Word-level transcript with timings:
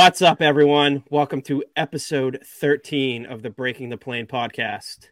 What's 0.00 0.22
up, 0.22 0.40
everyone? 0.40 1.02
Welcome 1.10 1.42
to 1.42 1.64
episode 1.74 2.38
13 2.44 3.26
of 3.26 3.42
the 3.42 3.50
Breaking 3.50 3.88
the 3.88 3.96
Plane 3.96 4.28
podcast. 4.28 5.08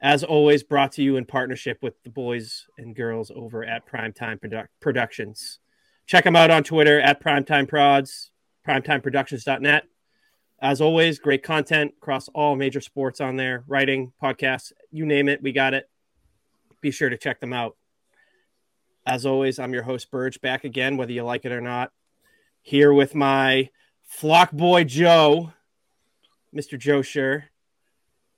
As 0.00 0.24
always, 0.24 0.62
brought 0.62 0.92
to 0.92 1.02
you 1.02 1.18
in 1.18 1.26
partnership 1.26 1.76
with 1.82 2.02
the 2.02 2.08
boys 2.08 2.64
and 2.78 2.96
girls 2.96 3.30
over 3.30 3.62
at 3.62 3.86
Primetime 3.86 4.40
Produ- 4.40 4.68
Productions. 4.80 5.58
Check 6.06 6.24
them 6.24 6.34
out 6.34 6.50
on 6.50 6.64
Twitter 6.64 6.98
at 6.98 7.22
Primetime 7.22 7.68
Prods, 7.68 8.30
primetimeproductions.net. 8.66 9.84
As 10.62 10.80
always, 10.80 11.18
great 11.18 11.42
content 11.42 11.92
across 11.98 12.28
all 12.28 12.56
major 12.56 12.80
sports 12.80 13.20
on 13.20 13.36
there 13.36 13.64
writing, 13.66 14.14
podcasts, 14.20 14.72
you 14.90 15.04
name 15.04 15.28
it, 15.28 15.42
we 15.42 15.52
got 15.52 15.74
it. 15.74 15.90
Be 16.80 16.90
sure 16.90 17.10
to 17.10 17.18
check 17.18 17.38
them 17.38 17.52
out. 17.52 17.76
As 19.06 19.26
always, 19.26 19.58
I'm 19.58 19.74
your 19.74 19.82
host, 19.82 20.10
Burge, 20.10 20.40
back 20.40 20.64
again, 20.64 20.96
whether 20.96 21.12
you 21.12 21.22
like 21.22 21.44
it 21.44 21.52
or 21.52 21.60
not. 21.60 21.92
Here 22.62 22.94
with 22.94 23.14
my 23.14 23.68
flock 24.06 24.52
boy, 24.52 24.84
Joe, 24.84 25.52
Mr. 26.54 26.78
Joe 26.78 27.02
Sure, 27.02 27.44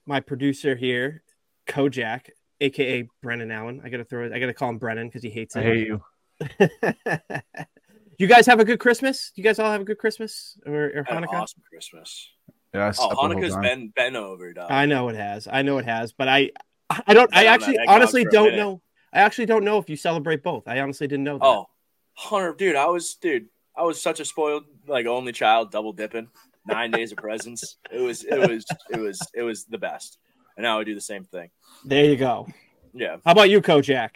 my 0.06 0.20
producer 0.20 0.74
here, 0.74 1.22
Kojak, 1.66 2.30
aka 2.60 3.08
Brennan 3.22 3.50
Allen. 3.50 3.80
I 3.84 3.88
gotta 3.88 4.04
throw 4.04 4.24
it, 4.26 4.32
I 4.32 4.38
gotta 4.38 4.54
call 4.54 4.70
him 4.70 4.78
Brennan 4.78 5.08
because 5.08 5.22
he 5.22 5.30
hates 5.30 5.54
it. 5.56 5.60
I 5.60 5.62
hate 5.62 5.86
you. 5.86 6.02
you 8.18 8.26
guys 8.26 8.46
have 8.46 8.60
a 8.60 8.64
good 8.64 8.80
Christmas? 8.80 9.32
You 9.34 9.44
guys 9.44 9.58
all 9.58 9.70
have 9.70 9.80
a 9.80 9.84
good 9.84 9.98
Christmas 9.98 10.58
or, 10.66 10.92
or 10.94 11.04
Had 11.06 11.18
an 11.18 11.24
Hanukkah? 11.24 11.40
awesome 11.42 11.62
Christmas. 11.68 12.28
Yeah, 12.74 12.84
I 12.86 12.88
Oh, 12.88 12.92
slept 12.92 13.10
the 13.10 13.16
whole 13.16 13.28
Hanukkah's 13.28 13.54
time. 13.54 13.62
been 13.62 13.92
been 13.96 14.16
over, 14.16 14.52
dog. 14.52 14.70
I 14.70 14.86
know 14.86 15.08
it 15.08 15.16
has. 15.16 15.48
I 15.50 15.62
know 15.62 15.78
it 15.78 15.84
has, 15.84 16.12
but 16.12 16.28
I 16.28 16.50
I 16.90 17.14
don't 17.14 17.34
I 17.34 17.42
Been 17.42 17.48
on 17.48 17.54
actually 17.54 17.76
that 17.76 17.88
honestly 17.88 18.24
dog 18.24 18.32
for 18.32 18.36
a 18.36 18.40
don't 18.40 18.44
minute. 18.52 18.56
know. 18.58 18.82
I 19.12 19.20
actually 19.20 19.46
don't 19.46 19.64
know 19.64 19.78
if 19.78 19.88
you 19.88 19.96
celebrate 19.96 20.42
both. 20.42 20.68
I 20.68 20.80
honestly 20.80 21.06
didn't 21.06 21.24
know 21.24 21.38
that. 21.38 21.44
Oh, 21.46 21.66
Hunter, 22.14 22.54
dude, 22.54 22.76
I 22.76 22.86
was 22.86 23.14
dude, 23.14 23.46
I 23.78 23.82
was 23.82 24.02
such 24.02 24.20
a 24.20 24.24
spoiled 24.24 24.64
like 24.86 25.06
only 25.06 25.32
child, 25.32 25.70
double 25.70 25.92
dipping, 25.92 26.28
nine 26.66 26.90
days 26.90 27.12
of 27.12 27.18
presents. 27.18 27.76
It 27.92 28.00
was 28.00 28.24
it 28.24 28.38
was 28.38 28.64
it 28.90 28.98
was 28.98 29.20
it 29.34 29.42
was 29.42 29.64
the 29.64 29.78
best. 29.78 30.18
And 30.56 30.64
now 30.64 30.80
I 30.80 30.84
do 30.84 30.94
the 30.94 31.00
same 31.00 31.24
thing. 31.24 31.50
There 31.84 32.04
you 32.04 32.16
go. 32.16 32.48
Yeah. 32.92 33.18
How 33.24 33.32
about 33.32 33.50
you, 33.50 33.60
Kojak? 33.62 34.10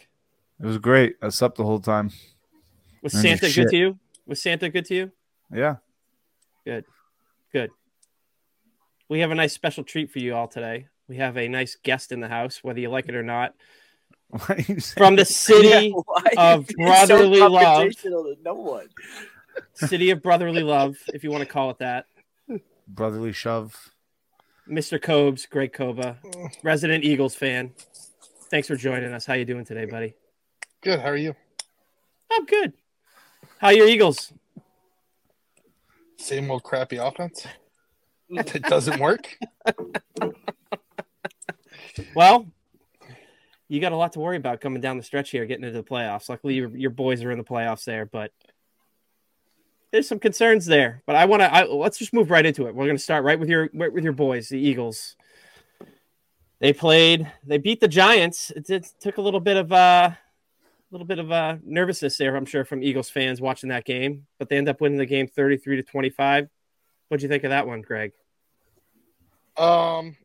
It 0.60 0.66
was 0.66 0.78
great. 0.78 1.16
I 1.22 1.28
slept 1.28 1.56
the 1.56 1.64
whole 1.64 1.78
time. 1.80 2.10
Was 3.02 3.12
Santa 3.12 3.42
good 3.42 3.50
shit. 3.52 3.68
to 3.70 3.76
you? 3.76 3.98
Was 4.26 4.42
Santa 4.42 4.68
good 4.68 4.84
to 4.86 4.94
you? 4.94 5.12
Yeah. 5.52 5.76
Good. 6.64 6.84
Good. 7.52 7.70
We 9.08 9.20
have 9.20 9.30
a 9.30 9.34
nice 9.34 9.52
special 9.52 9.84
treat 9.84 10.10
for 10.10 10.18
you 10.18 10.34
all 10.34 10.48
today. 10.48 10.86
We 11.08 11.16
have 11.18 11.36
a 11.36 11.46
nice 11.48 11.76
guest 11.82 12.10
in 12.12 12.20
the 12.20 12.28
house, 12.28 12.60
whether 12.64 12.80
you 12.80 12.88
like 12.90 13.08
it 13.08 13.14
or 13.14 13.22
not, 13.22 13.54
Why 14.28 14.40
are 14.48 14.56
you 14.60 14.80
saying- 14.80 14.96
from 14.96 15.16
the 15.16 15.24
city 15.24 15.90
Why 16.06 16.22
of 16.38 16.70
you 16.70 16.76
being 16.76 16.94
so 17.06 17.06
brotherly 17.06 17.40
love. 17.40 17.92
No 18.44 18.54
one. 18.54 18.88
City 19.74 20.10
of 20.10 20.22
brotherly 20.22 20.62
love, 20.62 20.96
if 21.08 21.24
you 21.24 21.30
want 21.30 21.42
to 21.42 21.48
call 21.48 21.70
it 21.70 21.78
that. 21.78 22.06
brotherly 22.86 23.32
shove? 23.32 23.90
Mr. 24.68 25.00
Kobs, 25.00 25.46
Greg 25.46 25.72
Koba, 25.72 26.18
resident 26.62 27.04
Eagles 27.04 27.34
fan. 27.34 27.72
Thanks 28.50 28.68
for 28.68 28.76
joining 28.76 29.12
us. 29.12 29.26
How 29.26 29.34
you 29.34 29.44
doing 29.44 29.64
today, 29.64 29.86
buddy? 29.86 30.14
Good. 30.82 31.00
How 31.00 31.08
are 31.08 31.16
you? 31.16 31.34
I'm 32.30 32.44
good. 32.46 32.72
How 33.58 33.68
are 33.68 33.72
your 33.72 33.88
Eagles? 33.88 34.32
Same 36.18 36.50
old 36.50 36.62
crappy 36.62 36.96
offense. 36.96 37.46
It 38.30 38.62
doesn't 38.62 39.00
work. 39.00 39.36
Well, 42.14 42.46
you 43.68 43.80
got 43.80 43.92
a 43.92 43.96
lot 43.96 44.12
to 44.14 44.20
worry 44.20 44.36
about 44.36 44.60
coming 44.60 44.80
down 44.80 44.96
the 44.96 45.02
stretch 45.02 45.30
here, 45.30 45.44
getting 45.46 45.64
into 45.64 45.76
the 45.76 45.84
playoffs. 45.86 46.28
Luckily, 46.28 46.54
your, 46.54 46.74
your 46.76 46.90
boys 46.90 47.22
are 47.22 47.30
in 47.30 47.38
the 47.38 47.44
playoffs 47.44 47.84
there, 47.84 48.06
but 48.06 48.32
there's 49.92 50.08
some 50.08 50.18
concerns 50.18 50.66
there. 50.66 51.02
But 51.06 51.16
I 51.16 51.26
want 51.26 51.42
to. 51.42 51.74
Let's 51.74 51.98
just 51.98 52.12
move 52.12 52.30
right 52.30 52.44
into 52.44 52.66
it. 52.66 52.74
We're 52.74 52.86
going 52.86 52.96
to 52.96 53.02
start 53.02 53.24
right 53.24 53.38
with 53.38 53.48
your 53.48 53.70
right 53.74 53.92
with 53.92 54.02
your 54.02 54.14
boys, 54.14 54.48
the 54.48 54.58
Eagles. 54.58 55.16
They 56.58 56.72
played. 56.72 57.30
They 57.46 57.58
beat 57.58 57.80
the 57.80 57.88
Giants. 57.88 58.50
It, 58.50 58.86
took 59.00 59.18
a 59.18 59.22
little 59.22 59.40
bit 59.40 59.56
of 59.56 59.72
uh, 59.72 60.10
a 60.12 60.18
little 60.90 61.06
bit 61.06 61.18
of 61.18 61.30
uh, 61.30 61.56
nervousness 61.64 62.16
there. 62.16 62.34
I'm 62.34 62.46
sure 62.46 62.64
from 62.64 62.82
Eagles 62.82 63.10
fans 63.10 63.40
watching 63.40 63.68
that 63.68 63.84
game, 63.84 64.26
but 64.38 64.48
they 64.48 64.56
end 64.56 64.68
up 64.68 64.80
winning 64.80 64.98
the 64.98 65.06
game 65.06 65.28
33 65.28 65.76
to 65.76 65.82
25. 65.82 66.48
What'd 67.08 67.22
you 67.22 67.28
think 67.28 67.44
of 67.44 67.50
that 67.50 67.66
one, 67.66 67.82
Greg? 67.82 68.12
Um, 69.56 70.16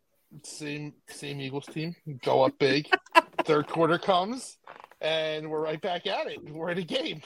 same 0.44 0.94
same 1.07 1.41
Eagles 1.41 1.66
team. 1.66 1.95
Go 2.23 2.44
up 2.44 2.57
big. 2.57 2.88
Third 3.44 3.67
quarter 3.67 3.97
comes, 3.97 4.57
and 5.01 5.49
we're 5.49 5.61
right 5.61 5.81
back 5.81 6.07
at 6.07 6.28
it. 6.28 6.44
We're 6.49 6.69
in 6.69 6.78
a 6.78 6.84
game. 6.84 7.22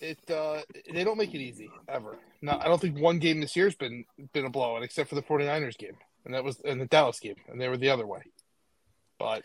It 0.00 0.18
uh, 0.30 0.60
they 0.92 1.04
don't 1.04 1.18
make 1.18 1.34
it 1.34 1.40
easy 1.40 1.70
ever. 1.88 2.18
No, 2.40 2.58
I 2.58 2.64
don't 2.64 2.80
think 2.80 2.98
one 2.98 3.18
game 3.18 3.40
this 3.40 3.54
year's 3.56 3.74
been 3.74 4.04
been 4.32 4.46
a 4.46 4.50
blowout 4.50 4.82
except 4.82 5.08
for 5.08 5.14
the 5.14 5.22
49ers 5.22 5.76
game, 5.78 5.96
and 6.24 6.34
that 6.34 6.42
was 6.44 6.60
and 6.64 6.80
the 6.80 6.86
Dallas 6.86 7.20
game, 7.20 7.36
and 7.48 7.60
they 7.60 7.68
were 7.68 7.76
the 7.76 7.90
other 7.90 8.06
way. 8.06 8.22
But 9.18 9.42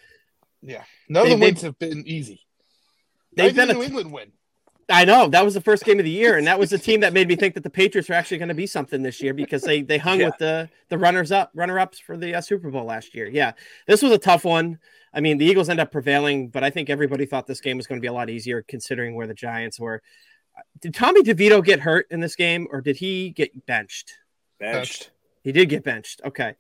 yeah, 0.62 0.84
none 1.10 1.26
They- 1.26 1.34
of 1.34 1.40
the 1.40 1.46
wins 1.46 1.62
have 1.62 1.78
been 1.80 2.08
easy. 2.08 2.42
They've 3.36 3.56
Not 3.56 3.68
been 3.68 3.76
a 3.76 3.80
New 3.80 3.86
England 3.86 4.12
win. 4.12 4.32
I 4.90 5.04
know 5.04 5.28
that 5.28 5.44
was 5.44 5.54
the 5.54 5.62
first 5.62 5.84
game 5.84 6.00
of 6.00 6.06
the 6.06 6.12
year, 6.12 6.38
and 6.38 6.48
that 6.48 6.58
was 6.58 6.70
the 6.70 6.78
team 6.78 7.02
that 7.02 7.12
made 7.12 7.28
me 7.28 7.36
think 7.36 7.56
that 7.56 7.64
the 7.64 7.70
Patriots 7.70 8.08
were 8.08 8.16
actually 8.16 8.38
going 8.38 8.48
to 8.48 8.56
be 8.56 8.66
something 8.66 9.02
this 9.04 9.22
year 9.22 9.34
because 9.34 9.62
they 9.62 9.82
they 9.82 9.98
hung 9.98 10.22
Yeah. 10.22 10.28
with 10.28 10.38
the 10.38 10.70
the 10.90 10.98
runners 10.98 11.32
up 11.32 11.52
runner 11.54 11.78
ups 11.78 12.00
for 12.00 12.16
the 12.18 12.36
uh, 12.36 12.42
Super 12.42 12.72
Bowl 12.72 12.86
last 12.86 13.14
year. 13.14 13.28
Yeah, 13.28 13.52
this 13.86 14.02
was 14.02 14.12
a 14.14 14.18
tough 14.18 14.46
one. 14.46 14.80
I 15.14 15.20
mean, 15.20 15.38
the 15.40 15.46
Eagles 15.46 15.68
end 15.70 15.80
up 15.80 15.92
prevailing, 15.92 16.50
but 16.50 16.64
I 16.64 16.70
think 16.70 16.90
everybody 16.90 17.26
thought 17.26 17.48
this 17.48 17.60
game 17.62 17.76
was 17.78 17.86
going 17.88 18.00
to 18.00 18.02
be 18.02 18.08
a 18.08 18.14
lot 18.14 18.30
easier 18.30 18.64
considering 18.68 19.16
where 19.16 19.28
the 19.28 19.34
Giants 19.34 19.80
were. 19.80 20.02
Did 20.80 20.94
Tommy 20.94 21.22
DeVito 21.22 21.64
get 21.64 21.80
hurt 21.80 22.08
in 22.12 22.20
this 22.20 22.36
game, 22.36 22.68
or 22.72 22.82
did 22.82 22.98
he 22.98 23.32
get 23.32 23.66
benched? 23.66 24.14
Benched. 24.60 25.12
He 25.44 25.52
did 25.52 25.70
get 25.70 25.84
benched. 25.84 26.22
Okay, 26.26 26.56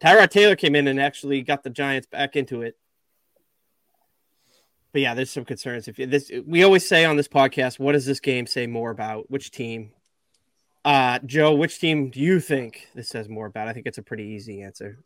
Tyrod 0.00 0.30
Taylor 0.30 0.56
came 0.56 0.74
in 0.74 0.88
and 0.88 1.00
actually 1.00 1.42
got 1.42 1.62
the 1.62 1.70
Giants 1.70 2.06
back 2.06 2.36
into 2.36 2.62
it. 2.62 2.76
But 4.92 5.02
yeah, 5.02 5.14
there's 5.14 5.30
some 5.30 5.44
concerns. 5.44 5.88
If 5.88 5.98
you, 5.98 6.06
this, 6.06 6.30
we 6.46 6.62
always 6.62 6.86
say 6.86 7.04
on 7.04 7.16
this 7.16 7.28
podcast, 7.28 7.78
what 7.78 7.92
does 7.92 8.06
this 8.06 8.20
game 8.20 8.46
say 8.46 8.66
more 8.66 8.90
about? 8.90 9.30
Which 9.30 9.50
team? 9.50 9.90
Uh, 10.84 11.18
Joe, 11.26 11.54
which 11.54 11.78
team 11.80 12.10
do 12.10 12.20
you 12.20 12.40
think 12.40 12.88
this 12.94 13.08
says 13.08 13.28
more 13.28 13.46
about? 13.46 13.68
I 13.68 13.72
think 13.72 13.86
it's 13.86 13.98
a 13.98 14.02
pretty 14.02 14.24
easy 14.24 14.62
answer. 14.62 14.98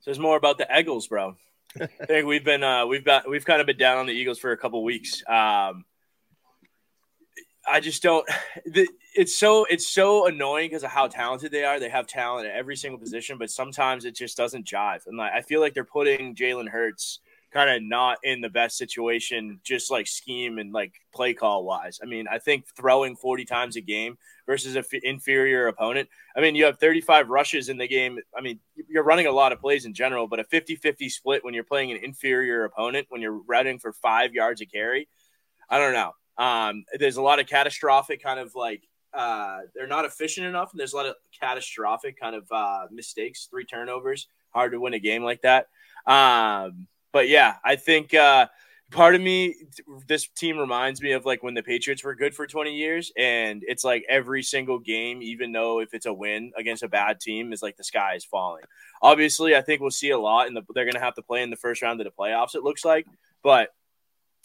Says 0.00 0.18
more 0.18 0.36
about 0.36 0.58
the 0.58 0.66
Eagles, 0.76 1.06
bro. 1.06 1.36
I 1.80 2.06
think 2.06 2.26
we've 2.26 2.44
been 2.44 2.62
uh, 2.62 2.86
we've 2.86 3.04
got 3.04 3.28
we've 3.28 3.44
kind 3.44 3.60
of 3.60 3.66
been 3.66 3.76
down 3.76 3.98
on 3.98 4.06
the 4.06 4.12
Eagles 4.12 4.38
for 4.38 4.52
a 4.52 4.56
couple 4.56 4.82
weeks. 4.82 5.22
Um, 5.28 5.84
I 7.68 7.80
just 7.80 8.02
don't. 8.02 8.28
It's 9.14 9.36
so 9.36 9.64
it's 9.64 9.88
so 9.88 10.28
annoying 10.28 10.68
because 10.68 10.84
of 10.84 10.90
how 10.90 11.08
talented 11.08 11.50
they 11.50 11.64
are. 11.64 11.80
They 11.80 11.88
have 11.88 12.06
talent 12.06 12.46
at 12.46 12.54
every 12.54 12.76
single 12.76 13.00
position, 13.00 13.36
but 13.36 13.50
sometimes 13.50 14.04
it 14.04 14.14
just 14.14 14.36
doesn't 14.36 14.64
jive. 14.64 15.08
And 15.08 15.18
like 15.18 15.32
I 15.32 15.42
feel 15.42 15.60
like 15.60 15.74
they're 15.74 15.82
putting 15.82 16.36
Jalen 16.36 16.68
Hurts 16.68 17.18
kind 17.52 17.68
of 17.68 17.82
not 17.82 18.18
in 18.22 18.40
the 18.40 18.48
best 18.48 18.76
situation, 18.76 19.58
just 19.64 19.90
like 19.90 20.06
scheme 20.06 20.58
and 20.58 20.72
like 20.72 20.92
play 21.12 21.34
call 21.34 21.64
wise. 21.64 21.98
I 22.00 22.06
mean, 22.06 22.26
I 22.30 22.38
think 22.38 22.66
throwing 22.76 23.16
forty 23.16 23.44
times 23.44 23.74
a 23.74 23.80
game 23.80 24.18
versus 24.46 24.76
an 24.76 24.84
inferior 25.02 25.66
opponent. 25.66 26.08
I 26.36 26.40
mean, 26.40 26.54
you 26.54 26.64
have 26.66 26.78
35 26.78 27.28
rushes 27.28 27.68
in 27.68 27.76
the 27.76 27.88
game. 27.88 28.18
I 28.36 28.40
mean, 28.40 28.60
you're 28.88 29.02
running 29.02 29.26
a 29.26 29.32
lot 29.32 29.52
of 29.52 29.60
plays 29.60 29.84
in 29.84 29.94
general, 29.94 30.28
but 30.28 30.38
a 30.38 30.44
50 30.44 30.76
50 30.76 31.08
split 31.08 31.44
when 31.44 31.54
you're 31.54 31.64
playing 31.64 31.90
an 31.90 31.98
inferior 32.04 32.64
opponent, 32.64 33.06
when 33.10 33.20
you're 33.20 33.40
running 33.48 33.80
for 33.80 33.92
five 33.92 34.32
yards 34.32 34.60
a 34.60 34.66
carry, 34.66 35.08
I 35.68 35.78
don't 35.78 35.92
know. 35.92 36.12
Um, 36.38 36.84
there's 36.98 37.16
a 37.16 37.22
lot 37.22 37.40
of 37.40 37.46
catastrophic 37.46 38.22
kind 38.22 38.38
of 38.38 38.54
like, 38.54 38.82
uh, 39.12 39.60
they're 39.74 39.86
not 39.86 40.04
efficient 40.04 40.46
enough, 40.46 40.70
and 40.72 40.78
there's 40.78 40.92
a 40.92 40.96
lot 40.96 41.06
of 41.06 41.14
catastrophic 41.38 42.18
kind 42.20 42.36
of 42.36 42.46
uh, 42.50 42.86
mistakes, 42.90 43.48
three 43.50 43.64
turnovers. 43.64 44.28
Hard 44.50 44.72
to 44.72 44.80
win 44.80 44.94
a 44.94 44.98
game 44.98 45.24
like 45.24 45.42
that. 45.42 45.66
Um, 46.06 46.86
but 47.12 47.28
yeah, 47.28 47.56
I 47.64 47.76
think 47.76 48.14
uh, 48.14 48.46
part 48.90 49.14
of 49.14 49.20
me, 49.20 49.54
this 50.06 50.28
team 50.28 50.58
reminds 50.58 51.02
me 51.02 51.12
of 51.12 51.26
like 51.26 51.42
when 51.42 51.54
the 51.54 51.62
Patriots 51.62 52.04
were 52.04 52.14
good 52.14 52.34
for 52.34 52.46
20 52.46 52.74
years, 52.74 53.12
and 53.16 53.62
it's 53.66 53.84
like 53.84 54.04
every 54.08 54.42
single 54.42 54.78
game, 54.78 55.22
even 55.22 55.52
though 55.52 55.80
if 55.80 55.94
it's 55.94 56.06
a 56.06 56.12
win 56.12 56.52
against 56.56 56.82
a 56.82 56.88
bad 56.88 57.20
team, 57.20 57.52
is 57.52 57.62
like 57.62 57.76
the 57.76 57.84
sky 57.84 58.14
is 58.14 58.24
falling. 58.24 58.64
Obviously, 59.02 59.54
I 59.54 59.62
think 59.62 59.80
we'll 59.80 59.90
see 59.90 60.10
a 60.10 60.18
lot, 60.18 60.46
and 60.46 60.56
the, 60.56 60.62
they're 60.74 60.84
going 60.84 60.94
to 60.94 61.00
have 61.00 61.14
to 61.14 61.22
play 61.22 61.42
in 61.42 61.50
the 61.50 61.56
first 61.56 61.82
round 61.82 62.00
of 62.00 62.06
the 62.06 62.12
playoffs. 62.18 62.54
It 62.54 62.62
looks 62.62 62.84
like, 62.84 63.06
but 63.42 63.70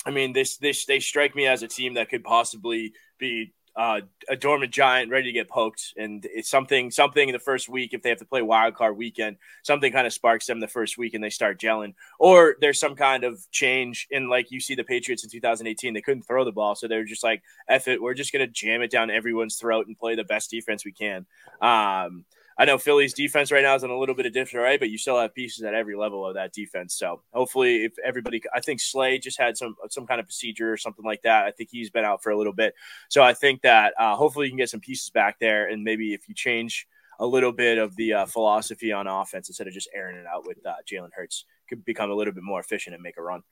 I 0.06 0.12
mean, 0.12 0.34
this 0.34 0.58
this 0.58 0.86
they 0.86 1.00
strike 1.00 1.36
me 1.36 1.48
as 1.48 1.64
a 1.64 1.68
team 1.68 1.96
that 1.96 2.10
could 2.10 2.24
possibly 2.24 2.94
be 3.18 3.54
uh, 3.76 4.02
a 4.30 4.36
dormant 4.36 4.72
giant 4.72 5.10
ready 5.10 5.28
to 5.28 5.32
get 5.32 5.50
poked, 5.50 5.94
and 5.98 6.28
it's 6.32 6.50
something 6.50 6.92
something 6.92 7.30
in 7.30 7.34
the 7.34 7.40
first 7.40 7.70
week 7.70 7.94
if 7.94 8.04
they 8.04 8.10
have 8.10 8.20
to 8.20 8.26
play 8.26 8.42
wild 8.42 8.76
card 8.76 8.96
weekend, 8.96 9.38
something 9.64 9.92
kind 9.92 10.06
of 10.06 10.14
sparks 10.14 10.46
them 10.46 10.60
the 10.60 10.68
first 10.68 10.98
week 10.98 11.14
and 11.14 11.24
they 11.24 11.30
start 11.30 11.60
gelling, 11.60 11.94
or 12.20 12.56
there's 12.62 12.80
some 12.80 12.96
kind 12.96 13.24
of 13.24 13.40
change 13.52 14.08
in 14.12 14.30
like 14.30 14.52
you 14.52 14.60
see 14.60 14.76
the 14.76 14.84
Patriots 14.84 15.24
in 15.24 15.30
2018, 15.30 15.94
they 15.94 16.02
couldn't 16.02 16.24
throw 16.24 16.46
the 16.46 16.52
ball, 16.52 16.76
so 16.76 16.88
they're 16.88 17.06
just 17.06 17.24
like, 17.24 17.42
"Eff 17.68 17.88
it, 17.88 18.02
we're 18.02 18.14
just 18.14 18.32
gonna 18.32 18.48
jam 18.48 18.82
it 18.82 18.92
down 18.92 19.10
everyone's 19.10 19.56
throat 19.56 19.88
and 19.88 19.98
play 19.98 20.16
the 20.16 20.24
best 20.24 20.52
defense 20.52 20.86
we 20.86 20.92
can." 20.92 21.26
Um, 21.62 22.26
I 22.58 22.66
know 22.66 22.78
Philly's 22.78 23.14
defense 23.14 23.52
right 23.52 23.64
now 23.64 23.76
is 23.76 23.84
in 23.84 23.90
a 23.90 23.98
little 23.98 24.16
bit 24.16 24.26
of 24.26 24.34
disarray, 24.34 24.78
but 24.78 24.90
you 24.90 24.98
still 24.98 25.20
have 25.20 25.34
pieces 25.34 25.64
at 25.64 25.74
every 25.74 25.96
level 25.96 26.26
of 26.26 26.36
that 26.36 26.54
defense. 26.54 26.96
So 26.96 27.22
hopefully, 27.34 27.86
if 27.86 27.94
everybody, 28.04 28.42
I 28.54 28.60
think 28.60 28.80
Slay 28.80 29.18
just 29.18 29.40
had 29.40 29.58
some 29.58 29.76
some 29.90 30.06
kind 30.06 30.20
of 30.20 30.28
procedure 30.28 30.72
or 30.72 30.78
something 30.78 31.06
like 31.06 31.24
that. 31.24 31.46
I 31.46 31.52
think 31.52 31.70
he's 31.72 31.90
been 31.90 32.06
out 32.06 32.22
for 32.22 32.32
a 32.32 32.38
little 32.38 32.54
bit. 32.54 32.76
So 33.10 33.24
I 33.24 33.34
think 33.34 33.62
that 33.62 33.94
uh, 34.00 34.16
hopefully 34.16 34.46
you 34.46 34.52
can 34.52 34.58
get 34.58 34.70
some 34.70 34.80
pieces 34.80 35.10
back 35.10 35.40
there, 35.40 35.68
and 35.68 35.84
maybe 35.84 36.14
if 36.14 36.30
you 36.30 36.36
change 36.36 36.88
a 37.20 37.26
little 37.26 37.52
bit 37.52 37.78
of 37.78 37.96
the 37.96 38.14
uh, 38.14 38.26
philosophy 38.26 38.92
on 38.92 39.08
offense 39.08 39.48
instead 39.50 39.68
of 39.68 39.74
just 39.74 39.90
airing 39.94 40.18
it 40.18 40.26
out 40.26 40.46
with 40.46 40.58
uh, 40.66 40.74
Jalen 40.90 41.10
Hurts, 41.14 41.46
could 41.70 41.86
become 41.86 42.12
a 42.12 42.16
little 42.16 42.34
bit 42.34 42.44
more 42.44 42.60
efficient 42.60 42.94
and 42.94 43.04
make 43.04 43.18
a 43.18 43.22
run. 43.22 43.44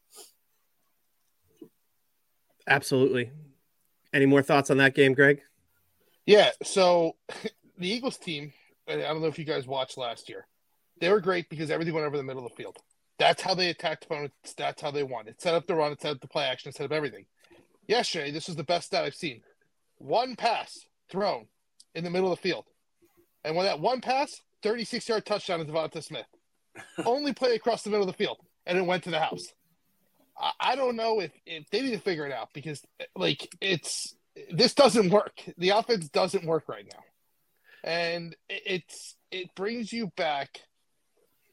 Absolutely. 2.68 3.32
Any 4.14 4.26
more 4.26 4.42
thoughts 4.42 4.70
on 4.70 4.78
that 4.78 4.94
game, 4.94 5.14
Greg? 5.14 5.42
Yeah. 6.26 6.52
So 6.64 7.16
the 7.78 7.90
Eagles 7.90 8.18
team, 8.18 8.54
I 8.94 9.08
don't 9.08 9.22
know 9.22 9.28
if 9.28 9.40
you 9.40 9.46
guys 9.46 9.68
watched 9.68 9.98
last 9.98 10.30
year, 10.30 10.48
they 11.00 11.10
were 11.10 11.20
great 11.20 11.50
because 11.50 11.72
everything 11.72 11.94
went 11.94 12.06
over 12.06 12.18
the 12.18 12.24
middle 12.24 12.46
of 12.46 12.52
the 12.52 12.56
field. 12.56 12.78
That's 13.18 13.42
how 13.42 13.54
they 13.54 13.70
attacked 13.70 14.06
opponents. 14.06 14.54
That's 14.58 14.82
how 14.82 14.92
they 14.92 15.04
won. 15.04 15.28
It 15.28 15.42
set 15.42 15.54
up 15.54 15.68
the 15.68 15.76
run, 15.76 15.92
it 15.92 16.02
set 16.02 16.12
up 16.12 16.22
the 16.22 16.28
play 16.28 16.46
action, 16.46 16.70
it 16.70 16.76
set 16.76 16.86
up 16.86 16.92
everything. 16.92 17.26
Yesterday, 17.88 18.32
this 18.32 18.48
was 18.48 18.56
the 18.56 18.64
best 18.64 18.88
stat 18.88 19.04
I've 19.04 19.16
seen. 19.16 19.42
One 19.98 20.36
pass 20.36 20.86
thrown 21.10 21.48
in 21.94 22.04
the 22.04 22.10
middle 22.10 22.32
of 22.32 22.38
the 22.38 22.42
field. 22.42 22.66
And 23.44 23.56
when 23.56 23.66
that 23.66 23.80
one 23.80 24.02
pass, 24.02 24.42
36 24.64 25.08
yard 25.10 25.26
touchdown 25.26 25.60
to 25.60 25.66
DeVonta 25.66 26.04
Smith. 26.04 26.26
Only 27.06 27.34
play 27.34 27.56
across 27.56 27.84
the 27.84 27.90
middle 27.90 28.08
of 28.08 28.12
the 28.12 28.18
field. 28.18 28.38
And 28.66 28.78
it 28.78 28.86
went 28.86 29.04
to 29.04 29.12
the 29.12 29.20
house. 29.20 29.48
I, 30.40 30.52
I 30.60 30.76
don't 30.76 30.96
know 30.96 31.20
if, 31.20 31.32
if 31.46 31.70
they 31.70 31.82
need 31.82 31.92
to 31.92 32.00
figure 32.00 32.26
it 32.26 32.32
out 32.32 32.50
because, 32.54 32.82
like, 33.16 33.54
it's 33.60 34.16
this 34.52 34.74
doesn't 34.74 35.10
work. 35.10 35.42
The 35.58 35.70
offense 35.70 36.08
doesn't 36.10 36.46
work 36.46 36.68
right 36.68 36.86
now. 36.92 37.04
And 37.84 38.36
it's 38.50 39.16
it 39.32 39.54
brings 39.56 39.92
you 39.92 40.12
back 40.16 40.60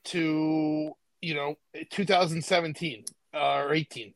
to, 0.04 0.92
you 1.20 1.34
know, 1.34 1.54
2017 1.90 3.04
uh, 3.34 3.38
or 3.38 3.74
18. 3.74 4.14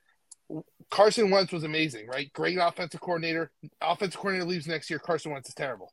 Carson 0.91 1.31
Wentz 1.31 1.53
was 1.53 1.65
amazing, 1.65 2.07
right? 2.07 2.31
Great 2.33 2.59
offensive 2.59 3.01
coordinator. 3.01 3.51
Offensive 3.81 4.21
coordinator 4.21 4.49
leaves 4.49 4.67
next 4.67 4.91
year. 4.91 4.99
Carson 4.99 5.33
Wentz 5.33 5.49
is 5.49 5.55
terrible. 5.55 5.93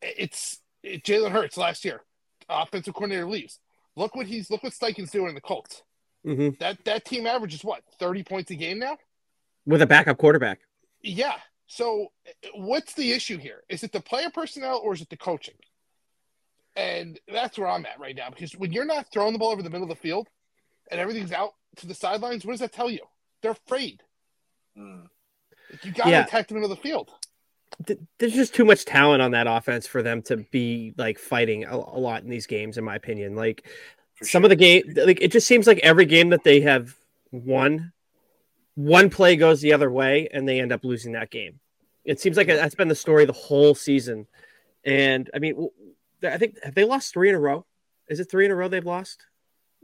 It's 0.00 0.60
it, 0.82 1.04
Jalen 1.04 1.32
Hurts 1.32 1.56
last 1.56 1.84
year. 1.84 2.00
Offensive 2.48 2.94
coordinator 2.94 3.26
leaves. 3.26 3.58
Look 3.96 4.14
what 4.14 4.26
he's 4.26 4.50
look 4.50 4.62
what 4.62 4.72
Steichen's 4.72 5.10
doing 5.10 5.30
in 5.30 5.34
the 5.34 5.40
Colts. 5.40 5.82
Mm-hmm. 6.24 6.50
That 6.60 6.84
that 6.84 7.04
team 7.04 7.26
averages 7.26 7.64
what 7.64 7.82
thirty 7.98 8.22
points 8.22 8.50
a 8.50 8.54
game 8.54 8.78
now. 8.78 8.96
With 9.66 9.82
a 9.82 9.86
backup 9.86 10.18
quarterback. 10.18 10.60
Yeah. 11.02 11.34
So 11.72 12.08
what's 12.54 12.94
the 12.94 13.12
issue 13.12 13.38
here? 13.38 13.62
Is 13.68 13.84
it 13.84 13.92
the 13.92 14.00
player 14.00 14.28
personnel 14.28 14.80
or 14.82 14.92
is 14.92 15.02
it 15.02 15.08
the 15.08 15.16
coaching? 15.16 15.54
And 16.74 17.16
that's 17.32 17.56
where 17.56 17.68
I'm 17.68 17.86
at 17.86 18.00
right 18.00 18.16
now 18.16 18.28
because 18.28 18.56
when 18.56 18.72
you're 18.72 18.84
not 18.84 19.06
throwing 19.12 19.32
the 19.32 19.38
ball 19.38 19.52
over 19.52 19.62
the 19.62 19.70
middle 19.70 19.84
of 19.84 19.88
the 19.88 19.94
field 20.02 20.26
and 20.90 21.00
everything's 21.00 21.30
out 21.30 21.52
to 21.76 21.86
the 21.86 21.94
sidelines, 21.94 22.44
what 22.44 22.54
does 22.54 22.60
that 22.60 22.72
tell 22.72 22.90
you? 22.90 23.02
They're 23.40 23.52
afraid. 23.52 24.02
Mm. 24.76 25.06
You 25.84 25.92
got 25.92 26.06
to 26.06 26.10
Yeah. 26.10 26.24
attack 26.24 26.48
the 26.48 26.54
middle 26.54 26.72
of 26.72 26.76
the 26.76 26.82
field. 26.82 27.12
There's 28.18 28.34
just 28.34 28.52
too 28.52 28.64
much 28.64 28.84
talent 28.84 29.22
on 29.22 29.30
that 29.30 29.46
offense 29.46 29.86
for 29.86 30.02
them 30.02 30.22
to 30.22 30.38
be 30.50 30.92
like 30.98 31.20
fighting 31.20 31.66
a, 31.66 31.76
a 31.76 32.00
lot 32.00 32.24
in 32.24 32.30
these 32.30 32.48
games, 32.48 32.78
in 32.78 32.84
my 32.84 32.96
opinion. 32.96 33.36
Like 33.36 33.64
For 34.14 34.24
some 34.24 34.40
sure. 34.42 34.46
of 34.46 34.50
the 34.50 34.56
game, 34.56 34.82
like 34.96 35.20
it 35.20 35.30
just 35.30 35.46
seems 35.46 35.68
like 35.68 35.78
every 35.84 36.04
game 36.04 36.30
that 36.30 36.42
they 36.42 36.62
have 36.62 36.96
won, 37.30 37.92
one 38.80 39.10
play 39.10 39.36
goes 39.36 39.60
the 39.60 39.72
other 39.72 39.90
way, 39.90 40.28
and 40.32 40.48
they 40.48 40.60
end 40.60 40.72
up 40.72 40.84
losing 40.84 41.12
that 41.12 41.30
game. 41.30 41.60
It 42.04 42.20
seems 42.20 42.36
like 42.36 42.46
that's 42.46 42.74
been 42.74 42.88
the 42.88 42.94
story 42.94 43.24
the 43.24 43.32
whole 43.32 43.74
season. 43.74 44.26
And 44.84 45.28
I 45.34 45.38
mean, 45.38 45.68
I 46.22 46.38
think 46.38 46.62
have 46.64 46.74
they 46.74 46.84
lost 46.84 47.12
three 47.12 47.28
in 47.28 47.34
a 47.34 47.38
row? 47.40 47.66
Is 48.08 48.20
it 48.20 48.30
three 48.30 48.44
in 48.46 48.50
a 48.50 48.54
row 48.56 48.68
they've 48.68 48.84
lost? 48.84 49.24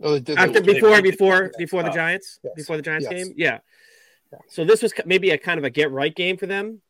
Oh, 0.03 0.15
they 0.15 0.21
did- 0.21 0.39
after 0.39 0.61
they- 0.61 0.75
before 0.75 0.91
they- 0.97 1.11
before 1.11 1.51
before 1.59 1.83
the 1.83 1.91
uh, 1.91 1.95
Giants 1.95 2.39
yes. 2.43 2.53
before 2.57 2.77
the 2.77 2.83
Giants 2.83 3.07
Yes. 3.11 3.25
game 3.25 3.35
yeah. 3.37 3.59
Yeah. 4.33 4.39
so 4.49 4.65
this 4.65 4.83
was 4.83 4.93
maybe 5.07 5.31
a 5.31 5.39
kind 5.39 5.57
of 5.59 5.65
a 5.65 5.71
get 5.71 5.91
right 5.91 6.15
game 6.15 6.37
for 6.37 6.47
them 6.47 6.83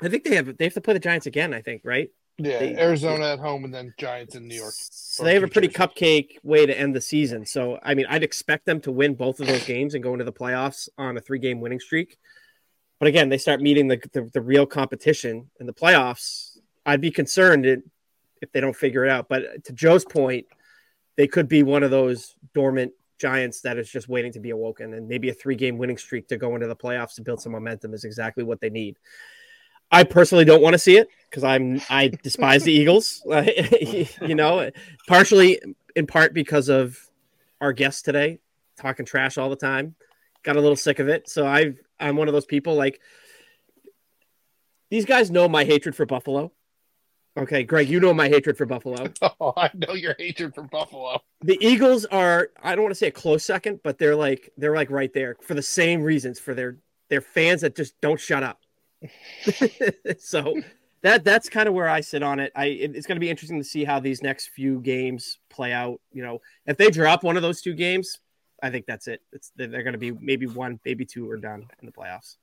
I 0.00 0.08
think 0.08 0.24
they 0.24 0.34
have 0.34 0.56
they 0.56 0.64
have 0.64 0.74
to 0.74 0.80
play 0.80 0.94
the 0.94 0.98
Giants 1.00 1.26
again 1.26 1.54
I 1.54 1.62
think 1.62 1.82
right 1.84 2.10
yeah, 2.38 2.58
they- 2.58 2.76
Arizona 2.76 3.26
at 3.26 3.38
home 3.38 3.64
and 3.64 3.72
then 3.72 3.94
Giants 3.98 4.34
in 4.34 4.48
New 4.48 4.56
York. 4.56 4.74
so 4.76 5.24
they 5.24 5.34
have 5.34 5.42
a 5.42 5.48
pretty 5.48 5.68
cupcake 5.68 6.38
way 6.42 6.66
to 6.66 6.78
end 6.78 6.94
the 6.94 7.00
season. 7.00 7.44
So 7.46 7.78
I 7.82 7.94
mean 7.94 8.06
I'd 8.08 8.22
expect 8.22 8.66
them 8.66 8.80
to 8.82 8.92
win 8.92 9.14
both 9.14 9.40
of 9.40 9.46
those 9.46 9.64
games 9.64 9.94
and 9.94 10.02
go 10.02 10.12
into 10.12 10.24
the 10.24 10.32
playoffs 10.32 10.88
on 10.98 11.16
a 11.16 11.20
three 11.20 11.38
game 11.38 11.60
winning 11.60 11.80
streak. 11.80 12.18
But 12.98 13.08
again 13.08 13.28
they 13.28 13.38
start 13.38 13.60
meeting 13.60 13.88
the, 13.88 14.00
the, 14.12 14.30
the 14.32 14.40
real 14.40 14.66
competition 14.66 15.50
in 15.60 15.66
the 15.66 15.74
playoffs. 15.74 16.58
I'd 16.84 17.00
be 17.00 17.10
concerned 17.10 17.66
if 17.66 18.50
they 18.52 18.60
don't 18.60 18.76
figure 18.76 19.04
it 19.04 19.10
out. 19.10 19.28
But 19.28 19.64
to 19.64 19.72
Joe's 19.72 20.04
point 20.04 20.46
they 21.16 21.26
could 21.26 21.48
be 21.48 21.62
one 21.62 21.82
of 21.82 21.90
those 21.90 22.34
dormant 22.54 22.92
giants 23.18 23.60
that 23.60 23.78
is 23.78 23.88
just 23.88 24.08
waiting 24.08 24.32
to 24.32 24.40
be 24.40 24.50
awoken 24.50 24.94
and 24.94 25.06
maybe 25.06 25.28
a 25.28 25.34
three 25.34 25.54
game 25.54 25.78
winning 25.78 25.96
streak 25.98 26.26
to 26.26 26.36
go 26.36 26.54
into 26.54 26.66
the 26.66 26.74
playoffs 26.74 27.14
to 27.14 27.22
build 27.22 27.40
some 27.40 27.52
momentum 27.52 27.94
is 27.94 28.04
exactly 28.04 28.42
what 28.42 28.60
they 28.60 28.70
need 28.70 28.98
i 29.92 30.02
personally 30.02 30.44
don't 30.44 30.62
want 30.62 30.74
to 30.74 30.78
see 30.78 30.96
it 30.96 31.08
because 31.30 31.44
i'm 31.44 31.80
i 31.88 32.08
despise 32.22 32.64
the 32.64 32.72
eagles 32.72 33.22
you 34.22 34.34
know 34.34 34.70
partially 35.06 35.60
in 35.94 36.06
part 36.06 36.34
because 36.34 36.68
of 36.68 36.98
our 37.60 37.72
guest 37.72 38.04
today 38.04 38.38
talking 38.76 39.06
trash 39.06 39.38
all 39.38 39.50
the 39.50 39.56
time 39.56 39.94
got 40.42 40.56
a 40.56 40.60
little 40.60 40.76
sick 40.76 40.98
of 40.98 41.08
it 41.08 41.28
so 41.28 41.46
i 41.46 41.72
i'm 42.00 42.16
one 42.16 42.28
of 42.28 42.34
those 42.34 42.46
people 42.46 42.74
like 42.74 43.00
these 44.90 45.04
guys 45.04 45.30
know 45.30 45.48
my 45.48 45.64
hatred 45.64 45.94
for 45.94 46.06
buffalo 46.06 46.50
okay 47.36 47.62
greg 47.62 47.88
you 47.88 48.00
know 48.00 48.12
my 48.12 48.28
hatred 48.28 48.56
for 48.56 48.66
buffalo 48.66 49.06
Oh, 49.40 49.52
I 49.56 49.70
know 49.74 49.94
your 49.94 50.14
hatred 50.18 50.54
for 50.54 50.62
Buffalo. 50.62 51.20
the 51.42 51.58
Eagles 51.60 52.04
are 52.06 52.50
I 52.62 52.74
don't 52.74 52.84
want 52.84 52.92
to 52.92 52.98
say 52.98 53.08
a 53.08 53.12
close 53.12 53.44
second, 53.44 53.80
but 53.82 53.98
they're 53.98 54.14
like 54.16 54.50
they're 54.56 54.74
like 54.74 54.90
right 54.90 55.12
there 55.12 55.36
for 55.42 55.54
the 55.54 55.62
same 55.62 56.02
reasons 56.02 56.38
for 56.38 56.54
their 56.54 56.76
their 57.08 57.20
fans 57.20 57.62
that 57.62 57.74
just 57.74 58.00
don't 58.00 58.20
shut 58.20 58.42
up. 58.42 58.60
so 60.18 60.60
that 61.02 61.24
that's 61.24 61.48
kind 61.48 61.68
of 61.68 61.74
where 61.74 61.88
I 61.88 62.00
sit 62.00 62.22
on 62.22 62.40
it. 62.40 62.52
I 62.54 62.66
it- 62.66 62.96
it's 62.96 63.06
going 63.06 63.16
to 63.16 63.20
be 63.20 63.30
interesting 63.30 63.58
to 63.58 63.64
see 63.64 63.84
how 63.84 64.00
these 64.00 64.22
next 64.22 64.48
few 64.48 64.80
games 64.80 65.38
play 65.50 65.72
out. 65.72 66.00
You 66.12 66.22
know, 66.22 66.40
if 66.66 66.76
they 66.76 66.90
drop 66.90 67.22
one 67.22 67.36
of 67.36 67.42
those 67.42 67.60
two 67.62 67.74
games, 67.74 68.18
I 68.62 68.70
think 68.70 68.86
that's 68.86 69.08
it. 69.08 69.20
It's 69.32 69.52
they're 69.56 69.68
going 69.82 69.92
to 69.92 69.98
be 69.98 70.12
maybe 70.12 70.46
one, 70.46 70.78
maybe 70.84 71.04
two 71.04 71.28
or 71.30 71.36
done 71.36 71.66
in 71.80 71.86
the 71.86 71.92
playoffs. 71.92 72.36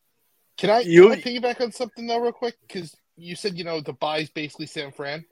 Can 0.57 0.69
I, 0.69 0.79
You- 0.81 1.09
can 1.09 1.19
I 1.19 1.21
piggyback 1.21 1.62
on 1.62 1.72
something 1.72 2.05
though, 2.05 2.19
real 2.19 2.34
quick? 2.34 2.55
Because 2.67 2.95
you 3.15 3.36
said 3.36 3.57
you 3.57 3.63
know 3.63 3.79
the 3.81 3.93
bye's 3.93 4.29
basically 4.29 4.65
San 4.65 4.91
Fran. 4.91 5.25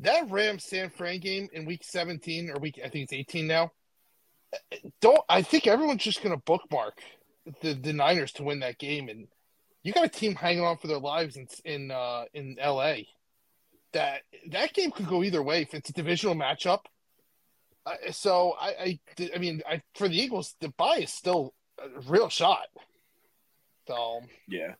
That 0.00 0.28
Rams 0.30 0.64
San 0.64 0.90
Fran 0.90 1.20
game 1.20 1.48
in 1.52 1.64
Week 1.64 1.82
17 1.84 2.50
or 2.50 2.58
Week 2.58 2.78
I 2.84 2.88
think 2.88 3.04
it's 3.04 3.12
18 3.12 3.46
now. 3.46 3.72
Eh, 4.52 4.56
eh, 4.72 4.88
don't 5.00 5.20
I 5.28 5.40
think 5.42 5.66
everyone's 5.66 6.02
just 6.02 6.22
going 6.22 6.34
to 6.34 6.42
bookmark 6.44 6.98
the 7.62 7.74
the 7.74 7.92
Niners 7.92 8.32
to 8.32 8.42
win 8.42 8.60
that 8.60 8.78
game, 8.78 9.08
and 9.08 9.28
you 9.84 9.92
got 9.92 10.04
a 10.04 10.08
team 10.08 10.34
hanging 10.34 10.64
on 10.64 10.78
for 10.78 10.88
their 10.88 10.98
lives 10.98 11.36
in 11.36 11.46
in 11.64 11.90
uh, 11.90 12.24
in 12.32 12.56
L.A. 12.58 13.06
That 13.92 14.22
that 14.50 14.72
game 14.72 14.90
could 14.90 15.06
go 15.06 15.22
either 15.22 15.42
way 15.42 15.62
if 15.62 15.74
it's 15.74 15.90
a 15.90 15.92
divisional 15.92 16.34
matchup. 16.34 16.80
Uh, 17.86 18.10
so 18.10 18.54
I, 18.58 18.98
I 19.18 19.30
I 19.34 19.38
mean 19.38 19.62
I, 19.68 19.82
for 19.94 20.08
the 20.08 20.20
Eagles 20.20 20.56
the 20.60 20.70
buy 20.70 20.96
is 21.02 21.12
still 21.12 21.54
a 21.78 22.00
real 22.00 22.30
shot. 22.30 22.66
So 23.86 24.22
Yeah. 24.48 24.74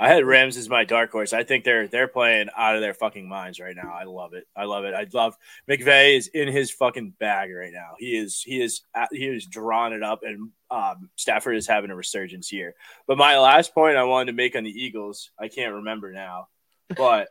I 0.00 0.08
had 0.08 0.24
Rams 0.24 0.56
as 0.56 0.70
my 0.70 0.84
dark 0.84 1.12
horse. 1.12 1.34
I 1.34 1.44
think 1.44 1.62
they're 1.62 1.86
they're 1.86 2.08
playing 2.08 2.48
out 2.56 2.74
of 2.74 2.80
their 2.80 2.94
fucking 2.94 3.28
minds 3.28 3.60
right 3.60 3.76
now. 3.76 3.92
I 3.92 4.04
love 4.04 4.32
it. 4.32 4.46
I 4.56 4.64
love 4.64 4.84
it. 4.84 4.94
I 4.94 5.06
love 5.12 5.36
McVay 5.68 6.16
is 6.16 6.28
in 6.28 6.48
his 6.48 6.70
fucking 6.70 7.12
bag 7.20 7.50
right 7.54 7.72
now. 7.72 7.90
He 7.98 8.16
is 8.16 8.40
he 8.40 8.62
is 8.62 8.80
he 9.12 9.26
is 9.26 9.44
drawing 9.44 9.92
it 9.92 10.02
up, 10.02 10.20
and 10.22 10.52
um, 10.70 11.10
Stafford 11.16 11.54
is 11.56 11.66
having 11.66 11.90
a 11.90 11.94
resurgence 11.94 12.48
here. 12.48 12.74
But 13.06 13.18
my 13.18 13.38
last 13.38 13.74
point 13.74 13.98
I 13.98 14.04
wanted 14.04 14.32
to 14.32 14.36
make 14.36 14.56
on 14.56 14.64
the 14.64 14.70
Eagles, 14.70 15.32
I 15.38 15.48
can't 15.48 15.74
remember 15.74 16.12
now, 16.12 16.48
but 16.96 17.28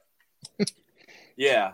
yeah. 1.35 1.73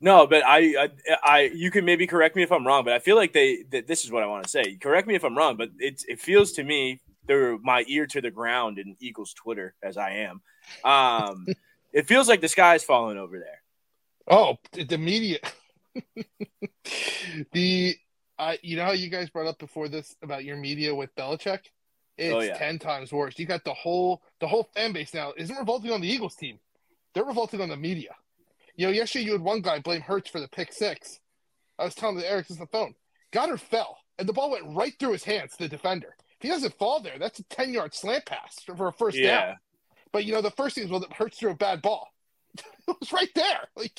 No, 0.00 0.26
but 0.26 0.44
I, 0.44 0.58
I, 0.84 0.90
I, 1.22 1.40
you 1.54 1.70
can 1.70 1.86
maybe 1.86 2.06
correct 2.06 2.36
me 2.36 2.42
if 2.42 2.52
I'm 2.52 2.66
wrong, 2.66 2.84
but 2.84 2.92
I 2.92 2.98
feel 2.98 3.16
like 3.16 3.32
they, 3.32 3.64
that 3.70 3.86
this 3.86 4.04
is 4.04 4.12
what 4.12 4.22
I 4.22 4.26
want 4.26 4.44
to 4.44 4.50
say. 4.50 4.76
Correct 4.76 5.08
me 5.08 5.14
if 5.14 5.24
I'm 5.24 5.36
wrong, 5.36 5.56
but 5.56 5.70
it, 5.78 6.04
it 6.06 6.20
feels 6.20 6.52
to 6.52 6.62
me 6.62 7.00
they're 7.26 7.58
my 7.58 7.84
ear 7.88 8.06
to 8.06 8.20
the 8.20 8.30
ground 8.30 8.78
in 8.78 8.96
Eagles 9.00 9.34
Twitter 9.34 9.74
as 9.82 9.96
I 9.96 10.10
am. 10.10 10.42
Um, 10.84 11.46
it 11.92 12.06
feels 12.06 12.28
like 12.28 12.40
the 12.40 12.48
sky 12.48 12.74
is 12.74 12.84
falling 12.84 13.18
over 13.18 13.38
there. 13.38 13.62
Oh, 14.28 14.56
the 14.72 14.84
the 14.84 14.98
media. 14.98 15.38
the 17.52 17.96
uh, 18.38 18.54
you 18.62 18.76
know 18.76 18.84
how 18.84 18.92
you 18.92 19.08
guys 19.10 19.30
brought 19.30 19.46
up 19.46 19.58
before 19.58 19.88
this 19.88 20.14
about 20.22 20.44
your 20.44 20.56
media 20.56 20.94
with 20.94 21.14
Belichick? 21.14 21.60
It's 22.16 22.34
Oh, 22.34 22.40
yeah. 22.40 22.56
ten 22.56 22.78
times 22.78 23.12
worse. 23.12 23.38
You 23.38 23.46
got 23.46 23.64
the 23.64 23.74
whole 23.74 24.22
the 24.40 24.48
whole 24.48 24.68
fan 24.74 24.92
base 24.92 25.14
now 25.14 25.32
isn't 25.36 25.56
revolting 25.56 25.90
on 25.90 26.00
the 26.00 26.08
Eagles 26.08 26.36
team. 26.36 26.58
They're 27.14 27.24
revolting 27.24 27.60
on 27.60 27.68
the 27.68 27.76
media. 27.76 28.14
You 28.76 28.86
know, 28.86 28.92
yesterday 28.92 29.24
you 29.26 29.32
had 29.32 29.40
one 29.40 29.60
guy 29.60 29.78
blame 29.78 30.00
Hurts 30.00 30.30
for 30.30 30.40
the 30.40 30.48
pick 30.48 30.72
six. 30.72 31.20
I 31.78 31.84
was 31.84 31.94
telling 31.94 32.16
the 32.16 32.28
Eric 32.28 32.50
on 32.50 32.58
the 32.58 32.66
phone. 32.66 32.94
Goedert 33.32 33.60
fell, 33.60 33.98
and 34.18 34.28
the 34.28 34.32
ball 34.32 34.50
went 34.50 34.76
right 34.76 34.92
through 34.98 35.12
his 35.12 35.24
hands 35.24 35.52
to 35.52 35.64
the 35.64 35.68
defender. 35.68 36.16
If 36.44 36.48
he 36.48 36.54
doesn't 36.54 36.78
fall 36.78 37.00
there, 37.00 37.18
that's 37.18 37.38
a 37.38 37.44
ten 37.44 37.72
yard 37.72 37.94
slant 37.94 38.26
pass 38.26 38.62
for, 38.66 38.76
for 38.76 38.88
a 38.88 38.92
first 38.92 39.16
down. 39.16 39.56
But 40.12 40.26
you 40.26 40.34
know, 40.34 40.42
the 40.42 40.50
first 40.50 40.74
thing 40.74 40.84
is 40.84 40.90
well, 40.90 41.00
that 41.00 41.14
Hurts 41.14 41.38
threw 41.38 41.50
a 41.50 41.54
bad 41.54 41.80
ball. 41.80 42.06
it 42.58 42.96
was 43.00 43.14
right 43.14 43.30
there. 43.34 43.66
Like 43.74 43.98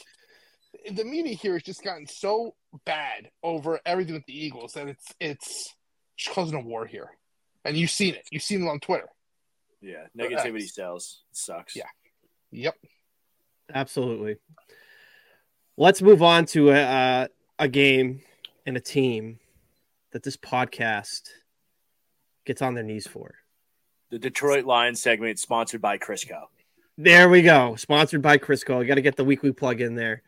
the 0.91 1.03
media 1.03 1.33
here 1.33 1.53
has 1.53 1.63
just 1.63 1.83
gotten 1.83 2.05
so 2.05 2.53
bad 2.85 3.31
over 3.41 3.79
everything 3.83 4.13
with 4.13 4.27
the 4.27 4.45
Eagles 4.45 4.73
that 4.73 4.87
it's 4.87 5.07
it's 5.19 5.73
just 6.17 6.35
causing 6.35 6.55
a 6.55 6.61
war 6.61 6.85
here. 6.85 7.09
And 7.63 7.75
you've 7.75 7.89
seen 7.89 8.13
it. 8.13 8.27
You've 8.31 8.43
seen 8.43 8.63
it 8.63 8.69
on 8.69 8.79
Twitter. 8.79 9.09
Yeah, 9.81 10.05
negativity 10.15 10.67
sells. 10.67 11.23
It 11.31 11.37
sucks. 11.37 11.75
Yeah. 11.75 11.87
Yep. 12.51 12.75
Absolutely. 13.73 14.35
Let's 15.77 15.99
move 15.99 16.21
on 16.21 16.45
to 16.45 16.69
a, 16.69 16.79
uh, 16.79 17.27
a 17.57 17.67
game 17.67 18.21
and 18.67 18.77
a 18.77 18.79
team 18.79 19.39
that 20.11 20.21
this 20.21 20.37
podcast 20.37 21.23
gets 22.45 22.61
on 22.61 22.73
their 22.73 22.83
knees 22.83 23.07
for. 23.07 23.35
The 24.11 24.19
Detroit 24.19 24.65
Lions 24.65 25.01
segment 25.01 25.39
sponsored 25.39 25.81
by 25.81 25.97
Crisco. 25.97 26.43
There 26.97 27.27
we 27.27 27.41
go. 27.41 27.75
Sponsored 27.75 28.21
by 28.21 28.37
Crisco. 28.37 28.81
I 28.81 28.85
got 28.85 28.95
to 28.95 29.01
get 29.01 29.17
the 29.17 29.25
weekly 29.25 29.51
plug 29.51 29.81
in 29.81 29.95
there. 29.95 30.23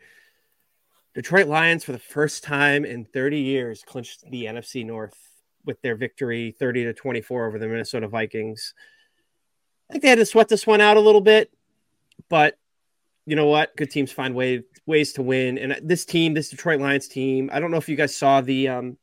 Detroit 1.13 1.47
Lions, 1.47 1.83
for 1.83 1.93
the 1.93 1.99
first 1.99 2.43
time 2.43 2.85
in 2.85 3.05
30 3.05 3.39
years, 3.39 3.83
clinched 3.83 4.29
the 4.29 4.45
NFC 4.45 4.85
North 4.85 5.17
with 5.65 5.81
their 5.81 5.95
victory 5.95 6.55
30 6.59 6.85
to 6.85 6.93
24 6.93 7.47
over 7.47 7.59
the 7.59 7.67
Minnesota 7.67 8.07
Vikings. 8.07 8.73
I 9.89 9.93
think 9.93 10.03
they 10.03 10.09
had 10.09 10.17
to 10.19 10.25
sweat 10.25 10.49
this 10.49 10.67
one 10.67 10.81
out 10.81 10.97
a 10.97 11.01
little 11.01 11.21
bit, 11.21 11.51
but 12.29 12.57
you 13.25 13.35
know 13.35 13.47
what? 13.47 13.75
Good 13.75 13.91
teams 13.91 14.11
find 14.11 14.35
way, 14.35 14.63
ways 14.85 15.13
to 15.13 15.21
win. 15.21 15.57
And 15.57 15.77
this 15.81 16.05
team, 16.05 16.33
this 16.33 16.49
Detroit 16.49 16.79
Lions 16.79 17.07
team, 17.07 17.49
I 17.53 17.59
don't 17.59 17.71
know 17.71 17.77
if 17.77 17.89
you 17.89 17.95
guys 17.95 18.15
saw 18.15 18.41
the 18.41 18.67
um, 18.67 18.97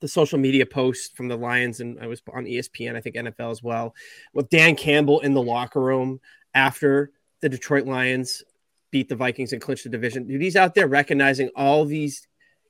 the 0.00 0.08
social 0.08 0.38
media 0.38 0.66
post 0.66 1.16
from 1.16 1.28
the 1.28 1.36
Lions, 1.36 1.80
and 1.80 1.98
I 2.00 2.06
was 2.06 2.22
on 2.32 2.44
ESPN, 2.44 2.96
I 2.96 3.00
think 3.00 3.16
NFL 3.16 3.50
as 3.50 3.62
well, 3.62 3.94
with 4.34 4.50
Dan 4.50 4.76
Campbell 4.76 5.20
in 5.20 5.34
the 5.34 5.42
locker 5.42 5.80
room 5.80 6.20
after 6.54 7.12
the 7.40 7.48
Detroit 7.48 7.86
Lions 7.86 8.42
beat 8.90 9.08
the 9.08 9.16
Vikings 9.16 9.52
and 9.52 9.60
clinched 9.60 9.84
the 9.84 9.90
division. 9.90 10.26
Dude, 10.26 10.40
he's 10.40 10.56
out 10.56 10.74
there 10.74 10.86
recognizing 10.86 11.50
all 11.56 11.84
these 11.84 12.26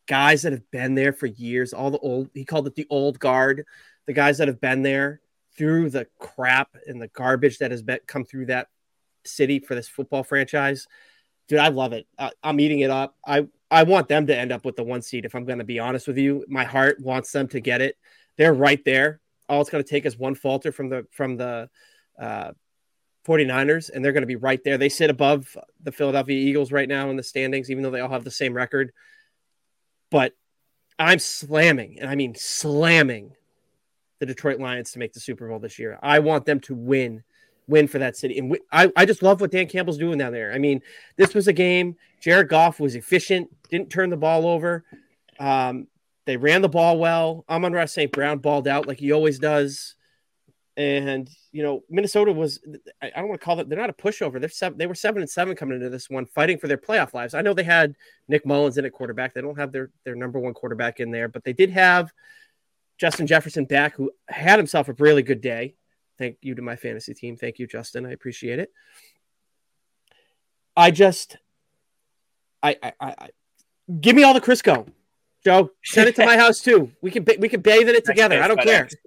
guys 0.06 0.42
that 0.42 0.52
have 0.52 0.70
been 0.70 0.94
there 0.94 1.12
for 1.12 1.26
years, 1.26 1.72
all 1.72 1.90
the 1.90 1.98
old, 1.98 2.30
he 2.34 2.44
called 2.44 2.66
it 2.66 2.74
the 2.74 2.86
old 2.90 3.18
guard, 3.18 3.64
the 4.06 4.12
guys 4.12 4.38
that 4.38 4.48
have 4.48 4.60
been 4.60 4.82
there 4.82 5.20
through 5.56 5.90
the 5.90 6.06
crap 6.18 6.76
and 6.86 7.00
the 7.00 7.08
garbage 7.08 7.58
that 7.58 7.70
has 7.70 7.82
been, 7.82 7.98
come 8.06 8.24
through 8.24 8.46
that 8.46 8.68
city 9.24 9.58
for 9.58 9.74
this 9.74 9.88
football 9.88 10.22
franchise. 10.22 10.86
Dude, 11.48 11.58
I 11.58 11.68
love 11.68 11.92
it. 11.92 12.06
I, 12.18 12.30
I'm 12.42 12.60
eating 12.60 12.80
it 12.80 12.90
up. 12.90 13.16
I, 13.26 13.46
I 13.70 13.82
want 13.82 14.08
them 14.08 14.26
to 14.28 14.36
end 14.36 14.52
up 14.52 14.64
with 14.64 14.76
the 14.76 14.84
one 14.84 15.02
seed. 15.02 15.24
If 15.24 15.34
I'm 15.34 15.44
going 15.44 15.58
to 15.58 15.64
be 15.64 15.78
honest 15.78 16.06
with 16.06 16.18
you, 16.18 16.44
my 16.48 16.64
heart 16.64 17.00
wants 17.00 17.32
them 17.32 17.48
to 17.48 17.60
get 17.60 17.80
it. 17.80 17.96
They're 18.36 18.54
right 18.54 18.84
there. 18.84 19.20
All 19.48 19.60
it's 19.60 19.70
going 19.70 19.82
to 19.82 19.88
take 19.88 20.06
is 20.06 20.16
one 20.16 20.34
falter 20.34 20.72
from 20.72 20.88
the 20.88 21.06
from 21.10 21.36
the 21.36 21.68
uh, 22.18 22.52
49ers, 23.26 23.90
and 23.90 24.04
they're 24.04 24.12
going 24.12 24.22
to 24.22 24.26
be 24.26 24.36
right 24.36 24.62
there. 24.62 24.78
They 24.78 24.88
sit 24.88 25.10
above 25.10 25.56
the 25.82 25.92
Philadelphia 25.92 26.36
Eagles 26.36 26.72
right 26.72 26.88
now 26.88 27.10
in 27.10 27.16
the 27.16 27.22
standings, 27.22 27.70
even 27.70 27.82
though 27.82 27.90
they 27.90 28.00
all 28.00 28.08
have 28.08 28.24
the 28.24 28.30
same 28.30 28.54
record. 28.54 28.92
But 30.10 30.32
I'm 30.98 31.18
slamming, 31.18 31.98
and 32.00 32.08
I 32.08 32.14
mean 32.14 32.34
slamming, 32.34 33.32
the 34.18 34.26
Detroit 34.26 34.60
Lions 34.60 34.92
to 34.92 34.98
make 34.98 35.12
the 35.12 35.20
Super 35.20 35.48
Bowl 35.48 35.58
this 35.58 35.78
year. 35.78 35.98
I 36.02 36.20
want 36.20 36.46
them 36.46 36.60
to 36.60 36.74
win, 36.74 37.22
win 37.68 37.88
for 37.88 37.98
that 37.98 38.16
city. 38.16 38.38
And 38.38 38.56
I, 38.72 38.90
I 38.96 39.04
just 39.04 39.22
love 39.22 39.40
what 39.40 39.50
Dan 39.50 39.66
Campbell's 39.66 39.98
doing 39.98 40.18
down 40.18 40.32
there. 40.32 40.52
I 40.52 40.58
mean, 40.58 40.82
this 41.16 41.34
was 41.34 41.48
a 41.48 41.52
game. 41.52 41.96
Jared 42.20 42.48
Goff 42.48 42.80
was 42.80 42.94
efficient, 42.94 43.48
didn't 43.68 43.90
turn 43.90 44.10
the 44.10 44.16
ball 44.16 44.46
over. 44.46 44.84
Um, 45.38 45.86
they 46.24 46.36
ran 46.36 46.62
the 46.62 46.68
ball 46.68 46.98
well. 46.98 47.44
Amon-Ra 47.48 47.86
St. 47.86 48.10
Brown 48.10 48.38
balled 48.38 48.66
out 48.66 48.86
like 48.86 48.98
he 48.98 49.12
always 49.12 49.38
does. 49.38 49.94
And 50.76 51.30
you 51.52 51.62
know, 51.62 51.84
Minnesota 51.88 52.32
was 52.32 52.60
I 53.00 53.08
don't 53.16 53.28
want 53.28 53.40
to 53.40 53.44
call 53.44 53.58
it 53.60 53.68
they're 53.68 53.78
not 53.78 53.88
a 53.88 53.94
pushover. 53.94 54.38
They're 54.38 54.50
seven, 54.50 54.76
they 54.76 54.86
were 54.86 54.94
seven 54.94 55.22
and 55.22 55.30
seven 55.30 55.56
coming 55.56 55.76
into 55.76 55.88
this 55.88 56.10
one, 56.10 56.26
fighting 56.26 56.58
for 56.58 56.68
their 56.68 56.76
playoff 56.76 57.14
lives. 57.14 57.32
I 57.32 57.40
know 57.40 57.54
they 57.54 57.62
had 57.64 57.94
Nick 58.28 58.44
Mullens 58.44 58.76
in 58.76 58.84
at 58.84 58.92
quarterback. 58.92 59.32
They 59.32 59.40
don't 59.40 59.58
have 59.58 59.72
their 59.72 59.90
their 60.04 60.14
number 60.14 60.38
one 60.38 60.52
quarterback 60.52 61.00
in 61.00 61.10
there, 61.10 61.28
but 61.28 61.44
they 61.44 61.54
did 61.54 61.70
have 61.70 62.12
Justin 62.98 63.26
Jefferson 63.26 63.64
back, 63.64 63.94
who 63.94 64.10
had 64.28 64.58
himself 64.58 64.88
a 64.88 64.94
really 64.98 65.22
good 65.22 65.40
day. 65.40 65.76
Thank 66.18 66.38
you 66.42 66.54
to 66.54 66.62
my 66.62 66.76
fantasy 66.76 67.14
team. 67.14 67.36
Thank 67.36 67.58
you, 67.58 67.66
Justin. 67.66 68.06
I 68.06 68.12
appreciate 68.12 68.58
it. 68.58 68.72
I 70.76 70.90
just 70.90 71.36
I 72.62 72.76
I, 72.82 72.92
I 73.00 73.28
give 74.00 74.16
me 74.16 74.22
all 74.22 74.34
the 74.34 74.40
Crisco. 74.40 74.86
Joe, 75.44 75.70
send 75.84 76.08
it 76.08 76.16
to 76.16 76.26
my 76.26 76.36
house 76.44 76.60
too. 76.60 76.90
We 77.02 77.10
can 77.10 77.24
we 77.38 77.48
can 77.48 77.60
bathe 77.60 77.88
in 77.88 77.94
it 77.94 78.04
together. 78.04 78.42
I 78.42 78.48
don't 78.48 78.60
care. 78.60 78.88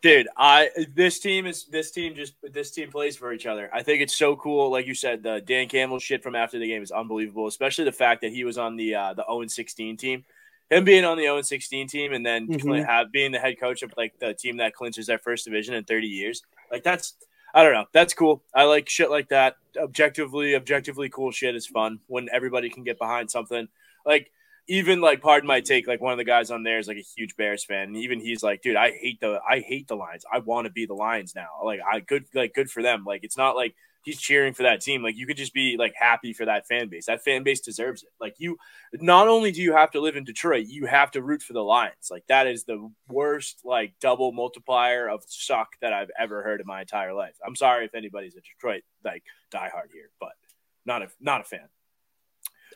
dude 0.00 0.28
i 0.36 0.70
this 0.94 1.18
team 1.18 1.46
is 1.46 1.64
this 1.66 1.90
team 1.90 2.14
just 2.14 2.34
this 2.42 2.70
team 2.70 2.90
plays 2.90 3.16
for 3.16 3.32
each 3.32 3.46
other 3.46 3.68
i 3.72 3.82
think 3.82 4.00
it's 4.00 4.16
so 4.16 4.36
cool 4.36 4.70
like 4.70 4.86
you 4.86 4.94
said 4.94 5.22
the 5.22 5.40
dan 5.40 5.68
campbell 5.68 5.98
shit 5.98 6.22
from 6.22 6.34
after 6.34 6.58
the 6.58 6.68
game 6.68 6.82
is 6.82 6.90
unbelievable 6.90 7.46
especially 7.46 7.84
the 7.84 7.92
fact 7.92 8.20
that 8.20 8.32
he 8.32 8.44
was 8.44 8.58
on 8.58 8.76
the 8.76 8.94
uh 8.94 9.14
the 9.14 9.24
0-16 9.24 9.98
team 9.98 10.24
him 10.70 10.84
being 10.84 11.04
on 11.04 11.16
the 11.16 11.24
0-16 11.24 11.88
team 11.88 12.12
and 12.12 12.24
then 12.26 12.46
Mhm. 12.48 12.84
have 12.86 13.10
being 13.10 13.32
the 13.32 13.38
head 13.38 13.58
coach 13.58 13.82
of 13.82 13.92
like 13.96 14.18
the 14.18 14.34
team 14.34 14.58
that 14.58 14.74
clinches 14.74 15.06
their 15.06 15.18
first 15.18 15.44
division 15.44 15.74
in 15.74 15.84
30 15.84 16.06
years 16.06 16.42
like 16.70 16.82
that's 16.82 17.14
i 17.54 17.62
don't 17.62 17.72
know 17.72 17.86
that's 17.92 18.12
cool. 18.14 18.42
I 18.54 18.64
like 18.64 18.88
shit 18.88 19.10
like 19.10 19.28
that. 19.30 19.56
Objectively 19.76 20.54
objectively 20.54 21.08
cool 21.08 21.30
shit 21.30 21.56
is 21.56 21.66
fun 21.66 22.00
when 22.06 22.28
everybody 22.32 22.68
can 22.68 22.84
get 22.84 22.98
behind 22.98 23.30
something. 23.30 23.68
Like 24.04 24.30
even 24.70 25.00
like 25.00 25.22
pardon 25.22 25.46
my 25.46 25.62
take 25.62 25.86
like 25.86 26.02
one 26.02 26.12
of 26.12 26.18
the 26.18 26.24
guys 26.24 26.50
on 26.50 26.62
there 26.62 26.78
is 26.78 26.86
like 26.88 26.98
a 26.98 27.06
huge 27.16 27.34
bears 27.36 27.64
fan. 27.64 27.88
And 27.88 27.96
even 27.96 28.20
he's 28.20 28.42
like 28.42 28.60
dude 28.60 28.76
i 28.76 28.90
hate 28.90 29.18
the 29.20 29.40
i 29.48 29.60
hate 29.60 29.88
the 29.88 29.96
lions. 29.96 30.26
I 30.30 30.40
want 30.40 30.66
to 30.66 30.70
be 30.72 30.84
the 30.84 30.94
lions 30.94 31.34
now. 31.34 31.48
Like 31.64 31.80
i 31.90 32.00
good 32.00 32.26
like 32.34 32.52
good 32.52 32.70
for 32.70 32.82
them. 32.82 33.04
Like 33.06 33.24
it's 33.24 33.38
not 33.38 33.56
like 33.56 33.74
he's 34.02 34.20
cheering 34.20 34.54
for 34.54 34.62
that 34.62 34.80
team 34.80 35.02
like 35.02 35.16
you 35.16 35.26
could 35.26 35.36
just 35.36 35.52
be 35.52 35.76
like 35.78 35.92
happy 35.98 36.32
for 36.32 36.44
that 36.44 36.66
fan 36.66 36.88
base 36.88 37.06
that 37.06 37.22
fan 37.22 37.42
base 37.42 37.60
deserves 37.60 38.02
it 38.02 38.10
like 38.20 38.34
you 38.38 38.56
not 38.94 39.28
only 39.28 39.52
do 39.52 39.60
you 39.60 39.72
have 39.72 39.90
to 39.90 40.00
live 40.00 40.16
in 40.16 40.24
detroit 40.24 40.66
you 40.66 40.86
have 40.86 41.10
to 41.10 41.22
root 41.22 41.42
for 41.42 41.52
the 41.52 41.60
lions 41.60 42.08
like 42.10 42.24
that 42.28 42.46
is 42.46 42.64
the 42.64 42.90
worst 43.08 43.60
like 43.64 43.92
double 44.00 44.32
multiplier 44.32 45.08
of 45.08 45.22
suck 45.26 45.68
that 45.80 45.92
i've 45.92 46.10
ever 46.18 46.42
heard 46.42 46.60
in 46.60 46.66
my 46.66 46.80
entire 46.80 47.12
life 47.12 47.34
i'm 47.46 47.56
sorry 47.56 47.84
if 47.84 47.94
anybody's 47.94 48.34
a 48.36 48.40
detroit 48.40 48.82
like 49.04 49.24
diehard 49.52 49.90
here 49.92 50.10
but 50.20 50.32
not 50.86 51.02
a 51.02 51.08
not 51.20 51.40
a 51.40 51.44
fan 51.44 51.68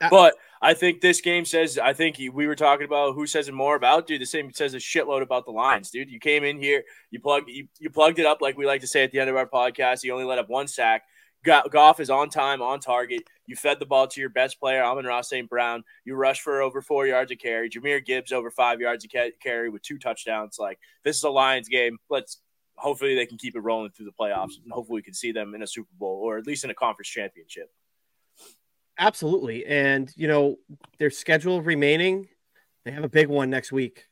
Uh, 0.01 0.09
but 0.11 0.35
I 0.61 0.75
think 0.75 1.01
this 1.01 1.21
game 1.21 1.45
says. 1.45 1.79
I 1.79 1.93
think 1.93 2.17
we 2.33 2.47
were 2.47 2.57
talking 2.57 2.87
about 2.87 3.15
who 3.15 3.27
says 3.27 3.49
it 3.49 3.55
more 3.55 3.77
about, 3.77 4.07
dude. 4.07 4.21
The 4.21 4.27
same 4.27 4.53
says 4.53 4.75
a 4.75 4.79
shitload 4.79 5.23
about 5.23 5.45
the 5.45 5.53
Lions, 5.53 5.91
dude. 5.91 6.11
You 6.11 6.19
came 6.19 6.45
in 6.45 6.59
here, 6.59 6.83
you 7.11 7.21
plugged, 7.21 7.49
you, 7.49 7.69
you 7.79 7.91
plugged 7.91 8.19
it 8.19 8.27
up 8.27 8.41
like 8.41 8.57
we 8.57 8.67
like 8.67 8.81
to 8.81 8.87
say 8.87 9.05
at 9.05 9.13
the 9.13 9.21
end 9.21 9.29
of 9.29 9.37
our 9.37 9.47
podcast. 9.47 10.03
You 10.03 10.13
only 10.13 10.25
let 10.25 10.39
up 10.39 10.49
one 10.49 10.67
sack. 10.67 11.03
Go- 11.45 11.63
Goff 11.71 12.01
is 12.01 12.11
on 12.11 12.29
time, 12.31 12.63
on 12.63 12.81
target. 12.81 13.23
You 13.47 13.57
fed 13.57 13.81
the 13.81 13.87
ball 13.87 14.07
to 14.07 14.21
your 14.21 14.31
best 14.31 14.61
player, 14.61 14.83
Amon-Ra 14.83 15.23
St. 15.23 15.49
Brown. 15.49 15.85
You 16.05 16.15
rushed 16.15 16.43
for 16.43 16.63
over 16.63 16.81
four 16.81 17.07
yards 17.07 17.33
of 17.33 17.39
carry. 17.39 17.69
Jahmyr 17.69 18.05
Gibbs 18.05 18.33
over 18.33 18.51
five 18.51 18.81
yards 18.81 19.05
of 19.05 19.11
ca- 19.11 19.33
carry 19.43 19.69
with 19.69 19.83
two 19.83 19.99
touchdowns. 19.99 20.57
Like 20.59 20.79
this 21.05 21.17
is 21.17 21.25
a 21.25 21.31
Lions 21.31 21.69
game. 21.69 21.99
Let's 22.09 22.41
hopefully 22.77 23.15
they 23.15 23.27
can 23.27 23.39
keep 23.39 23.57
it 23.57 23.61
rolling 23.61 23.91
through 23.91 24.07
the 24.07 24.13
playoffs, 24.13 24.63
and 24.63 24.73
hopefully 24.73 24.97
we 24.97 25.03
can 25.03 25.15
see 25.15 25.33
them 25.33 25.55
in 25.55 25.63
a 25.63 25.67
Super 25.67 25.91
Bowl 25.99 26.21
or 26.23 26.39
at 26.39 26.47
least 26.47 26.65
in 26.65 26.71
a 26.71 26.75
conference 26.75 27.09
championship. 27.09 27.71
Absolutely. 28.99 29.65
And, 29.67 30.13
you 30.17 30.29
know, 30.29 30.59
their 30.99 31.11
schedule 31.11 31.63
remaining, 31.63 32.29
they 32.85 32.91
have 32.91 33.05
a 33.05 33.09
big 33.09 33.29
one 33.29 33.51
next 33.51 33.73
week. 33.73 34.07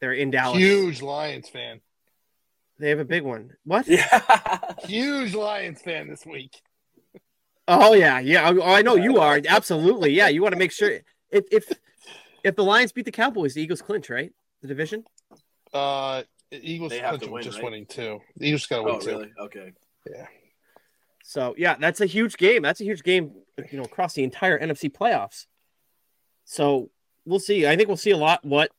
They're 0.00 0.12
in 0.14 0.30
Dallas. 0.30 0.58
Huge 0.58 1.02
Lions 1.02 1.48
fan. 1.48 1.80
They 2.80 2.88
have 2.88 2.98
a 2.98 3.04
big 3.04 3.22
one. 3.24 3.50
What? 3.64 3.86
Yeah. 3.86 4.58
Huge 4.84 5.34
Lions 5.34 5.82
fan 5.82 6.08
this 6.08 6.24
week. 6.24 6.62
Oh, 7.68 7.92
yeah. 7.92 8.18
Yeah. 8.18 8.50
Oh, 8.50 8.62
I 8.62 8.80
know 8.80 8.96
you 8.96 9.18
are. 9.18 9.38
Absolutely. 9.48 10.12
Yeah. 10.12 10.28
You 10.28 10.40
want 10.40 10.54
to 10.54 10.58
make 10.58 10.72
sure 10.72 10.90
if, 11.30 11.44
if, 11.52 11.70
if 12.42 12.56
the 12.56 12.64
Lions 12.64 12.92
beat 12.92 13.04
the 13.04 13.12
Cowboys, 13.12 13.52
the 13.52 13.60
Eagles 13.60 13.82
clinch, 13.82 14.08
right? 14.08 14.32
The 14.62 14.68
division? 14.68 15.04
Uh, 15.74 16.22
Eagles 16.50 16.90
They 16.90 17.00
have 17.00 17.12
to 17.12 17.18
clinch 17.18 17.32
win, 17.32 17.42
just 17.42 17.58
right? 17.58 17.64
winning 17.64 17.86
too. 17.86 18.20
The 18.36 18.46
Eagles 18.46 18.66
got 18.66 18.78
to 18.78 18.82
win 18.84 18.94
oh, 18.94 19.00
too. 19.00 19.10
really? 19.10 19.30
Okay. 19.38 19.72
Yeah. 20.10 20.26
So, 21.22 21.54
yeah, 21.58 21.76
that's 21.78 22.00
a 22.00 22.06
huge 22.06 22.38
game. 22.38 22.62
That's 22.62 22.80
a 22.80 22.84
huge 22.84 23.02
game, 23.02 23.32
you 23.70 23.78
know, 23.78 23.84
across 23.84 24.14
the 24.14 24.24
entire 24.24 24.58
NFC 24.58 24.90
playoffs. 24.90 25.44
So 26.46 26.90
we'll 27.26 27.40
see. 27.40 27.66
I 27.66 27.76
think 27.76 27.88
we'll 27.88 27.98
see 27.98 28.10
a 28.10 28.16
lot 28.16 28.42
what 28.42 28.70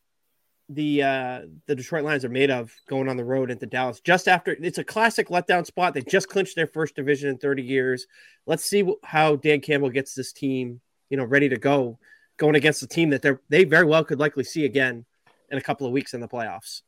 the 0.73 1.03
uh 1.03 1.41
the 1.67 1.75
Detroit 1.75 2.03
Lions 2.03 2.25
are 2.25 2.29
made 2.29 2.49
of 2.49 2.73
going 2.87 3.09
on 3.09 3.17
the 3.17 3.23
road 3.23 3.51
into 3.51 3.65
Dallas 3.65 3.99
just 3.99 4.27
after 4.27 4.55
it's 4.59 4.77
a 4.77 4.83
classic 4.83 5.29
letdown 5.29 5.65
spot. 5.65 5.93
They 5.93 6.01
just 6.01 6.29
clinched 6.29 6.55
their 6.55 6.67
first 6.67 6.95
division 6.95 7.29
in 7.29 7.37
30 7.37 7.63
years. 7.63 8.07
Let's 8.45 8.63
see 8.63 8.89
how 9.03 9.35
Dan 9.35 9.61
Campbell 9.61 9.89
gets 9.89 10.15
this 10.15 10.31
team, 10.31 10.81
you 11.09 11.17
know, 11.17 11.25
ready 11.25 11.49
to 11.49 11.57
go 11.57 11.99
going 12.37 12.55
against 12.55 12.83
a 12.83 12.87
team 12.87 13.09
that 13.11 13.21
they 13.21 13.31
they 13.49 13.63
very 13.63 13.85
well 13.85 14.03
could 14.03 14.19
likely 14.19 14.43
see 14.43 14.65
again 14.65 15.05
in 15.49 15.57
a 15.57 15.61
couple 15.61 15.85
of 15.85 15.93
weeks 15.93 16.13
in 16.13 16.21
the 16.21 16.27
playoffs. 16.27 16.81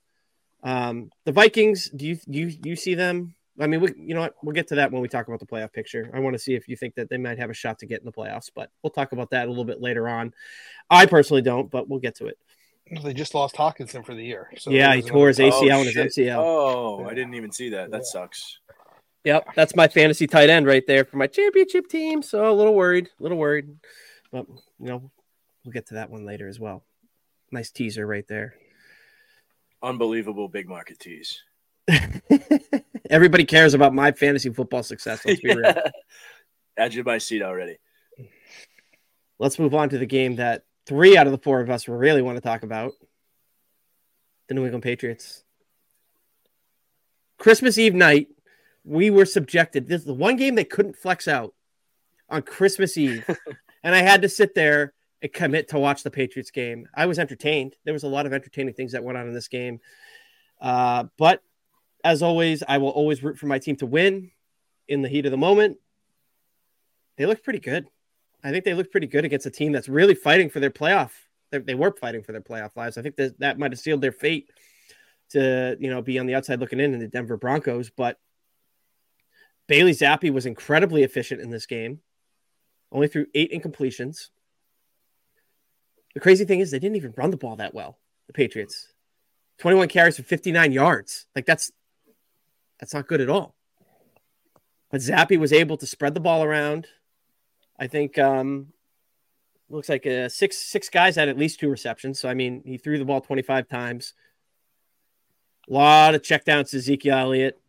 Um 0.64 1.10
the 1.26 1.32
Vikings, 1.32 1.90
do 1.90 2.06
you 2.06 2.18
you 2.28 2.54
you 2.64 2.76
see 2.76 2.96
them? 2.96 3.36
I 3.60 3.68
mean, 3.68 3.82
we, 3.82 3.94
you 3.96 4.16
know 4.16 4.22
what? 4.22 4.36
We'll 4.42 4.54
get 4.54 4.68
to 4.70 4.76
that 4.76 4.92
when 4.92 5.02
we 5.02 5.08
talk 5.08 5.28
about 5.28 5.40
the 5.40 5.46
playoff 5.46 5.72
picture. 5.74 6.10
I 6.12 6.20
want 6.20 6.34
to 6.34 6.40
see 6.40 6.56
if 6.56 6.68
you 6.68 6.76
think 6.76 6.96
that 6.96 7.10
they 7.10 7.18
might 7.18 7.38
have 7.38 7.52
a 7.52 7.54
shot 7.54 7.78
to 7.80 7.86
get 7.86 8.00
in 8.00 8.06
the 8.06 8.12
playoffs, 8.12 8.50
but 8.54 8.72
we'll 8.82 8.90
talk 8.90 9.12
about 9.12 9.30
that 9.30 9.46
a 9.46 9.50
little 9.50 9.64
bit 9.64 9.80
later 9.80 10.10
on. 10.10 10.34
I 10.90 11.06
personally 11.06 11.44
don't, 11.44 11.70
but 11.70 11.88
we'll 11.88 12.00
get 12.00 12.16
to 12.16 12.28
it. 12.28 12.40
They 13.04 13.14
just 13.14 13.34
lost 13.34 13.56
Hockenson 13.56 14.06
for 14.06 14.14
the 14.14 14.24
year. 14.24 14.50
So 14.58 14.70
yeah, 14.70 14.94
he 14.96 15.02
tore 15.02 15.30
his 15.30 15.40
another- 15.40 15.56
ACL 15.56 15.72
oh, 15.72 15.78
and 15.78 15.86
his 15.86 15.94
shit. 15.94 16.28
MCL. 16.28 16.38
Oh, 16.38 17.06
I 17.06 17.14
didn't 17.14 17.34
even 17.34 17.52
see 17.52 17.70
that. 17.70 17.92
That 17.92 17.98
Yeah. 17.98 18.04
sucks. 18.04 18.60
Yep, 19.24 19.48
that's 19.56 19.74
my 19.76 19.88
fantasy 19.88 20.28
tight 20.28 20.50
end 20.50 20.68
right 20.68 20.86
there 20.86 21.06
for 21.06 21.16
my 21.16 21.28
championship 21.28 21.88
team. 21.88 22.22
So 22.22 22.52
a 22.52 22.54
little 22.54 22.76
worried, 22.76 23.10
a 23.20 23.24
little 23.24 23.38
worried, 23.38 23.70
but 24.34 24.46
you 24.50 24.60
know, 24.88 25.12
we'll 25.64 25.72
get 25.72 25.88
to 25.88 25.94
that 25.96 26.10
one 26.10 26.26
later 26.26 26.48
as 26.50 26.60
well. 26.60 26.84
Nice 27.50 27.72
teaser 27.72 28.06
right 28.06 28.28
there. 28.28 28.56
Unbelievable 29.82 30.50
big 30.50 30.68
market 30.68 31.00
tease. 31.00 31.42
Everybody 33.10 33.46
cares 33.46 33.74
about 33.74 33.94
my 33.94 34.12
fantasy 34.12 34.50
football 34.50 34.84
success. 34.84 35.26
Let's 35.26 35.40
be 35.42 35.54
real. 35.56 35.74
Edge 36.78 36.98
of 36.98 37.06
my 37.06 37.18
seat 37.18 37.42
already. 37.42 37.78
Let's 39.40 39.58
move 39.60 39.74
on 39.74 39.90
to 39.90 39.98
the 39.98 40.06
game 40.06 40.36
that 40.36 40.64
three 40.86 41.18
out 41.18 41.28
of 41.28 41.32
the 41.32 41.38
four 41.38 41.62
of 41.62 41.70
us 41.70 41.88
really 41.88 42.22
want 42.22 42.38
to 42.38 42.42
talk 42.42 42.64
about 42.64 42.94
the 44.48 44.54
New 44.54 44.64
England 44.64 44.84
Patriots. 44.84 45.44
Christmas 47.38 47.78
Eve 47.78 47.96
night, 47.96 48.28
we 48.84 49.10
were 49.10 49.26
subjected. 49.26 49.88
This 49.88 50.02
is 50.02 50.08
the 50.08 50.14
one 50.14 50.36
game 50.36 50.56
they 50.56 50.64
couldn't 50.64 50.98
flex 50.98 51.28
out 51.28 51.54
on 52.30 52.42
Christmas 52.42 52.98
Eve. 52.98 53.26
and 53.84 53.96
I 53.96 54.00
had 54.00 54.22
to 54.22 54.30
sit 54.30 54.56
there 54.56 54.94
and 55.22 55.32
commit 55.32 55.70
to 55.70 55.80
watch 55.80 56.04
the 56.04 56.12
Patriots 56.12 56.52
game. 56.52 56.88
I 56.94 57.06
was 57.06 57.20
entertained. 57.20 57.76
There 57.86 57.94
was 57.94 58.04
a 58.04 58.08
lot 58.08 58.26
of 58.26 58.34
entertaining 58.34 58.74
things 58.74 58.92
that 58.92 59.04
went 59.04 59.18
on 59.18 59.28
in 59.28 59.34
this 59.34 59.48
game. 59.48 59.80
Uh, 60.60 61.06
but 61.18 61.42
as 62.04 62.22
always, 62.22 62.64
I 62.68 62.78
will 62.78 62.90
always 62.90 63.24
root 63.24 63.38
for 63.38 63.48
my 63.48 63.60
team 63.60 63.76
to 63.78 63.86
win 63.86 64.32
in 64.88 65.02
the 65.02 65.10
heat 65.10 65.26
of 65.26 65.32
the 65.32 65.38
moment. 65.38 65.78
They 67.18 67.26
look 67.26 67.44
pretty 67.44 67.60
good. 67.60 67.88
I 68.44 68.52
think 68.52 68.66
they 68.66 68.74
looked 68.74 68.92
pretty 68.92 69.08
good 69.08 69.26
against 69.26 69.46
a 69.46 69.52
team 69.52 69.72
that's 69.72 69.88
really 69.88 70.16
fighting 70.16 70.50
for 70.50 70.60
their 70.60 70.70
playoff. 70.70 71.12
They, 71.52 71.60
they 71.60 71.76
were 71.76 71.92
fighting 71.92 72.24
for 72.24 72.34
their 72.34 72.42
playoff 72.42 72.76
lives. 72.76 72.98
I 72.98 73.02
think 73.02 73.16
that 73.16 73.40
that 73.40 73.58
might 73.58 73.72
have 73.72 73.80
sealed 73.80 74.02
their 74.02 74.12
fate 74.12 74.50
to 75.30 75.78
you 75.80 75.90
know 75.90 76.02
be 76.02 76.20
on 76.20 76.26
the 76.26 76.36
outside 76.36 76.60
looking 76.60 76.80
in 76.80 76.94
in 76.94 77.00
the 77.00 77.08
Denver 77.08 77.38
Broncos. 77.38 77.90
But 77.90 78.20
Bailey 79.68 79.94
Zappe 79.94 80.34
was 80.34 80.46
incredibly 80.46 81.04
efficient 81.04 81.42
in 81.42 81.50
this 81.50 81.66
game, 81.66 82.02
only 82.92 83.08
threw 83.08 83.28
eight 83.34 83.52
incompletions. 83.52 84.30
The 86.14 86.20
crazy 86.20 86.46
thing 86.46 86.60
is 86.60 86.70
they 86.70 86.80
didn't 86.80 86.98
even 86.98 87.14
run 87.16 87.32
the 87.32 87.38
ball 87.38 87.56
that 87.56 87.74
well. 87.74 87.98
The 88.28 88.34
Patriots, 88.34 88.90
twenty-one 89.58 89.88
carries 89.88 90.18
for 90.18 90.24
fifty-nine 90.24 90.72
yards. 90.74 91.28
Like 91.36 91.46
that's 91.46 91.72
that's 92.80 92.94
not 92.94 93.08
good 93.08 93.22
at 93.22 93.30
all. 93.30 93.56
But 94.92 95.02
Zappe 95.02 95.40
was 95.40 95.54
able 95.54 95.78
to 95.78 95.88
spread 95.88 96.14
the 96.14 96.20
ball 96.20 96.44
around. 96.44 96.88
I 97.80 97.88
think 97.88 98.18
um, 98.20 98.68
looks 99.70 99.90
like 99.90 100.06
uh, 100.06 100.30
six 100.30 100.58
six 100.58 100.90
guys 100.90 101.16
had 101.16 101.30
at 101.30 101.38
least 101.38 101.60
two 101.60 101.70
receptions. 101.70 102.20
So 102.20 102.30
I 102.30 102.34
mean, 102.34 102.62
he 102.66 102.78
threw 102.78 102.98
the 102.98 103.06
ball 103.06 103.22
25 103.22 103.68
times. 103.68 104.14
A 105.70 105.74
lot 105.74 106.16
of 106.16 106.22
checkdowns 106.22 106.72
to 106.72 106.78
Ezekiel 106.78 107.18
Elliott. 107.18 107.60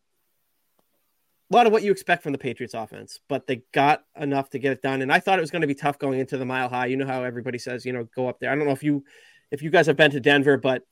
A 1.51 1.55
lot 1.55 1.67
of 1.67 1.73
what 1.73 1.83
you 1.83 1.93
expect 1.93 2.23
from 2.23 2.33
the 2.33 2.39
Patriots 2.39 2.75
offense, 2.75 3.21
but 3.29 3.47
they 3.47 3.63
got 3.73 4.03
enough 4.19 4.51
to 4.51 4.59
get 4.59 4.73
it 4.73 4.83
done. 4.83 5.03
And 5.03 5.13
I 5.13 5.21
thought 5.21 5.39
it 5.39 5.43
was 5.43 5.51
going 5.51 5.63
to 5.63 5.69
be 5.69 5.75
tough 5.75 5.99
going 5.99 6.19
into 6.19 6.37
the 6.37 6.45
mile 6.45 6.69
high. 6.69 6.87
You 6.87 6.97
know 6.97 7.07
how 7.07 7.23
everybody 7.23 7.59
says, 7.59 7.85
you 7.85 7.93
know, 7.93 8.09
go 8.17 8.29
up 8.29 8.41
there. 8.41 8.51
I 8.51 8.57
don't 8.57 8.65
know 8.65 8.73
if 8.73 8.83
you 8.83 9.05
if 9.51 9.63
you 9.63 9.71
guys 9.71 9.87
have 9.87 9.97
been 9.97 10.11
to 10.11 10.21
Denver, 10.21 10.57
but 10.57 10.83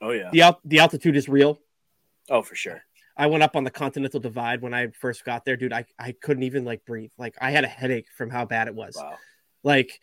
oh 0.00 0.10
yeah, 0.10 0.30
the 0.32 0.56
the 0.64 0.80
altitude 0.80 1.16
is 1.16 1.28
real. 1.28 1.58
Oh, 2.28 2.42
for 2.42 2.54
sure. 2.54 2.82
I 3.16 3.26
went 3.26 3.42
up 3.42 3.56
on 3.56 3.64
the 3.64 3.70
Continental 3.70 4.20
Divide 4.20 4.62
when 4.62 4.72
I 4.72 4.88
first 4.88 5.24
got 5.24 5.44
there, 5.44 5.56
dude. 5.56 5.72
I, 5.72 5.84
I 5.98 6.12
couldn't 6.12 6.44
even 6.44 6.64
like 6.64 6.84
breathe. 6.84 7.10
Like 7.18 7.36
I 7.40 7.50
had 7.50 7.64
a 7.64 7.68
headache 7.68 8.06
from 8.16 8.30
how 8.30 8.44
bad 8.44 8.68
it 8.68 8.74
was. 8.74 8.96
Wow. 8.96 9.16
Like 9.62 10.00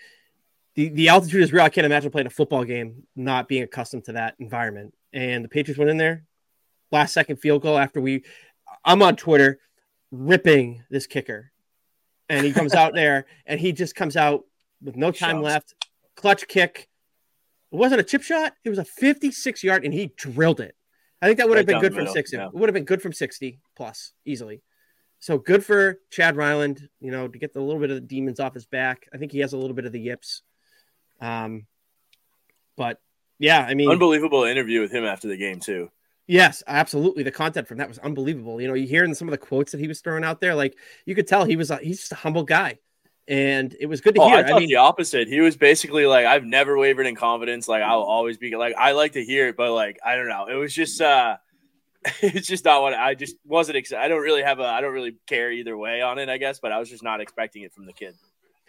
the, 0.75 0.89
the 0.89 1.09
altitude 1.09 1.41
is 1.41 1.51
real. 1.51 1.63
I 1.63 1.69
can't 1.69 1.85
imagine 1.85 2.11
playing 2.11 2.27
a 2.27 2.31
football 2.31 2.63
game 2.63 3.03
not 3.15 3.47
being 3.47 3.63
accustomed 3.63 4.05
to 4.05 4.13
that 4.13 4.35
environment. 4.39 4.93
And 5.11 5.43
the 5.43 5.49
Patriots 5.49 5.79
went 5.79 5.89
in 5.89 5.97
there, 5.97 6.25
last 6.91 7.13
second 7.13 7.37
field 7.37 7.63
goal 7.63 7.77
after 7.77 7.99
we. 7.99 8.23
I'm 8.85 9.01
on 9.01 9.15
Twitter 9.15 9.59
ripping 10.11 10.83
this 10.89 11.07
kicker, 11.07 11.51
and 12.29 12.45
he 12.45 12.53
comes 12.53 12.73
out 12.73 12.93
there 12.95 13.25
and 13.45 13.59
he 13.59 13.71
just 13.71 13.95
comes 13.95 14.15
out 14.15 14.45
with 14.81 14.95
no 14.95 15.11
time 15.11 15.37
Shots. 15.37 15.43
left, 15.43 15.73
clutch 16.15 16.47
kick. 16.47 16.87
It 17.71 17.75
wasn't 17.75 18.01
a 18.01 18.03
chip 18.03 18.21
shot. 18.21 18.53
It 18.63 18.69
was 18.69 18.79
a 18.79 18.85
56 18.85 19.63
yard, 19.63 19.83
and 19.83 19.93
he 19.93 20.11
drilled 20.15 20.59
it. 20.59 20.75
I 21.21 21.27
think 21.27 21.37
that 21.39 21.49
would 21.49 21.57
have 21.57 21.65
been 21.65 21.79
good 21.81 21.93
from 21.93 22.03
middle, 22.03 22.13
60. 22.13 22.37
yeah. 22.37 22.45
It 22.47 22.53
would 22.53 22.69
have 22.69 22.73
been 22.73 22.85
good 22.85 23.01
from 23.01 23.13
60 23.13 23.59
plus 23.75 24.13
easily. 24.25 24.61
So 25.19 25.37
good 25.37 25.65
for 25.65 25.99
Chad 26.09 26.37
Ryland, 26.37 26.87
you 27.01 27.11
know, 27.11 27.27
to 27.27 27.37
get 27.37 27.53
the 27.53 27.59
little 27.61 27.81
bit 27.81 27.89
of 27.89 27.97
the 27.97 28.01
demons 28.01 28.39
off 28.39 28.53
his 28.53 28.65
back. 28.65 29.07
I 29.13 29.17
think 29.17 29.31
he 29.33 29.39
has 29.39 29.51
a 29.51 29.57
little 29.57 29.75
bit 29.75 29.85
of 29.85 29.91
the 29.91 29.99
yips. 29.99 30.43
Um, 31.19 31.65
but 32.77 33.01
yeah, 33.37 33.65
I 33.67 33.73
mean, 33.73 33.89
Unbelievable 33.91 34.45
interview 34.45 34.79
with 34.79 34.91
him 34.93 35.03
after 35.03 35.27
the 35.27 35.35
game 35.35 35.59
too. 35.59 35.89
yes, 36.27 36.63
absolutely. 36.67 37.23
The 37.23 37.31
content 37.31 37.67
from 37.67 37.79
that 37.79 37.89
was 37.89 37.99
unbelievable. 37.99 38.61
You 38.61 38.69
know, 38.69 38.73
you 38.75 38.87
hear 38.87 39.03
in 39.03 39.13
some 39.13 39.27
of 39.27 39.33
the 39.33 39.37
quotes 39.37 39.73
that 39.73 39.81
he 39.81 39.87
was 39.89 39.99
throwing 39.99 40.23
out 40.23 40.39
there, 40.39 40.55
like 40.55 40.77
you 41.05 41.15
could 41.15 41.27
tell 41.27 41.43
he 41.43 41.57
was 41.57 41.69
a, 41.69 41.77
he's 41.77 41.99
just 41.99 42.13
a 42.13 42.15
humble 42.15 42.43
guy, 42.43 42.79
and 43.29 43.73
it 43.79 43.85
was 43.85 44.01
good 44.01 44.15
to 44.15 44.21
Oh, 44.21 44.27
hear. 44.27 44.37
I 44.45 44.51
I 44.51 44.59
mean, 44.59 44.67
the 44.67 44.75
opposite. 44.77 45.27
He 45.29 45.39
was 45.39 45.55
basically 45.55 46.05
like, 46.05 46.25
I've 46.25 46.43
never 46.43 46.77
wavered 46.77 47.05
in 47.05 47.15
confidence. 47.15 47.67
Like 47.69 47.83
I'll 47.83 48.01
always 48.01 48.37
be 48.37 48.55
like, 48.57 48.73
I 48.77 48.91
like 48.93 49.13
to 49.13 49.23
hear 49.23 49.47
it, 49.47 49.55
but 49.55 49.71
like 49.71 49.99
I 50.05 50.15
don't 50.15 50.27
know. 50.27 50.47
It 50.47 50.55
was 50.55 50.73
just 50.73 50.99
uh 50.99 51.37
it's 52.21 52.47
just 52.47 52.65
not 52.65 52.81
what 52.81 52.93
I 52.93 53.13
just 53.13 53.35
wasn't 53.45 53.77
excited. 53.77 54.03
I 54.03 54.07
don't 54.07 54.21
really 54.21 54.41
have 54.43 54.59
a 54.59 54.65
I 54.65 54.81
don't 54.81 54.93
really 54.93 55.15
care 55.27 55.51
either 55.51 55.77
way 55.77 56.01
on 56.01 56.17
it, 56.17 56.27
I 56.27 56.37
guess, 56.37 56.59
but 56.59 56.71
I 56.71 56.79
was 56.79 56.89
just 56.89 57.03
not 57.03 57.21
expecting 57.21 57.61
it 57.63 57.71
from 57.73 57.85
the 57.85 57.93
kid. 57.93 58.15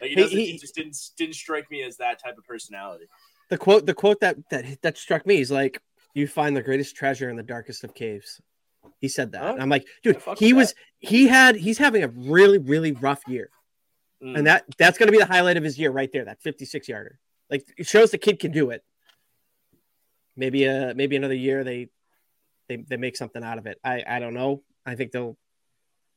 Like 0.01 0.11
he 0.11 0.23
He- 0.29 0.47
he- 0.53 0.59
just 0.59 0.75
didn't 0.75 0.97
didn't 1.17 1.35
strike 1.35 1.71
me 1.71 1.83
as 1.83 1.97
that 1.97 2.23
type 2.23 2.37
of 2.39 2.45
personality. 2.45 3.07
the 3.49 3.59
quote 3.59 3.87
the 3.87 3.95
quote 3.95 4.21
that 4.21 4.37
that 4.51 4.65
that 4.83 4.99
struck 4.99 5.27
me 5.27 5.41
is 5.41 5.51
like 5.51 5.81
you 6.15 6.27
find 6.27 6.57
the 6.57 6.63
greatest 6.63 6.97
treasure 6.97 7.31
in 7.31 7.37
the 7.37 7.43
darkest 7.43 7.83
of 7.85 7.95
caves 7.95 8.41
he 9.01 9.09
said 9.09 9.33
that 9.33 9.43
Oh, 9.43 9.53
and 9.55 9.63
i'm 9.63 9.69
like 9.69 9.87
dude 10.03 10.21
he 10.39 10.53
was 10.53 10.75
he 10.99 11.27
had 11.29 11.55
he's 11.57 11.79
having 11.79 12.03
a 12.03 12.09
really 12.09 12.59
really 12.59 12.93
rough 12.93 13.23
year 13.29 13.51
Mm. 14.23 14.37
and 14.37 14.47
that 14.47 14.65
that's 14.77 14.99
going 14.99 15.07
to 15.09 15.13
be 15.13 15.19
the 15.19 15.27
highlight 15.27 15.57
of 15.57 15.65
his 15.65 15.79
year 15.79 15.91
right 15.91 16.11
there 16.13 16.27
that 16.27 16.43
56 16.43 16.89
yarder. 16.89 17.19
Like 17.49 17.67
it 17.79 17.87
shows 17.87 18.11
the 18.11 18.19
kid 18.19 18.39
can 18.39 18.53
do 18.53 18.71
it. 18.71 18.85
Maybe 20.37 20.69
uh 20.69 20.95
maybe 20.95 21.17
another 21.17 21.35
year 21.35 21.65
they 21.65 21.89
they, 22.69 22.77
they 22.77 22.97
make 22.97 23.17
something 23.17 23.43
out 23.43 23.59
of 23.59 23.67
it. 23.67 23.79
I 23.83 24.05
i 24.07 24.19
don't 24.19 24.35
know. 24.35 24.63
I 24.85 24.95
think 24.95 25.13
they'll 25.13 25.37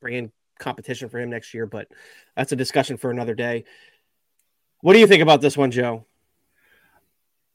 bring 0.00 0.14
in 0.14 0.32
competition 0.58 1.08
for 1.08 1.18
him 1.18 1.30
next 1.30 1.52
year 1.52 1.66
but 1.66 1.88
that's 2.36 2.52
a 2.52 2.56
discussion 2.56 2.96
for 2.96 3.10
another 3.10 3.34
day. 3.34 3.64
What 4.80 4.92
do 4.92 4.98
you 4.98 5.06
think 5.06 5.22
about 5.22 5.40
this 5.40 5.56
one 5.56 5.70
joe? 5.70 6.04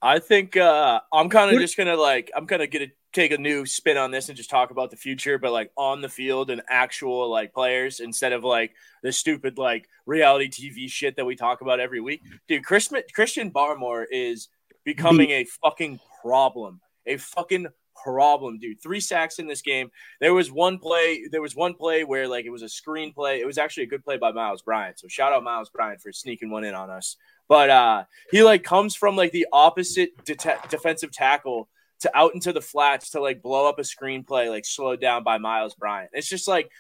I 0.02 0.20
think 0.20 0.56
uh, 0.56 1.02
I'm 1.12 1.30
kind 1.30 1.54
of 1.54 1.62
just 1.62 1.78
gonna 1.78 1.96
like 1.96 2.32
I'm 2.36 2.48
kind 2.48 2.62
of 2.62 2.72
gonna 2.72 2.88
take 3.12 3.32
a 3.32 3.38
new 3.38 3.66
spin 3.66 3.98
on 3.98 4.12
this 4.12 4.30
and 4.30 4.38
just 4.38 4.50
talk 4.50 4.72
about 4.72 4.92
the 4.92 4.98
future, 4.98 5.38
but 5.38 5.52
like 5.52 5.72
on 5.76 6.02
the 6.02 6.10
field 6.10 6.50
and 6.50 6.62
actual 6.70 7.30
like 7.30 7.54
players 7.54 8.00
instead 8.00 8.34
of 8.34 8.44
like 8.44 8.74
the 9.04 9.12
stupid 9.12 9.58
like 9.58 9.88
reality 10.06 10.50
TV 10.50 10.90
shit 10.90 11.16
that 11.16 11.26
we 11.26 11.36
talk 11.36 11.62
about 11.62 11.80
every 11.80 12.02
week. 12.02 12.22
Dude, 12.48 12.64
Christian 12.64 13.02
Christian 13.14 13.52
Barmore 13.52 14.06
is 14.12 14.50
becoming 14.84 15.32
a 15.32 15.46
fucking 15.46 16.00
problem, 16.22 16.82
a 17.06 17.18
fucking 17.18 17.68
problem, 18.04 18.60
dude. 18.60 18.82
Three 18.82 19.00
sacks 19.00 19.40
in 19.40 19.48
this 19.48 19.62
game. 19.62 19.90
There 20.22 20.34
was 20.34 20.52
one 20.52 20.78
play. 20.78 21.24
There 21.32 21.42
was 21.42 21.56
one 21.56 21.74
play 21.74 22.04
where 22.04 22.28
like 22.28 22.46
it 22.46 22.52
was 22.52 22.62
a 22.62 22.70
screen 22.70 23.14
play. 23.14 23.40
It 23.40 23.48
was 23.48 23.58
actually 23.58 23.84
a 23.84 23.88
good 23.88 24.04
play 24.04 24.18
by 24.18 24.32
Miles 24.32 24.62
Bryant. 24.62 25.00
So 25.00 25.08
shout 25.08 25.34
out 25.34 25.44
Miles 25.44 25.70
Bryant 25.70 26.02
for 26.02 26.12
sneaking 26.12 26.50
one 26.50 26.64
in 26.64 26.76
on 26.76 26.90
us. 26.90 27.18
But 27.48 27.70
uh 27.72 28.04
he 28.32 28.44
like 28.44 28.64
comes 28.64 28.96
from 28.96 29.16
like 29.16 29.32
the 29.32 29.48
opposite 29.52 30.12
det- 30.26 30.70
defensive 30.70 31.12
tackle 31.12 31.70
to 32.02 32.18
out 32.18 32.34
into 32.34 32.54
the 32.54 32.62
flats 32.62 33.12
to 33.12 33.22
like 33.22 33.42
blow 33.42 33.68
up 33.68 33.80
a 33.80 33.84
screenplay 33.84 34.50
like 34.50 34.66
slowed 34.66 35.02
down 35.02 35.24
by 35.24 35.38
Miles 35.38 35.76
Bryant. 35.76 36.12
It's 36.14 36.30
just 36.30 36.48
like 36.48 36.72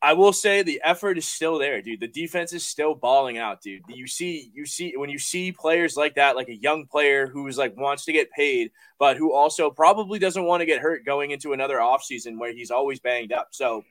I 0.00 0.12
will 0.12 0.32
say 0.32 0.62
the 0.62 0.80
effort 0.84 1.18
is 1.18 1.26
still 1.26 1.58
there, 1.58 1.82
dude. 1.82 2.00
The 2.00 2.08
defense 2.08 2.52
is 2.52 2.66
still 2.66 2.94
balling 2.94 3.38
out, 3.38 3.60
dude. 3.60 3.82
You 3.88 4.06
see, 4.06 4.50
you 4.54 4.64
see 4.64 4.94
when 4.96 5.10
you 5.10 5.18
see 5.18 5.52
players 5.52 5.96
like 5.96 6.14
that, 6.14 6.36
like 6.36 6.48
a 6.48 6.56
young 6.56 6.86
player 6.86 7.26
who's 7.26 7.58
like 7.58 7.76
wants 7.76 8.04
to 8.06 8.12
get 8.12 8.30
paid, 8.30 8.70
but 8.98 9.16
who 9.16 9.32
also 9.32 9.70
probably 9.70 10.18
doesn't 10.18 10.44
want 10.44 10.60
to 10.60 10.66
get 10.66 10.80
hurt 10.80 11.04
going 11.04 11.30
into 11.30 11.52
another 11.52 11.78
offseason 11.78 12.38
where 12.38 12.52
he's 12.52 12.70
always 12.70 13.00
banged 13.00 13.32
up. 13.32 13.48
So 13.50 13.84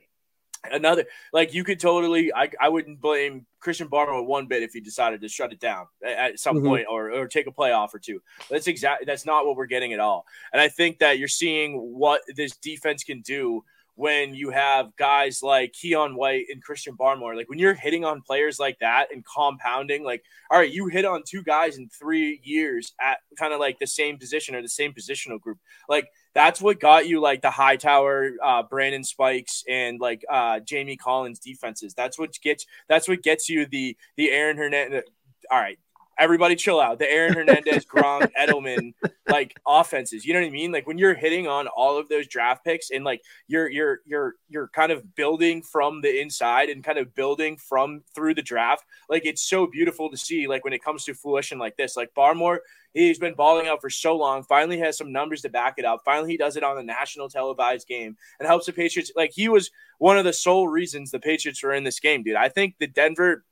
another 0.72 1.04
like 1.32 1.52
you 1.54 1.64
could 1.64 1.80
totally 1.80 2.32
I, 2.34 2.50
I 2.60 2.68
wouldn't 2.68 3.00
blame 3.00 3.46
Christian 3.60 3.88
Barmore 3.88 4.24
one 4.26 4.46
bit 4.46 4.62
if 4.62 4.72
he 4.72 4.80
decided 4.80 5.20
to 5.22 5.28
shut 5.28 5.52
it 5.52 5.60
down 5.60 5.86
at- 6.04 6.38
some 6.38 6.58
Mhm. 6.58 6.66
point 6.66 6.86
or, 6.88 7.10
or 7.12 7.26
take 7.28 7.46
a 7.46 7.50
playoff 7.52 7.92
or 7.94 7.98
two. 7.98 8.20
That's 8.50 8.66
exactly 8.66 9.04
that's 9.04 9.26
not 9.26 9.46
what 9.46 9.56
we're 9.56 9.66
getting 9.66 9.92
at 9.92 10.00
all. 10.00 10.24
And 10.52 10.60
I 10.60 10.68
think 10.68 10.98
that 10.98 11.18
you're 11.18 11.28
seeing 11.28 11.78
what 11.78 12.20
this 12.36 12.56
defense 12.56 13.02
can 13.04 13.20
do 13.22 13.64
when 13.96 14.34
you 14.34 14.50
have 14.50 14.94
guys 14.96 15.42
like 15.42 15.72
Keion 15.72 16.14
White 16.14 16.46
and 16.50 16.62
Christian 16.62 16.96
Barmore. 16.96 17.34
Like 17.34 17.48
when 17.48 17.58
you're 17.58 17.74
hitting 17.74 18.04
on 18.04 18.22
players 18.22 18.58
like 18.60 18.78
that 18.80 19.08
and 19.10 19.24
compounding, 19.24 20.04
like, 20.04 20.22
all 20.50 20.58
right, 20.58 20.70
you 20.70 20.86
hit 20.86 21.06
on 21.06 21.22
two 21.26 21.42
guys 21.42 21.78
in 21.78 21.88
three 21.88 22.40
years 22.44 22.92
at 23.00 23.18
kind 23.38 23.54
of 23.54 23.58
like 23.58 23.78
the 23.78 23.86
same 23.86 24.18
position 24.18 24.54
or 24.54 24.62
the 24.62 24.68
same 24.68 24.92
positional 24.92 25.40
group. 25.40 25.58
Like 25.88 26.08
that's 26.34 26.60
what 26.60 26.78
got 26.78 27.08
you 27.08 27.20
like 27.20 27.40
the 27.40 27.50
Hightower, 27.50 28.32
uh, 28.44 28.62
Brandon 28.64 29.02
Spikes, 29.02 29.64
and 29.66 29.98
like 29.98 30.22
uh, 30.30 30.60
Jamie 30.60 30.98
Collins 30.98 31.38
defenses. 31.38 31.94
That's 31.94 32.18
what 32.18 32.38
gets 32.42 32.66
that's 32.88 33.08
what 33.08 33.22
gets 33.22 33.48
you 33.48 33.64
the 33.64 33.96
the 34.18 34.30
Aaron 34.30 34.58
Hernandez. 34.58 35.04
All 35.50 35.58
right, 35.58 35.78
everybody 36.18 36.56
chill 36.56 36.80
out. 36.80 36.98
The 36.98 37.10
Aaron 37.10 37.34
Hernandez, 37.34 37.84
Gronk, 37.84 38.30
Edelman, 38.38 38.94
like 39.28 39.58
offenses. 39.66 40.24
You 40.24 40.34
know 40.34 40.40
what 40.40 40.46
I 40.46 40.50
mean? 40.50 40.72
Like 40.72 40.86
when 40.86 40.98
you're 40.98 41.14
hitting 41.14 41.46
on 41.46 41.66
all 41.68 41.98
of 41.98 42.08
those 42.08 42.26
draft 42.26 42.64
picks 42.64 42.90
and 42.90 43.04
like 43.04 43.22
you're 43.46 43.70
you're 43.70 44.00
you're 44.06 44.34
you're 44.48 44.68
kind 44.68 44.92
of 44.92 45.14
building 45.14 45.62
from 45.62 46.00
the 46.00 46.20
inside 46.20 46.68
and 46.68 46.84
kind 46.84 46.98
of 46.98 47.14
building 47.14 47.56
from 47.56 48.02
through 48.14 48.34
the 48.34 48.42
draft. 48.42 48.84
Like 49.08 49.26
it's 49.26 49.42
so 49.42 49.66
beautiful 49.66 50.10
to 50.10 50.16
see. 50.16 50.46
Like 50.46 50.64
when 50.64 50.72
it 50.72 50.82
comes 50.82 51.04
to 51.04 51.14
fruition 51.14 51.58
like 51.58 51.76
this, 51.76 51.96
like 51.96 52.14
Barmore, 52.14 52.58
he's 52.92 53.18
been 53.18 53.34
balling 53.34 53.68
out 53.68 53.80
for 53.80 53.90
so 53.90 54.16
long. 54.16 54.42
Finally 54.42 54.78
has 54.78 54.96
some 54.96 55.12
numbers 55.12 55.42
to 55.42 55.48
back 55.48 55.74
it 55.78 55.84
up. 55.84 56.02
Finally 56.04 56.30
he 56.30 56.36
does 56.36 56.56
it 56.56 56.64
on 56.64 56.76
the 56.76 56.82
national 56.82 57.28
televised 57.28 57.86
game 57.86 58.16
and 58.38 58.46
helps 58.46 58.66
the 58.66 58.72
Patriots. 58.72 59.12
Like 59.14 59.32
he 59.32 59.48
was 59.48 59.70
one 59.98 60.18
of 60.18 60.24
the 60.24 60.32
sole 60.32 60.68
reasons 60.68 61.10
the 61.10 61.20
Patriots 61.20 61.62
were 61.62 61.72
in 61.72 61.84
this 61.84 62.00
game, 62.00 62.22
dude. 62.22 62.36
I 62.36 62.48
think 62.48 62.74
the 62.78 62.86
Denver 62.86 63.44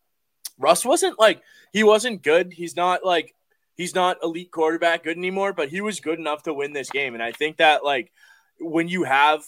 Russ 0.58 0.84
wasn't 0.84 1.18
like 1.18 1.42
he 1.72 1.82
wasn't 1.84 2.22
good. 2.22 2.52
He's 2.52 2.76
not 2.76 3.04
like 3.04 3.34
he's 3.76 3.94
not 3.94 4.18
elite 4.22 4.50
quarterback 4.50 5.04
good 5.04 5.16
anymore, 5.16 5.52
but 5.52 5.68
he 5.68 5.80
was 5.80 6.00
good 6.00 6.18
enough 6.18 6.42
to 6.44 6.54
win 6.54 6.72
this 6.72 6.90
game. 6.90 7.14
And 7.14 7.22
I 7.22 7.32
think 7.32 7.56
that 7.58 7.84
like 7.84 8.12
when 8.60 8.88
you 8.88 9.02
have 9.04 9.44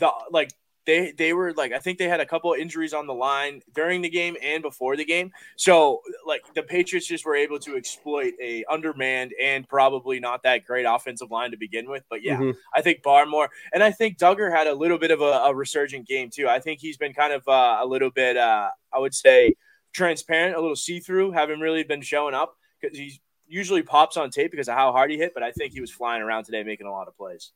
the 0.00 0.10
like 0.30 0.50
they 0.84 1.12
they 1.12 1.34
were 1.34 1.52
like 1.52 1.72
I 1.72 1.78
think 1.78 1.98
they 1.98 2.08
had 2.08 2.18
a 2.18 2.26
couple 2.26 2.52
of 2.52 2.58
injuries 2.58 2.94
on 2.94 3.06
the 3.06 3.12
line 3.14 3.60
during 3.74 4.00
the 4.00 4.08
game 4.08 4.36
and 4.42 4.62
before 4.62 4.96
the 4.96 5.04
game. 5.04 5.30
So 5.56 6.00
like 6.26 6.42
the 6.54 6.62
Patriots 6.62 7.06
just 7.06 7.26
were 7.26 7.36
able 7.36 7.58
to 7.60 7.76
exploit 7.76 8.32
a 8.42 8.64
undermanned 8.70 9.32
and 9.40 9.68
probably 9.68 10.18
not 10.18 10.42
that 10.44 10.64
great 10.64 10.86
offensive 10.88 11.30
line 11.30 11.50
to 11.50 11.58
begin 11.58 11.88
with. 11.90 12.04
But 12.08 12.22
yeah, 12.24 12.38
Mhm. 12.38 12.56
I 12.74 12.80
think 12.80 13.02
Barmore 13.02 13.48
and 13.72 13.82
I 13.84 13.90
think 13.90 14.18
Dugger 14.18 14.50
had 14.50 14.66
a 14.66 14.74
little 14.74 14.98
bit 14.98 15.10
of 15.10 15.20
a, 15.20 15.42
a 15.44 15.54
resurgent 15.54 16.08
game 16.08 16.30
too. 16.30 16.48
I 16.48 16.58
think 16.58 16.80
he's 16.80 16.96
been 16.96 17.12
kind 17.12 17.34
of 17.34 17.46
uh, 17.46 17.78
a 17.80 17.86
little 17.86 18.10
bit 18.10 18.36
uh, 18.38 18.70
I 18.92 18.98
would 18.98 19.14
say 19.14 19.54
transparent, 19.98 20.56
a 20.56 20.60
little 20.60 20.76
see 20.76 21.00
through, 21.00 21.32
haven't 21.32 21.60
really 21.60 21.82
been 21.82 22.00
showing 22.00 22.34
up 22.34 22.56
because 22.80 22.96
he 22.96 23.20
usually 23.46 23.82
pops 23.82 24.16
on 24.16 24.30
tape 24.30 24.50
because 24.50 24.68
of 24.68 24.74
how 24.74 24.92
hard 24.92 25.10
he 25.10 25.18
hit. 25.18 25.34
But 25.34 25.42
I 25.42 25.52
think 25.52 25.72
he 25.72 25.80
was 25.80 25.90
flying 25.90 26.22
around 26.22 26.44
today 26.44 26.62
making 26.62 26.86
a 26.86 26.90
lot 26.90 27.08
of 27.08 27.16
plays. 27.16 27.52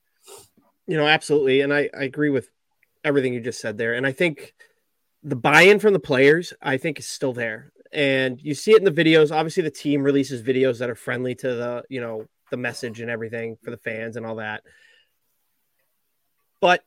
You 0.87 0.97
know, 0.97 1.07
absolutely. 1.07 1.63
And 1.63 1.73
I, 1.73 1.89
I 1.99 2.05
agree 2.05 2.31
with 2.31 2.51
everything 3.05 3.33
you 3.33 3.41
just 3.41 3.61
said 3.61 3.79
there. 3.79 3.95
And 3.95 4.07
I 4.07 4.13
think 4.13 4.55
the 5.23 5.37
buy 5.37 5.63
in 5.63 5.79
from 5.79 5.93
the 5.93 6.01
players, 6.01 6.53
I 6.61 6.77
think, 6.77 6.99
is 6.99 7.07
still 7.07 7.33
there. 7.33 7.73
And 7.93 8.41
you 8.41 8.55
see 8.55 8.73
it 8.73 8.79
in 8.79 8.85
the 8.85 8.91
videos. 8.91 9.35
Obviously, 9.35 9.63
the 9.63 9.71
team 9.71 10.03
releases 10.03 10.43
videos 10.43 10.79
that 10.79 10.91
are 10.91 10.95
friendly 10.95 11.35
to 11.37 11.49
the, 11.49 11.85
you 11.89 12.01
know, 12.01 12.27
the 12.51 12.57
message 12.57 13.01
and 13.01 13.11
everything 13.11 13.57
for 13.63 13.71
the 13.71 13.77
fans 13.77 14.17
and 14.17 14.27
all 14.27 14.37
that. 14.37 14.63
But 16.61 16.85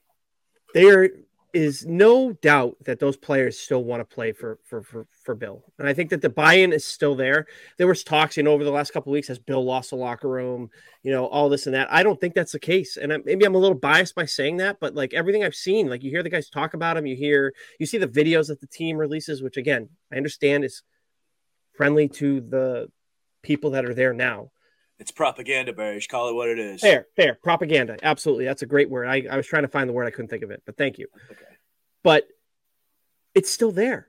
there 0.74 1.10
is 1.56 1.86
no 1.86 2.34
doubt 2.34 2.76
that 2.84 3.00
those 3.00 3.15
players 3.15 3.58
still 3.58 3.82
want 3.86 4.02
to 4.02 4.15
play 4.15 4.34
for 4.34 4.60
for 4.65 4.84
for, 4.84 5.08
for 5.24 5.34
Bill. 5.36 5.63
And 5.80 5.88
I 5.88 5.94
think 5.94 6.10
that 6.10 6.22
the 6.22 6.30
buy-in 6.30 6.74
is 6.74 6.84
still 6.84 7.15
there. 7.15 7.48
There 7.78 7.88
was 7.88 8.04
talks, 8.04 8.36
you 8.36 8.44
know, 8.44 8.52
over 8.52 8.65
the 8.65 8.72
last 8.72 8.91
couple 8.91 9.12
of 9.12 9.13
weeks 9.13 9.30
as 9.30 9.39
Bill 9.39 9.63
lost 9.63 9.91
the 9.91 9.96
locker 9.96 10.28
room, 10.28 10.70
you 11.02 11.12
know, 11.12 11.28
all 11.28 11.48
this 11.48 11.65
and 11.65 11.74
that. 11.74 11.88
I 11.89 12.04
don't 12.04 12.20
think 12.20 12.34
that's 12.34 12.52
the 12.52 12.60
case. 12.60 12.98
And 12.98 13.13
I, 13.13 13.20
maybe 13.24 13.46
I'm 13.46 13.56
a 13.56 13.58
little 13.58 13.78
biased 13.78 14.15
by 14.15 14.26
saying 14.26 14.58
that, 14.58 14.82
but 14.82 14.96
like 14.96 15.13
everything 15.13 15.46
I've 15.46 15.56
seen, 15.56 15.89
like 15.89 16.04
you 16.04 16.12
hear 16.12 16.24
the 16.24 16.30
guys 16.30 16.50
talk 16.50 16.74
about 16.74 16.98
him, 16.98 17.06
you 17.06 17.15
hear, 17.15 17.54
you 17.80 17.86
see 17.86 18.00
the 18.00 18.08
videos 18.08 18.48
that 18.48 18.60
the 18.60 18.68
team 18.68 18.98
releases, 18.98 19.41
which 19.41 19.56
again, 19.56 19.88
I 20.12 20.18
understand 20.18 20.65
is 20.65 20.84
friendly 21.72 22.10
to 22.10 22.41
the 22.41 22.91
people 23.44 23.72
that 23.72 23.86
are 23.86 23.94
there 23.94 24.13
now. 24.13 24.52
It's 24.98 25.12
propaganda, 25.12 25.74
Barry. 25.74 26.02
Call 26.02 26.30
it 26.30 26.36
what 26.36 26.50
it 26.50 26.58
is. 26.58 26.82
Fair, 26.82 27.08
fair. 27.16 27.38
Propaganda. 27.44 27.98
Absolutely. 28.02 28.46
That's 28.46 28.62
a 28.62 28.66
great 28.66 28.90
word. 28.90 29.08
I, 29.08 29.26
I 29.30 29.36
was 29.36 29.46
trying 29.46 29.64
to 29.64 29.68
find 29.68 29.90
the 29.90 29.94
word. 29.94 30.08
I 30.08 30.12
couldn't 30.12 30.30
think 30.30 30.44
of 30.44 30.52
it, 30.52 30.64
but 30.66 30.78
thank 30.78 30.98
you. 30.98 31.08
Okay. 31.32 31.42
But 32.04 32.28
it's 33.34 33.50
still 33.52 33.72
there. 33.72 34.08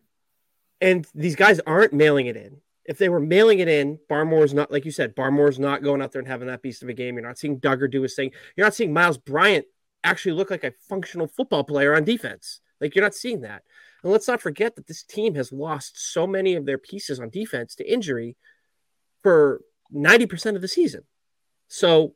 And 0.81 1.07
these 1.14 1.35
guys 1.35 1.61
aren't 1.61 1.92
mailing 1.92 2.27
it 2.27 2.37
in. 2.37 2.59
If 2.85 2.99
they 2.99 3.09
were 3.09 3.18
mailing 3.18 3.59
it 3.59 3.66
in, 3.66 3.99
Barmore's 4.09 4.55
not, 4.55 4.70
like 4.70 4.85
you 4.85 4.92
said, 4.92 5.16
Barmore's 5.16 5.59
not 5.59 5.83
going 5.83 6.01
out 6.01 6.12
there 6.12 6.20
and 6.20 6.29
having 6.29 6.46
that 6.46 6.62
beast 6.62 6.85
of 6.85 6.88
a 6.88 6.92
game. 6.92 7.16
You're 7.16 7.27
not 7.27 7.38
seeing 7.38 7.59
Dugger 7.59 7.90
do 7.90 8.03
his 8.03 8.14
thing. 8.14 8.31
You're 8.57 8.66
not 8.66 8.75
seeing 8.75 8.92
Miles 8.92 9.18
Bryant 9.18 9.66
actually 10.05 10.33
look 10.33 10.51
like 10.51 10.62
a 10.62 10.72
functional 10.88 11.27
football 11.27 11.64
player 11.64 11.96
on 11.96 12.05
defense. 12.05 12.61
Like 12.81 12.94
you're 12.94 13.05
not 13.05 13.14
seeing 13.14 13.40
that. 13.40 13.62
And 14.05 14.12
let's 14.12 14.29
not 14.29 14.40
forget 14.40 14.77
that 14.77 14.87
this 14.87 15.03
team 15.03 15.35
has 15.35 15.51
lost 15.51 16.12
so 16.12 16.29
many 16.29 16.55
of 16.55 16.64
their 16.64 16.79
pieces 16.79 17.18
on 17.18 17.31
defense 17.31 17.75
to 17.77 17.92
injury 17.92 18.37
for 19.22 19.62
90% 19.94 20.57
of 20.57 20.62
the 20.62 20.68
season. 20.68 21.03
So 21.68 22.14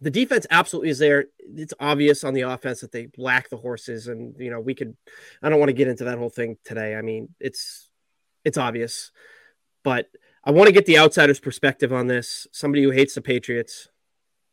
the 0.00 0.10
defense 0.10 0.46
absolutely 0.50 0.90
is 0.90 0.98
there. 0.98 1.26
It's 1.38 1.74
obvious 1.80 2.24
on 2.24 2.34
the 2.34 2.42
offense 2.42 2.80
that 2.80 2.92
they 2.92 3.08
lack 3.16 3.48
the 3.48 3.56
horses. 3.56 4.08
And, 4.08 4.34
you 4.38 4.50
know, 4.50 4.60
we 4.60 4.74
could, 4.74 4.96
I 5.42 5.48
don't 5.48 5.58
want 5.58 5.70
to 5.70 5.74
get 5.74 5.88
into 5.88 6.04
that 6.04 6.18
whole 6.18 6.30
thing 6.30 6.58
today. 6.64 6.94
I 6.94 7.02
mean, 7.02 7.28
it's, 7.40 7.90
it's 8.44 8.58
obvious, 8.58 9.10
but 9.82 10.08
I 10.44 10.50
want 10.50 10.66
to 10.66 10.72
get 10.72 10.86
the 10.86 10.98
outsider's 10.98 11.40
perspective 11.40 11.92
on 11.92 12.06
this. 12.06 12.46
Somebody 12.52 12.82
who 12.82 12.90
hates 12.90 13.14
the 13.14 13.22
Patriots. 13.22 13.88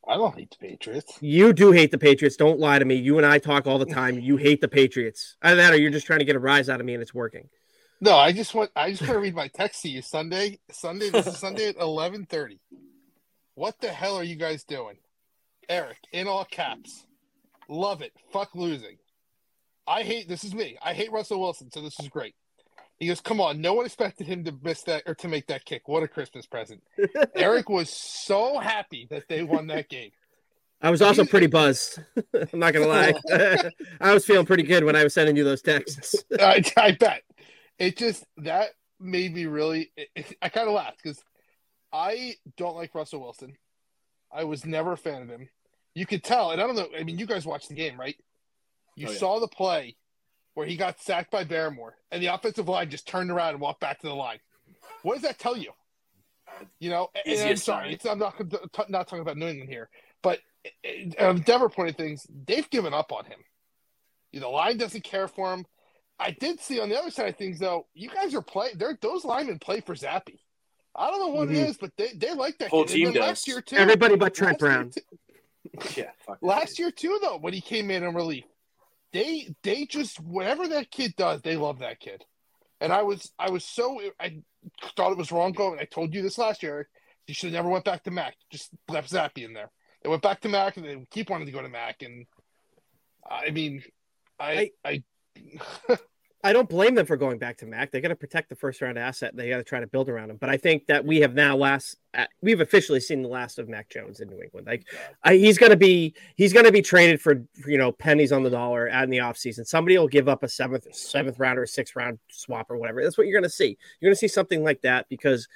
I 0.08 0.15
don't 0.15 0.36
hate 0.36 0.52
the 0.52 0.67
Patriots. 0.67 1.17
You 1.22 1.54
do 1.54 1.72
hate 1.72 1.91
the 1.91 1.98
Patriots. 1.98 2.38
Don't 2.38 2.60
lie 2.60 2.80
to 2.80 2.86
me. 2.86 2.96
You 2.96 3.17
and 3.17 3.26
I 3.26 3.38
talk 3.38 3.67
all 3.67 3.78
the 3.78 3.86
time. 3.86 4.20
You 4.20 4.38
hate 4.38 4.62
the 4.62 4.67
Patriots. 4.67 5.36
Either 5.41 5.58
that 5.58 5.74
or 5.74 5.78
you're 5.78 5.91
just 5.91 6.08
trying 6.08 6.20
to 6.20 6.26
get 6.26 6.36
a 6.36 6.39
rise 6.39 6.70
out 6.70 6.80
of 6.80 6.86
me 6.86 6.94
and 6.94 7.02
it's 7.02 7.13
working. 7.13 7.50
No, 8.03 8.17
I 8.17 8.31
just 8.31 8.55
want 8.55 8.71
I 8.75 8.89
just 8.89 9.03
want 9.03 9.13
to 9.13 9.19
read 9.19 9.35
my 9.35 9.47
text 9.47 9.83
to 9.83 9.89
you 9.89 10.01
Sunday. 10.01 10.59
Sunday 10.71 11.11
this 11.11 11.27
is 11.27 11.37
Sunday 11.37 11.69
at 11.69 11.77
eleven 11.77 12.25
thirty. 12.25 12.59
What 13.53 13.79
the 13.79 13.89
hell 13.89 14.15
are 14.15 14.23
you 14.23 14.35
guys 14.35 14.63
doing? 14.63 14.97
Eric, 15.69 15.99
in 16.11 16.27
all 16.27 16.43
caps. 16.43 17.05
Love 17.69 18.01
it. 18.01 18.11
Fuck 18.33 18.55
losing. 18.55 18.97
I 19.87 20.01
hate 20.01 20.27
this 20.27 20.43
is 20.43 20.55
me. 20.55 20.77
I 20.83 20.93
hate 20.93 21.11
Russell 21.11 21.39
Wilson, 21.39 21.69
so 21.71 21.81
this 21.81 21.99
is 21.99 22.09
great. 22.09 22.33
He 22.97 23.07
goes, 23.07 23.21
Come 23.21 23.39
on, 23.39 23.61
no 23.61 23.75
one 23.75 23.85
expected 23.85 24.25
him 24.25 24.45
to 24.45 24.53
miss 24.63 24.81
that 24.83 25.03
or 25.05 25.13
to 25.15 25.27
make 25.27 25.47
that 25.47 25.65
kick. 25.65 25.87
What 25.87 26.01
a 26.01 26.07
Christmas 26.07 26.47
present. 26.47 26.81
Eric 27.35 27.69
was 27.69 27.89
so 27.89 28.57
happy 28.57 29.07
that 29.11 29.27
they 29.27 29.43
won 29.43 29.67
that 29.67 29.89
game. 29.89 30.11
I 30.81 30.89
was 30.89 31.03
also 31.03 31.23
pretty 31.23 31.47
buzzed. 31.47 31.99
I'm 32.33 32.59
not 32.59 32.73
gonna 32.73 32.87
lie. 32.87 33.13
I 34.01 34.13
was 34.13 34.25
feeling 34.25 34.47
pretty 34.47 34.63
good 34.63 34.83
when 34.83 34.95
I 34.95 35.03
was 35.03 35.13
sending 35.13 35.35
you 35.35 35.43
those 35.43 35.61
texts. 35.61 36.15
I, 36.39 36.63
I 36.77 36.91
bet. 36.93 37.21
It 37.82 37.98
just 37.98 38.24
that 38.38 38.70
made 39.00 39.34
me 39.34 39.46
really. 39.48 39.91
It, 39.98 40.10
it- 40.15 40.38
I 40.41 40.50
kind 40.50 40.67
of 40.67 40.74
laughed 40.76 41.00
because 41.04 41.22
I 41.91 42.36
don't 42.58 42.76
like 42.76 42.94
Russell 42.96 43.22
Wilson. 43.22 43.58
I 44.32 44.44
was 44.46 44.65
never 44.65 44.94
a 44.94 44.98
fan 44.98 45.24
of 45.24 45.30
him. 45.30 45.50
You 45.94 46.06
could 46.06 46.24
tell, 46.24 46.52
and 46.52 46.62
I 46.62 46.67
don't 46.67 46.76
know. 46.76 46.88
I 46.98 47.04
mean, 47.04 47.17
you 47.17 47.26
guys 47.26 47.46
watched 47.46 47.67
the 47.70 47.76
game, 47.76 48.00
right? 48.00 48.15
You 48.96 49.08
Oh, 49.08 49.12
yeah. 49.12 49.17
saw 49.17 49.39
the 49.39 49.48
play 49.48 49.98
where 50.54 50.65
he 50.67 50.78
got 50.78 51.02
sacked 51.02 51.32
by 51.32 51.44
Barmore, 51.44 51.94
and 52.12 52.22
the 52.22 52.28
offensive 52.28 52.70
line 52.70 52.89
just 52.89 53.08
turned 53.08 53.32
around 53.32 53.50
and 53.56 53.60
walked 53.62 53.80
back 53.82 54.00
to 54.00 54.08
the 54.08 54.13
line. 54.15 54.39
What 55.04 55.15
does 55.15 55.24
that 55.24 55.39
tell 55.39 55.58
you? 55.58 55.72
You 56.80 56.89
know, 56.91 57.10
and 57.26 57.39
I'm 57.50 57.56
sorry, 57.58 57.94
it's, 57.94 58.06
I'm 58.06 58.20
not 58.20 58.36
not 58.89 59.08
talking 59.08 59.22
about 59.22 59.38
New 59.38 59.48
England 59.48 59.70
here, 59.70 59.89
but 60.22 60.39
um, 61.20 61.39
Denver 61.41 61.70
point 61.70 61.89
of 61.89 61.96
things, 61.96 62.28
they've 62.46 62.70
given 62.70 62.94
up 62.94 63.12
on 63.12 63.26
him. 63.26 63.39
The 64.34 64.48
line 64.48 64.78
doesn't 64.78 65.04
care 65.04 65.28
for 65.28 65.54
him. 65.54 65.65
I 66.21 66.31
did 66.39 66.60
see 66.60 66.79
on 66.79 66.89
the 66.89 66.97
other 66.99 67.10
side 67.12 67.29
of 67.29 67.36
things, 67.38 67.60
though, 67.60 67.88
you 67.93 68.10
guys 68.10 68.34
are 68.36 68.41
play. 68.41 68.69
They're 68.75 68.97
those 69.01 69.25
linemen 69.25 69.60
play 69.60 69.81
for 69.81 69.95
Zappe. 69.95 70.38
I 70.95 71.10
don't 71.10 71.19
know 71.19 71.27
what 71.29 71.47
Mhm. 71.49 71.51
it 71.55 71.69
is, 71.69 71.77
but 71.77 71.91
they, 71.97 72.10
they 72.15 72.34
like 72.34 72.57
that. 72.60 72.69
Whole 72.69 72.84
kid. 72.86 72.93
Team 72.93 73.12
does. 73.13 73.15
Last 73.21 73.47
year 73.47 73.62
too. 73.62 73.77
Everybody 73.77 74.15
but 74.17 74.34
Trent 74.36 74.60
Brown. 74.60 74.91
too- 74.91 75.01
Yeah. 75.97 76.12
Fuck 76.25 76.38
Last 76.41 76.77
year 76.79 76.91
too, 76.91 77.17
though, 77.21 77.38
when 77.38 77.53
he 77.53 77.62
came 77.62 77.89
in 77.89 78.03
in 78.03 78.13
relief, 78.13 78.43
they 79.13 79.53
they 79.63 79.86
just 79.86 80.19
whatever 80.19 80.67
that 80.69 80.91
kid 80.91 81.15
does, 81.17 81.41
they 81.41 81.55
love 81.55 81.79
that 81.79 81.99
kid. 81.99 82.23
And 82.81 82.91
I 82.93 83.03
was 83.03 83.31
I 83.39 83.49
was 83.49 83.63
so 83.65 84.01
I 84.19 84.41
thought 84.95 85.12
it 85.12 85.17
was 85.17 85.31
wrong 85.31 85.51
going. 85.53 85.79
I 85.79 85.86
told 85.86 86.13
you 86.13 86.21
this 86.21 86.38
last 86.38 86.62
year. 86.63 86.88
You 87.27 87.34
should 87.34 87.47
have 87.53 87.53
never 87.63 87.69
went 87.69 87.86
back 87.86 88.03
to 88.03 88.12
Mac. 88.12 88.36
Just 88.51 88.69
left 88.89 89.12
Zappe 89.12 89.43
in 89.45 89.53
there. 89.53 89.71
They 90.03 90.10
went 90.10 90.21
back 90.23 90.41
to 90.41 90.49
Mac, 90.49 90.75
and 90.77 90.86
they 90.86 90.97
keep 91.12 91.29
wanting 91.29 91.45
to 91.45 91.51
go 91.53 91.62
to 91.62 91.69
Mac. 91.69 92.01
And 92.01 92.25
I 93.29 93.51
mean, 93.51 93.84
I 94.39 94.71
I, 94.84 95.03
I 95.89 95.97
don't 96.54 96.67
blame 96.67 96.95
them 96.95 97.06
for 97.06 97.17
going 97.17 97.38
back 97.38 97.58
to 97.58 97.65
Mac. 97.65 97.91
They 97.91 98.01
got 98.01 98.08
to 98.10 98.15
protect 98.15 98.49
the 98.49 98.56
first 98.56 98.82
round 98.82 98.97
asset. 98.97 99.36
They 99.36 99.49
got 99.49 99.58
to 99.58 99.63
try 99.63 99.80
to 99.80 99.88
build 99.88 100.10
around 100.10 100.32
him. 100.32 100.38
But 100.38 100.49
I 100.49 100.58
think 100.58 100.88
that 100.88 101.06
we 101.06 101.21
have 101.21 101.36
now 101.36 101.56
last 101.56 101.97
we've 102.41 102.62
officially 102.62 102.99
seen 102.99 103.21
the 103.21 103.27
last 103.30 103.60
of 103.60 103.69
Mac 103.69 103.89
Jones 103.89 104.19
in 104.19 104.30
New 104.30 104.41
England. 104.41 104.67
Like 104.67 104.88
I, 105.23 105.36
he's 105.36 105.58
going 105.58 105.69
to 105.69 105.77
be 105.77 106.15
he's 106.36 106.51
going 106.54 106.65
to 106.65 106.71
be 106.71 106.82
traded 106.82 107.21
for 107.21 107.45
you 107.67 107.77
know 107.77 107.91
pennies 107.91 108.32
on 108.32 108.43
the 108.43 108.49
dollar 108.49 108.89
out 108.89 109.04
in 109.04 109.10
the 109.10 109.19
offseason. 109.19 109.65
Somebody 109.67 109.97
will 109.97 110.08
give 110.08 110.27
up 110.27 110.43
a 110.43 110.49
seventh 110.49 110.88
seventh 110.95 111.38
round 111.39 111.60
or 111.60 111.63
a 111.63 111.67
sixth 111.67 111.95
round 111.95 112.19
swap 112.30 112.71
or 112.71 112.77
whatever. 112.77 113.04
That's 113.04 113.17
what 113.17 113.27
you're 113.27 113.39
going 113.39 113.49
to 113.49 113.56
see. 113.56 113.77
You're 113.99 114.10
going 114.10 114.15
to 114.15 114.19
see 114.19 114.27
something 114.27 114.63
like 114.63 114.82
that 114.82 115.08
because 115.10 115.47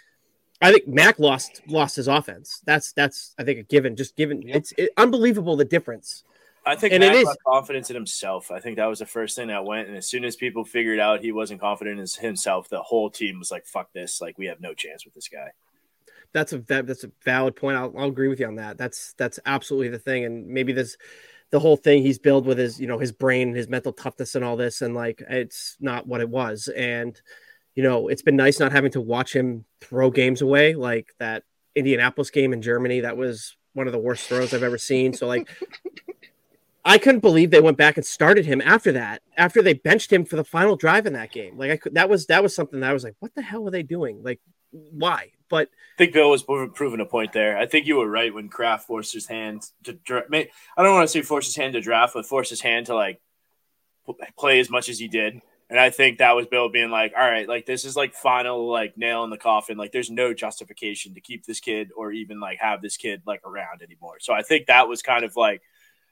I 0.62 0.71
think 0.71 0.88
Mac 0.88 1.19
lost 1.19 1.62
lost 1.67 1.95
his 1.95 2.08
offense. 2.08 2.62
That's 2.65 2.93
that's 2.93 3.34
I 3.38 3.43
think 3.43 3.60
a 3.60 3.63
given. 3.63 3.95
Just 3.95 4.15
given 4.15 4.41
Yep. 4.41 4.56
it's 4.56 4.74
it, 4.78 4.91
unbelievable 4.98 5.56
the 5.56 5.65
difference. 5.65 6.24
I 6.65 6.75
think 6.75 6.93
And 6.93 7.04
it 7.04 7.08
Mac 7.08 7.15
is- 7.17 7.25
lost 7.25 7.39
confidence 7.45 7.89
in 7.89 7.95
himself. 7.95 8.49
I 8.51 8.60
think 8.60 8.78
that 8.78 8.88
was 8.88 8.99
the 8.99 9.06
first 9.06 9.36
thing 9.36 9.47
that 9.49 9.65
went. 9.65 9.88
And 9.88 9.95
as 9.97 10.08
soon 10.08 10.25
as 10.25 10.36
people 10.36 10.65
figured 10.65 10.99
out 10.99 11.21
he 11.21 11.32
wasn't 11.32 11.62
confident 11.62 11.99
in 11.99 12.08
himself, 12.25 12.69
the 12.69 12.82
whole 12.82 13.10
team 13.10 13.39
was 13.39 13.51
like, 13.51 13.65
"Fuck 13.65 13.93
this! 13.93 14.19
Like 14.21 14.38
we 14.38 14.47
have 14.47 14.60
no 14.60 14.73
chance 14.73 15.06
with 15.06 15.13
this 15.13 15.28
guy." 15.28 15.51
that's 16.34 16.51
a 16.51 16.58
that, 16.60 16.86
that's 16.86 17.06
a 17.06 17.12
valid 17.23 17.56
point. 17.56 17.78
I'll, 17.78 17.93
I'll 17.97 18.10
agree 18.10 18.28
with 18.28 18.39
you 18.41 18.47
on 18.47 18.56
that. 18.56 18.78
That's 18.78 19.13
that's 19.13 19.39
absolutely 19.45 19.89
the 19.89 19.99
thing. 19.99 20.25
And 20.25 20.47
maybe 20.47 20.73
this 20.73 20.97
the 21.51 21.60
whole 21.60 21.78
thing 21.78 22.01
he's 22.01 22.19
built 22.19 22.45
with 22.45 22.58
his 22.58 22.80
you 22.80 22.88
know 22.88 22.99
his 22.99 23.12
brain, 23.12 23.54
his 23.56 23.69
mental 23.69 23.93
toughness, 23.93 24.36
and 24.36 24.43
all 24.43 24.58
this, 24.58 24.82
and 24.82 24.93
like 24.93 25.23
it's 25.30 25.78
not 25.80 26.08
what 26.08 26.19
it 26.21 26.30
was. 26.30 26.67
And 26.75 27.19
you 27.75 27.84
know, 27.84 28.08
it's 28.10 28.21
been 28.21 28.36
nice 28.36 28.60
not 28.60 28.71
having 28.71 28.91
to 28.91 29.01
watch 29.01 29.34
him 29.36 29.65
throw 29.82 30.10
games 30.10 30.41
away 30.41 30.75
like 30.75 31.13
that 31.19 31.43
Indianapolis 31.75 32.32
game 32.32 32.54
in 32.54 32.62
Germany. 32.62 33.01
That 33.01 33.17
was 33.17 33.56
one 33.73 33.88
of 33.88 33.93
the 33.93 33.99
worst 33.99 34.28
throws 34.28 34.54
I've 34.54 34.63
ever 34.63 34.78
seen. 34.78 35.13
So 35.13 35.28
like 35.28 35.49
I 36.88 37.00
couldn't 37.00 37.21
believe 37.21 37.50
they 37.50 37.62
went 37.62 37.78
back 37.78 37.98
and 37.98 38.06
started 38.06 38.45
him 38.45 38.62
after 38.62 38.91
that, 38.91 39.24
after 39.38 39.63
they 39.63 39.74
benched 39.74 40.13
him 40.13 40.24
for 40.24 40.36
the 40.36 40.43
final 40.43 40.76
drive 40.76 41.08
in 41.08 41.13
that 41.13 41.32
game. 41.32 41.58
Like 41.58 41.71
I 41.71 41.78
could, 41.78 41.95
that 41.95 42.10
was 42.10 42.28
that 42.28 42.43
was 42.43 42.56
something 42.56 42.80
that 42.80 42.91
I 42.91 42.93
was 42.93 43.04
like, 43.04 43.15
what 43.19 43.34
the 43.34 43.41
hell 43.41 43.63
were 43.63 43.71
they 43.71 43.82
doing? 43.82 44.21
Like, 44.21 44.39
why? 44.71 45.32
But 45.50 45.69
I 45.95 45.98
think 45.98 46.13
Bill 46.13 46.30
was 46.30 46.43
proving 46.43 47.00
a 47.00 47.06
point 47.06 47.34
there. 47.34 47.58
I 47.58 47.65
think 47.65 47.88
you 47.88 47.98
were 47.98 48.10
right 48.10 48.34
when 48.34 48.50
Kraft 48.50 48.86
forced 48.86 49.13
his 49.13 49.26
hand 49.26 49.63
to. 49.84 49.93
Dra- 49.93 50.26
I 50.32 50.48
don't 50.78 50.93
want 50.93 51.06
to 51.06 51.12
say 51.12 51.24
force 51.24 51.48
his 51.48 51.56
hand 51.56 51.74
to 51.74 51.82
draft, 51.82 52.13
but 52.13 52.28
force 52.28 52.52
his 52.52 52.62
hand 52.62 52.86
to 52.88 52.95
like 52.95 53.19
play 54.38 54.60
as 54.60 54.69
much 54.69 54.88
as 54.88 55.00
he 55.00 55.08
did. 55.08 55.41
And 55.67 55.80
I 55.80 55.89
think 55.89 56.19
that 56.19 56.36
was 56.36 56.45
Bill 56.45 56.69
being 56.69 56.91
like, 56.91 57.13
all 57.17 57.28
right, 57.28 57.50
like 57.50 57.65
this 57.65 57.86
is 57.86 57.95
like 57.95 58.13
final 58.13 58.69
like 58.69 58.95
nail 58.95 59.24
in 59.24 59.32
the 59.32 59.38
coffin. 59.38 59.78
Like 59.78 59.91
there's 59.91 60.12
no 60.12 60.34
justification 60.36 61.15
to 61.15 61.21
keep 61.21 61.45
this 61.45 61.60
kid 61.60 61.89
or 61.98 62.12
even 62.12 62.39
like 62.39 62.60
have 62.60 62.84
this 62.84 62.98
kid 62.98 63.24
like 63.26 63.41
around 63.43 63.82
anymore. 63.82 64.17
So 64.19 64.34
I 64.34 64.43
think 64.43 64.67
that 64.67 64.88
was 64.88 65.02
kind 65.02 65.26
of 65.26 65.36
like 65.36 65.63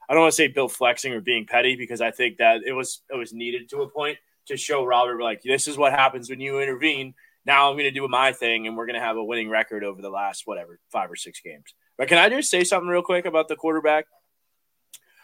I 0.09 0.13
don't 0.13 0.21
want 0.21 0.31
to 0.31 0.35
say 0.35 0.47
Bill 0.47 0.67
flexing 0.67 1.13
or 1.13 1.21
being 1.21 1.45
petty 1.45 1.75
because 1.75 2.01
I 2.01 2.11
think 2.11 2.37
that 2.37 2.61
it 2.65 2.73
was 2.73 3.01
it 3.09 3.15
was 3.15 3.33
needed 3.33 3.69
to 3.69 3.81
a 3.81 3.89
point 3.89 4.17
to 4.47 4.57
show 4.57 4.83
Robert 4.83 5.21
like 5.21 5.41
this 5.41 5.67
is 5.67 5.77
what 5.77 5.93
happens 5.93 6.29
when 6.29 6.39
you 6.39 6.59
intervene. 6.59 7.13
Now 7.45 7.69
I'm 7.69 7.75
going 7.75 7.85
to 7.85 7.91
do 7.91 8.07
my 8.07 8.31
thing, 8.31 8.67
and 8.67 8.77
we're 8.77 8.85
going 8.85 8.99
to 8.99 9.05
have 9.05 9.17
a 9.17 9.23
winning 9.23 9.49
record 9.49 9.83
over 9.83 10.01
the 10.01 10.09
last 10.09 10.43
whatever 10.45 10.79
five 10.91 11.11
or 11.11 11.15
six 11.15 11.41
games. 11.41 11.73
But 11.97 12.07
can 12.07 12.17
I 12.17 12.29
just 12.29 12.49
say 12.49 12.63
something 12.63 12.87
real 12.87 13.01
quick 13.01 13.25
about 13.25 13.47
the 13.47 13.55
quarterback? 13.55 14.05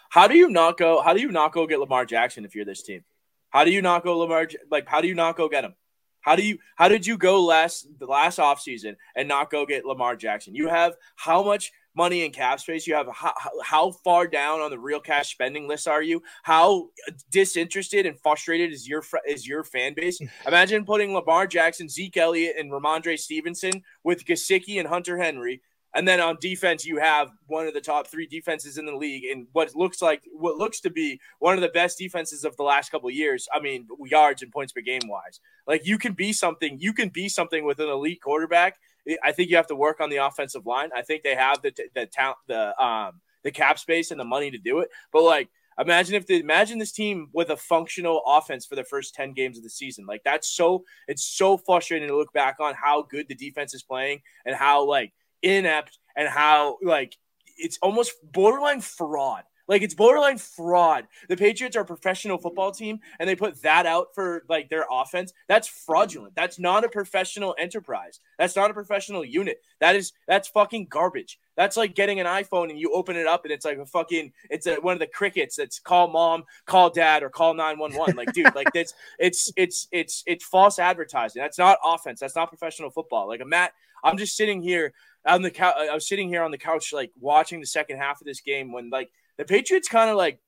How 0.09 0.27
do 0.27 0.35
you 0.35 0.49
not 0.49 0.77
go? 0.77 1.01
How 1.01 1.13
do 1.13 1.21
you 1.21 1.31
not 1.31 1.53
go 1.53 1.67
get 1.67 1.79
Lamar 1.79 2.05
Jackson 2.05 2.45
if 2.45 2.55
you're 2.55 2.65
this 2.65 2.83
team? 2.83 3.03
How 3.49 3.63
do 3.63 3.71
you 3.71 3.81
not 3.81 4.03
go 4.03 4.17
Lamar? 4.17 4.47
Like, 4.69 4.87
how 4.87 5.01
do 5.01 5.07
you 5.07 5.15
not 5.15 5.37
go 5.37 5.49
get 5.49 5.63
him? 5.63 5.75
How 6.21 6.35
do 6.35 6.45
you? 6.45 6.57
How 6.75 6.87
did 6.87 7.05
you 7.05 7.17
go 7.17 7.43
last 7.43 7.87
the 7.99 8.05
last 8.05 8.39
offseason 8.39 8.95
and 9.15 9.27
not 9.27 9.49
go 9.49 9.65
get 9.65 9.85
Lamar 9.85 10.15
Jackson? 10.15 10.55
You 10.55 10.67
have 10.67 10.95
how 11.15 11.43
much 11.43 11.71
money 11.95 12.23
in 12.23 12.31
cap 12.31 12.59
space 12.59 12.87
you 12.87 12.93
have 12.93 13.07
how, 13.13 13.33
how 13.63 13.91
far 13.91 14.27
down 14.27 14.61
on 14.61 14.69
the 14.69 14.79
real 14.79 14.99
cash 14.99 15.31
spending 15.31 15.67
list 15.67 15.87
are 15.87 16.03
you 16.03 16.21
how 16.43 16.89
disinterested 17.31 18.05
and 18.05 18.19
frustrated 18.19 18.71
is 18.71 18.87
your 18.87 19.03
is 19.27 19.47
your 19.47 19.63
fan 19.63 19.93
base 19.93 20.19
hmm. 20.19 20.25
imagine 20.47 20.85
putting 20.85 21.13
lamar 21.13 21.47
jackson 21.47 21.89
zeke 21.89 22.17
elliott 22.17 22.55
and 22.57 22.71
Rhamondre 22.71 23.17
stevenson 23.17 23.81
with 24.03 24.25
Gesicki 24.25 24.79
and 24.79 24.87
hunter 24.87 25.17
henry 25.17 25.61
and 25.95 26.07
then 26.07 26.19
on 26.19 26.37
defense, 26.39 26.85
you 26.85 26.99
have 26.99 27.31
one 27.47 27.65
of 27.65 27.73
the 27.73 27.81
top 27.81 28.07
three 28.07 28.27
defenses 28.27 28.77
in 28.77 28.85
the 28.85 28.95
league, 28.95 29.23
and 29.25 29.47
what 29.53 29.75
looks 29.75 30.01
like 30.01 30.21
what 30.31 30.57
looks 30.57 30.79
to 30.81 30.91
be 30.91 31.19
one 31.39 31.55
of 31.55 31.61
the 31.61 31.69
best 31.69 31.97
defenses 31.97 32.43
of 32.43 32.55
the 32.57 32.63
last 32.63 32.91
couple 32.91 33.09
of 33.09 33.15
years. 33.15 33.47
I 33.53 33.59
mean, 33.59 33.87
yards 34.05 34.43
and 34.43 34.51
points 34.51 34.71
per 34.71 34.81
game 34.81 35.01
wise. 35.05 35.39
Like 35.65 35.87
you 35.87 35.97
can 35.97 36.13
be 36.13 36.31
something, 36.31 36.77
you 36.79 36.93
can 36.93 37.09
be 37.09 37.27
something 37.27 37.65
with 37.65 37.79
an 37.79 37.89
elite 37.89 38.21
quarterback. 38.21 38.77
I 39.23 39.31
think 39.31 39.49
you 39.49 39.55
have 39.55 39.67
to 39.67 39.75
work 39.75 39.99
on 40.01 40.09
the 40.09 40.17
offensive 40.17 40.65
line. 40.65 40.89
I 40.95 41.01
think 41.01 41.23
they 41.23 41.35
have 41.35 41.61
the 41.61 41.73
the 41.95 42.05
talent, 42.05 42.37
the 42.47 42.79
um 42.81 43.21
the 43.43 43.51
cap 43.51 43.79
space 43.79 44.11
and 44.11 44.19
the 44.19 44.25
money 44.25 44.51
to 44.51 44.57
do 44.57 44.79
it. 44.79 44.89
But 45.11 45.23
like, 45.23 45.49
imagine 45.79 46.15
if 46.15 46.27
they 46.27 46.39
imagine 46.39 46.77
this 46.77 46.91
team 46.91 47.29
with 47.33 47.49
a 47.49 47.57
functional 47.57 48.21
offense 48.25 48.65
for 48.65 48.75
the 48.75 48.83
first 48.83 49.15
10 49.15 49.33
games 49.33 49.57
of 49.57 49.63
the 49.63 49.69
season. 49.69 50.05
Like 50.05 50.21
that's 50.23 50.49
so 50.49 50.83
it's 51.07 51.23
so 51.23 51.57
frustrating 51.57 52.09
to 52.09 52.17
look 52.17 52.33
back 52.33 52.57
on 52.59 52.73
how 52.75 53.03
good 53.03 53.27
the 53.27 53.35
defense 53.35 53.73
is 53.73 53.83
playing 53.83 54.21
and 54.45 54.55
how 54.55 54.85
like 54.85 55.13
inept 55.41 55.99
and 56.15 56.27
how 56.27 56.77
like 56.83 57.17
it's 57.57 57.77
almost 57.81 58.13
borderline 58.23 58.81
fraud. 58.81 59.43
Like 59.69 59.83
it's 59.83 59.93
borderline 59.93 60.39
fraud. 60.39 61.07
The 61.29 61.37
Patriots 61.37 61.77
are 61.77 61.81
a 61.81 61.85
professional 61.85 62.39
football 62.39 62.71
team 62.71 62.99
and 63.19 63.29
they 63.29 63.35
put 63.35 63.61
that 63.61 63.85
out 63.85 64.07
for 64.15 64.43
like 64.49 64.67
their 64.69 64.85
offense. 64.91 65.31
That's 65.47 65.67
fraudulent. 65.67 66.35
That's 66.35 66.57
not 66.57 66.83
a 66.83 66.89
professional 66.89 67.55
enterprise. 67.59 68.19
That's 68.39 68.55
not 68.55 68.71
a 68.71 68.73
professional 68.73 69.23
unit. 69.23 69.61
That 69.79 69.95
is 69.95 70.11
that's 70.27 70.47
fucking 70.47 70.87
garbage. 70.87 71.39
That's 71.55 71.77
like 71.77 71.93
getting 71.93 72.19
an 72.19 72.25
iPhone 72.25 72.71
and 72.71 72.79
you 72.79 72.93
open 72.93 73.15
it 73.15 73.27
up 73.27 73.45
and 73.45 73.51
it's 73.51 73.65
like 73.65 73.77
a 73.77 73.85
fucking 73.85 74.33
it's 74.49 74.65
a, 74.65 74.77
one 74.77 74.93
of 74.93 74.99
the 74.99 75.07
crickets 75.07 75.55
that's 75.55 75.79
call 75.79 76.07
mom, 76.07 76.45
call 76.65 76.89
dad 76.89 77.21
or 77.21 77.29
call 77.29 77.53
911. 77.53 78.15
Like 78.15 78.33
dude, 78.33 78.55
like 78.55 78.73
that's 78.73 78.95
it's 79.19 79.53
it's 79.55 79.87
it's 79.91 80.23
it's 80.25 80.43
false 80.43 80.79
advertising. 80.79 81.41
That's 81.41 81.59
not 81.59 81.77
offense. 81.85 82.19
That's 82.19 82.35
not 82.35 82.49
professional 82.49 82.89
football. 82.89 83.27
Like 83.27 83.41
a 83.41 83.45
Matt 83.45 83.73
I'm 84.03 84.17
just 84.17 84.35
sitting 84.35 84.61
here 84.61 84.93
on 85.25 85.41
the 85.41 85.51
couch. 85.51 85.75
I 85.77 85.93
was 85.93 86.07
sitting 86.07 86.29
here 86.29 86.43
on 86.43 86.51
the 86.51 86.57
couch, 86.57 86.93
like 86.93 87.11
watching 87.19 87.59
the 87.59 87.65
second 87.65 87.97
half 87.97 88.21
of 88.21 88.25
this 88.25 88.41
game 88.41 88.71
when 88.71 88.89
like 88.89 89.11
the 89.39 89.45
Patriots 89.45 89.87
kind 89.87 90.09
of 90.09 90.17
like 90.17 90.39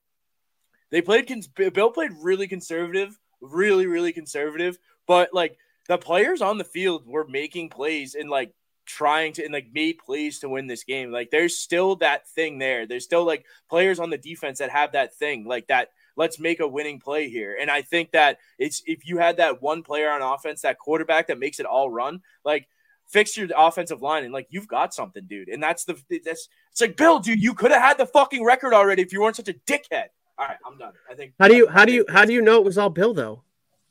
they 0.90 1.00
played. 1.00 1.32
Bill 1.56 1.90
played 1.90 2.12
really 2.20 2.46
conservative, 2.46 3.18
really 3.40 3.86
really 3.86 4.12
conservative, 4.12 4.78
but 5.08 5.30
like 5.32 5.56
the 5.88 5.98
players 5.98 6.42
on 6.42 6.58
the 6.58 6.64
field 6.64 7.06
were 7.06 7.26
making 7.26 7.70
plays 7.70 8.14
and 8.14 8.30
like 8.30 8.54
trying 8.84 9.32
to 9.32 9.44
and 9.44 9.52
like 9.54 9.68
made 9.72 9.96
plays 9.98 10.40
to 10.40 10.48
win 10.50 10.66
this 10.66 10.84
game. 10.84 11.10
Like 11.10 11.30
there's 11.30 11.56
still 11.56 11.96
that 11.96 12.28
thing 12.28 12.58
there. 12.58 12.86
There's 12.86 13.04
still 13.04 13.24
like 13.24 13.46
players 13.70 13.98
on 13.98 14.10
the 14.10 14.18
defense 14.18 14.58
that 14.58 14.70
have 14.70 14.92
that 14.92 15.14
thing 15.14 15.46
like 15.46 15.68
that. 15.68 15.88
Let's 16.14 16.38
make 16.38 16.60
a 16.60 16.68
winning 16.68 17.00
play 17.00 17.30
here. 17.30 17.56
And 17.58 17.70
I 17.70 17.80
think 17.80 18.12
that 18.12 18.40
it's 18.58 18.82
if 18.84 19.06
you 19.06 19.16
had 19.16 19.38
that 19.38 19.62
one 19.62 19.82
player 19.82 20.10
on 20.10 20.20
offense, 20.20 20.60
that 20.62 20.78
quarterback 20.78 21.28
that 21.28 21.38
makes 21.38 21.60
it 21.60 21.66
all 21.66 21.88
run, 21.88 22.20
like 22.44 22.68
fix 23.12 23.36
your 23.36 23.48
offensive 23.56 24.00
line 24.02 24.24
and 24.24 24.32
like 24.32 24.46
you've 24.50 24.66
got 24.66 24.94
something, 24.94 25.24
dude. 25.26 25.48
And 25.48 25.62
that's 25.62 25.84
the 25.84 25.94
that's 26.24 26.48
it's 26.70 26.80
like 26.80 26.96
Bill, 26.96 27.20
dude, 27.20 27.42
you 27.42 27.54
could 27.54 27.70
have 27.70 27.82
had 27.82 27.98
the 27.98 28.06
fucking 28.06 28.44
record 28.44 28.72
already 28.72 29.02
if 29.02 29.12
you 29.12 29.20
weren't 29.20 29.36
such 29.36 29.48
a 29.48 29.54
dickhead. 29.54 30.06
All 30.38 30.46
right, 30.46 30.56
I'm 30.66 30.78
done. 30.78 30.94
I 31.10 31.14
think. 31.14 31.34
How 31.38 31.48
do 31.48 31.54
you 31.54 31.68
how 31.68 31.84
do 31.84 31.92
you 31.92 32.04
how 32.08 32.24
do 32.24 32.32
you 32.32 32.40
know 32.40 32.56
it 32.56 32.64
was 32.64 32.78
all 32.78 32.90
Bill 32.90 33.14
though? 33.14 33.42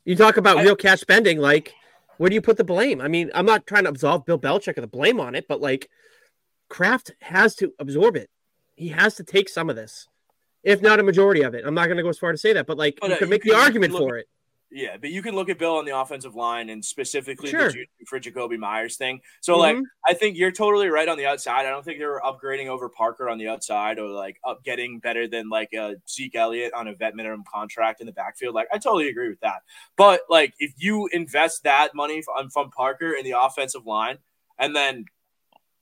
You 0.04 0.16
talk 0.16 0.38
about 0.38 0.58
I, 0.58 0.64
real 0.64 0.76
cash 0.76 1.00
spending, 1.00 1.38
like 1.38 1.74
where 2.18 2.30
do 2.30 2.34
you 2.34 2.42
put 2.42 2.58
the 2.58 2.64
blame? 2.64 3.00
I 3.00 3.08
mean, 3.08 3.32
I'm 3.34 3.46
not 3.46 3.68
trying 3.68 3.84
to 3.84 3.90
absolve 3.90 4.26
Bill 4.26 4.40
Belichick 4.40 4.78
of 4.78 4.82
the 4.82 4.88
blame 4.88 5.20
on 5.20 5.36
it, 5.36 5.48
but 5.48 5.62
like 5.62 5.90
Kraft 6.70 7.12
has 7.20 7.56
to 7.56 7.74
absorb 7.80 8.16
it. 8.16 8.30
He 8.76 8.90
has 8.90 9.16
to 9.16 9.24
take 9.24 9.50
some 9.50 9.70
of 9.70 9.76
this, 9.76 10.08
if 10.64 10.82
not 10.82 11.00
a 11.00 11.04
majority 11.04 11.42
of 11.42 11.54
it. 11.54 11.64
I'm 11.66 11.76
not 11.76 11.86
going 11.86 11.98
to 11.98 12.04
go 12.04 12.10
as 12.10 12.18
far 12.18 12.32
to 12.32 12.38
say 12.38 12.54
that, 12.54 12.66
but 12.66 12.78
like 12.78 12.98
but, 13.00 13.10
you 13.10 13.16
uh, 13.16 13.20
can 13.20 13.30
make 13.30 13.46
you 13.46 13.54
the 13.54 13.60
argument 13.60 13.94
for 13.94 14.18
it. 14.18 14.28
Yeah, 14.74 14.96
but 14.96 15.12
you 15.12 15.22
can 15.22 15.36
look 15.36 15.50
at 15.50 15.60
Bill 15.60 15.76
on 15.76 15.86
the 15.86 15.98
offensive 15.98 16.34
line 16.34 16.70
and 16.70 16.84
specifically 16.84 17.50
sure. 17.50 17.72
the 17.72 17.86
for 18.08 18.22
Jakobi 18.22 18.58
Meyers 18.58 18.96
thing. 18.96 19.20
So, 19.42 19.54
mm-hmm. 19.54 19.60
like, 19.60 19.86
I 20.08 20.14
think 20.14 20.38
you're 20.38 20.52
totally 20.52 20.88
right 20.88 21.10
on 21.10 21.18
the 21.18 21.26
outside. 21.26 21.66
I 21.66 21.70
don't 21.70 21.84
think 21.84 22.00
they're 22.00 22.22
upgrading 22.22 22.68
over 22.68 22.88
Parker 22.88 23.30
on 23.30 23.38
the 23.38 23.50
outside 23.50 24.00
or 24.00 24.08
like 24.08 24.40
up 24.46 24.64
getting 24.64 25.00
better 25.00 25.28
than 25.28 25.50
like 25.50 25.74
a 25.74 25.96
Zeke 26.10 26.36
Elliott 26.36 26.74
on 26.74 26.88
a 26.88 26.96
vet 26.96 27.16
minimum 27.16 27.44
contract 27.52 28.00
in 28.00 28.08
the 28.08 28.14
backfield. 28.14 28.56
Like, 28.56 28.70
I 28.72 28.78
totally 28.78 29.10
agree 29.10 29.28
with 29.28 29.42
that. 29.42 29.64
But 29.98 30.22
like, 30.30 30.54
if 30.58 30.74
you 30.78 31.10
invest 31.12 31.64
that 31.64 31.94
money 31.94 32.22
from, 32.22 32.50
from 32.50 32.72
Parker 32.72 33.12
in 33.12 33.26
the 33.26 33.36
offensive 33.38 33.86
line 33.86 34.20
and 34.58 34.74
then 34.74 35.06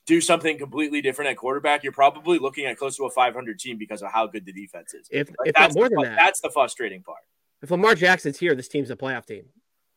do 0.08 0.20
something 0.20 0.58
completely 0.58 1.04
different 1.04 1.30
at 1.30 1.38
quarterback, 1.38 1.84
you're 1.84 1.94
probably 1.94 2.40
looking 2.40 2.66
at 2.66 2.76
close 2.76 2.98
to 2.98 3.06
a 3.06 3.12
500 3.12 3.60
team 3.60 3.78
because 3.78 4.02
of 4.02 4.12
how 4.12 4.26
good 4.26 4.46
the 4.46 4.52
defense 4.52 4.96
is. 4.96 5.08
If, 5.12 5.30
like, 5.38 5.50
if 5.50 5.54
that's 5.54 5.76
more 5.76 5.90
the, 5.90 5.96
than 5.96 6.06
that, 6.06 6.16
that's 6.16 6.42
the 6.42 6.50
frustrating 6.50 7.04
part. 7.04 7.20
If 7.62 7.72
Lamar 7.72 7.96
Jackson's 7.96 8.40
here, 8.40 8.56
this 8.56 8.68
team's 8.68 8.90
a 8.90 8.96
playoff 8.96 9.26
team. 9.26 9.46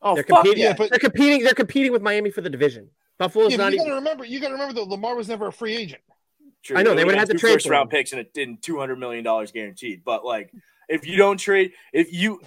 Oh, 0.01 0.15
they're 0.15 0.23
fuck 0.23 0.43
competing. 0.43 0.63
Yeah, 0.63 0.73
but, 0.73 0.89
they're 0.89 0.99
competing. 0.99 1.43
They're 1.43 1.53
competing 1.53 1.91
with 1.91 2.01
Miami 2.01 2.29
for 2.29 2.41
the 2.41 2.49
division. 2.49 2.89
Buffalo's 3.17 3.51
yeah, 3.51 3.57
not. 3.57 3.71
You 3.71 3.79
got 3.79 3.85
to 3.85 3.93
remember. 3.95 4.25
You 4.25 4.39
got 4.39 4.47
to 4.47 4.53
remember 4.53 4.73
that 4.73 4.87
Lamar 4.87 5.15
was 5.15 5.29
never 5.29 5.47
a 5.47 5.53
free 5.53 5.75
agent. 5.75 6.01
True. 6.63 6.77
I 6.77 6.83
know 6.83 6.95
they 6.95 7.03
would 7.03 7.15
have 7.15 7.27
to 7.29 7.37
trade 7.37 7.53
first 7.53 7.69
round 7.69 7.89
picks 7.89 8.11
and 8.13 8.21
it 8.21 8.33
didn't 8.33 8.61
two 8.61 8.79
hundred 8.79 8.97
million 8.97 9.23
dollars 9.23 9.51
guaranteed. 9.51 10.03
But 10.03 10.23
like, 10.23 10.51
if 10.87 11.05
you 11.05 11.17
don't 11.17 11.37
trade, 11.37 11.73
if 11.91 12.13
you 12.13 12.41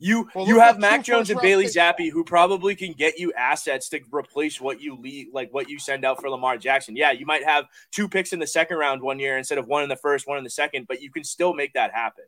you 0.00 0.28
well, 0.34 0.46
you 0.46 0.58
have 0.58 0.78
Mac 0.78 1.04
Jones 1.04 1.30
and 1.30 1.40
Bailey 1.40 1.66
Zappe 1.66 2.10
who 2.10 2.24
probably 2.24 2.74
can 2.74 2.92
get 2.92 3.18
you 3.18 3.32
assets 3.34 3.88
to 3.90 4.00
replace 4.12 4.60
what 4.60 4.80
you 4.80 4.96
leave, 4.96 5.28
like 5.32 5.52
what 5.54 5.68
you 5.68 5.78
send 5.78 6.04
out 6.04 6.20
for 6.20 6.28
Lamar 6.30 6.58
Jackson. 6.58 6.96
Yeah, 6.96 7.12
you 7.12 7.26
might 7.26 7.44
have 7.44 7.66
two 7.92 8.08
picks 8.08 8.32
in 8.32 8.40
the 8.40 8.46
second 8.46 8.76
round 8.76 9.02
one 9.02 9.20
year 9.20 9.38
instead 9.38 9.58
of 9.58 9.68
one 9.68 9.84
in 9.84 9.88
the 9.88 9.96
first, 9.96 10.26
one 10.26 10.38
in 10.38 10.44
the 10.44 10.50
second, 10.50 10.88
but 10.88 11.00
you 11.00 11.10
can 11.10 11.22
still 11.22 11.54
make 11.54 11.74
that 11.74 11.92
happen. 11.92 12.24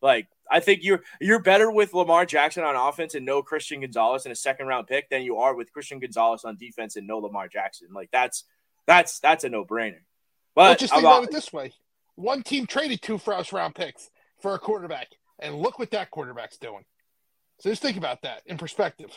Like 0.00 0.28
I 0.50 0.60
think 0.60 0.80
you're 0.82 1.02
you're 1.20 1.42
better 1.42 1.70
with 1.70 1.94
Lamar 1.94 2.24
Jackson 2.24 2.64
on 2.64 2.76
offense 2.76 3.14
and 3.14 3.26
no 3.26 3.42
Christian 3.42 3.80
Gonzalez 3.80 4.26
in 4.26 4.32
a 4.32 4.36
second 4.36 4.66
round 4.66 4.86
pick 4.86 5.10
than 5.10 5.22
you 5.22 5.38
are 5.38 5.54
with 5.54 5.72
Christian 5.72 5.98
Gonzalez 5.98 6.44
on 6.44 6.56
defense 6.56 6.96
and 6.96 7.06
no 7.06 7.18
Lamar 7.18 7.48
Jackson. 7.48 7.88
Like 7.92 8.10
that's 8.12 8.44
that's 8.86 9.18
that's 9.20 9.44
a 9.44 9.48
no 9.48 9.64
brainer. 9.64 10.00
But 10.54 10.62
well, 10.62 10.76
just 10.76 10.92
think 10.92 11.04
about 11.04 11.24
it 11.24 11.30
this 11.30 11.52
way: 11.52 11.72
one 12.14 12.42
team 12.42 12.66
traded 12.66 13.02
two 13.02 13.18
first 13.18 13.52
round 13.52 13.74
picks 13.74 14.10
for 14.40 14.54
a 14.54 14.58
quarterback, 14.58 15.08
and 15.38 15.56
look 15.56 15.78
what 15.78 15.90
that 15.90 16.10
quarterback's 16.10 16.58
doing. 16.58 16.84
So 17.60 17.70
just 17.70 17.82
think 17.82 17.96
about 17.96 18.22
that 18.22 18.42
in 18.46 18.56
perspective. 18.56 19.10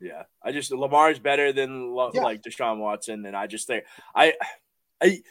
Yeah, 0.00 0.24
I 0.42 0.52
just 0.52 0.72
Lamar's 0.72 1.18
better 1.18 1.52
than 1.52 1.94
yeah. 2.14 2.22
like 2.22 2.42
Deshaun 2.42 2.78
Watson, 2.78 3.26
and 3.26 3.36
I 3.36 3.48
just 3.48 3.66
think 3.66 3.84
I, 4.14 4.34
I 5.02 5.22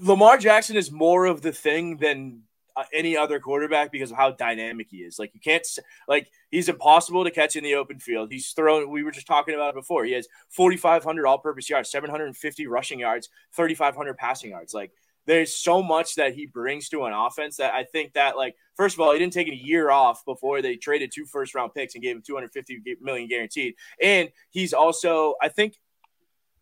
Lamar 0.00 0.38
Jackson 0.38 0.76
is 0.76 0.90
more 0.90 1.26
of 1.26 1.42
the 1.42 1.52
thing 1.52 1.98
than 1.98 2.42
Uh, 2.78 2.84
any 2.92 3.16
other 3.16 3.40
quarterback 3.40 3.90
because 3.90 4.12
of 4.12 4.16
how 4.16 4.30
dynamic 4.30 4.86
he 4.88 4.98
is. 4.98 5.18
Like 5.18 5.34
you 5.34 5.40
can't 5.40 5.66
like 6.06 6.30
he's 6.52 6.68
impossible 6.68 7.24
to 7.24 7.30
catch 7.32 7.56
in 7.56 7.64
the 7.64 7.74
open 7.74 7.98
field. 7.98 8.30
He's 8.30 8.52
thrown. 8.52 8.88
We 8.88 9.02
were 9.02 9.10
just 9.10 9.26
talking 9.26 9.56
about 9.56 9.70
it 9.70 9.74
before. 9.74 10.04
He 10.04 10.12
has 10.12 10.28
4,500 10.50 11.26
all-purpose 11.26 11.68
yards, 11.68 11.90
750 11.90 12.68
rushing 12.68 13.00
yards, 13.00 13.30
3,500 13.56 14.16
passing 14.16 14.50
yards. 14.50 14.74
Like 14.74 14.92
there's 15.26 15.56
so 15.56 15.82
much 15.82 16.14
that 16.14 16.36
he 16.36 16.46
brings 16.46 16.88
to 16.90 17.06
an 17.06 17.12
offense 17.12 17.56
that 17.56 17.74
I 17.74 17.82
think 17.82 18.12
that 18.12 18.36
like 18.36 18.54
first 18.76 18.94
of 18.94 19.00
all, 19.00 19.12
he 19.12 19.18
didn't 19.18 19.32
take 19.32 19.48
a 19.48 19.56
year 19.56 19.90
off 19.90 20.24
before 20.24 20.62
they 20.62 20.76
traded 20.76 21.10
two 21.12 21.24
first 21.24 21.56
round 21.56 21.74
picks 21.74 21.96
and 21.96 22.04
gave 22.04 22.14
him 22.14 22.22
250 22.24 22.98
million 23.00 23.26
guaranteed. 23.26 23.74
And 24.00 24.28
he's 24.50 24.72
also 24.72 25.34
I 25.42 25.48
think 25.48 25.74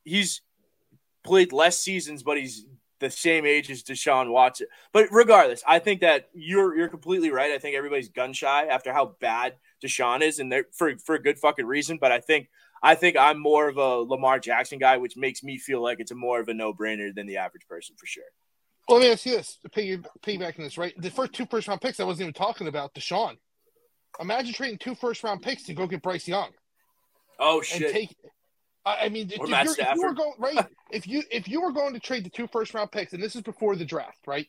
he's 0.03 0.41
played 1.25 1.53
less 1.53 1.79
seasons, 1.79 2.23
but 2.23 2.39
he's 2.39 2.65
the 3.01 3.11
same 3.11 3.45
age 3.47 3.71
as 3.71 3.83
Deshaun 3.83 4.31
Watson. 4.31 4.67
But 4.93 5.09
regardless, 5.11 5.63
I 5.67 5.79
think 5.79 6.01
that 6.01 6.29
you're 6.35 6.77
you're 6.77 6.89
completely 6.89 7.31
right. 7.31 7.53
I 7.53 7.59
think 7.59 7.77
everybody's 7.77 8.09
gun 8.09 8.33
shy 8.33 8.67
after 8.67 8.93
how 8.93 9.17
bad 9.21 9.55
Deshaun 9.85 10.23
is, 10.23 10.39
and 10.39 10.51
they're 10.51 10.67
for 10.73 10.97
for 10.99 11.15
a 11.15 11.23
good 11.23 11.39
fucking 11.39 11.67
reason. 11.67 11.99
But 12.01 12.13
I 12.13 12.21
think 12.21 12.49
I 12.83 12.95
think 12.95 13.17
I'm 13.17 13.39
more 13.39 13.69
of 13.69 13.77
a 13.77 13.97
Lamar 13.97 14.39
Jackson 14.39 14.79
guy, 14.79 14.97
which 14.97 15.17
makes 15.17 15.43
me 15.43 15.59
feel 15.59 15.83
like 15.83 16.01
it's 16.01 16.11
a 16.11 16.15
more 16.15 16.41
of 16.41 16.49
a 16.49 16.55
no 16.55 16.73
brainer 16.73 17.15
than 17.15 17.27
the 17.27 17.39
average 17.39 17.67
person 17.69 17.97
for 17.99 18.07
sure. 18.07 18.25
Well, 18.89 18.99
let 18.99 19.07
me 19.07 19.13
ask 19.13 19.27
you 19.27 19.33
this: 19.33 19.59
piggy, 19.73 19.99
piggybacking 20.23 20.59
this, 20.59 20.79
right? 20.79 20.95
The 20.99 21.11
first 21.11 21.33
two 21.33 21.47
first 21.47 21.69
round 21.69 21.81
picks, 21.81 22.01
I 22.01 22.05
wasn't 22.05 22.23
even 22.23 22.35
talking 22.35 22.69
about 22.69 22.95
Deshaun. 22.95 23.37
Imagine 24.21 24.55
trading 24.55 24.79
two 24.79 24.95
first 24.95 25.25
round 25.25 25.43
picks 25.43 25.65
to 25.65 25.75
go 25.75 25.87
get 25.87 26.03
Bryce 26.03 26.29
Young. 26.29 26.51
Oh 27.39 27.59
and 27.59 27.67
shit! 27.67 27.93
take. 27.93 28.17
I 28.87 29.09
mean, 29.09 29.31
if, 29.31 29.40
if 29.79 29.96
you 29.96 30.03
were 30.03 30.14
going 30.14 30.35
right, 30.38 30.66
if 30.90 31.07
you 31.07 31.22
if 31.31 31.49
you 31.49 31.61
were 31.61 31.72
going 31.72 31.94
to 31.94 32.01
trade 32.01 32.25
the 32.25 32.31
two 32.31 32.46
first 32.46 32.72
round 32.72 32.92
picks, 32.92 33.12
and 33.12 33.22
this 33.22 33.35
is 33.35 33.42
before 33.42 33.75
the 33.77 33.85
draft, 33.85 34.20
right? 34.27 34.46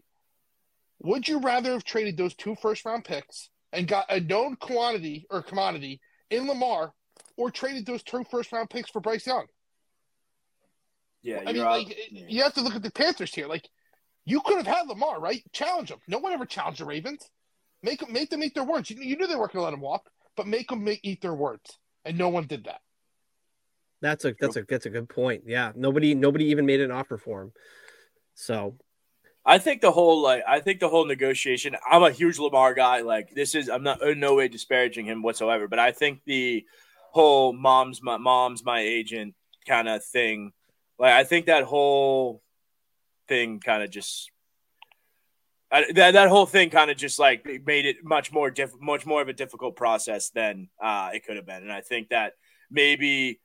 Would 1.00 1.28
you 1.28 1.40
rather 1.40 1.74
have 1.74 1.84
traded 1.84 2.18
those 2.18 2.36
two 2.36 2.56
first 2.62 2.86
round 2.86 3.04
picks 3.04 3.50
and 3.74 3.88
got 3.88 4.06
a 4.10 4.20
known 4.20 4.56
quantity 4.56 5.26
or 5.30 5.42
commodity 5.42 6.00
in 6.30 6.48
Lamar, 6.48 6.94
or 7.36 7.52
traded 7.52 7.86
those 7.86 8.04
two 8.04 8.24
first 8.30 8.52
round 8.52 8.70
picks 8.70 8.90
for 8.90 9.00
Bryce 9.02 9.26
Young? 9.26 9.48
yeah, 11.24 11.42
I 11.46 11.52
mean, 11.54 11.64
out- 11.64 11.72
like 11.72 11.98
you 12.12 12.44
have 12.44 12.54
to 12.54 12.62
look 12.62 12.76
at 12.76 12.84
the 12.84 12.92
Panthers 12.92 13.34
here. 13.34 13.48
Like 13.48 13.68
you 14.26 14.42
could 14.42 14.58
have 14.58 14.68
had 14.68 14.88
Lamar, 14.88 15.20
right? 15.20 15.42
Challenge 15.52 15.90
them. 15.90 16.00
No 16.08 16.20
one 16.20 16.34
ever 16.34 16.46
challenged 16.46 16.80
the 16.80 16.86
Ravens. 16.86 17.30
Make 17.84 18.00
them 18.00 18.14
make 18.14 18.30
them 18.30 18.44
eat 18.44 18.54
their 18.56 18.64
words. 18.64 18.90
You, 18.90 18.98
you 19.02 19.18
knew 19.18 19.28
they 19.28 19.36
weren't 19.36 19.52
going 19.54 19.62
to 19.62 19.66
let 19.66 19.74
him 19.74 19.82
walk, 19.82 20.10
but 20.36 20.48
make 20.48 20.70
them 20.70 20.84
make, 20.84 21.00
eat 21.04 21.22
their 21.22 21.34
words, 21.34 21.78
and 22.06 22.18
no 22.18 22.30
one 22.30 22.48
did 22.48 22.66
that. 22.66 22.82
That's 24.02 24.26
a 24.26 24.36
that's 24.40 24.56
a 24.56 24.64
that's 24.64 24.86
a 24.86 24.90
good 24.90 25.10
point. 25.10 25.44
Yeah, 25.46 25.72
nobody 25.76 26.14
nobody 26.14 26.46
even 26.46 26.66
made 26.66 26.82
an 26.82 26.92
offer 26.92 27.18
for 27.18 27.42
him. 27.42 27.52
So 28.36 28.78
I 29.44 29.58
think 29.58 29.82
the 29.82 29.92
whole 29.92 30.22
like 30.22 30.44
I 30.48 30.60
think 30.60 30.80
the 30.80 30.90
whole 30.90 31.06
negotiation. 31.06 31.76
I'm 31.90 32.04
a 32.04 32.12
huge 32.12 32.38
Lamar 32.38 32.74
guy. 32.74 33.02
Like 33.02 33.32
this 33.34 33.56
is 33.56 33.70
I'm 33.70 33.84
not 33.84 34.02
in 34.02 34.20
no 34.20 34.36
way 34.36 34.48
disparaging 34.50 35.06
him 35.06 35.24
whatsoever, 35.24 35.68
but 35.68 35.80
I 35.80 35.92
think 35.92 36.22
the 36.26 36.66
whole 37.12 37.54
mom's 37.54 38.04
my 38.04 38.18
mom's 38.18 38.64
my 38.64 38.82
agent 38.82 39.34
kind 39.68 39.88
of 39.88 40.04
thing. 40.04 40.52
Like 41.00 41.14
I 41.14 41.24
think 41.24 41.48
that 41.48 41.64
whole 41.64 42.44
thing 43.28 43.60
kind 43.60 43.84
of 43.84 43.90
just 43.90 44.32
I, 45.72 45.86
that 45.94 46.12
that 46.12 46.30
whole 46.30 46.46
thing 46.46 46.70
kind 46.70 46.92
of 46.92 46.98
just 46.98 47.18
like 47.20 47.46
made 47.66 47.86
it 47.86 47.98
much 48.04 48.32
more 48.32 48.50
diff, 48.52 48.72
much 48.80 49.06
more 49.06 49.22
of 49.22 49.28
a 49.28 49.34
difficult 49.34 49.76
process 49.76 50.30
than 50.30 50.70
uh, 50.82 51.10
it 51.14 51.26
could 51.26 51.36
have 51.36 51.46
been, 51.46 51.64
and 51.64 51.72
I 51.72 51.82
think 51.82 52.10
that 52.10 52.34
maybe 52.72 53.40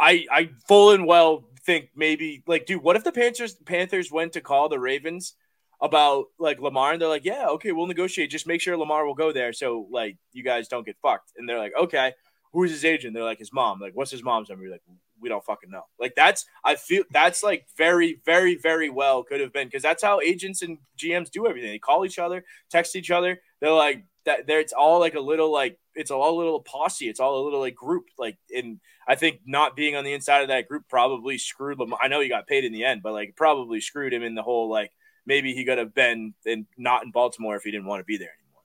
I 0.00 0.26
I 0.30 0.50
full 0.66 0.92
and 0.92 1.06
well 1.06 1.44
think 1.64 1.90
maybe 1.94 2.42
like, 2.46 2.66
dude, 2.66 2.82
what 2.82 2.96
if 2.96 3.04
the 3.04 3.12
Panthers 3.12 3.54
Panthers 3.54 4.10
went 4.10 4.32
to 4.32 4.40
call 4.40 4.68
the 4.68 4.80
Ravens 4.80 5.34
about 5.80 6.26
like 6.38 6.60
Lamar 6.60 6.92
and 6.92 7.00
they're 7.00 7.08
like, 7.08 7.24
yeah, 7.24 7.46
okay, 7.48 7.72
we'll 7.72 7.86
negotiate. 7.86 8.30
Just 8.30 8.46
make 8.46 8.60
sure 8.60 8.76
Lamar 8.76 9.06
will 9.06 9.14
go 9.14 9.32
there, 9.32 9.52
so 9.52 9.86
like 9.90 10.16
you 10.32 10.42
guys 10.42 10.68
don't 10.68 10.86
get 10.86 10.96
fucked. 11.02 11.32
And 11.36 11.48
they're 11.48 11.58
like, 11.58 11.72
okay, 11.78 12.14
who's 12.52 12.70
his 12.70 12.84
agent? 12.84 13.14
They're 13.14 13.24
like 13.24 13.38
his 13.38 13.52
mom. 13.52 13.78
Like, 13.80 13.92
what's 13.94 14.10
his 14.10 14.24
mom's 14.24 14.48
number? 14.48 14.64
You're 14.64 14.72
like, 14.72 14.82
we 15.20 15.28
don't 15.28 15.44
fucking 15.44 15.70
know. 15.70 15.84
Like 15.98 16.14
that's 16.16 16.46
I 16.64 16.76
feel 16.76 17.04
that's 17.10 17.42
like 17.42 17.66
very 17.76 18.20
very 18.24 18.56
very 18.56 18.90
well 18.90 19.22
could 19.22 19.40
have 19.40 19.52
been 19.52 19.68
because 19.68 19.82
that's 19.82 20.02
how 20.02 20.20
agents 20.20 20.62
and 20.62 20.78
GMs 20.98 21.30
do 21.30 21.46
everything. 21.46 21.70
They 21.70 21.78
call 21.78 22.04
each 22.04 22.18
other, 22.18 22.44
text 22.70 22.96
each 22.96 23.10
other. 23.10 23.40
They're 23.60 23.72
like 23.72 24.04
that. 24.24 24.46
There, 24.46 24.60
it's 24.60 24.72
all 24.72 24.98
like 24.98 25.14
a 25.14 25.20
little 25.20 25.52
like 25.52 25.78
it's 26.00 26.10
all 26.10 26.36
a 26.36 26.38
little 26.38 26.60
posse. 26.60 27.08
It's 27.08 27.20
all 27.20 27.40
a 27.40 27.44
little 27.44 27.60
like 27.60 27.74
group. 27.74 28.06
Like 28.18 28.38
and 28.54 28.80
I 29.06 29.14
think 29.14 29.40
not 29.46 29.76
being 29.76 29.94
on 29.94 30.04
the 30.04 30.12
inside 30.12 30.40
of 30.40 30.48
that 30.48 30.66
group 30.66 30.88
probably 30.88 31.38
screwed 31.38 31.78
Lamar. 31.78 31.98
I 32.02 32.08
know 32.08 32.20
he 32.20 32.28
got 32.28 32.46
paid 32.46 32.64
in 32.64 32.72
the 32.72 32.84
end, 32.84 33.02
but 33.02 33.12
like 33.12 33.36
probably 33.36 33.80
screwed 33.80 34.12
him 34.12 34.22
in 34.22 34.34
the 34.34 34.42
whole 34.42 34.70
like 34.70 34.90
maybe 35.26 35.54
he 35.54 35.64
could 35.64 35.78
have 35.78 35.94
been 35.94 36.34
in 36.44 36.66
not 36.76 37.04
in 37.04 37.10
Baltimore 37.10 37.56
if 37.56 37.62
he 37.62 37.70
didn't 37.70 37.86
want 37.86 38.00
to 38.00 38.04
be 38.04 38.16
there 38.16 38.32
anymore. 38.42 38.62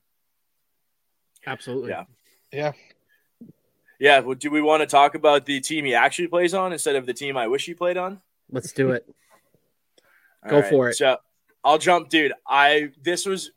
absolutely. 1.46 1.90
Yeah. 1.90 2.04
Yeah. 2.52 2.72
Yeah, 3.98 4.20
well, 4.20 4.36
do 4.36 4.52
we 4.52 4.62
want 4.62 4.82
to 4.82 4.88
talk 4.88 5.16
about 5.16 5.46
the 5.46 5.62
team 5.62 5.86
he 5.86 5.94
actually 5.94 6.28
plays 6.28 6.54
on 6.54 6.74
instead 6.74 6.98
of 6.98 7.06
the 7.06 7.14
team 7.14 7.38
I 7.38 7.48
wish 7.48 7.66
he 7.66 7.74
played 7.74 7.96
on? 7.96 8.20
Let's 8.52 8.74
do 8.74 8.92
it. 8.92 9.06
All 10.44 10.50
Go 10.50 10.62
for 10.64 10.90
it. 10.90 10.96
So 10.96 11.18
I'll 11.64 11.78
jump, 11.78 12.10
dude. 12.10 12.34
I 12.48 12.90
this 13.02 13.26
was 13.26 13.52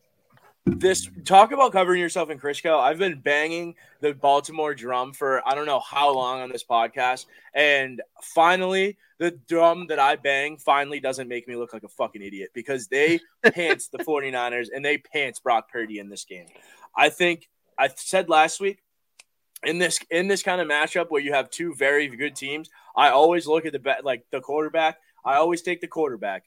this 0.76 1.08
talk 1.24 1.52
about 1.52 1.72
covering 1.72 2.00
yourself 2.00 2.30
in 2.30 2.38
Crisco. 2.38 2.78
I've 2.78 2.98
been 2.98 3.20
banging 3.20 3.74
the 4.00 4.14
Baltimore 4.14 4.74
drum 4.74 5.12
for 5.12 5.46
I 5.46 5.54
don't 5.54 5.66
know 5.66 5.80
how 5.80 6.14
long 6.14 6.40
on 6.40 6.50
this 6.50 6.64
podcast, 6.64 7.26
and 7.54 8.02
finally, 8.22 8.96
the 9.18 9.32
drum 9.48 9.86
that 9.88 9.98
I 9.98 10.16
bang 10.16 10.56
finally 10.58 11.00
doesn't 11.00 11.28
make 11.28 11.48
me 11.48 11.56
look 11.56 11.72
like 11.72 11.82
a 11.84 11.88
fucking 11.88 12.22
idiot 12.22 12.50
because 12.54 12.88
they 12.88 13.20
pants 13.52 13.88
the 13.88 13.98
49ers 13.98 14.68
and 14.74 14.84
they 14.84 14.98
pants 14.98 15.40
Brock 15.40 15.70
Purdy 15.70 15.98
in 15.98 16.08
this 16.08 16.24
game. 16.24 16.46
I 16.96 17.08
think 17.08 17.48
I 17.78 17.88
said 17.88 18.28
last 18.28 18.60
week 18.60 18.82
in 19.64 19.78
this 19.78 19.98
in 20.10 20.28
this 20.28 20.42
kind 20.42 20.60
of 20.60 20.68
matchup 20.68 21.06
where 21.10 21.22
you 21.22 21.32
have 21.32 21.50
two 21.50 21.74
very 21.74 22.08
good 22.08 22.36
teams, 22.36 22.70
I 22.96 23.10
always 23.10 23.46
look 23.46 23.66
at 23.66 23.72
the 23.72 23.96
like 24.02 24.24
the 24.30 24.40
quarterback. 24.40 24.98
I 25.24 25.36
always 25.36 25.62
take 25.62 25.80
the 25.80 25.88
quarterback. 25.88 26.44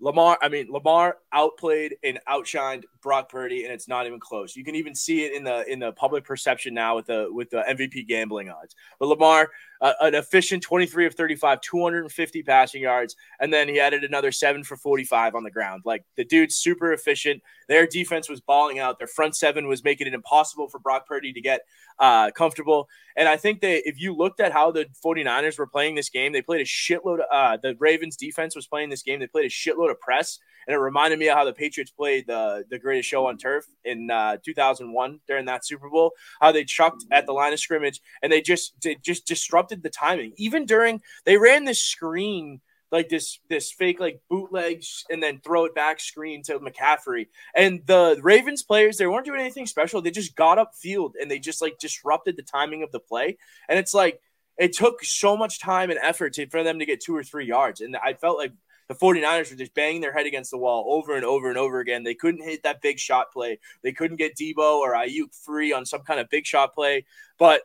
Lamar, 0.00 0.38
I 0.40 0.48
mean 0.48 0.68
Lamar 0.70 1.18
outplayed 1.32 1.96
and 2.02 2.18
outshined 2.28 2.84
Brock 3.02 3.28
Purdy, 3.28 3.64
and 3.64 3.72
it's 3.72 3.86
not 3.86 4.06
even 4.06 4.18
close. 4.18 4.56
You 4.56 4.64
can 4.64 4.74
even 4.74 4.94
see 4.94 5.24
it 5.24 5.34
in 5.34 5.44
the 5.44 5.70
in 5.70 5.78
the 5.78 5.92
public 5.92 6.24
perception 6.24 6.72
now 6.72 6.96
with 6.96 7.06
the 7.06 7.28
with 7.30 7.50
the 7.50 7.62
MVP 7.68 8.08
gambling 8.08 8.48
odds. 8.48 8.74
But 8.98 9.06
Lamar, 9.06 9.50
uh, 9.80 9.94
an 10.00 10.14
efficient 10.14 10.62
twenty 10.62 10.86
three 10.86 11.06
of 11.06 11.14
thirty 11.14 11.36
five, 11.36 11.60
two 11.60 11.82
hundred 11.82 12.02
and 12.02 12.12
fifty 12.12 12.42
passing 12.42 12.82
yards, 12.82 13.16
and 13.40 13.52
then 13.52 13.68
he 13.68 13.80
added 13.80 14.04
another 14.04 14.32
seven 14.32 14.62
for 14.64 14.76
forty 14.76 15.04
five 15.04 15.34
on 15.34 15.42
the 15.42 15.50
ground. 15.50 15.82
Like 15.84 16.04
the 16.16 16.24
dude's 16.24 16.56
super 16.56 16.92
efficient. 16.92 17.42
Their 17.68 17.86
defense 17.86 18.28
was 18.28 18.40
balling 18.40 18.78
out. 18.78 18.98
Their 18.98 19.06
front 19.06 19.36
seven 19.36 19.68
was 19.68 19.84
making 19.84 20.06
it 20.06 20.14
impossible 20.14 20.68
for 20.68 20.78
Brock 20.78 21.06
Purdy 21.06 21.32
to 21.32 21.40
get 21.40 21.60
uh, 21.98 22.30
comfortable. 22.32 22.88
And 23.16 23.28
I 23.28 23.36
think 23.36 23.60
that 23.60 23.88
if 23.88 24.00
you 24.00 24.16
looked 24.16 24.40
at 24.40 24.52
how 24.52 24.70
the 24.70 24.86
49ers 25.04 25.58
were 25.58 25.66
playing 25.66 25.94
this 25.94 26.08
game, 26.08 26.32
they 26.32 26.42
played 26.42 26.60
a 26.60 26.64
shitload. 26.64 27.20
Of, 27.20 27.26
uh, 27.30 27.58
the 27.62 27.76
Ravens 27.78 28.16
defense 28.16 28.56
was 28.56 28.66
playing 28.66 28.90
this 28.90 29.02
game. 29.02 29.20
They 29.20 29.26
played 29.26 29.44
a 29.46 29.48
shitload 29.48 29.90
of 29.90 30.00
press. 30.00 30.38
And 30.66 30.74
it 30.74 30.78
reminded 30.78 31.18
me 31.18 31.28
of 31.28 31.36
how 31.36 31.44
the 31.44 31.52
Patriots 31.52 31.90
played 31.90 32.26
the, 32.26 32.64
the 32.70 32.78
greatest 32.78 33.08
show 33.08 33.26
on 33.26 33.38
turf 33.38 33.64
in 33.84 34.10
uh, 34.10 34.36
2001 34.44 35.20
during 35.26 35.46
that 35.46 35.66
Super 35.66 35.88
Bowl, 35.88 36.12
how 36.40 36.52
they 36.52 36.64
chucked 36.64 37.04
at 37.10 37.26
the 37.26 37.32
line 37.32 37.52
of 37.52 37.60
scrimmage 37.60 38.00
and 38.22 38.30
they 38.30 38.42
just, 38.42 38.74
they 38.82 38.96
just 38.96 39.26
disrupted 39.26 39.69
the 39.76 39.90
timing. 39.90 40.32
Even 40.36 40.66
during, 40.66 41.00
they 41.24 41.36
ran 41.36 41.64
this 41.64 41.82
screen 41.82 42.60
like 42.92 43.08
this 43.08 43.38
this 43.48 43.70
fake 43.70 44.00
like 44.00 44.20
bootleg 44.28 44.82
and 45.10 45.22
then 45.22 45.40
throw 45.40 45.64
it 45.64 45.74
back 45.74 46.00
screen 46.00 46.42
to 46.44 46.58
McCaffrey. 46.58 47.28
And 47.54 47.82
the 47.86 48.18
Ravens 48.22 48.62
players, 48.62 48.96
they 48.96 49.06
weren't 49.06 49.26
doing 49.26 49.40
anything 49.40 49.66
special. 49.66 50.02
They 50.02 50.10
just 50.10 50.34
got 50.34 50.58
up 50.58 50.74
field 50.74 51.14
and 51.20 51.30
they 51.30 51.38
just 51.38 51.62
like 51.62 51.78
disrupted 51.78 52.36
the 52.36 52.42
timing 52.42 52.82
of 52.82 52.90
the 52.90 53.00
play. 53.00 53.38
And 53.68 53.78
it's 53.78 53.94
like 53.94 54.20
it 54.58 54.72
took 54.72 55.04
so 55.04 55.36
much 55.36 55.60
time 55.60 55.90
and 55.90 55.98
effort 56.02 56.34
to, 56.34 56.46
for 56.48 56.62
them 56.62 56.80
to 56.80 56.86
get 56.86 57.00
two 57.00 57.16
or 57.16 57.22
three 57.22 57.46
yards. 57.46 57.80
And 57.80 57.96
I 57.96 58.14
felt 58.14 58.38
like 58.38 58.52
the 58.88 58.94
49ers 58.94 59.50
were 59.50 59.56
just 59.56 59.72
banging 59.72 60.00
their 60.00 60.12
head 60.12 60.26
against 60.26 60.50
the 60.50 60.58
wall 60.58 60.84
over 60.88 61.14
and 61.14 61.24
over 61.24 61.48
and 61.48 61.56
over 61.56 61.78
again. 61.78 62.02
They 62.02 62.14
couldn't 62.14 62.42
hit 62.42 62.64
that 62.64 62.82
big 62.82 62.98
shot 62.98 63.32
play. 63.32 63.60
They 63.82 63.92
couldn't 63.92 64.16
get 64.16 64.36
Deebo 64.36 64.58
or 64.58 64.94
Aiyuk 64.94 65.32
free 65.44 65.72
on 65.72 65.86
some 65.86 66.02
kind 66.02 66.18
of 66.18 66.28
big 66.28 66.44
shot 66.44 66.74
play. 66.74 67.06
But 67.38 67.62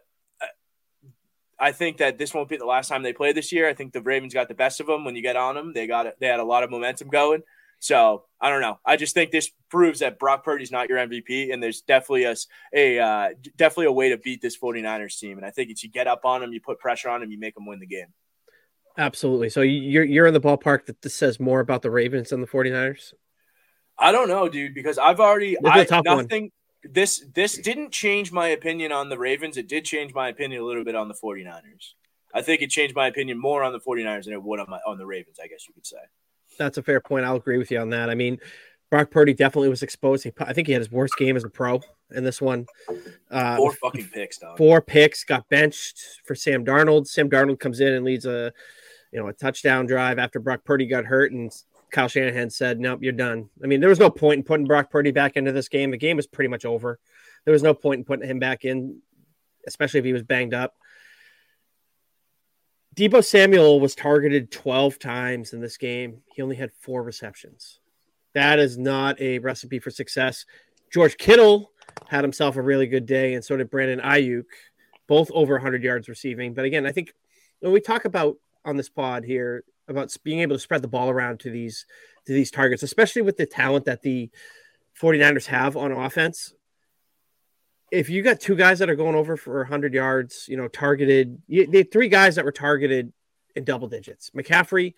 I 1.59 1.71
think 1.71 1.97
that 1.97 2.17
this 2.17 2.33
won't 2.33 2.49
be 2.49 2.57
the 2.57 2.65
last 2.65 2.89
time 2.89 3.03
they 3.03 3.13
play 3.13 3.31
this 3.31 3.51
year. 3.51 3.67
I 3.67 3.73
think 3.73 3.93
the 3.93 4.01
Ravens 4.01 4.33
got 4.33 4.47
the 4.47 4.53
best 4.53 4.79
of 4.79 4.87
them 4.87 5.05
when 5.05 5.15
you 5.15 5.21
get 5.21 5.35
on 5.35 5.55
them. 5.55 5.73
They 5.73 5.87
got 5.87 6.05
it. 6.05 6.17
They 6.19 6.27
had 6.27 6.39
a 6.39 6.43
lot 6.43 6.63
of 6.63 6.69
momentum 6.69 7.09
going. 7.09 7.43
So 7.79 8.25
I 8.41 8.49
don't 8.49 8.61
know. 8.61 8.79
I 8.85 8.97
just 8.97 9.13
think 9.13 9.31
this 9.31 9.51
proves 9.69 9.99
that 9.99 10.19
Brock 10.19 10.43
Purdy's 10.43 10.71
not 10.71 10.89
your 10.89 10.97
MVP, 10.97 11.53
and 11.53 11.61
there's 11.61 11.81
definitely 11.81 12.23
a, 12.23 12.35
a 12.73 12.99
uh, 12.99 13.29
definitely 13.57 13.85
a 13.85 13.91
way 13.91 14.09
to 14.09 14.17
beat 14.17 14.41
this 14.41 14.57
49ers 14.57 15.19
team. 15.19 15.37
And 15.37 15.45
I 15.45 15.51
think 15.51 15.69
it's 15.69 15.83
you 15.83 15.89
get 15.89 16.07
up 16.07 16.25
on 16.25 16.41
them, 16.41 16.51
you 16.51 16.61
put 16.61 16.79
pressure 16.79 17.09
on 17.09 17.21
them, 17.21 17.31
you 17.31 17.39
make 17.39 17.55
them 17.55 17.65
win 17.65 17.79
the 17.79 17.85
game. 17.85 18.07
Absolutely. 18.97 19.49
So 19.49 19.61
you're 19.61 20.03
you're 20.03 20.27
in 20.27 20.33
the 20.33 20.41
ballpark 20.41 20.85
that 20.85 21.01
this 21.01 21.13
says 21.13 21.39
more 21.39 21.59
about 21.59 21.81
the 21.81 21.91
Ravens 21.91 22.29
than 22.29 22.41
the 22.41 22.47
49ers? 22.47 23.13
I 23.97 24.11
don't 24.11 24.27
know, 24.27 24.49
dude, 24.49 24.73
because 24.73 24.97
I've 24.97 25.19
already 25.19 25.57
This 25.61 25.71
is 25.71 25.77
a 25.77 25.81
I, 25.81 25.85
tough 25.85 26.05
one. 26.05 26.27
This 26.89 27.25
this 27.33 27.57
didn't 27.57 27.91
change 27.91 28.31
my 28.31 28.47
opinion 28.49 28.91
on 28.91 29.09
the 29.09 29.17
Ravens. 29.17 29.57
It 29.57 29.67
did 29.67 29.85
change 29.85 30.13
my 30.13 30.29
opinion 30.29 30.61
a 30.61 30.65
little 30.65 30.83
bit 30.83 30.95
on 30.95 31.07
the 31.07 31.13
49ers. 31.15 31.93
I 32.33 32.41
think 32.41 32.61
it 32.61 32.69
changed 32.69 32.95
my 32.95 33.07
opinion 33.07 33.39
more 33.39 33.63
on 33.63 33.71
the 33.73 33.79
49ers 33.79 34.25
than 34.25 34.33
it 34.33 34.43
would 34.43 34.59
on 34.59 34.69
my 34.69 34.79
on 34.85 34.97
the 34.97 35.05
Ravens, 35.05 35.37
I 35.41 35.47
guess 35.47 35.67
you 35.67 35.73
could 35.73 35.85
say. 35.85 35.97
That's 36.57 36.77
a 36.77 36.83
fair 36.83 36.99
point. 37.01 37.25
I'll 37.25 37.35
agree 37.37 37.57
with 37.57 37.71
you 37.71 37.79
on 37.79 37.89
that. 37.89 38.09
I 38.09 38.15
mean, 38.15 38.39
Brock 38.89 39.09
Purdy 39.11 39.33
definitely 39.33 39.69
was 39.69 39.83
exposed. 39.83 40.23
He, 40.23 40.31
I 40.39 40.53
think 40.53 40.67
he 40.67 40.73
had 40.73 40.81
his 40.81 40.91
worst 40.91 41.15
game 41.17 41.35
as 41.35 41.43
a 41.43 41.49
pro 41.49 41.81
in 42.13 42.23
this 42.23 42.41
one. 42.41 42.65
Uh, 43.31 43.57
Four 43.57 43.73
fucking 43.73 44.09
picks, 44.13 44.37
dog. 44.37 44.57
four 44.57 44.81
picks, 44.81 45.23
got 45.23 45.47
benched 45.49 45.99
for 46.25 46.35
Sam 46.35 46.63
Darnold. 46.63 47.07
Sam 47.07 47.29
Darnold 47.29 47.59
comes 47.59 47.79
in 47.79 47.93
and 47.93 48.05
leads 48.05 48.25
a, 48.25 48.53
you 49.11 49.19
know, 49.19 49.27
a 49.27 49.33
touchdown 49.33 49.85
drive 49.85 50.19
after 50.19 50.39
Brock 50.39 50.63
Purdy 50.63 50.85
got 50.85 51.05
hurt 51.05 51.31
and 51.31 51.51
Kyle 51.95 52.09
Shanahan 52.09 52.49
said, 52.49 52.81
"Nope, 52.81 52.99
you're 53.01 53.13
done." 53.13 53.49
I 53.63 53.67
mean, 53.67 53.79
there 53.79 53.89
was 53.89 54.01
no 54.01 54.09
point 54.09 54.39
in 54.39 54.43
putting 54.43 54.67
Brock 54.67 54.91
Purdy 54.91 55.11
back 55.11 55.37
into 55.37 55.53
this 55.53 55.69
game. 55.69 55.91
The 55.91 55.97
game 55.97 56.17
was 56.17 56.27
pretty 56.27 56.49
much 56.49 56.65
over. 56.65 56.99
There 57.45 57.53
was 57.53 57.63
no 57.63 57.73
point 57.73 57.99
in 57.99 58.03
putting 58.03 58.29
him 58.29 58.37
back 58.37 58.65
in, 58.65 59.01
especially 59.65 59.99
if 59.99 60.05
he 60.05 60.11
was 60.11 60.21
banged 60.21 60.53
up. 60.53 60.75
Deebo 62.97 63.23
Samuel 63.23 63.79
was 63.79 63.95
targeted 63.95 64.51
12 64.51 64.99
times 64.99 65.53
in 65.53 65.61
this 65.61 65.77
game. 65.77 66.21
He 66.35 66.41
only 66.41 66.57
had 66.57 66.73
four 66.73 67.01
receptions. 67.01 67.79
That 68.33 68.59
is 68.59 68.77
not 68.77 69.19
a 69.21 69.39
recipe 69.39 69.79
for 69.79 69.89
success. 69.89 70.45
George 70.91 71.15
Kittle 71.15 71.71
had 72.09 72.25
himself 72.25 72.57
a 72.57 72.61
really 72.61 72.87
good 72.87 73.05
day, 73.05 73.35
and 73.35 73.43
so 73.43 73.55
did 73.55 73.69
Brandon 73.69 74.01
Aiyuk, 74.01 74.43
both 75.07 75.31
over 75.31 75.53
100 75.53 75.81
yards 75.81 76.09
receiving. 76.09 76.53
But 76.53 76.65
again, 76.65 76.85
I 76.85 76.91
think 76.91 77.13
when 77.61 77.71
we 77.71 77.79
talk 77.79 78.03
about 78.03 78.35
on 78.65 78.75
this 78.75 78.89
pod 78.89 79.23
here 79.23 79.63
about 79.87 80.15
being 80.23 80.39
able 80.39 80.55
to 80.55 80.59
spread 80.59 80.81
the 80.81 80.87
ball 80.87 81.09
around 81.09 81.39
to 81.41 81.49
these 81.49 81.85
to 82.25 82.33
these 82.33 82.51
targets, 82.51 82.83
especially 82.83 83.21
with 83.21 83.37
the 83.37 83.45
talent 83.45 83.85
that 83.85 84.01
the 84.01 84.29
49ers 84.99 85.45
have 85.45 85.77
on 85.77 85.91
offense. 85.91 86.53
If 87.91 88.09
you 88.09 88.23
got 88.23 88.39
two 88.39 88.55
guys 88.55 88.79
that 88.79 88.89
are 88.89 88.95
going 88.95 89.15
over 89.15 89.37
for 89.37 89.59
100 89.59 89.93
yards, 89.93 90.47
you 90.47 90.57
know, 90.57 90.67
targeted, 90.67 91.41
you, 91.47 91.67
they 91.67 91.83
three 91.83 92.09
guys 92.09 92.35
that 92.35 92.45
were 92.45 92.51
targeted 92.51 93.13
in 93.55 93.63
double 93.63 93.87
digits. 93.87 94.31
McCaffrey, 94.31 94.95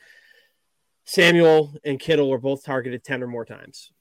Samuel, 1.04 1.74
and 1.84 2.00
Kittle 2.00 2.30
were 2.30 2.40
both 2.40 2.64
targeted 2.64 3.04
10 3.04 3.24
or 3.24 3.28
more 3.28 3.46
times. 3.46 3.92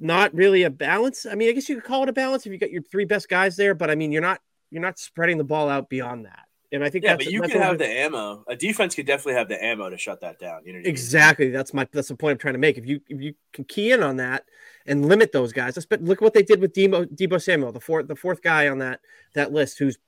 Not 0.00 0.34
really 0.34 0.64
a 0.64 0.70
balance. 0.70 1.26
I 1.26 1.34
mean, 1.34 1.48
I 1.48 1.52
guess 1.52 1.68
you 1.68 1.76
could 1.76 1.84
call 1.84 2.02
it 2.02 2.08
a 2.08 2.12
balance 2.12 2.44
if 2.44 2.52
you 2.52 2.58
got 2.58 2.70
your 2.70 2.82
three 2.82 3.04
best 3.04 3.28
guys 3.28 3.56
there, 3.56 3.74
but 3.74 3.90
I 3.90 3.94
mean, 3.94 4.12
you're 4.12 4.22
not 4.22 4.40
you're 4.70 4.82
not 4.82 4.98
spreading 4.98 5.38
the 5.38 5.44
ball 5.44 5.68
out 5.68 5.88
beyond 5.88 6.26
that. 6.26 6.47
And 6.70 6.84
I 6.84 6.90
think 6.90 7.04
Yeah, 7.04 7.12
that's, 7.12 7.24
but 7.24 7.32
you 7.32 7.40
that's 7.40 7.52
can 7.52 7.62
have 7.62 7.78
the 7.78 7.86
ammo. 7.86 8.44
A 8.46 8.54
defense 8.54 8.94
could 8.94 9.06
definitely 9.06 9.34
have 9.34 9.48
the 9.48 9.62
ammo 9.62 9.88
to 9.88 9.96
shut 9.96 10.20
that 10.20 10.38
down. 10.38 10.60
You 10.64 10.72
know 10.72 10.78
what 10.78 10.80
I 10.80 10.84
mean? 10.84 10.90
Exactly. 10.90 11.48
That's 11.50 11.72
my 11.72 11.88
that's 11.92 12.08
the 12.08 12.16
point 12.16 12.32
I'm 12.32 12.38
trying 12.38 12.54
to 12.54 12.58
make. 12.58 12.76
If 12.76 12.86
you 12.86 13.00
if 13.08 13.22
you 13.22 13.34
can 13.52 13.64
key 13.64 13.92
in 13.92 14.02
on 14.02 14.16
that 14.16 14.44
and 14.86 15.06
limit 15.06 15.32
those 15.32 15.52
guys, 15.52 15.84
but 15.86 16.02
look 16.02 16.20
what 16.20 16.34
they 16.34 16.42
did 16.42 16.60
with 16.60 16.74
Deebo, 16.74 17.06
Deebo 17.16 17.42
Samuel, 17.42 17.72
the 17.72 17.80
fourth 17.80 18.06
the 18.06 18.16
fourth 18.16 18.42
guy 18.42 18.68
on 18.68 18.78
that 18.78 19.00
that 19.34 19.50
list, 19.50 19.78
who's 19.78 19.98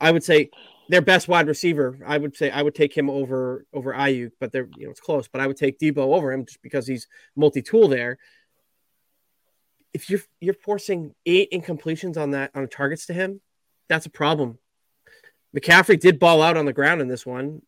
I 0.00 0.10
would 0.10 0.24
say 0.24 0.50
their 0.88 1.02
best 1.02 1.28
wide 1.28 1.48
receiver. 1.48 1.98
I 2.06 2.16
would 2.16 2.36
say 2.36 2.50
I 2.50 2.62
would 2.62 2.74
take 2.74 2.96
him 2.96 3.10
over 3.10 3.66
over 3.74 3.92
Aiyuk, 3.92 4.32
but 4.40 4.52
they're 4.52 4.68
you 4.76 4.86
know 4.86 4.90
it's 4.90 5.00
close. 5.00 5.28
But 5.28 5.42
I 5.42 5.46
would 5.46 5.56
take 5.56 5.78
Deebo 5.78 5.98
over 5.98 6.32
him 6.32 6.46
just 6.46 6.62
because 6.62 6.86
he's 6.86 7.08
multi 7.36 7.60
tool 7.60 7.88
there. 7.88 8.18
If 9.92 10.08
you're 10.08 10.20
you're 10.40 10.54
forcing 10.54 11.14
eight 11.26 11.50
incompletions 11.52 12.16
on 12.16 12.30
that 12.30 12.52
on 12.54 12.68
targets 12.68 13.06
to 13.06 13.12
him, 13.12 13.42
that's 13.88 14.06
a 14.06 14.10
problem. 14.10 14.58
McCaffrey 15.54 15.98
did 15.98 16.18
ball 16.18 16.42
out 16.42 16.56
on 16.56 16.64
the 16.64 16.72
ground 16.72 17.00
in 17.00 17.08
this 17.08 17.24
one. 17.24 17.62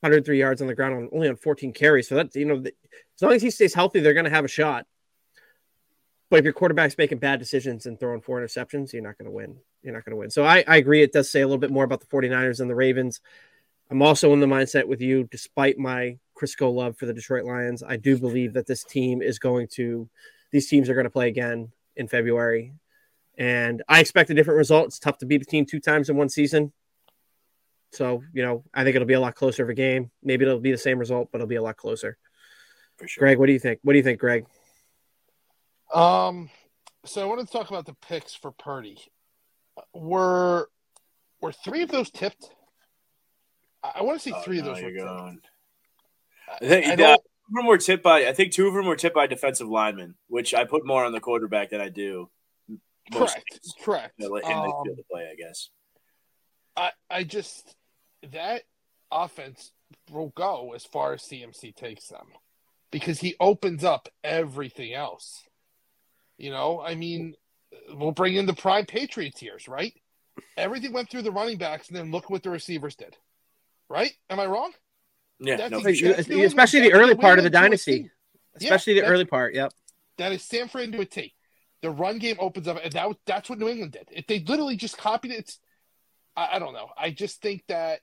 103 0.00 0.38
yards 0.38 0.60
on 0.60 0.66
the 0.66 0.74
ground 0.74 0.94
on 0.94 1.08
only 1.12 1.28
on 1.28 1.36
14 1.36 1.72
carries. 1.72 2.08
So 2.08 2.16
that 2.16 2.34
you 2.34 2.44
know, 2.44 2.60
the, 2.60 2.74
as 3.16 3.22
long 3.22 3.32
as 3.32 3.42
he 3.42 3.50
stays 3.50 3.72
healthy, 3.72 4.00
they're 4.00 4.12
going 4.12 4.24
to 4.24 4.30
have 4.30 4.44
a 4.44 4.48
shot. 4.48 4.86
But 6.28 6.40
if 6.40 6.44
your 6.44 6.52
quarterback's 6.52 6.98
making 6.98 7.18
bad 7.18 7.38
decisions 7.38 7.86
and 7.86 7.98
throwing 7.98 8.20
four 8.20 8.40
interceptions, 8.40 8.92
you're 8.92 9.02
not 9.02 9.16
going 9.16 9.26
to 9.26 9.30
win. 9.30 9.56
You're 9.82 9.94
not 9.94 10.04
going 10.04 10.12
to 10.12 10.16
win. 10.16 10.30
So 10.30 10.44
I, 10.44 10.64
I 10.66 10.76
agree. 10.76 11.02
It 11.02 11.12
does 11.12 11.30
say 11.30 11.40
a 11.40 11.46
little 11.46 11.60
bit 11.60 11.70
more 11.70 11.84
about 11.84 12.00
the 12.00 12.06
49ers 12.06 12.60
and 12.60 12.68
the 12.68 12.74
Ravens. 12.74 13.20
I'm 13.90 14.02
also 14.02 14.32
in 14.32 14.40
the 14.40 14.46
mindset 14.46 14.86
with 14.86 15.00
you, 15.00 15.24
despite 15.30 15.78
my 15.78 16.18
Crisco 16.36 16.74
love 16.74 16.96
for 16.96 17.06
the 17.06 17.14
Detroit 17.14 17.44
Lions. 17.44 17.82
I 17.82 17.96
do 17.96 18.18
believe 18.18 18.54
that 18.54 18.66
this 18.66 18.82
team 18.82 19.22
is 19.22 19.38
going 19.38 19.68
to, 19.74 20.08
these 20.50 20.68
teams 20.68 20.88
are 20.88 20.94
going 20.94 21.04
to 21.04 21.10
play 21.10 21.28
again 21.28 21.70
in 21.96 22.08
February. 22.08 22.72
And 23.36 23.82
I 23.88 24.00
expect 24.00 24.30
a 24.30 24.34
different 24.34 24.58
result. 24.58 24.86
It's 24.86 24.98
tough 24.98 25.18
to 25.18 25.26
beat 25.26 25.42
a 25.42 25.44
team 25.44 25.66
two 25.66 25.80
times 25.80 26.08
in 26.08 26.16
one 26.16 26.28
season. 26.28 26.72
So, 27.92 28.22
you 28.32 28.42
know, 28.42 28.64
I 28.72 28.84
think 28.84 28.96
it'll 28.96 29.06
be 29.06 29.14
a 29.14 29.20
lot 29.20 29.34
closer 29.34 29.62
of 29.62 29.68
a 29.68 29.74
game. 29.74 30.10
Maybe 30.22 30.44
it'll 30.44 30.60
be 30.60 30.72
the 30.72 30.78
same 30.78 30.98
result, 30.98 31.28
but 31.32 31.38
it'll 31.38 31.48
be 31.48 31.56
a 31.56 31.62
lot 31.62 31.76
closer. 31.76 32.16
For 32.96 33.08
sure. 33.08 33.22
Greg, 33.22 33.38
what 33.38 33.46
do 33.46 33.52
you 33.52 33.58
think? 33.58 33.80
What 33.82 33.92
do 33.92 33.98
you 33.98 34.04
think, 34.04 34.20
Greg? 34.20 34.46
Um, 35.92 36.50
so 37.04 37.22
I 37.22 37.24
wanted 37.26 37.46
to 37.46 37.52
talk 37.52 37.70
about 37.70 37.86
the 37.86 37.94
picks 37.94 38.34
for 38.34 38.50
Purdy. 38.52 38.98
Were 39.92 40.68
were 41.40 41.52
three 41.52 41.82
of 41.82 41.90
those 41.90 42.10
tipped? 42.10 42.48
I, 43.82 43.92
I 43.96 44.02
want 44.02 44.20
to 44.20 44.28
say 44.28 44.34
Oh, 44.34 44.42
three 44.42 44.58
of 44.60 44.64
those 44.64 44.76
were 44.82 44.90
you're 44.90 45.04
tipped. 45.06 45.18
going. 45.18 45.40
I, 46.48 46.54
I 46.64 46.68
think 46.68 46.86
I 46.86 46.96
don't- 46.96 47.16
two 47.18 47.22
of 47.50 47.54
them 47.56 47.66
were 47.66 47.78
tipped 47.78 48.02
by. 48.02 48.26
I 48.26 48.32
think 48.32 48.52
two 48.52 48.66
of 48.68 48.74
them 48.74 48.86
were 48.86 48.96
tipped 48.96 49.14
by 49.14 49.26
defensive 49.26 49.68
linemen, 49.68 50.14
which 50.28 50.54
I 50.54 50.64
put 50.64 50.86
more 50.86 51.04
on 51.04 51.12
the 51.12 51.20
quarterback 51.20 51.70
than 51.70 51.80
I 51.80 51.88
do. 51.90 52.30
Most 53.12 53.32
correct, 53.34 53.52
things 53.52 53.74
correct. 53.82 54.14
In 54.18 54.28
the, 54.28 54.34
in 54.36 54.44
Um, 54.52 54.72
field 54.84 54.98
of 54.98 55.08
play, 55.10 55.28
I 55.30 55.34
guess. 55.34 55.70
I, 56.76 56.90
I 57.10 57.24
just 57.24 57.76
that 58.32 58.62
offense 59.12 59.70
will 60.10 60.30
go 60.30 60.72
as 60.74 60.84
far 60.84 61.12
as 61.12 61.22
CMC 61.22 61.74
takes 61.76 62.08
them 62.08 62.26
because 62.90 63.20
he 63.20 63.36
opens 63.38 63.84
up 63.84 64.08
everything 64.24 64.92
else. 64.94 65.42
You 66.38 66.50
know, 66.50 66.80
I 66.80 66.94
mean, 66.96 67.34
we'll 67.92 68.10
bring 68.12 68.34
in 68.34 68.46
the 68.46 68.54
prime 68.54 68.86
Patriots 68.86 69.40
years, 69.42 69.68
right? 69.68 69.92
Everything 70.56 70.92
went 70.92 71.10
through 71.10 71.22
the 71.22 71.30
running 71.30 71.58
backs, 71.58 71.88
and 71.88 71.96
then 71.96 72.10
look 72.10 72.28
what 72.28 72.42
the 72.42 72.50
receivers 72.50 72.96
did. 72.96 73.16
Right? 73.88 74.12
Am 74.30 74.40
I 74.40 74.46
wrong? 74.46 74.72
Yeah, 75.38 75.68
no, 75.68 75.78
ex- 75.78 75.82
for 75.82 75.94
sure. 75.94 76.12
that's 76.14 76.28
New 76.28 76.34
England- 76.36 76.48
Especially 76.48 76.80
the 76.80 76.92
early 76.92 77.14
part 77.14 77.38
of 77.38 77.44
the 77.44 77.48
England 77.48 77.52
to 77.52 77.58
a 77.58 77.62
dynasty. 77.68 78.02
T. 78.04 78.08
Yeah, 78.60 78.74
Especially 78.74 78.94
the 78.94 79.04
early 79.06 79.24
part. 79.26 79.54
Yep. 79.54 79.72
That 80.18 80.32
is 80.32 80.42
Sanford 80.42 80.82
into 80.82 81.00
a 81.00 81.04
T. 81.04 81.33
The 81.84 81.90
run 81.90 82.18
game 82.18 82.36
opens 82.38 82.66
up, 82.66 82.78
and 82.82 82.90
that 82.94 83.14
that's 83.26 83.50
what 83.50 83.58
New 83.58 83.68
England 83.68 83.92
did. 83.92 84.08
If 84.10 84.26
they 84.26 84.38
literally 84.38 84.74
just 84.74 84.96
copied 84.96 85.32
it, 85.32 85.40
it's 85.40 85.58
I, 86.34 86.56
I 86.56 86.58
don't 86.58 86.72
know. 86.72 86.88
I 86.96 87.10
just 87.10 87.42
think 87.42 87.62
that. 87.68 88.00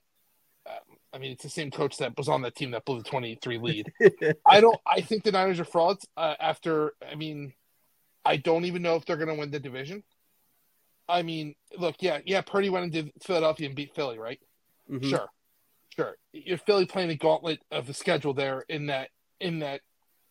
Um, 0.64 0.98
I 1.12 1.18
mean, 1.18 1.32
it's 1.32 1.42
the 1.42 1.48
same 1.48 1.72
coach 1.72 1.96
that 1.96 2.16
was 2.16 2.28
on 2.28 2.42
that 2.42 2.54
team 2.54 2.70
that 2.70 2.84
blew 2.84 2.98
the 2.98 3.10
twenty-three 3.10 3.58
lead. 3.58 3.92
I 4.46 4.60
don't. 4.60 4.78
I 4.86 5.00
think 5.00 5.24
the 5.24 5.32
Niners 5.32 5.58
are 5.58 5.64
frauds. 5.64 6.06
Uh, 6.16 6.34
after, 6.38 6.92
I 7.10 7.16
mean, 7.16 7.54
I 8.24 8.36
don't 8.36 8.66
even 8.66 8.82
know 8.82 8.94
if 8.94 9.04
they're 9.04 9.16
going 9.16 9.30
to 9.30 9.34
win 9.34 9.50
the 9.50 9.58
division. 9.58 10.04
I 11.08 11.22
mean, 11.22 11.56
look, 11.76 11.96
yeah, 11.98 12.20
yeah. 12.24 12.42
Purdy 12.42 12.70
went 12.70 12.94
into 12.94 13.10
Philadelphia 13.20 13.66
and 13.66 13.74
beat 13.74 13.96
Philly, 13.96 14.16
right? 14.16 14.38
Mhm. 14.88 15.10
Sure, 15.10 15.28
sure. 15.96 16.16
You're 16.32 16.58
Philly 16.58 16.86
playing 16.86 17.08
the 17.08 17.16
gauntlet 17.16 17.58
of 17.72 17.88
the 17.88 17.94
schedule 17.94 18.32
there 18.32 18.64
in 18.68 18.86
that 18.86 19.08
in 19.40 19.58
that 19.58 19.80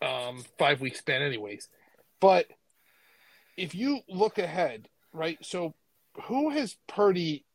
um, 0.01 0.45
five 0.57 0.79
week 0.79 0.95
span, 0.95 1.21
anyways. 1.21 1.67
But 2.21 2.45
if 3.57 3.75
you 3.75 3.99
look 4.07 4.37
ahead, 4.37 4.89
right? 5.13 5.37
So, 5.41 5.75
who 6.23 6.49
has 6.49 6.75
Purdy 6.87 7.45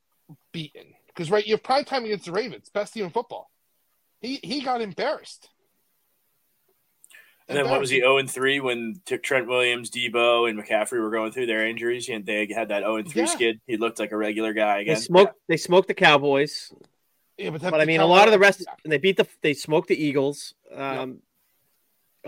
beaten? 0.52 0.94
Because 1.08 1.30
right, 1.30 1.46
you 1.46 1.54
have 1.54 1.62
prime 1.62 1.84
time 1.84 2.04
against 2.04 2.26
the 2.26 2.32
Ravens, 2.32 2.68
best 2.68 2.94
team 2.94 3.04
in 3.04 3.10
football. 3.10 3.50
He 4.20 4.40
he 4.42 4.60
got 4.62 4.80
embarrassed. 4.80 5.48
And 7.48 7.56
then 7.56 7.70
what 7.70 7.78
was 7.78 7.90
he 7.90 7.98
0 7.98 8.18
and 8.18 8.28
3 8.28 8.58
when 8.58 9.00
T- 9.04 9.18
Trent 9.18 9.46
Williams, 9.46 9.88
Deebo, 9.90 10.50
and 10.50 10.58
McCaffrey 10.58 11.00
were 11.00 11.10
going 11.10 11.30
through 11.30 11.46
their 11.46 11.64
injuries 11.64 12.08
and 12.08 12.26
they 12.26 12.48
had 12.52 12.70
that 12.70 12.80
0 12.80 12.96
and 12.96 13.08
3 13.08 13.22
Yeah. 13.22 13.26
skid? 13.26 13.60
He 13.68 13.76
looked 13.76 14.00
like 14.00 14.10
a 14.10 14.16
regular 14.16 14.52
guy 14.52 14.80
again. 14.80 14.86
They 14.86 14.92
again. 14.92 15.02
smoked. 15.02 15.34
They 15.48 15.56
smoked 15.56 15.86
the 15.86 15.94
Cowboys, 15.94 16.72
Yeah, 17.38 17.50
but, 17.50 17.60
but 17.62 17.80
I 17.80 17.84
mean, 17.84 18.00
a 18.00 18.06
lot 18.06 18.26
of 18.26 18.32
the 18.32 18.38
rest. 18.40 18.66
And 18.82 18.92
they 18.92 18.98
beat 18.98 19.16
the. 19.16 19.28
They 19.42 19.54
smoked 19.54 19.88
the 19.88 20.02
Eagles. 20.02 20.54
Um, 20.74 21.20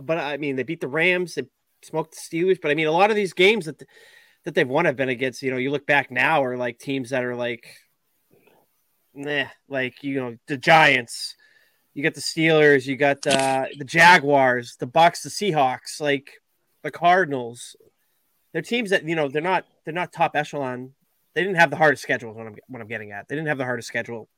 But 0.00 0.18
I 0.18 0.36
mean, 0.36 0.54
they 0.54 0.62
beat 0.62 0.80
the 0.80 0.86
Rams. 0.88 1.34
They 1.34 1.42
smoked 1.82 2.14
the 2.14 2.36
Steelers. 2.36 2.60
But 2.60 2.70
I 2.70 2.74
mean, 2.74 2.86
a 2.86 2.92
lot 2.92 3.10
of 3.10 3.16
these 3.16 3.32
games 3.32 3.66
that 3.66 3.82
that 4.44 4.54
they've 4.54 4.68
won 4.68 4.84
have 4.84 4.96
been 4.96 5.08
against. 5.08 5.42
You 5.42 5.50
know, 5.50 5.56
you 5.56 5.70
look 5.70 5.86
back 5.86 6.10
now, 6.10 6.44
are 6.44 6.56
like 6.56 6.78
teams 6.78 7.10
that 7.10 7.24
are 7.24 7.36
like, 7.36 7.66
nah, 9.14 9.46
like 9.68 10.02
you 10.02 10.20
know, 10.20 10.36
the 10.46 10.56
Giants. 10.56 11.34
You 11.94 12.02
got 12.02 12.14
the 12.14 12.20
Steelers. 12.20 12.86
You 12.86 12.96
got 12.96 13.22
the 13.22 13.68
the 13.76 13.84
Jaguars, 13.84 14.76
the 14.78 14.86
Bucks, 14.86 15.22
the 15.22 15.30
Seahawks, 15.30 16.00
like 16.00 16.30
the 16.82 16.90
Cardinals. 16.90 17.76
They're 18.52 18.62
teams 18.62 18.90
that 18.90 19.04
you 19.04 19.16
know 19.16 19.28
they're 19.28 19.42
not 19.42 19.64
they're 19.84 19.94
not 19.94 20.12
top 20.12 20.32
echelon. 20.34 20.92
They 21.34 21.42
didn't 21.42 21.56
have 21.56 21.70
the 21.70 21.76
hardest 21.76 22.02
schedule. 22.02 22.32
What 22.34 22.46
I'm 22.46 22.56
what 22.68 22.80
I'm 22.80 22.88
getting 22.88 23.12
at. 23.12 23.28
They 23.28 23.34
didn't 23.34 23.48
have 23.48 23.58
the 23.58 23.64
hardest 23.64 23.88
schedule 23.88 24.28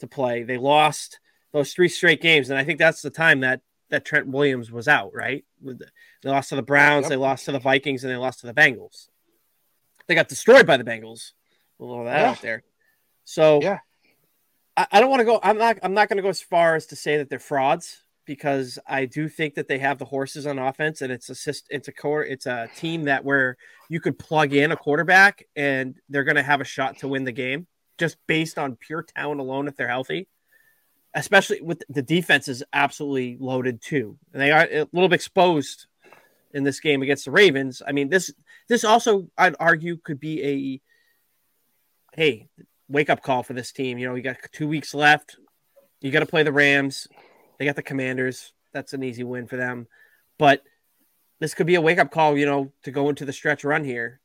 to 0.00 0.06
play. 0.06 0.42
They 0.42 0.58
lost 0.58 1.18
those 1.52 1.72
three 1.72 1.88
straight 1.88 2.22
games, 2.22 2.50
and 2.50 2.58
I 2.58 2.64
think 2.64 2.78
that's 2.78 3.02
the 3.02 3.10
time 3.10 3.40
that 3.40 3.60
that 3.92 4.04
Trent 4.04 4.26
Williams 4.26 4.72
was 4.72 4.88
out. 4.88 5.12
Right, 5.14 5.44
With 5.60 5.78
the- 5.78 5.90
they 6.22 6.30
lost 6.30 6.48
to 6.48 6.56
the 6.56 6.62
Browns, 6.62 7.04
Yep. 7.04 7.10
they 7.10 7.16
lost 7.16 7.44
to 7.44 7.52
the 7.52 7.60
Vikings, 7.60 8.02
and 8.02 8.12
they 8.12 8.16
lost 8.16 8.40
to 8.40 8.46
the 8.46 8.54
Bengals. 8.54 9.08
They 10.08 10.16
got 10.16 10.28
destroyed 10.28 10.66
by 10.66 10.76
the 10.76 10.84
Bengals. 10.84 11.32
A 11.78 11.84
little 11.84 12.00
of 12.00 12.06
that 12.06 12.20
Yeah. 12.20 12.30
out 12.30 12.42
there. 12.42 12.62
So 13.24 13.62
Yeah. 13.62 13.78
I, 14.76 14.86
I 14.92 15.00
don't 15.00 15.10
want 15.10 15.20
to 15.20 15.24
go. 15.24 15.38
I'm 15.42 15.58
not. 15.58 15.78
I'm 15.82 15.94
not 15.94 16.08
going 16.08 16.16
to 16.16 16.22
go 16.22 16.28
as 16.30 16.42
far 16.42 16.74
as 16.74 16.86
to 16.86 16.96
say 16.96 17.18
that 17.18 17.28
they're 17.30 17.38
frauds 17.38 18.02
because 18.24 18.78
I 18.86 19.04
do 19.04 19.28
think 19.28 19.54
that 19.54 19.68
they 19.68 19.78
have 19.78 19.98
the 19.98 20.04
horses 20.06 20.46
on 20.46 20.58
offense, 20.58 21.02
and 21.02 21.12
it's 21.12 21.28
a 21.28 21.54
it's 21.68 21.88
a 21.88 21.92
core. 21.92 22.24
It's 22.24 22.46
a 22.46 22.68
team 22.76 23.04
that 23.04 23.24
where 23.24 23.56
you 23.90 24.00
could 24.00 24.18
plug 24.18 24.54
in 24.54 24.72
a 24.72 24.76
quarterback 24.76 25.44
and 25.56 26.00
they're 26.08 26.24
going 26.24 26.36
to 26.36 26.42
have 26.42 26.60
a 26.62 26.64
shot 26.64 26.98
to 26.98 27.08
win 27.08 27.24
the 27.24 27.32
game 27.32 27.66
just 27.98 28.16
based 28.26 28.58
on 28.58 28.76
pure 28.76 29.02
talent 29.02 29.40
alone 29.40 29.68
if 29.68 29.76
they're 29.76 29.88
healthy. 29.88 30.26
Especially 31.14 31.60
with 31.60 31.82
the 31.90 32.00
defense 32.02 32.48
is 32.48 32.64
absolutely 32.72 33.36
loaded 33.38 33.82
too, 33.82 34.16
and 34.32 34.40
they 34.40 34.50
are 34.50 34.62
a 34.70 34.86
little 34.92 35.08
bit 35.08 35.16
exposed 35.16 35.86
in 36.54 36.64
this 36.64 36.80
game 36.80 37.02
against 37.02 37.26
the 37.26 37.30
Ravens. 37.30 37.82
I 37.86 37.92
mean 37.92 38.08
this 38.08 38.32
this 38.68 38.82
also 38.84 39.28
I'd 39.36 39.54
argue 39.60 39.98
could 39.98 40.18
be 40.20 40.42
a 40.42 42.16
hey 42.16 42.48
wake 42.88 43.10
up 43.10 43.22
call 43.22 43.42
for 43.42 43.52
this 43.52 43.72
team. 43.72 43.98
You 43.98 44.08
know, 44.08 44.14
you 44.14 44.22
got 44.22 44.36
two 44.52 44.68
weeks 44.68 44.94
left. 44.94 45.36
You 46.00 46.10
got 46.10 46.20
to 46.20 46.26
play 46.26 46.42
the 46.42 46.52
Rams. 46.52 47.06
They 47.58 47.64
got 47.64 47.76
the 47.76 47.82
Commanders. 47.82 48.52
that's 48.72 48.92
an 48.92 49.02
easy 49.02 49.22
win 49.22 49.46
for 49.46 49.56
them. 49.56 49.86
But 50.38 50.62
this 51.40 51.54
could 51.54 51.66
be 51.66 51.74
a 51.74 51.80
wake 51.80 51.98
up 51.98 52.10
call, 52.10 52.36
you 52.38 52.46
know, 52.46 52.72
to 52.84 52.90
go 52.90 53.08
into 53.08 53.24
the 53.24 53.32
stretch 53.32 53.64
run 53.64 53.84
here, 53.84 54.20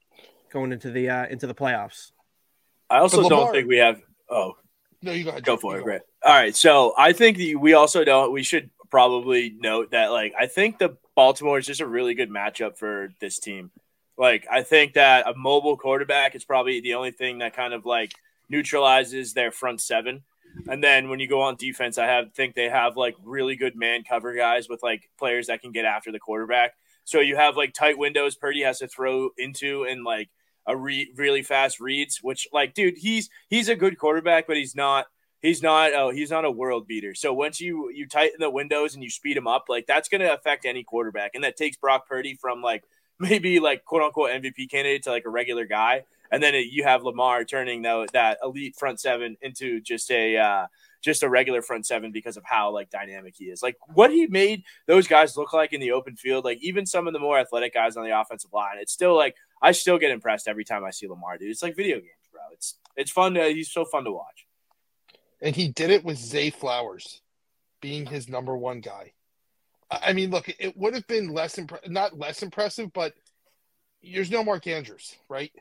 going 0.52 0.72
into 0.72 0.90
the 0.92 1.10
uh, 1.10 1.26
into 1.28 1.48
the 1.48 1.54
playoffs. 1.56 2.12
I 2.90 3.00
also 3.00 3.24
But 3.24 3.30
don't 3.30 3.52
think 3.52 3.68
we 3.68 3.78
have. 3.78 4.02
Oh, 4.30 4.54
No, 5.02 5.12
you 5.12 5.24
go 5.26 5.30
ahead. 5.32 5.44
go 5.44 5.58
for 5.58 5.74
You 5.74 5.78
it, 5.78 5.82
go. 5.82 5.86
Grant. 5.86 6.04
All 6.28 6.34
right, 6.34 6.54
so 6.54 6.94
I 6.98 7.14
think 7.14 7.38
we 7.58 7.74
also 7.74 8.04
don't. 8.04 8.34
We 8.34 8.44
should 8.44 8.70
probably 8.92 9.56
note 9.62 9.92
that, 9.92 10.08
like, 10.08 10.34
I 10.38 10.46
think 10.46 10.78
the 10.78 10.98
Baltimore 11.16 11.58
is 11.58 11.66
just 11.66 11.80
a 11.80 11.88
really 11.88 12.16
good 12.16 12.30
matchup 12.30 12.78
for 12.78 13.14
this 13.22 13.40
team. 13.40 13.72
Like, 14.18 14.46
I 14.52 14.62
think 14.62 14.96
that 14.96 15.26
a 15.26 15.34
mobile 15.38 15.78
quarterback 15.78 16.36
is 16.36 16.44
probably 16.44 16.82
the 16.82 16.96
only 16.96 17.12
thing 17.12 17.38
that 17.38 17.56
kind 17.56 17.74
of 17.74 17.86
like 17.86 18.12
neutralizes 18.50 19.32
their 19.36 19.54
front 19.54 19.80
seven. 19.80 20.22
And 20.68 20.84
then 20.84 21.08
when 21.08 21.22
you 21.22 21.30
go 21.30 21.40
on 21.44 21.56
defense, 21.56 21.98
I 21.98 22.08
have 22.08 22.34
think 22.34 22.56
they 22.56 22.68
have 22.68 22.98
like 22.98 23.16
really 23.24 23.56
good 23.56 23.78
man 23.78 24.04
cover 24.04 24.34
guys 24.34 24.68
with 24.68 24.84
like 24.84 25.10
players 25.18 25.48
that 25.48 25.62
can 25.62 25.72
get 25.72 25.86
after 25.86 26.12
the 26.12 26.20
quarterback. 26.20 26.74
So 27.06 27.22
you 27.22 27.38
have 27.38 27.56
like 27.56 27.74
tight 27.74 27.98
windows 27.98 28.36
Purdy 28.36 28.64
has 28.64 28.80
to 28.80 28.88
throw 28.90 29.30
into 29.38 29.86
and 29.86 30.04
like 30.04 30.28
a 30.66 30.76
re- 30.76 31.10
really 31.16 31.42
fast 31.42 31.80
reads, 31.80 32.18
which 32.22 32.50
like 32.52 32.74
dude, 32.74 32.98
he's 32.98 33.30
he's 33.48 33.70
a 33.70 33.78
good 33.78 33.98
quarterback, 33.98 34.46
but 34.46 34.58
he's 34.58 34.76
not 34.76 35.06
he's 35.42 35.62
not 35.62 35.94
oh 35.94 36.10
he's 36.10 36.32
not 36.32 36.46
a 36.46 36.52
world 36.52 36.88
beater. 36.88 37.14
So 37.14 37.34
once 37.34 37.60
you 37.62 37.90
you 37.94 38.08
tighten 38.08 38.40
the 38.40 38.50
windows 38.50 38.94
and 38.94 39.04
you 39.04 39.10
speed 39.10 39.38
him 39.38 39.48
up, 39.48 39.66
like 39.70 39.88
that's 39.88 40.10
going 40.10 40.22
to 40.22 40.34
affect 40.34 40.66
any 40.66 40.84
quarterback, 40.84 41.32
and 41.36 41.44
that 41.44 41.58
takes 41.58 41.78
Brock 41.78 42.08
Purdy 42.08 42.36
from 42.36 42.62
like 42.62 42.84
maybe 43.20 43.60
like 43.60 43.86
quote 43.86 44.04
unquote 44.04 44.32
MVP 44.32 44.70
candidate 44.70 45.04
to 45.04 45.12
like 45.12 45.26
a 45.26 45.30
regular 45.30 45.66
guy, 45.66 46.04
and 46.32 46.42
then 46.42 46.56
it, 46.56 46.68
you 46.68 46.84
have 46.84 47.04
Lamar 47.04 47.44
turning 47.44 47.82
that 47.84 48.12
that 48.14 48.38
elite 48.44 48.76
front 48.78 49.00
seven 49.00 49.38
into 49.42 49.82
just 49.82 50.12
a 50.12 50.38
uh, 50.38 50.68
just 51.02 51.24
a 51.24 51.30
regular 51.30 51.62
front 51.62 51.86
seven 51.86 52.12
because 52.12 52.38
of 52.38 52.44
how 52.46 52.72
like 52.72 52.90
dynamic 52.90 53.36
he 53.38 53.46
is. 53.46 53.64
Like 53.64 53.78
what 53.94 54.12
he 54.12 54.28
made 54.28 54.64
those 54.88 55.08
guys 55.08 55.38
look 55.38 55.54
like 55.54 55.74
in 55.74 55.82
the 55.82 55.92
open 55.92 56.16
field, 56.16 56.46
like 56.46 56.60
even 56.62 56.86
some 56.86 57.08
of 57.08 57.14
the 57.14 57.20
more 57.20 57.38
athletic 57.40 57.74
guys 57.74 57.98
on 57.98 58.04
the 58.04 58.20
offensive 58.20 58.54
line, 58.54 58.78
it's 58.80 58.94
still 58.94 59.16
like 59.16 59.36
I 59.62 59.72
still 59.72 59.98
get 59.98 60.12
impressed 60.12 60.48
every 60.48 60.66
time 60.66 60.84
I 60.84 60.92
see 60.92 61.08
Lamar, 61.08 61.38
dude. 61.38 61.50
It's 61.50 61.64
like 61.64 61.76
video 61.76 61.98
games, 61.98 62.30
bro. 62.32 62.42
It's 62.54 62.76
it's 62.96 63.12
fun 63.12 63.34
to 63.36 63.48
he's 63.50 63.72
so 63.72 63.86
fun 63.86 64.04
to 64.06 64.12
watch. 64.12 64.47
And 65.42 65.56
he 65.56 65.68
did 65.70 65.90
it 65.92 66.04
with 66.04 66.18
Zay 66.18 66.50
Flowers 66.50 67.22
being 67.82 68.06
his 68.06 68.28
number 68.28 68.56
one 68.58 68.80
guy. 68.82 69.14
I 69.90 70.14
mean, 70.14 70.32
look, 70.32 70.50
it 70.60 70.76
would 70.76 70.96
have 70.96 71.08
been 71.08 71.30
less 71.30 71.56
impre- 71.56 71.88
not 71.88 72.18
less 72.18 72.44
impressive, 72.44 72.92
but 72.92 73.14
there's 74.04 74.32
no 74.32 74.44
Mark 74.44 74.68
Andrews, 74.68 75.16
right? 75.30 75.52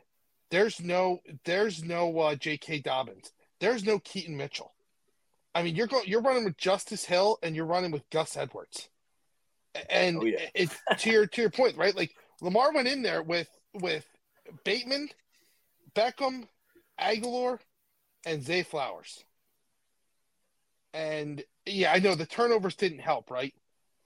There's 0.51 0.81
no 0.81 1.19
there's 1.45 1.83
no 1.83 2.17
uh, 2.19 2.35
J.K. 2.35 2.79
Dobbins. 2.79 3.31
There's 3.59 3.85
no 3.85 3.99
Keaton 3.99 4.35
Mitchell. 4.35 4.73
I 5.55 5.63
mean, 5.63 5.75
you're 5.75 5.87
going 5.87 6.07
you're 6.07 6.21
running 6.21 6.43
with 6.45 6.57
Justice 6.57 7.05
Hill 7.05 7.39
and 7.41 7.55
you're 7.55 7.65
running 7.65 7.91
with 7.91 8.09
Gus 8.09 8.35
Edwards. 8.37 8.89
And 9.89 10.17
Oh, 10.21 10.25
yeah. 10.25 10.39
it, 10.53 10.69
to 10.99 11.09
your 11.09 11.27
to 11.27 11.41
your 11.41 11.49
point, 11.49 11.77
right? 11.77 11.95
Like 11.95 12.15
Lamar 12.41 12.73
went 12.73 12.87
in 12.87 13.01
there 13.01 13.21
with 13.23 13.49
with 13.73 14.05
Bateman, 14.63 15.09
Beckham, 15.95 16.47
Agholor, 16.99 17.59
and 18.25 18.43
Zay 18.43 18.63
Flowers. 18.63 19.23
And 20.97 21.43
yeah, 21.67 21.91
I 21.93 21.99
know 21.99 22.15
the 22.15 22.25
turnovers 22.25 22.75
didn't 22.75 22.99
help, 22.99 23.29
right? 23.29 23.53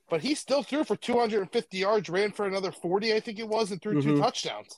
But 0.10 0.22
he 0.22 0.36
still 0.36 0.62
threw 0.62 0.84
for 0.84 0.98
250 0.98 1.78
yards, 1.78 2.10
ran 2.10 2.32
for 2.34 2.46
another 2.46 2.72
40, 2.74 3.14
I 3.14 3.22
think 3.22 3.40
it 3.40 3.48
was, 3.48 3.72
and 3.72 3.82
threw 3.82 4.02
two 4.02 4.14
Mhm. 4.16 4.20
touchdowns. 4.20 4.78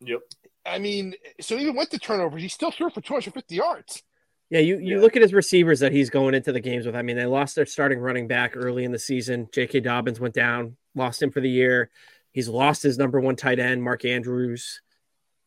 Yep. 0.00 0.20
I 0.64 0.78
mean, 0.78 1.14
so 1.40 1.56
even 1.56 1.76
with 1.76 1.90
the 1.90 1.98
turnovers, 1.98 2.40
he 2.40 2.48
still 2.48 2.70
threw 2.70 2.88
for 2.88 3.02
250 3.02 3.56
yards. 3.56 4.02
Yeah, 4.48 4.60
you, 4.60 4.78
you 4.78 4.96
Yeah. 4.96 5.00
look 5.02 5.16
at 5.16 5.22
his 5.22 5.34
receivers 5.34 5.80
that 5.80 5.92
he's 5.92 6.08
going 6.08 6.34
into 6.34 6.50
the 6.50 6.60
games 6.60 6.86
with. 6.86 6.96
I 6.96 7.02
mean, 7.02 7.16
they 7.16 7.26
lost 7.26 7.56
their 7.56 7.66
starting 7.66 7.98
running 7.98 8.26
back 8.26 8.56
early 8.56 8.84
in 8.84 8.90
the 8.92 8.98
season. 8.98 9.48
J.K. 9.52 9.80
Dobbins 9.80 10.18
went 10.18 10.34
down, 10.34 10.78
lost 10.94 11.20
him 11.22 11.30
for 11.30 11.40
the 11.42 11.50
year. 11.50 11.90
He's 12.32 12.48
lost 12.48 12.82
his 12.82 12.96
number 12.96 13.20
one 13.20 13.36
tight 13.36 13.58
end, 13.58 13.82
Mark 13.82 14.06
Andrews. 14.06 14.80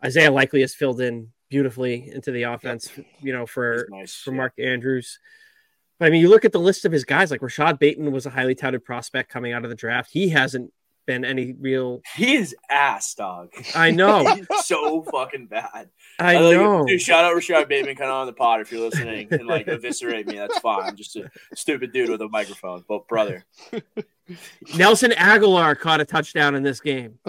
Isaiah 0.06 0.32
Likely 0.32 0.62
has 0.62 0.76
filled 0.76 1.02
in 1.02 1.34
beautifully 1.50 2.08
into 2.10 2.32
the 2.32 2.44
offense, 2.44 2.92
you 3.20 3.34
know, 3.34 3.48
for 3.48 3.88
nice. 3.90 4.16
for. 4.16 4.32
Mark 4.32 4.54
Andrews. 4.60 5.20
But 6.00 6.08
I 6.08 6.10
mean, 6.10 6.22
you 6.22 6.30
look 6.30 6.44
at 6.46 6.52
the 6.52 6.60
list 6.60 6.86
of 6.86 6.92
his 6.92 7.06
guys, 7.06 7.32
like 7.32 7.42
Rashod 7.42 7.80
Bateman 7.80 8.12
was 8.12 8.26
a 8.26 8.30
highly 8.32 8.56
touted 8.56 8.84
prospect 8.84 9.30
coming 9.30 9.54
out 9.54 9.64
of 9.64 9.70
the 9.70 9.76
draft. 9.76 10.10
He 10.12 10.30
hasn't 10.30 10.72
been 11.06 11.26
any 11.26 11.54
real. 11.60 12.02
He 12.16 12.36
is 12.36 12.56
ass, 12.70 13.14
dog. 13.14 13.50
I 13.76 13.92
know, 13.92 14.26
He's 14.36 14.48
so 14.66 15.04
fucking 15.04 15.48
bad. 15.48 15.90
I 16.20 16.40
like- 16.40 16.56
know. 16.58 16.86
Dude, 16.86 17.02
shout 17.02 17.26
out 17.26 17.36
Rashod 17.36 17.68
Bateman 17.68 17.96
coming 17.96 18.12
on 18.12 18.26
the 18.26 18.34
pod 18.34 18.62
if 18.62 18.72
you're 18.72 18.82
listening 18.90 19.28
and 19.32 19.46
like 19.48 19.68
eviscerate 19.68 20.28
me. 20.28 20.38
That's 20.38 20.58
fine. 20.60 20.84
I'm 20.84 20.96
just 20.96 21.16
a 21.16 21.30
stupid 21.56 21.92
dude 21.94 22.10
with 22.10 22.22
a 22.22 22.30
microphone. 22.30 22.84
But 22.88 23.08
brother, 23.08 23.46
Nelson 24.78 25.12
Agholor 25.12 25.78
caught 25.78 26.02
a 26.02 26.06
touchdown 26.06 26.56
in 26.56 26.64
this 26.64 26.80
game. 26.80 27.20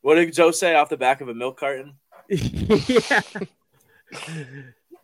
what 0.00 0.14
did 0.16 0.32
Joe 0.32 0.50
say 0.50 0.74
off 0.74 0.88
the 0.88 0.96
back 0.96 1.20
of 1.20 1.28
a 1.28 1.34
milk 1.34 1.58
carton? 1.60 1.94
yeah. 2.28 3.20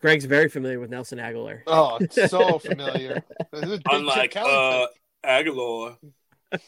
Greg's 0.02 0.24
very 0.26 0.48
familiar 0.48 0.80
with 0.80 0.90
Nelson 0.90 1.18
Agholor. 1.18 1.60
Oh, 1.66 1.98
so 2.10 2.58
familiar. 2.58 3.22
This 3.52 3.62
is 3.62 3.68
Big 3.70 3.82
Chip 3.88 3.92
Unlike 3.92 4.36
uh, 4.36 4.86
Agholor. 5.24 5.96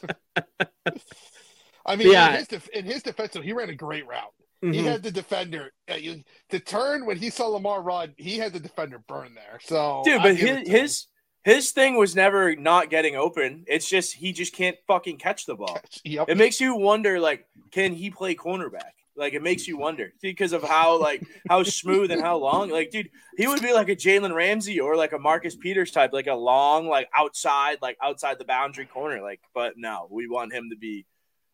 I 1.87 1.97
mean, 1.97 2.11
yeah. 2.13 2.31
in, 2.31 2.37
his 2.39 2.49
def- 2.49 2.69
in 2.71 2.85
his 2.87 3.03
defense, 3.03 3.33
though, 3.35 3.43
he 3.43 3.53
ran 3.53 3.69
a 3.69 3.75
great 3.75 4.07
route. 4.07 4.33
He 4.63 4.69
Mhm. 4.69 4.85
had 4.85 5.03
the 5.03 5.11
defender. 5.11 5.73
Uh, 5.91 5.97
you, 5.97 6.23
the 6.49 6.59
turn 6.61 7.05
when 7.05 7.19
he 7.19 7.29
saw 7.29 7.49
Lamar 7.49 7.83
run, 7.83 8.15
he 8.17 8.39
had 8.39 8.55
the 8.55 8.61
defender 8.61 8.99
burn 9.07 9.35
there. 9.35 9.59
So, 9.63 10.01
Dude, 10.07 10.23
but 10.23 10.37
his, 10.37 10.43
it 10.43 10.47
to 10.47 10.61
him. 10.61 10.67
his 10.81 11.07
his 11.43 11.71
thing 11.73 11.99
was 11.99 12.17
never 12.17 12.57
not 12.57 12.89
getting 12.89 13.15
open. 13.17 13.65
It's 13.67 13.87
just 13.87 14.15
he 14.15 14.33
just 14.33 14.55
can't 14.55 14.77
fucking 14.87 15.19
catch 15.19 15.45
the 15.45 15.57
ball. 15.57 15.79
Yep. 16.05 16.31
It 16.31 16.39
makes 16.39 16.59
you 16.63 16.77
wonder, 16.77 17.21
like, 17.21 17.47
can 17.73 17.93
he 17.93 18.11
play 18.11 18.35
cornerback? 18.35 18.93
Like, 19.17 19.35
it 19.35 19.43
makes 19.43 19.69
you 19.69 19.77
wonder 19.77 20.13
because 20.21 20.53
of 20.53 20.63
how 20.63 21.01
like 21.01 21.25
how 21.49 21.63
smooth 21.63 22.11
and 22.11 22.21
how 22.21 22.37
long. 22.39 22.71
Like, 22.71 22.91
dude, 22.91 23.11
he 23.37 23.47
would 23.47 23.63
be 23.63 23.73
like 23.73 23.89
a 23.89 23.97
Jalen 23.97 24.35
Ramsey 24.35 24.81
or 24.81 24.97
like 24.97 25.13
a 25.13 25.19
Marcus 25.19 25.57
Peters 25.57 25.91
type, 25.91 26.13
like 26.13 26.27
a 26.27 26.35
long, 26.35 26.89
like 26.89 27.09
outside, 27.17 27.79
like 27.81 27.97
outside 28.03 28.39
the 28.39 28.45
boundary 28.45 28.87
corner. 28.87 29.23
Like, 29.23 29.41
but 29.55 29.75
no, 29.77 30.09
we 30.11 30.29
want 30.29 30.53
him 30.53 30.71
to 30.71 30.77
be. 30.77 31.07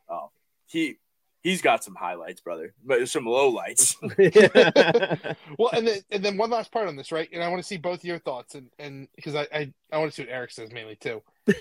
Oh, 0.09 0.31
he 0.67 0.97
he's 1.43 1.63
got 1.63 1.83
some 1.83 1.95
highlights, 1.95 2.41
brother, 2.41 2.75
but 2.85 3.09
some 3.09 3.27
low 3.27 3.49
lights. 3.49 3.97
well, 5.59 5.71
and 5.73 5.87
then 5.87 6.01
and 6.11 6.25
then 6.25 6.37
one 6.37 6.51
last 6.51 6.73
part 6.73 6.89
on 6.89 6.97
this, 6.97 7.13
right? 7.13 7.29
And 7.33 7.43
I 7.43 7.49
want 7.49 7.63
to 7.63 7.67
see 7.67 7.77
both 7.77 8.05
your 8.05 8.19
thoughts, 8.19 8.55
and 8.55 8.69
and 8.79 9.09
because 9.17 9.35
I, 9.35 9.47
I 9.53 9.73
I 9.93 9.99
want 9.99 10.11
to 10.11 10.15
see 10.15 10.23
what 10.23 10.33
Eric 10.33 10.53
says 10.53 10.73
mainly 10.73 10.97
too. 10.97 11.23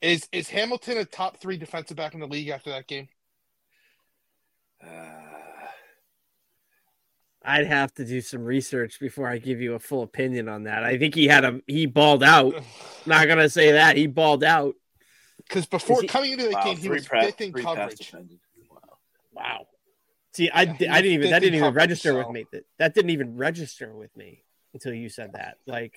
is 0.00 0.28
is 0.32 0.48
Hamilton 0.48 0.98
a 0.98 1.04
top 1.04 1.38
three 1.38 1.56
defensive 1.56 1.96
back 1.96 2.14
in 2.14 2.20
the 2.20 2.26
league 2.26 2.48
after 2.48 2.70
that 2.70 2.86
game? 2.86 3.08
Uh, 4.82 5.25
I'd 7.46 7.66
have 7.66 7.94
to 7.94 8.04
do 8.04 8.20
some 8.20 8.44
research 8.44 8.98
before 8.98 9.28
I 9.28 9.38
give 9.38 9.60
you 9.60 9.74
a 9.74 9.78
full 9.78 10.02
opinion 10.02 10.48
on 10.48 10.64
that. 10.64 10.82
I 10.84 10.98
think 10.98 11.14
he 11.14 11.26
had 11.28 11.44
a 11.44 11.60
he 11.66 11.86
balled 11.86 12.22
out. 12.24 12.54
Not 13.06 13.28
gonna 13.28 13.48
say 13.48 13.72
that 13.72 13.96
he 13.96 14.06
balled 14.06 14.42
out. 14.44 14.74
Because 15.38 15.66
before 15.66 16.00
he- 16.02 16.08
coming 16.08 16.32
into 16.32 16.44
the 16.44 16.50
wow, 16.50 16.64
game, 16.64 16.76
he 16.76 16.88
was 16.88 17.06
press, 17.06 17.26
fifth 17.26 17.40
in 17.40 17.52
coverage. 17.52 18.12
Wow. 18.68 18.80
Wow. 19.32 19.66
See, 20.34 20.50
I, 20.50 20.62
Yeah, 20.62 20.76
di- 20.76 20.88
I 20.88 21.00
didn't 21.02 21.14
even 21.14 21.30
that 21.30 21.38
didn't 21.38 21.54
even 21.54 21.68
coverage, 21.68 21.82
register 21.82 22.18
with 22.18 22.30
me. 22.30 22.46
That, 22.52 22.64
that 22.78 22.94
didn't 22.94 23.10
even 23.10 23.36
register 23.36 23.94
with 23.94 24.14
me 24.16 24.42
until 24.74 24.92
you 24.92 25.08
said 25.08 25.32
that. 25.34 25.58
Like, 25.66 25.94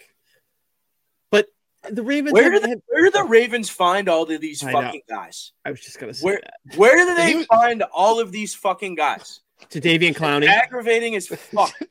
but 1.32 1.48
the 1.90 2.04
Ravens. 2.04 2.34
Where 2.34 2.52
do 2.52 2.60
the, 2.60 2.70
have- 2.70 2.82
where 2.88 3.04
do 3.06 3.12
the 3.12 3.24
Ravens 3.24 3.70
find 3.70 4.08
all 4.08 4.30
of 4.30 4.40
these 4.42 4.64
I 4.64 4.72
know. 4.72 4.82
fucking 4.82 5.02
guys? 5.10 5.52
I 5.66 5.72
was 5.72 5.82
just 5.82 6.00
gonna 6.00 6.14
say 6.14 6.24
Where 6.24 6.42
that. 6.44 6.78
where 6.78 6.96
do 7.06 7.16
they 7.16 7.36
was- 7.36 7.46
find 7.48 7.82
all 7.92 8.20
of 8.20 8.32
these 8.32 8.54
fucking 8.54 8.96
guys? 8.96 9.40
To 9.70 9.82
Jadeveon 9.82 10.16
Clowney. 10.16 10.48
Aggravating 10.48 11.16
as 11.16 11.28
fuck. 11.28 11.74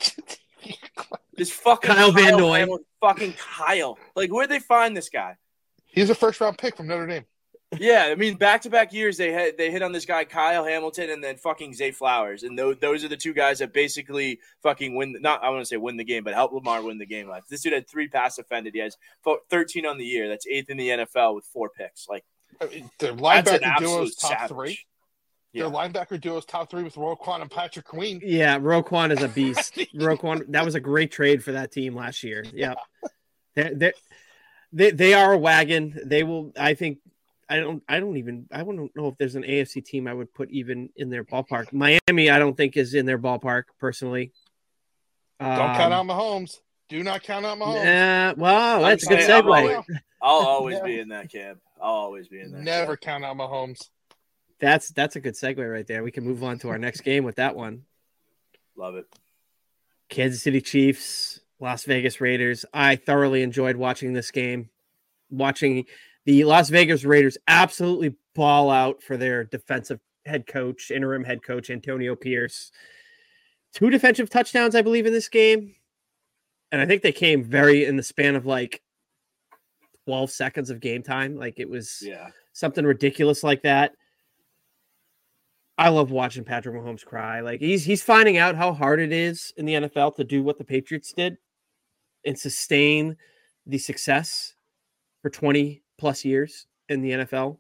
This 1.36 1.52
fucking 1.52 1.88
Kyle 1.88 2.10
Van 2.10 2.36
Noy. 2.36 2.66
Fucking 3.00 3.32
Kyle. 3.34 3.96
Like 4.16 4.30
where'd 4.30 4.48
they 4.50 4.58
find 4.58 4.96
this 4.96 5.08
guy? 5.08 5.36
He's 5.86 6.10
a 6.10 6.14
first 6.14 6.40
round 6.40 6.58
pick 6.58 6.76
from 6.76 6.88
Notre 6.88 7.06
Dame. 7.06 7.24
Yeah, 7.78 8.08
I 8.10 8.14
mean, 8.16 8.34
back 8.34 8.62
to 8.62 8.70
back 8.70 8.92
years 8.92 9.16
they 9.18 9.30
had 9.30 9.56
they 9.56 9.70
hit 9.70 9.82
on 9.82 9.92
this 9.92 10.04
guy 10.04 10.24
Kyle 10.24 10.64
Hamilton 10.64 11.10
and 11.10 11.22
then 11.22 11.36
fucking 11.36 11.74
Zay 11.74 11.92
Flowers, 11.92 12.42
and 12.42 12.58
those 12.58 12.78
those 12.78 13.04
are 13.04 13.08
the 13.08 13.16
two 13.16 13.34
guys 13.34 13.60
that 13.60 13.72
basically 13.72 14.40
fucking 14.62 14.96
win. 14.96 15.16
Not 15.20 15.44
I 15.44 15.50
want 15.50 15.62
to 15.62 15.66
say 15.66 15.76
win 15.76 15.96
the 15.96 16.04
game, 16.04 16.24
but 16.24 16.34
help 16.34 16.52
Lamar 16.52 16.82
win 16.82 16.98
the 16.98 17.06
game. 17.06 17.28
Like 17.28 17.46
this 17.46 17.60
dude 17.60 17.74
had 17.74 17.88
three 17.88 18.08
pass 18.08 18.36
defended. 18.36 18.74
He 18.74 18.80
has 18.80 18.96
thirteen 19.48 19.86
on 19.86 19.96
the 19.98 20.04
year. 20.04 20.28
That's 20.28 20.46
eighth 20.46 20.70
in 20.70 20.76
the 20.76 20.88
NFL 20.88 21.36
with 21.36 21.44
four 21.44 21.68
picks. 21.68 22.08
Like 22.08 22.24
I 22.60 22.66
mean, 22.66 22.90
Their 22.98 23.12
that's 23.12 23.50
an 23.52 23.60
linebacker 23.60 23.78
duo's 23.78 24.10
absolute 24.12 24.14
top 24.20 24.30
savage. 24.30 24.48
three. 24.48 24.78
Yeah. 25.52 25.62
Their 25.64 25.72
linebacker 25.72 26.20
duo's 26.20 26.44
top 26.44 26.70
three 26.70 26.82
with 26.82 26.94
Roquan 26.96 27.40
and 27.40 27.50
Patrick 27.50 27.86
Queen. 27.86 28.20
Yeah, 28.22 28.58
Roquan 28.58 29.10
is 29.16 29.22
a 29.22 29.28
beast. 29.28 29.74
Roquan, 29.96 30.44
that 30.52 30.64
was 30.64 30.74
a 30.74 30.80
great 30.80 31.10
trade 31.10 31.42
for 31.42 31.52
that 31.52 31.72
team 31.72 31.94
last 31.94 32.22
year. 32.22 32.44
Yeah, 32.54 32.74
they're, 33.54 33.74
they're, 33.74 33.92
they 34.72 34.90
they 34.90 35.14
are 35.14 35.32
a 35.32 35.38
wagon. 35.38 35.98
They 36.04 36.22
will. 36.22 36.52
I 36.58 36.74
think. 36.74 36.98
I 37.48 37.56
don't. 37.60 37.82
I 37.88 37.98
don't 37.98 38.18
even. 38.18 38.46
I 38.52 38.58
don't 38.58 38.94
know 38.94 39.08
if 39.08 39.16
there's 39.18 39.34
an 39.36 39.42
AFC 39.42 39.82
team 39.84 40.06
I 40.06 40.12
would 40.12 40.32
put 40.34 40.50
even 40.50 40.90
in 40.96 41.08
their 41.08 41.24
ballpark. 41.24 41.72
Miami, 41.72 42.28
I 42.30 42.38
don't 42.38 42.54
think 42.56 42.76
is 42.76 42.92
in 42.94 43.06
their 43.06 43.18
ballpark 43.18 43.64
personally. 43.80 44.32
Don't 45.40 45.56
count 45.56 45.92
Um, 45.94 46.10
out 46.10 46.16
Mahomes. 46.20 46.58
Do 46.90 47.02
not 47.02 47.22
count 47.22 47.46
out 47.46 47.58
Mahomes. 47.58 47.84
Yeah, 47.84 48.32
wow, 48.32 48.76
I'm 48.76 48.82
that's 48.82 49.04
a 49.04 49.08
good 49.08 49.20
saying- 49.22 49.30
I'm 49.32 49.44
segue. 49.44 49.56
always- 49.72 49.86
I'll 50.20 50.46
always 50.46 50.80
be 50.80 50.98
in 50.98 51.08
that 51.08 51.30
camp. 51.32 51.60
I'll 51.80 51.92
always 51.94 52.28
be 52.28 52.40
in 52.40 52.52
that. 52.52 52.62
Never 52.62 52.96
camp. 52.96 53.22
count 53.22 53.24
out 53.24 53.36
Mahomes. 53.36 53.88
That's 54.60 54.90
that's 54.90 55.16
a 55.16 55.20
good 55.20 55.34
segue 55.34 55.70
right 55.70 55.86
there. 55.86 56.02
We 56.02 56.10
can 56.10 56.24
move 56.24 56.42
on 56.42 56.58
to 56.60 56.68
our 56.68 56.78
next 56.78 57.02
game 57.02 57.24
with 57.24 57.36
that 57.36 57.54
one. 57.54 57.84
Love 58.76 58.96
it. 58.96 59.06
Kansas 60.08 60.42
City 60.42 60.60
Chiefs, 60.60 61.40
Las 61.60 61.84
Vegas 61.84 62.20
Raiders. 62.20 62.64
I 62.72 62.96
thoroughly 62.96 63.42
enjoyed 63.42 63.76
watching 63.76 64.12
this 64.12 64.30
game. 64.30 64.70
Watching 65.30 65.84
the 66.24 66.44
Las 66.44 66.70
Vegas 66.70 67.04
Raiders 67.04 67.36
absolutely 67.46 68.14
ball 68.34 68.70
out 68.70 69.02
for 69.02 69.16
their 69.16 69.44
defensive 69.44 70.00
head 70.24 70.46
coach, 70.46 70.90
interim 70.90 71.24
head 71.24 71.42
coach 71.42 71.70
Antonio 71.70 72.16
Pierce. 72.16 72.72
Two 73.74 73.90
defensive 73.90 74.30
touchdowns, 74.30 74.74
I 74.74 74.82
believe, 74.82 75.06
in 75.06 75.12
this 75.12 75.28
game. 75.28 75.74
And 76.72 76.80
I 76.80 76.86
think 76.86 77.02
they 77.02 77.12
came 77.12 77.44
very 77.44 77.84
in 77.84 77.96
the 77.96 78.02
span 78.02 78.34
of 78.36 78.46
like 78.46 78.82
12 80.06 80.30
seconds 80.30 80.70
of 80.70 80.80
game 80.80 81.02
time. 81.02 81.36
Like 81.36 81.58
it 81.58 81.68
was 81.68 82.02
Yeah. 82.02 82.28
something 82.52 82.84
ridiculous 82.84 83.42
like 83.42 83.62
that. 83.62 83.92
I 85.78 85.90
love 85.90 86.10
watching 86.10 86.42
Patrick 86.44 86.74
Mahomes 86.74 87.04
cry. 87.04 87.40
Like 87.40 87.60
he's 87.60 87.84
he's 87.84 88.02
finding 88.02 88.36
out 88.36 88.56
how 88.56 88.72
hard 88.72 89.00
it 89.00 89.12
is 89.12 89.52
in 89.56 89.64
the 89.64 89.74
NFL 89.74 90.16
to 90.16 90.24
do 90.24 90.42
what 90.42 90.58
the 90.58 90.64
Patriots 90.64 91.12
did 91.12 91.38
and 92.26 92.36
sustain 92.38 93.16
the 93.64 93.78
success 93.78 94.54
for 95.22 95.30
20 95.30 95.82
plus 95.98 96.24
years 96.24 96.66
in 96.88 97.00
the 97.00 97.10
NFL. 97.12 97.58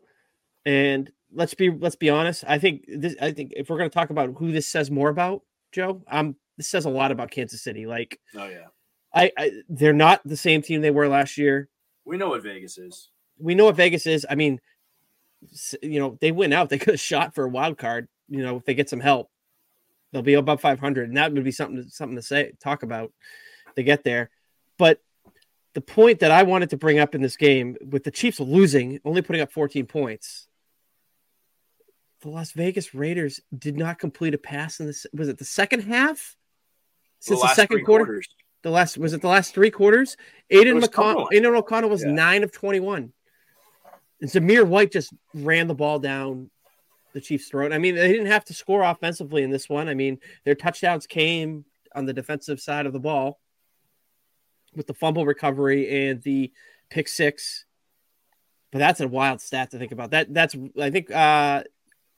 And 0.66 1.10
let's 1.32 1.54
be 1.54 1.70
let's 1.70 1.96
be 1.96 2.10
honest. 2.10 2.44
I 2.46 2.58
think 2.58 2.84
this 2.88 3.14
I 3.22 3.30
think 3.30 3.52
if 3.54 3.70
we're 3.70 3.78
going 3.78 3.90
to 3.90 3.94
talk 3.94 4.10
about 4.10 4.34
who 4.36 4.50
this 4.50 4.66
says 4.66 4.90
more 4.90 5.10
about, 5.10 5.42
Joe, 5.72 6.02
um 6.10 6.34
this 6.56 6.68
says 6.68 6.86
a 6.86 6.90
lot 6.90 7.12
about 7.12 7.30
Kansas 7.30 7.62
City. 7.62 7.86
Like 7.86 8.18
Oh 8.34 8.48
yeah. 8.48 8.66
I, 9.14 9.30
I 9.38 9.52
they're 9.68 9.92
not 9.92 10.20
the 10.24 10.36
same 10.36 10.60
team 10.60 10.80
they 10.80 10.90
were 10.90 11.08
last 11.08 11.38
year 11.38 11.68
We 12.04 12.16
know 12.16 12.28
what 12.30 12.42
Vegas 12.42 12.78
is. 12.78 13.10
we 13.38 13.54
know 13.54 13.66
what 13.66 13.76
Vegas 13.76 14.06
is. 14.06 14.26
I 14.28 14.34
mean, 14.34 14.60
you 15.82 16.00
know, 16.00 16.18
they 16.20 16.32
win 16.32 16.52
out. 16.52 16.68
They 16.68 16.78
could 16.78 16.94
have 16.94 17.00
shot 17.00 17.34
for 17.34 17.44
a 17.44 17.48
wild 17.48 17.78
card. 17.78 18.08
You 18.28 18.42
know, 18.42 18.56
if 18.56 18.64
they 18.64 18.74
get 18.74 18.90
some 18.90 19.00
help, 19.00 19.30
they'll 20.12 20.22
be 20.22 20.34
above 20.34 20.60
500, 20.60 21.08
and 21.08 21.16
that 21.16 21.32
would 21.32 21.44
be 21.44 21.50
something 21.52 21.84
to, 21.84 21.90
something 21.90 22.16
to 22.16 22.22
say 22.22 22.52
talk 22.62 22.82
about 22.82 23.12
to 23.76 23.82
get 23.82 24.04
there. 24.04 24.30
But 24.78 25.00
the 25.74 25.80
point 25.80 26.20
that 26.20 26.30
I 26.30 26.42
wanted 26.42 26.70
to 26.70 26.76
bring 26.76 26.98
up 26.98 27.14
in 27.14 27.22
this 27.22 27.36
game, 27.36 27.76
with 27.88 28.04
the 28.04 28.10
Chiefs 28.10 28.40
losing, 28.40 29.00
only 29.04 29.22
putting 29.22 29.42
up 29.42 29.52
14 29.52 29.86
points, 29.86 30.48
the 32.20 32.30
Las 32.30 32.52
Vegas 32.52 32.94
Raiders 32.94 33.40
did 33.56 33.76
not 33.76 33.98
complete 33.98 34.34
a 34.34 34.38
pass 34.38 34.80
in 34.80 34.86
this. 34.86 35.06
Was 35.14 35.28
it 35.28 35.38
the 35.38 35.44
second 35.44 35.82
half? 35.82 36.36
Since 37.20 37.40
the, 37.40 37.46
last 37.46 37.56
second 37.56 37.84
quarter, 37.84 38.04
quarters. 38.04 38.28
the 38.62 38.70
last 38.70 38.98
was 38.98 39.12
it 39.12 39.20
the 39.20 39.28
last 39.28 39.54
three 39.54 39.70
quarters? 39.70 40.16
Aidan 40.50 40.76
was 40.76 40.84
a 40.84 40.88
couple 40.88 41.26
McConnell, 41.26 41.32
Aidan 41.32 41.54
O'Connell 41.54 41.90
was 41.90 42.02
Yeah. 42.04 42.12
nine 42.12 42.42
of 42.44 42.52
twenty-one. 42.52 43.12
And 44.20 44.30
Zamir 44.30 44.66
White 44.66 44.92
just 44.92 45.12
ran 45.34 45.68
the 45.68 45.74
ball 45.74 45.98
down 45.98 46.50
the 47.14 47.20
Chiefs' 47.20 47.48
throat. 47.48 47.72
I 47.72 47.78
mean, 47.78 47.94
they 47.94 48.08
didn't 48.08 48.26
have 48.26 48.44
to 48.46 48.54
score 48.54 48.82
offensively 48.82 49.42
in 49.42 49.50
this 49.50 49.68
one. 49.68 49.88
I 49.88 49.94
mean, 49.94 50.18
their 50.44 50.54
touchdowns 50.54 51.06
came 51.06 51.64
on 51.94 52.04
the 52.04 52.12
defensive 52.12 52.60
side 52.60 52.86
of 52.86 52.92
the 52.92 53.00
ball 53.00 53.38
with 54.74 54.86
the 54.86 54.94
fumble 54.94 55.24
recovery 55.24 56.08
and 56.08 56.22
the 56.22 56.52
pick 56.90 57.08
six. 57.08 57.64
But 58.70 58.78
that's 58.78 59.00
a 59.00 59.08
wild 59.08 59.40
stat 59.40 59.70
to 59.70 59.78
think 59.78 59.92
about. 59.92 60.10
That 60.10 60.32
that's 60.34 60.54
I 60.78 60.90
think 60.90 61.10
uh 61.10 61.64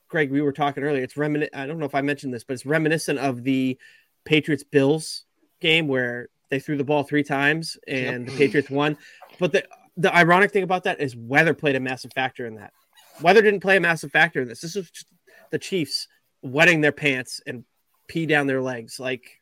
Greg, 0.08 0.32
we 0.32 0.42
were 0.42 0.52
talking 0.52 0.82
earlier. 0.82 1.04
It's 1.04 1.16
reminiscent. 1.16 1.54
I 1.54 1.66
don't 1.66 1.78
know 1.78 1.86
if 1.86 1.94
I 1.94 2.00
mentioned 2.00 2.34
this, 2.34 2.42
but 2.42 2.54
it's 2.54 2.66
reminiscent 2.66 3.20
of 3.20 3.44
the 3.44 3.78
Patriots 4.24 4.64
Bills 4.64 5.24
game 5.60 5.86
where 5.86 6.28
they 6.50 6.58
threw 6.58 6.76
the 6.76 6.84
ball 6.84 7.04
three 7.04 7.22
times 7.22 7.78
and 7.86 8.26
the 8.26 8.36
Patriots 8.36 8.68
won. 8.68 8.98
But 9.38 9.52
the 9.52 9.64
the 10.00 10.14
ironic 10.14 10.50
thing 10.50 10.62
about 10.62 10.84
that 10.84 11.00
is 11.00 11.14
weather 11.14 11.52
played 11.52 11.76
a 11.76 11.80
massive 11.80 12.12
factor 12.14 12.46
in 12.46 12.54
that. 12.54 12.72
Weather 13.20 13.42
didn't 13.42 13.60
play 13.60 13.76
a 13.76 13.80
massive 13.80 14.10
factor 14.10 14.40
in 14.40 14.48
this. 14.48 14.60
This 14.60 14.76
is 14.76 14.90
the 15.50 15.58
Chiefs 15.58 16.08
wetting 16.42 16.80
their 16.80 16.92
pants 16.92 17.40
and 17.46 17.64
pee 18.08 18.24
down 18.24 18.46
their 18.46 18.62
legs. 18.62 18.98
Like 18.98 19.40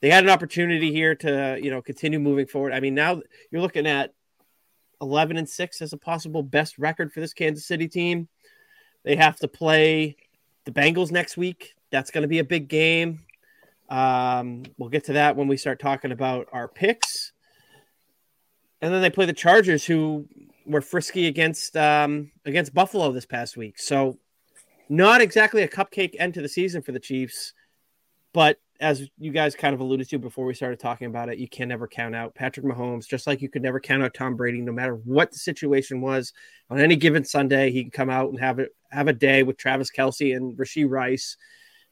they 0.00 0.10
had 0.10 0.22
an 0.22 0.30
opportunity 0.30 0.92
here 0.92 1.16
to 1.16 1.58
you 1.60 1.70
know 1.70 1.82
continue 1.82 2.20
moving 2.20 2.46
forward. 2.46 2.72
I 2.72 2.80
mean, 2.80 2.94
now 2.94 3.20
you're 3.50 3.62
looking 3.62 3.86
at 3.86 4.14
11 5.00 5.36
and 5.36 5.48
six 5.48 5.82
as 5.82 5.92
a 5.92 5.98
possible 5.98 6.42
best 6.42 6.78
record 6.78 7.12
for 7.12 7.20
this 7.20 7.34
Kansas 7.34 7.66
City 7.66 7.88
team. 7.88 8.28
They 9.02 9.16
have 9.16 9.36
to 9.40 9.48
play 9.48 10.16
the 10.66 10.72
Bengals 10.72 11.10
next 11.10 11.36
week. 11.36 11.74
That's 11.90 12.12
going 12.12 12.22
to 12.22 12.28
be 12.28 12.38
a 12.38 12.44
big 12.44 12.68
game. 12.68 13.20
Um, 13.88 14.62
we'll 14.78 14.90
get 14.90 15.04
to 15.06 15.14
that 15.14 15.34
when 15.34 15.48
we 15.48 15.56
start 15.56 15.80
talking 15.80 16.12
about 16.12 16.46
our 16.52 16.68
picks. 16.68 17.32
And 18.82 18.92
then 18.92 19.02
they 19.02 19.10
play 19.10 19.26
the 19.26 19.32
Chargers, 19.32 19.84
who 19.84 20.26
were 20.66 20.80
frisky 20.80 21.26
against 21.26 21.76
um, 21.76 22.30
against 22.44 22.74
Buffalo 22.74 23.12
this 23.12 23.26
past 23.26 23.56
week. 23.56 23.78
So, 23.78 24.18
not 24.88 25.20
exactly 25.20 25.62
a 25.62 25.68
cupcake 25.68 26.16
end 26.18 26.34
to 26.34 26.42
the 26.42 26.48
season 26.48 26.82
for 26.82 26.92
the 26.92 27.00
Chiefs, 27.00 27.52
but 28.32 28.58
as 28.80 29.08
you 29.18 29.30
guys 29.30 29.54
kind 29.54 29.74
of 29.74 29.80
alluded 29.80 30.08
to 30.08 30.18
before 30.18 30.46
we 30.46 30.54
started 30.54 30.80
talking 30.80 31.06
about 31.06 31.28
it, 31.28 31.38
you 31.38 31.46
can 31.46 31.68
never 31.68 31.86
count 31.86 32.16
out 32.16 32.34
Patrick 32.34 32.64
Mahomes, 32.64 33.06
just 33.06 33.26
like 33.26 33.42
you 33.42 33.48
could 33.48 33.62
never 33.62 33.78
count 33.78 34.02
out 34.02 34.14
Tom 34.14 34.36
Brady, 34.36 34.62
no 34.62 34.72
matter 34.72 34.94
what 35.04 35.30
the 35.30 35.38
situation 35.38 36.00
was. 36.00 36.32
On 36.70 36.80
any 36.80 36.96
given 36.96 37.22
Sunday, 37.22 37.70
he 37.70 37.82
can 37.82 37.90
come 37.90 38.08
out 38.08 38.30
and 38.30 38.40
have 38.40 38.58
it 38.58 38.74
have 38.90 39.08
a 39.08 39.12
day 39.12 39.42
with 39.42 39.58
Travis 39.58 39.90
Kelce 39.90 40.34
and 40.34 40.56
Rashee 40.56 40.88
Rice 40.88 41.36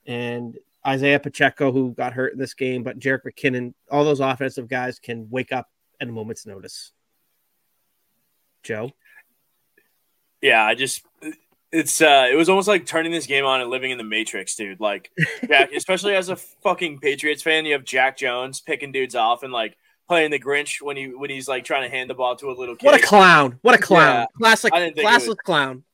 and 0.07 0.57
Isaiah 0.87 1.21
Pacheco, 1.21 1.71
who 1.71 1.93
got 1.93 2.15
hurt 2.15 2.33
in 2.33 2.39
this 2.39 2.55
game, 2.55 2.83
but 2.83 2.99
Jerick 2.99 3.21
McKinnon, 3.27 3.75
all 3.91 4.05
those 4.05 4.21
offensive 4.21 4.69
guys 4.69 4.99
can 4.99 5.29
wake 5.31 5.53
up 5.53 5.69
at 6.01 6.09
a 6.09 6.13
moment's 6.13 6.47
notice. 6.47 6.93
Joe, 8.63 8.93
Yeah, 10.43 10.65
I 10.65 10.75
just 10.75 11.03
it's 11.71 12.01
uh 12.01 12.27
it 12.31 12.35
was 12.35 12.49
almost 12.49 12.67
like 12.69 12.87
turning 12.87 13.13
this 13.13 13.27
game 13.27 13.45
on 13.45 13.61
and 13.61 13.71
living 13.71 13.91
in 13.91 13.99
the 13.99 14.05
Matrix, 14.05 14.57
dude. 14.57 14.81
Like 14.81 15.11
Jack, 15.47 15.71
especially 15.77 16.15
as 16.15 16.29
a 16.29 16.37
fucking 16.37 16.99
Patriots 16.99 17.43
fan, 17.43 17.67
you 17.67 17.73
have 17.73 17.85
Jack 17.85 18.17
Jones 18.17 18.61
picking 18.61 18.93
dudes 18.93 19.15
off 19.15 19.43
and 19.43 19.53
like 19.53 19.77
playing 20.09 20.31
the 20.31 20.39
Grinch 20.41 20.81
when 20.83 20.97
he 20.97 21.07
when 21.15 21.31
he's 21.31 21.49
like 21.49 21.65
trying 21.65 21.83
to 21.89 21.95
hand 21.95 22.11
the 22.11 22.15
ball 22.15 22.37
to 22.37 22.51
a 22.51 22.53
little 22.53 22.75
kid. 22.77 22.87
what 22.87 23.01
a 23.01 23.05
clown! 23.07 23.59
What 23.63 23.75
a 23.75 23.79
clown! 23.79 24.21
Yeah, 24.21 24.27
Classic, 24.37 24.73
I 24.75 24.81
didn't 24.81 24.97
think 24.97 25.09
it 25.09 25.13
classless 25.13 25.29
was- 25.29 25.37
clown. 25.45 25.85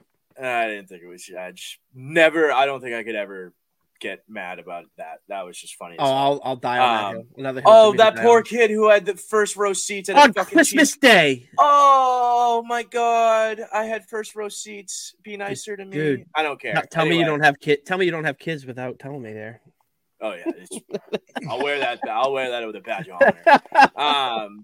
I 0.40 0.66
didn't 0.66 0.88
think 0.88 1.02
it 1.02 1.06
was. 1.06 1.30
I 1.38 1.52
just 1.52 1.78
never. 1.94 2.50
I 2.50 2.66
don't 2.66 2.80
think 2.80 2.94
I 2.94 3.04
could 3.04 3.14
ever 3.14 3.52
get 4.00 4.20
mad 4.28 4.58
about 4.58 4.84
that. 4.98 5.18
That 5.28 5.42
was 5.46 5.58
just 5.58 5.76
funny. 5.76 5.96
Oh. 5.98 6.04
I'll, 6.04 6.40
I'll 6.44 6.56
die 6.56 6.78
on 6.78 6.96
that 6.96 7.04
Um, 7.08 7.14
hill. 7.14 7.24
Another 7.38 7.60
hill 7.60 7.70
oh, 7.70 7.86
for 7.88 7.92
me 7.92 7.98
to 7.98 8.04
that 8.04 8.16
poor 8.22 8.36
on. 8.38 8.42
kid 8.44 8.70
who 8.70 8.88
had 8.90 9.06
the 9.06 9.16
first 9.16 9.56
row 9.56 9.72
seats 9.72 10.08
at 10.08 10.16
on 10.16 10.32
Christmas 10.32 10.70
Chiefs- 10.70 10.96
Day. 10.98 11.48
Oh 11.58 12.62
my 12.66 12.82
god, 12.82 13.60
I 13.72 13.84
had 13.84 14.06
first 14.08 14.34
row 14.36 14.48
seats. 14.48 15.14
Be 15.22 15.36
nicer 15.36 15.76
to 15.76 15.84
me. 15.84 15.92
Dude, 15.96 16.24
I 16.34 16.42
don't 16.42 16.60
care. 16.60 16.74
Tell- 16.74 16.86
Tell 16.90 17.06
me 17.06 17.18
you 17.18 17.24
don't 17.24 17.42
have 17.44 17.58
kid. 17.60 17.84
Tell 17.86 17.98
me 17.98 18.04
you 18.04 18.10
don't 18.10 18.24
have 18.24 18.38
kids 18.38 18.66
without 18.66 18.98
telling 18.98 19.22
me 19.22 19.32
there. 19.32 19.60
Oh 20.20 20.32
yeah, 20.34 20.78
I'll 21.50 21.62
wear 21.62 21.78
that. 21.80 22.00
I'll 22.08 22.32
wear 22.32 22.50
that 22.50 22.66
with 22.66 22.76
a 22.76 22.80
badge 22.80 23.08
of 23.08 23.20
honor. 23.20 24.44
Um, 24.46 24.62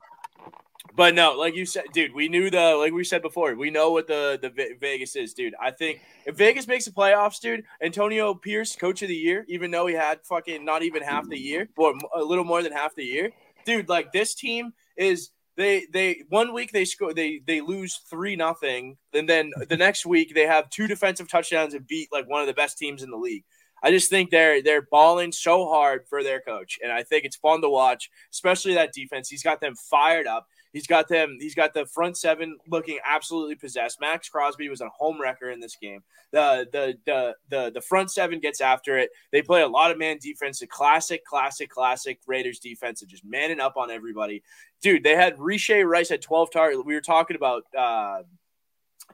but 0.96 1.14
no, 1.14 1.32
like 1.32 1.54
you 1.54 1.66
said, 1.66 1.84
dude, 1.92 2.14
we 2.14 2.28
knew 2.28 2.50
the 2.50 2.74
like 2.76 2.92
we 2.92 3.04
said 3.04 3.22
before. 3.22 3.54
We 3.54 3.70
know 3.70 3.90
what 3.90 4.06
the 4.06 4.38
the 4.40 4.76
Vegas 4.80 5.16
is, 5.16 5.34
dude. 5.34 5.54
I 5.60 5.70
think 5.70 6.00
if 6.26 6.36
Vegas 6.36 6.66
makes 6.66 6.84
the 6.84 6.90
playoffs, 6.90 7.40
dude, 7.40 7.64
Antonio 7.82 8.34
Pierce, 8.34 8.76
coach 8.76 9.02
of 9.02 9.08
the 9.08 9.14
year, 9.14 9.44
even 9.48 9.70
though 9.70 9.86
he 9.86 9.94
had 9.94 10.20
fucking 10.24 10.64
not 10.64 10.82
even 10.82 11.02
half 11.02 11.28
the 11.28 11.38
year, 11.38 11.68
or 11.76 11.94
a 12.14 12.22
little 12.22 12.44
more 12.44 12.62
than 12.62 12.72
half 12.72 12.94
the 12.94 13.04
year, 13.04 13.30
dude. 13.64 13.88
Like 13.88 14.12
this 14.12 14.34
team 14.34 14.72
is. 14.96 15.30
They 15.56 15.86
they 15.92 16.22
one 16.30 16.54
week 16.54 16.72
they 16.72 16.86
score 16.86 17.12
they 17.12 17.42
they 17.46 17.60
lose 17.60 18.00
three 18.08 18.34
nothing 18.34 18.96
and 19.12 19.28
then 19.28 19.52
the 19.68 19.76
next 19.76 20.06
week 20.06 20.32
they 20.34 20.46
have 20.46 20.70
two 20.70 20.86
defensive 20.86 21.28
touchdowns 21.28 21.74
and 21.74 21.86
beat 21.86 22.08
like 22.10 22.26
one 22.30 22.40
of 22.40 22.46
the 22.46 22.54
best 22.54 22.78
teams 22.78 23.02
in 23.02 23.10
the 23.10 23.18
league. 23.18 23.44
I 23.82 23.90
just 23.90 24.10
think 24.10 24.30
they're 24.30 24.62
they're 24.62 24.86
balling 24.90 25.32
so 25.32 25.68
hard 25.68 26.06
for 26.08 26.22
their 26.22 26.40
coach, 26.40 26.78
and 26.82 26.92
I 26.92 27.02
think 27.02 27.24
it's 27.24 27.36
fun 27.36 27.62
to 27.62 27.68
watch, 27.68 28.10
especially 28.32 28.74
that 28.74 28.92
defense. 28.92 29.28
He's 29.28 29.42
got 29.42 29.60
them 29.60 29.74
fired 29.74 30.26
up. 30.26 30.46
He's 30.72 30.86
got 30.86 31.08
them. 31.08 31.38
He's 31.40 31.54
got 31.54 31.74
the 31.74 31.86
front 31.86 32.16
seven 32.16 32.58
looking 32.68 32.98
absolutely 33.04 33.56
possessed. 33.56 34.00
Maxx 34.00 34.28
Crosby 34.28 34.68
was 34.68 34.80
a 34.80 34.88
home 34.88 35.20
wrecker 35.20 35.50
in 35.50 35.60
this 35.60 35.76
game. 35.76 36.02
The 36.32 36.68
the 36.72 36.96
the 37.06 37.34
the 37.48 37.70
the 37.74 37.80
front 37.80 38.10
seven 38.10 38.38
gets 38.40 38.60
after 38.60 38.96
it. 38.98 39.10
They 39.32 39.42
play 39.42 39.62
a 39.62 39.68
lot 39.68 39.90
of 39.90 39.98
man 39.98 40.18
defense. 40.20 40.62
A 40.62 40.66
classic, 40.66 41.24
classic, 41.24 41.70
classic 41.70 42.20
Raiders 42.26 42.60
defense 42.60 43.02
of 43.02 43.08
just 43.08 43.24
manning 43.24 43.60
up 43.60 43.76
on 43.76 43.90
everybody. 43.90 44.42
Dude, 44.80 45.02
they 45.02 45.16
had 45.16 45.38
Riche 45.40 45.70
Rice 45.84 46.10
at 46.10 46.22
twelve 46.22 46.50
targets. 46.50 46.82
We 46.84 46.94
were 46.94 47.00
talking 47.00 47.36
about. 47.36 47.64
uh 47.76 48.22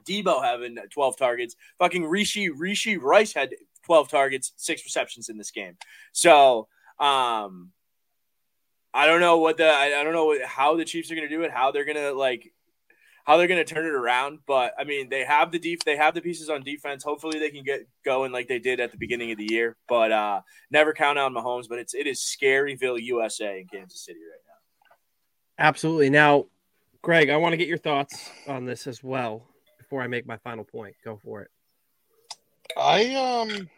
Deebo 0.07 0.43
having 0.43 0.77
12 0.91 1.17
targets. 1.17 1.55
Fucking 1.79 2.05
Rishi 2.05 2.49
Rishi 2.49 2.97
Rice 2.97 3.33
had 3.33 3.55
12 3.85 4.09
targets, 4.09 4.53
six 4.55 4.83
receptions 4.85 5.27
in 5.27 5.37
this 5.37 5.51
game. 5.51 5.75
So, 6.11 6.67
um, 6.99 7.71
I 8.97 9.05
don't 9.05 9.21
know 9.21 9.37
what 9.37 9.57
the 9.57 9.67
I, 9.67 9.99
I 9.99 10.03
don't 10.03 10.13
know 10.13 10.25
what, 10.25 10.41
how 10.41 10.75
the 10.75 10.83
Chiefs 10.83 11.11
are 11.11 11.15
going 11.15 11.29
to 11.29 11.33
do 11.33 11.43
it, 11.43 11.51
how 11.51 11.71
they're 11.71 11.85
going 11.85 11.97
to 11.97 12.13
like 12.13 12.51
how 13.25 13.37
they're 13.37 13.47
going 13.47 13.63
to 13.63 13.73
turn 13.73 13.85
it 13.85 13.93
around, 13.93 14.39
but 14.47 14.73
I 14.79 14.85
mean, 14.85 15.09
they 15.09 15.23
have 15.23 15.51
the 15.51 15.59
def- 15.59 15.85
they 15.85 15.95
have 15.97 16.15
the 16.15 16.21
pieces 16.21 16.49
on 16.49 16.63
defense. 16.63 17.03
Hopefully 17.03 17.37
they 17.37 17.51
can 17.51 17.63
get 17.63 17.87
going 18.03 18.31
like 18.31 18.47
they 18.47 18.57
did 18.57 18.79
at 18.79 18.91
the 18.91 18.97
beginning 18.97 19.31
of 19.31 19.37
the 19.37 19.47
year, 19.51 19.77
but 19.87 20.11
uh 20.11 20.41
never 20.71 20.93
count 20.93 21.19
on 21.19 21.31
Mahomes, 21.35 21.69
but 21.69 21.77
it's 21.77 21.93
it 21.93 22.07
is 22.07 22.21
Scaryville, 22.21 22.99
USA 23.03 23.59
in 23.59 23.67
Kansas 23.67 24.03
City 24.03 24.17
right 24.19 24.39
now. 24.47 25.63
Absolutely. 25.67 26.09
Now, 26.09 26.45
Greg, 27.03 27.29
I 27.29 27.37
want 27.37 27.53
to 27.53 27.57
get 27.57 27.67
your 27.67 27.77
thoughts 27.77 28.31
on 28.47 28.65
this 28.65 28.87
as 28.87 29.03
well 29.03 29.47
before 29.77 30.01
I 30.01 30.07
make 30.07 30.25
my 30.25 30.37
final 30.37 30.63
point. 30.63 30.95
Go 31.05 31.19
for 31.23 31.43
it. 31.43 31.51
I 32.75 33.13
um, 33.13 33.69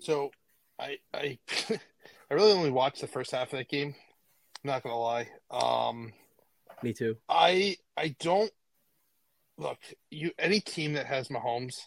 so 0.00 0.30
I 0.80 0.96
I 1.12 1.38
I 2.30 2.34
really 2.34 2.52
only 2.52 2.70
watched 2.70 3.02
the 3.02 3.06
first 3.06 3.32
half 3.32 3.52
of 3.52 3.58
that 3.58 3.68
game. 3.68 3.94
I'm 4.66 4.72
not 4.72 4.82
gonna 4.82 4.98
lie. 4.98 5.28
Um, 5.48 6.12
Me 6.82 6.92
too. 6.92 7.16
I 7.28 7.76
I 7.96 8.16
don't 8.18 8.50
look 9.56 9.78
you 10.10 10.32
any 10.40 10.58
team 10.58 10.94
that 10.94 11.06
has 11.06 11.28
Mahomes. 11.28 11.82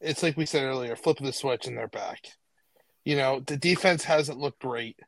It's 0.00 0.22
like 0.22 0.34
we 0.34 0.46
said 0.46 0.64
earlier, 0.64 0.96
flipping 0.96 1.26
the 1.26 1.32
switch 1.34 1.66
and 1.66 1.76
they're 1.76 1.88
back. 1.88 2.20
You 3.04 3.16
know 3.16 3.40
the 3.40 3.58
defense 3.58 4.04
hasn't 4.04 4.38
looked 4.38 4.60
great. 4.60 4.98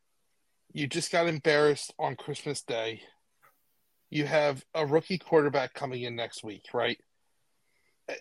You 0.75 0.87
just 0.87 1.11
got 1.11 1.29
embarrassed 1.29 1.95
on 1.99 2.15
Christmas 2.15 2.61
Day. 2.61 3.01
You 4.11 4.27
have 4.27 4.63
a 4.75 4.85
rookie 4.85 5.17
quarterback 5.17 5.73
coming 5.73 6.03
in 6.03 6.15
next 6.15 6.45
week, 6.45 6.67
right? 6.75 6.99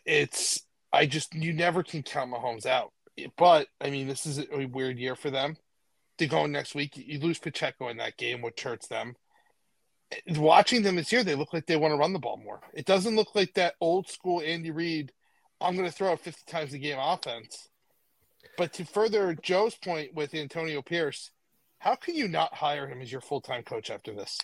It's 0.05 0.61
I 0.93 1.07
just 1.07 1.33
you 1.33 1.51
never 1.51 1.83
can 1.83 2.03
count 2.03 2.31
Mahomes 2.31 2.65
out. 2.65 2.93
But 3.37 3.67
I 3.81 3.89
mean, 3.89 4.07
this 4.07 4.25
is 4.25 4.39
a 4.49 4.65
weird 4.65 4.97
year 4.97 5.17
for 5.17 5.29
them. 5.29 5.57
To 6.17 6.27
go 6.27 6.45
next 6.45 6.73
week, 6.73 6.93
you 6.95 7.19
lose 7.19 7.37
Pacheco 7.39 7.89
in 7.89 7.97
that 7.97 8.17
game, 8.17 8.41
which 8.41 8.61
hurts 8.61 8.87
them. 8.87 9.15
Watching 10.29 10.81
them 10.83 10.95
this 10.95 11.11
year, 11.11 11.23
they 11.23 11.35
look 11.35 11.53
like 11.53 11.65
they 11.67 11.75
want 11.75 11.91
to 11.91 11.97
run 11.97 12.13
the 12.13 12.19
ball 12.19 12.37
more. 12.37 12.61
It 12.73 12.85
doesn't 12.85 13.15
look 13.15 13.35
like 13.35 13.53
that 13.53 13.75
old 13.81 14.09
school 14.09 14.41
Andy 14.41 14.71
Reid. 14.71 15.11
I'm 15.59 15.75
going 15.75 15.87
to 15.87 15.91
throw 15.95 16.13
it 16.13 16.19
50 16.19 16.51
times 16.51 16.73
a 16.73 16.77
game 16.79 16.97
offense. 16.99 17.67
But 18.57 18.73
to 18.73 18.85
further 18.85 19.35
Joe's 19.41 19.75
point 19.75 20.15
with 20.15 20.33
Antonio 20.33 20.81
Pierce, 20.81 21.31
how 21.79 21.95
can 21.95 22.15
you 22.15 22.27
not 22.27 22.53
hire 22.53 22.87
him 22.87 23.01
as 23.01 23.11
your 23.11 23.21
full 23.21 23.41
time 23.41 23.63
coach 23.63 23.91
after 23.91 24.13
this? 24.13 24.39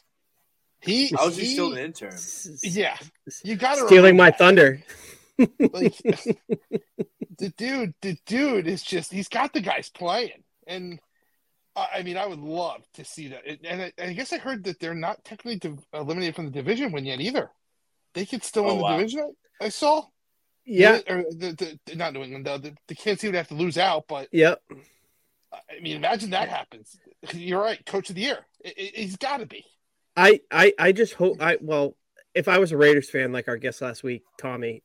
He 0.80 1.08
How 1.16 1.30
is 1.30 1.38
he 1.38 1.46
he- 1.46 1.54
still 1.54 1.72
an 1.74 1.80
intern? 1.80 2.18
Yeah, 2.62 2.98
you 3.44 3.56
got 3.56 3.76
to 3.76 3.88
Stealing 3.88 4.18
my 4.18 4.32
thunder. 4.32 4.84
like 5.38 5.96
the 7.40 7.50
dude 7.58 7.94
the 8.02 8.18
dude 8.28 8.68
is 8.68 8.84
just 8.84 9.12
he's 9.12 9.30
got 9.30 9.54
the 9.54 9.62
guys 9.62 9.90
playing 9.90 10.44
and 10.68 11.00
I 11.76 11.88
I 11.96 12.04
mean, 12.04 12.18
I 12.18 12.26
would 12.26 12.40
love 12.40 12.82
to 12.96 13.06
see 13.06 13.30
that. 13.30 13.42
And 13.66 13.82
I, 13.84 13.94
I 14.02 14.14
guess 14.14 14.34
I 14.34 14.38
heard 14.38 14.64
that 14.66 14.80
they're 14.80 14.94
not 14.96 15.24
technically 15.24 15.58
div- 15.58 15.86
eliminated 15.94 16.36
from 16.36 16.46
the 16.46 16.52
division 16.52 16.92
win 16.92 17.06
yet 17.06 17.20
either. 17.20 17.50
They 18.14 18.26
could 18.26 18.44
still 18.44 18.64
Oh, 18.64 18.68
win 18.68 18.78
the 18.78 18.84
wow. 18.84 18.98
division. 18.98 19.34
I, 19.62 19.66
I 19.66 19.70
saw. 19.70 20.04
Yeah. 20.66 21.00
or 21.10 21.24
the, 21.30 21.78
the, 21.86 21.96
not 21.96 22.14
New 22.14 22.24
England. 22.24 22.46
The, 22.46 22.58
the, 22.58 22.76
the 22.88 22.96
Kansas 22.96 23.22
City 23.22 23.30
would 23.32 23.38
have 23.38 23.50
to 23.50 23.56
lose 23.56 23.78
out, 23.78 24.06
but 24.08 24.30
Yep. 24.32 24.62
I 25.54 25.80
mean, 25.82 25.98
imagine 25.98 26.30
that 26.32 26.50
happens. 26.50 26.98
You're 27.34 27.62
right, 27.62 27.84
Coach 27.86 28.10
of 28.10 28.16
the 28.16 28.22
Year. 28.22 28.40
I- 28.66 28.70
I- 28.78 28.92
he's 28.96 29.18
got 29.18 29.38
to 29.38 29.46
be. 29.46 29.66
I, 30.16 30.42
I 30.52 30.74
I 30.78 30.92
just 30.92 31.16
hope 31.16 31.42
I 31.42 31.58
well 31.60 31.96
if 32.36 32.48
I 32.48 32.60
was 32.60 32.72
a 32.72 32.78
Raiders 32.78 33.10
fan 33.10 33.32
like 33.32 33.48
our 33.48 33.58
guest 33.58 33.82
last 33.82 34.04
week, 34.04 34.24
Tommy, 34.38 34.84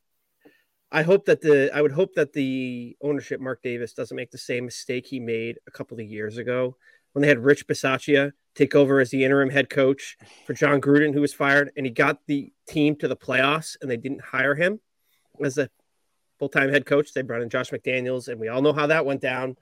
I 0.90 1.02
hope 1.02 1.26
that 1.26 1.40
the 1.42 1.70
I 1.74 1.82
would 1.82 1.92
hope 1.92 2.14
that 2.14 2.32
the 2.32 2.96
ownership 3.02 3.40
Mark 3.40 3.62
Davis 3.62 3.92
doesn't 3.92 4.16
make 4.16 4.30
the 4.30 4.38
same 4.38 4.64
mistake 4.64 5.06
he 5.06 5.20
made 5.20 5.58
a 5.66 5.70
couple 5.70 5.98
of 5.98 6.06
years 6.06 6.38
ago 6.38 6.76
when 7.12 7.22
they 7.22 7.28
had 7.28 7.44
Rich 7.44 7.66
Bisaccia 7.66 8.32
take 8.54 8.74
over 8.74 9.00
as 9.00 9.10
the 9.10 9.24
interim 9.24 9.50
head 9.50 9.68
coach 9.68 10.16
for 10.46 10.54
Jon 10.54 10.80
Gruden 10.80 11.12
who 11.12 11.20
was 11.20 11.34
fired 11.34 11.70
and 11.76 11.84
he 11.84 11.92
got 11.92 12.26
the 12.26 12.52
team 12.66 12.96
to 12.96 13.08
the 13.08 13.16
playoffs 13.16 13.76
and 13.80 13.90
they 13.90 13.96
didn't 13.96 14.22
hire 14.22 14.54
him 14.54 14.80
as 15.44 15.58
a 15.58 15.68
full-time 16.38 16.70
head 16.70 16.86
coach. 16.86 17.12
They 17.12 17.22
brought 17.22 17.42
in 17.42 17.50
Josh 17.50 17.70
McDaniels 17.70 18.28
and 18.28 18.40
we 18.40 18.48
all 18.48 18.62
know 18.62 18.72
how 18.72 18.86
that 18.86 19.04
went 19.04 19.20
down. 19.20 19.56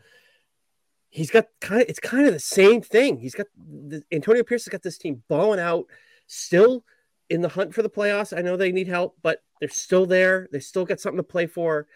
He's 1.09 1.31
got 1.31 1.47
kind 1.61 1.83
of 1.83 1.89
it's 1.89 2.01
kind 2.01 2.27
of 2.27 2.35
the 2.35 2.41
same 2.41 2.83
thing. 2.83 3.19
He's 3.19 3.35
got 3.35 3.47
the, 3.57 4.03
Antonio 4.13 4.45
Pierce 4.45 4.65
has 4.67 4.73
got 4.73 4.83
this 4.83 4.99
team 4.99 5.23
balling 5.29 5.61
out, 5.61 5.87
still 6.27 6.85
in 7.29 7.41
the 7.41 7.49
hunt 7.49 7.75
for 7.75 7.83
the 7.83 7.91
playoffs. 7.91 8.37
I 8.37 8.43
know 8.43 8.57
they 8.57 8.73
need 8.73 8.89
help, 8.89 9.17
but 9.23 9.43
they're 9.61 9.69
still 9.69 10.07
there. 10.07 10.49
They 10.53 10.61
still 10.61 10.85
got 10.85 11.01
something 11.01 11.19
to 11.19 11.23
play 11.23 11.47
for, 11.47 11.87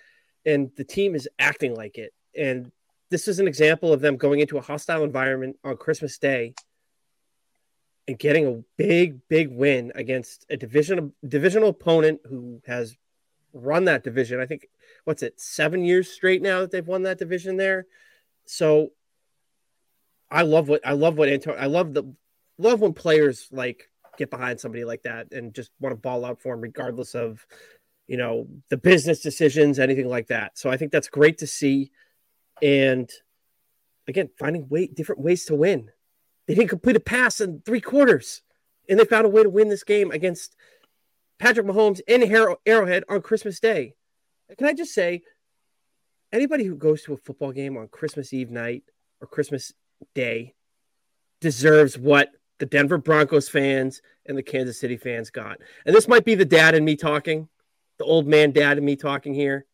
and 0.45 0.70
the 0.76 0.85
team 0.85 1.14
is 1.14 1.28
acting 1.39 1.74
like 1.74 1.99
it. 1.99 2.12
And 2.37 2.72
this 3.11 3.28
is 3.28 3.39
an 3.39 3.49
example 3.49 3.93
of 3.93 4.01
them 4.01 4.16
going 4.16 4.41
into 4.41 4.59
a 4.59 4.62
hostile 4.62 5.05
environment 5.05 5.57
on 5.64 5.76
Christmas 5.76 6.18
Day 6.18 6.55
and 8.07 8.18
getting 8.18 8.47
a 8.47 8.62
big, 8.76 9.20
big 9.28 9.51
win 9.51 9.93
against 9.95 10.47
a 10.49 10.57
division 10.57 11.12
divisional 11.26 11.70
opponent 11.70 12.20
who 12.28 12.61
has 12.66 12.97
run 13.53 13.85
that 13.85 14.05
division. 14.05 14.41
I 14.41 14.47
think 14.47 14.68
what's 15.05 15.22
it, 15.22 15.41
seven 15.41 15.85
years 15.85 16.09
straight 16.09 16.43
now 16.43 16.61
that 16.61 16.70
they've 16.70 16.87
won 16.87 17.03
that 17.03 17.18
division 17.18 17.57
there. 17.57 17.87
So 18.47 18.93
I 20.31 20.43
love 20.43 20.68
what 20.68 20.87
I 20.87 20.93
love 20.93 21.16
what 21.16 21.28
Antonio 21.28 21.61
I 21.61 21.66
love 21.66 21.95
the 21.95 22.14
love 22.59 22.81
when 22.81 22.93
players 22.93 23.49
like 23.51 23.89
get 24.16 24.30
behind 24.30 24.61
somebody 24.61 24.84
like 24.84 25.02
that 25.02 25.32
and 25.32 25.54
just 25.54 25.70
want 25.80 25.92
to 25.92 26.00
ball 26.00 26.24
out 26.24 26.40
for 26.40 26.54
him 26.54 26.61
regardless 26.61 27.14
of 27.14 27.46
you 28.06 28.16
know 28.16 28.46
the 28.68 28.76
business 28.76 29.20
decisions 29.20 29.78
anything 29.78 30.08
like 30.08 30.28
that. 30.28 30.58
So 30.58 30.70
i 30.70 30.76
think 30.76 30.92
that's 30.92 31.08
great 31.08 31.38
to 31.38 31.46
see. 31.46 31.90
And 32.62 33.11
again 34.06 34.30
finding 34.38 34.68
way 34.68 34.86
different 34.86 35.20
ways 35.20 35.44
to 35.46 35.54
win. 35.54 35.90
They 36.46 36.54
didn't 36.54 36.70
complete 36.70 36.96
a 36.96 37.00
pass 37.00 37.40
in 37.40 37.62
three 37.64 37.80
quarters 37.80 38.42
and 38.88 38.98
they 38.98 39.04
found 39.04 39.26
a 39.26 39.30
way 39.30 39.42
to 39.42 39.50
win 39.50 39.68
this 39.68 39.84
game 39.84 40.11
against 40.11 40.56
patrick 41.38 41.66
mahomes 41.66 42.00
in 42.06 42.22
arrowhead 42.66 43.04
on 43.08 43.22
christmas 43.22 43.61
day. 43.61 43.94
Can 44.58 44.66
i 44.66 44.72
just 44.72 44.92
say 44.92 45.22
anybody 46.32 46.64
who 46.64 46.74
goes 46.74 47.02
to 47.04 47.14
a 47.14 47.16
football 47.16 47.52
game 47.52 47.76
on 47.76 47.88
christmas 47.88 48.32
eve 48.32 48.50
night 48.50 48.82
or 49.20 49.26
christmas 49.26 49.72
day 50.14 50.54
deserves 51.40 51.98
what 51.98 52.30
the 52.61 52.66
Denver 52.66 52.98
Broncos 52.98 53.48
fans 53.48 54.02
and 54.26 54.38
the 54.38 54.42
Kansas 54.42 54.78
City 54.78 54.96
fans 54.96 55.30
got. 55.30 55.58
And 55.84 55.96
this 55.96 56.06
might 56.06 56.24
be 56.24 56.36
the 56.36 56.44
dad 56.44 56.74
and 56.74 56.84
me 56.84 56.94
talking, 56.94 57.48
the 57.98 58.04
old 58.04 58.28
man 58.28 58.52
dad 58.52 58.76
and 58.76 58.86
me 58.86 58.94
talking 58.94 59.34
here. 59.34 59.66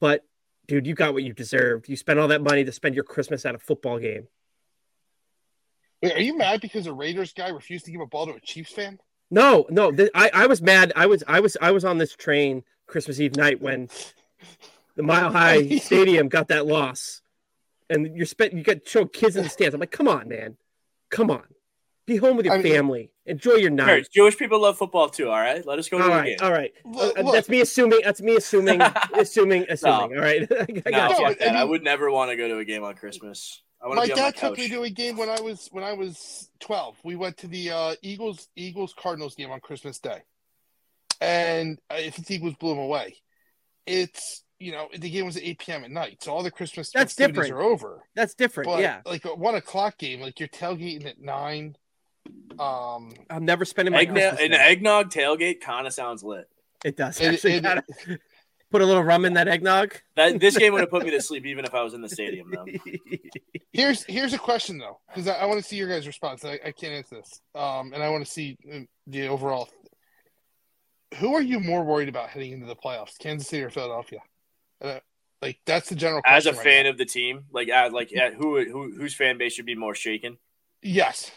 But 0.00 0.24
dude, 0.66 0.86
you 0.86 0.94
got 0.94 1.12
what 1.12 1.24
you 1.24 1.32
deserved. 1.32 1.88
You 1.88 1.96
spent 1.96 2.20
all 2.20 2.28
that 2.28 2.42
money 2.42 2.64
to 2.64 2.72
spend 2.72 2.94
your 2.94 3.04
Christmas 3.04 3.44
at 3.44 3.56
a 3.56 3.58
football 3.58 3.98
game. 3.98 4.28
Wait, 6.00 6.14
are 6.14 6.20
you 6.20 6.38
mad 6.38 6.60
because 6.60 6.86
a 6.86 6.92
Raiders 6.92 7.32
guy 7.32 7.48
refused 7.48 7.84
to 7.86 7.90
give 7.90 8.00
a 8.00 8.06
ball 8.06 8.26
to 8.26 8.34
a 8.34 8.40
Chiefs 8.40 8.72
fan? 8.72 9.00
No, 9.30 9.66
no, 9.68 9.90
th- 9.90 10.10
I, 10.14 10.30
I 10.32 10.46
was 10.46 10.62
mad. 10.62 10.92
I 10.94 11.06
was 11.06 11.24
I 11.26 11.40
was 11.40 11.56
I 11.60 11.72
was 11.72 11.84
on 11.84 11.98
this 11.98 12.14
train 12.14 12.62
Christmas 12.86 13.18
Eve 13.20 13.34
night 13.34 13.60
when 13.60 13.88
the 14.94 15.02
Mile 15.02 15.32
High 15.32 15.78
Stadium 15.78 16.28
got 16.28 16.48
that 16.48 16.66
loss. 16.66 17.20
And 17.90 18.16
you're 18.16 18.26
spent 18.26 18.52
you 18.52 18.62
got 18.62 18.86
show 18.86 19.06
kids 19.06 19.34
in 19.34 19.42
the 19.42 19.50
stands. 19.50 19.74
I'm 19.74 19.80
like, 19.80 19.90
come 19.90 20.06
on, 20.06 20.28
man. 20.28 20.56
Come 21.10 21.30
on. 21.30 21.42
Be 22.06 22.16
home 22.16 22.36
with 22.36 22.46
your 22.46 22.54
I 22.54 22.62
mean- 22.62 22.72
family. 22.72 23.10
Enjoy 23.26 23.54
your 23.56 23.68
night. 23.70 23.88
Hey, 23.88 24.04
Jewish 24.10 24.38
people 24.38 24.62
love 24.62 24.78
football 24.78 25.10
too. 25.10 25.28
All 25.28 25.38
right, 25.38 25.64
let 25.66 25.78
us 25.78 25.86
go 25.90 25.98
to 25.98 26.04
All 26.04 26.08
the 26.10 26.16
right, 26.16 26.38
game. 26.38 26.46
all 26.46 26.50
right. 26.50 26.72
Look, 26.86 27.18
Uh, 27.18 27.22
look, 27.22 27.34
that's 27.34 27.48
me 27.50 27.60
assuming. 27.60 28.00
That's 28.02 28.22
me 28.22 28.36
assuming. 28.36 28.80
assuming. 29.14 29.66
Assuming. 29.68 30.16
All 30.16 30.22
right. 30.22 30.48
I 30.50 30.64
No, 30.70 30.80
got 30.80 30.92
No, 30.92 31.08
fuck 31.10 31.18
but, 31.18 31.42
I 31.42 31.44
that. 31.52 31.56
I, 31.56 31.64
would 31.64 31.84
never 31.84 32.10
want 32.10 32.30
to 32.30 32.36
go 32.36 32.48
to 32.48 32.56
a 32.56 32.64
game 32.64 32.84
on 32.84 32.94
Christmas. 32.94 33.62
I 33.82 33.88
my 33.88 34.06
to 34.06 34.06
be 34.06 34.12
on 34.14 34.18
my 34.18 34.30
dad 34.30 34.36
took 34.36 34.56
me 34.56 34.68
to 34.70 34.82
a 34.84 34.88
game 34.88 35.18
when 35.18 35.28
I 35.28 35.40
was 35.42 35.68
when 35.72 35.84
I 35.84 35.92
was 35.92 36.48
twelve. 36.58 36.96
We 37.04 37.16
went 37.16 37.36
to 37.38 37.48
the 37.48 37.70
uh, 37.70 37.94
Eagles 38.00 38.48
Eagles 38.56 38.94
Cardinals 38.98 39.34
game 39.34 39.50
on 39.50 39.60
Christmas 39.60 39.98
Day, 39.98 40.22
and 41.20 41.78
uh, 41.90 41.96
if 41.98 42.16
the 42.16 42.34
Eagles 42.34 42.54
blew 42.54 42.70
them 42.70 42.78
away, 42.78 43.16
it's 43.86 44.42
you 44.58 44.72
know 44.72 44.88
the 44.96 45.10
game 45.10 45.26
was 45.26 45.36
at 45.36 45.42
eight 45.44 45.58
p.m. 45.58 45.84
at 45.84 45.90
night, 45.90 46.22
so 46.22 46.32
all 46.32 46.42
the 46.42 46.50
Christmas 46.50 46.90
That's 46.90 47.12
festivities 47.14 47.46
different. 47.48 47.64
are 47.64 47.70
over. 47.70 48.02
That's 48.14 48.34
different. 48.34 48.68
But 48.68 48.80
yeah. 48.80 49.00
like 49.06 49.24
a 49.24 49.34
one 49.34 49.54
o'clock 49.54 49.98
game, 49.98 50.20
like 50.20 50.40
you're 50.40 50.48
tailgating 50.48 51.06
at 51.06 51.20
nine. 51.20 51.76
Um, 52.58 53.12
I'm 53.30 53.44
never 53.44 53.64
spending 53.64 53.92
my 53.92 54.00
Eggnog, 54.02 54.16
Christmas 54.36 54.40
an 54.40 54.52
eggnog 54.52 55.10
tailgate 55.10 55.60
kind 55.60 55.86
of 55.86 55.92
sounds 55.94 56.22
lit. 56.22 56.48
It 56.84 56.96
does 56.96 57.20
It- 57.20 57.34
actually. 57.34 57.54
it- 57.54 57.62
gotta 57.62 57.84
put 58.70 58.82
a 58.82 58.84
little 58.86 59.02
rum 59.02 59.24
in 59.24 59.34
that 59.34 59.48
eggnog. 59.48 59.94
That 60.16 60.38
this 60.40 60.56
game 60.58 60.72
would 60.74 60.82
have 60.82 60.90
put 60.90 61.04
me 61.04 61.10
to 61.12 61.22
sleep 61.22 61.46
even 61.46 61.64
if 61.64 61.72
I 61.74 61.82
was 61.82 61.94
in 61.94 62.02
the 62.02 62.08
stadium 62.08 62.50
though. 62.52 62.66
here's 63.72 64.04
here's 64.04 64.34
a 64.34 64.38
question 64.38 64.76
though, 64.78 64.98
because 65.08 65.26
I, 65.28 65.34
I 65.36 65.46
want 65.46 65.58
to 65.62 65.66
see 65.66 65.76
your 65.76 65.88
guys' 65.88 66.06
response. 66.06 66.44
I, 66.44 66.58
I 66.64 66.72
can't 66.72 66.92
answer 66.92 67.16
this, 67.16 67.40
um, 67.54 67.92
and 67.94 68.02
I 68.02 68.10
want 68.10 68.24
to 68.26 68.30
see 68.30 68.58
uh, 68.72 68.80
the 69.06 69.28
overall. 69.28 69.68
Who 71.18 71.34
are 71.34 71.40
you 71.42 71.60
more 71.60 71.82
worried 71.84 72.10
about 72.10 72.28
heading 72.28 72.52
into 72.52 72.66
the 72.66 72.76
playoffs, 72.76 73.18
Kansas 73.18 73.48
City 73.48 73.62
or 73.62 73.70
Philadelphia? 73.70 74.18
Uh, 74.80 75.00
like 75.40 75.60
that's 75.66 75.88
the 75.88 75.94
general. 75.94 76.22
As 76.24 76.46
a 76.46 76.52
right 76.52 76.62
fan 76.62 76.84
now. 76.84 76.90
of 76.90 76.98
the 76.98 77.04
team, 77.04 77.44
like 77.52 77.68
as 77.68 77.92
like 77.92 78.14
at 78.14 78.34
who 78.34 78.64
who 78.64 78.92
whose 78.96 79.14
fan 79.14 79.38
base 79.38 79.54
should 79.54 79.66
be 79.66 79.74
more 79.74 79.94
shaken? 79.94 80.38
yes, 80.82 81.30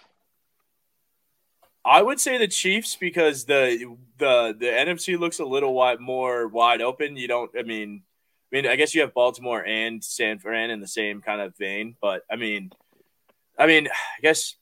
I 1.83 2.01
would 2.01 2.19
say 2.19 2.37
the 2.37 2.47
Chiefs 2.47 2.95
because 2.95 3.45
the 3.45 3.95
the 4.17 4.55
the 4.57 4.65
NFC 4.65 5.19
looks 5.19 5.39
a 5.39 5.45
little 5.45 5.73
wide 5.73 5.99
more 5.99 6.47
wide 6.47 6.81
open. 6.81 7.15
You 7.15 7.27
don't. 7.27 7.51
I 7.57 7.63
mean, 7.63 8.03
I 8.51 8.55
mean, 8.55 8.67
I 8.67 8.75
guess 8.75 8.93
you 8.93 9.01
have 9.01 9.13
Baltimore 9.13 9.65
and 9.65 10.03
San 10.03 10.39
Fran 10.39 10.69
in 10.69 10.79
the 10.79 10.87
same 10.87 11.21
kind 11.21 11.41
of 11.41 11.57
vein, 11.57 11.95
but 12.01 12.23
I 12.29 12.35
mean, 12.35 12.71
I 13.57 13.65
mean, 13.65 13.87
I 13.87 14.21
guess 14.21 14.55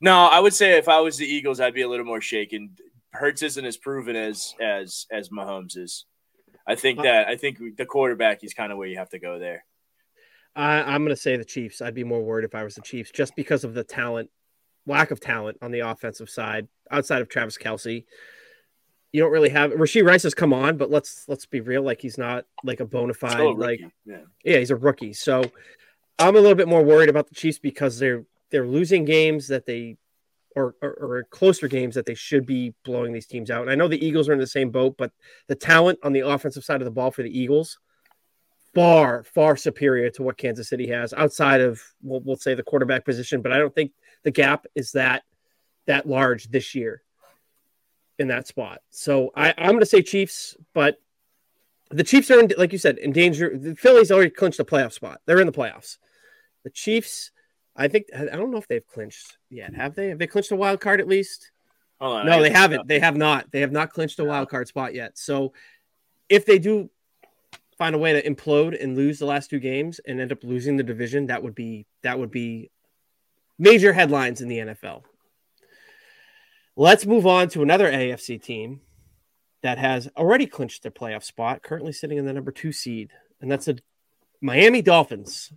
no. 0.00 0.14
I 0.26 0.40
would 0.40 0.54
say 0.54 0.76
if 0.76 0.88
I 0.88 1.00
was 1.00 1.16
the 1.16 1.26
Eagles, 1.26 1.60
I'd 1.60 1.74
be 1.74 1.82
a 1.82 1.88
little 1.88 2.06
more 2.06 2.20
shaken. 2.20 2.76
Hurts 3.10 3.42
isn't 3.42 3.64
as 3.64 3.78
proven 3.78 4.16
as 4.16 4.54
as 4.60 5.06
as 5.10 5.30
Mahomes 5.30 5.78
is. 5.78 6.04
I 6.66 6.74
think 6.74 6.98
uh, 6.98 7.02
that 7.02 7.28
I 7.28 7.36
think 7.36 7.58
the 7.76 7.86
quarterback 7.86 8.42
is 8.44 8.54
kind 8.54 8.72
of 8.72 8.78
where 8.78 8.88
you 8.88 8.98
have 8.98 9.10
to 9.10 9.18
go 9.18 9.38
there. 9.38 9.64
I, 10.54 10.82
I'm 10.82 11.02
going 11.02 11.14
to 11.14 11.20
say 11.20 11.36
the 11.36 11.44
Chiefs. 11.44 11.82
I'd 11.82 11.94
be 11.94 12.04
more 12.04 12.22
worried 12.22 12.44
if 12.44 12.54
I 12.54 12.64
was 12.64 12.74
the 12.74 12.80
Chiefs, 12.80 13.10
just 13.10 13.36
because 13.36 13.62
of 13.62 13.74
the 13.74 13.84
talent 13.84 14.30
lack 14.86 15.10
of 15.10 15.20
talent 15.20 15.58
on 15.62 15.70
the 15.70 15.80
offensive 15.80 16.30
side 16.30 16.68
outside 16.90 17.20
of 17.20 17.28
Travis 17.28 17.58
Kelce. 17.58 18.04
You 19.12 19.22
don't 19.22 19.32
really 19.32 19.48
have 19.50 19.72
Rashee 19.72 20.04
Rice 20.04 20.24
has 20.24 20.34
come 20.34 20.52
on, 20.52 20.76
but 20.76 20.90
let's 20.90 21.24
let's 21.28 21.46
be 21.46 21.60
real, 21.60 21.82
like 21.82 22.00
he's 22.00 22.18
not 22.18 22.44
like 22.64 22.80
a 22.80 22.84
bona 22.84 23.14
fide 23.14 23.40
a 23.40 23.50
like 23.50 23.80
yeah. 24.04 24.18
yeah, 24.44 24.58
he's 24.58 24.70
a 24.70 24.76
rookie. 24.76 25.12
So 25.12 25.42
I'm 26.18 26.36
a 26.36 26.40
little 26.40 26.56
bit 26.56 26.68
more 26.68 26.82
worried 26.82 27.08
about 27.08 27.28
the 27.28 27.34
Chiefs 27.34 27.58
because 27.58 27.98
they're 27.98 28.24
they're 28.50 28.66
losing 28.66 29.04
games 29.04 29.48
that 29.48 29.66
they 29.66 29.96
or, 30.56 30.74
or, 30.82 30.90
or 30.90 31.24
closer 31.30 31.68
games 31.68 31.94
that 31.94 32.06
they 32.06 32.14
should 32.14 32.46
be 32.46 32.74
blowing 32.84 33.12
these 33.12 33.26
teams 33.26 33.50
out. 33.50 33.62
And 33.62 33.70
I 33.70 33.74
know 33.74 33.86
the 33.86 34.04
Eagles 34.04 34.28
are 34.28 34.32
in 34.32 34.40
the 34.40 34.46
same 34.46 34.70
boat, 34.70 34.96
but 34.96 35.12
the 35.46 35.54
talent 35.54 35.98
on 36.02 36.12
the 36.12 36.26
offensive 36.26 36.64
side 36.64 36.80
of 36.80 36.86
the 36.86 36.90
ball 36.90 37.10
for 37.10 37.22
the 37.22 37.38
Eagles 37.38 37.78
far 38.74 39.22
far 39.22 39.56
superior 39.56 40.10
to 40.10 40.22
what 40.22 40.36
Kansas 40.36 40.68
City 40.68 40.86
has 40.88 41.14
outside 41.14 41.62
of 41.62 41.80
we'll, 42.02 42.20
we'll 42.20 42.36
say 42.36 42.54
the 42.54 42.62
quarterback 42.62 43.04
position. 43.04 43.40
But 43.40 43.52
I 43.52 43.58
don't 43.58 43.74
think 43.74 43.92
the 44.22 44.30
gap 44.30 44.66
is 44.74 44.92
that 44.92 45.22
that 45.86 46.06
large 46.06 46.48
this 46.48 46.74
year 46.74 47.02
in 48.18 48.28
that 48.28 48.46
spot. 48.46 48.80
So 48.90 49.30
I, 49.36 49.54
I'm 49.56 49.70
going 49.70 49.80
to 49.80 49.86
say 49.86 50.02
Chiefs, 50.02 50.56
but 50.74 50.98
the 51.90 52.04
Chiefs 52.04 52.30
are 52.30 52.40
in, 52.40 52.52
like 52.58 52.72
you 52.72 52.78
said 52.78 52.98
in 52.98 53.12
danger. 53.12 53.56
The 53.56 53.76
Phillies 53.76 54.10
already 54.10 54.30
clinched 54.30 54.58
a 54.58 54.64
playoff 54.64 54.92
spot. 54.92 55.20
They're 55.26 55.40
in 55.40 55.46
the 55.46 55.52
playoffs. 55.52 55.98
The 56.64 56.70
Chiefs, 56.70 57.30
I 57.76 57.88
think 57.88 58.06
I 58.14 58.36
don't 58.36 58.50
know 58.50 58.58
if 58.58 58.68
they've 58.68 58.86
clinched 58.86 59.38
yet. 59.50 59.74
Have 59.74 59.94
they? 59.94 60.08
Have 60.08 60.18
they 60.18 60.26
clinched 60.26 60.50
a 60.52 60.56
wild 60.56 60.80
card 60.80 61.00
at 61.00 61.08
least? 61.08 61.52
Hold 62.00 62.20
on, 62.20 62.26
No, 62.26 62.42
they 62.42 62.50
haven't. 62.50 62.88
They 62.88 62.98
have 62.98 63.16
not. 63.16 63.50
They 63.50 63.60
have 63.60 63.72
not 63.72 63.92
clinched 63.92 64.18
a 64.18 64.24
wild 64.24 64.48
card 64.48 64.68
spot 64.68 64.94
yet. 64.94 65.18
So 65.18 65.52
if 66.28 66.44
they 66.44 66.58
do 66.58 66.90
find 67.78 67.94
a 67.94 67.98
way 67.98 68.12
to 68.12 68.28
implode 68.28 68.82
and 68.82 68.96
lose 68.96 69.18
the 69.18 69.26
last 69.26 69.50
two 69.50 69.58
games 69.58 70.00
and 70.06 70.20
end 70.20 70.32
up 70.32 70.42
losing 70.42 70.76
the 70.76 70.82
division, 70.82 71.26
that 71.26 71.42
would 71.42 71.54
be 71.54 71.86
that 72.02 72.18
would 72.18 72.30
be 72.30 72.70
major 73.58 73.92
headlines 73.92 74.40
in 74.40 74.48
the 74.48 74.58
NFL. 74.58 75.02
Let's 76.76 77.06
move 77.06 77.26
on 77.26 77.48
to 77.50 77.62
another 77.62 77.90
AFC 77.90 78.42
team 78.42 78.80
that 79.62 79.78
has 79.78 80.08
already 80.16 80.46
clinched 80.46 80.82
their 80.82 80.92
playoff 80.92 81.24
spot, 81.24 81.62
currently 81.62 81.92
sitting 81.92 82.18
in 82.18 82.26
the 82.26 82.32
number 82.32 82.52
two 82.52 82.72
seed, 82.72 83.12
and 83.40 83.50
that's 83.50 83.64
the 83.66 83.78
Miami 84.42 84.82
Dolphins. 84.82 85.52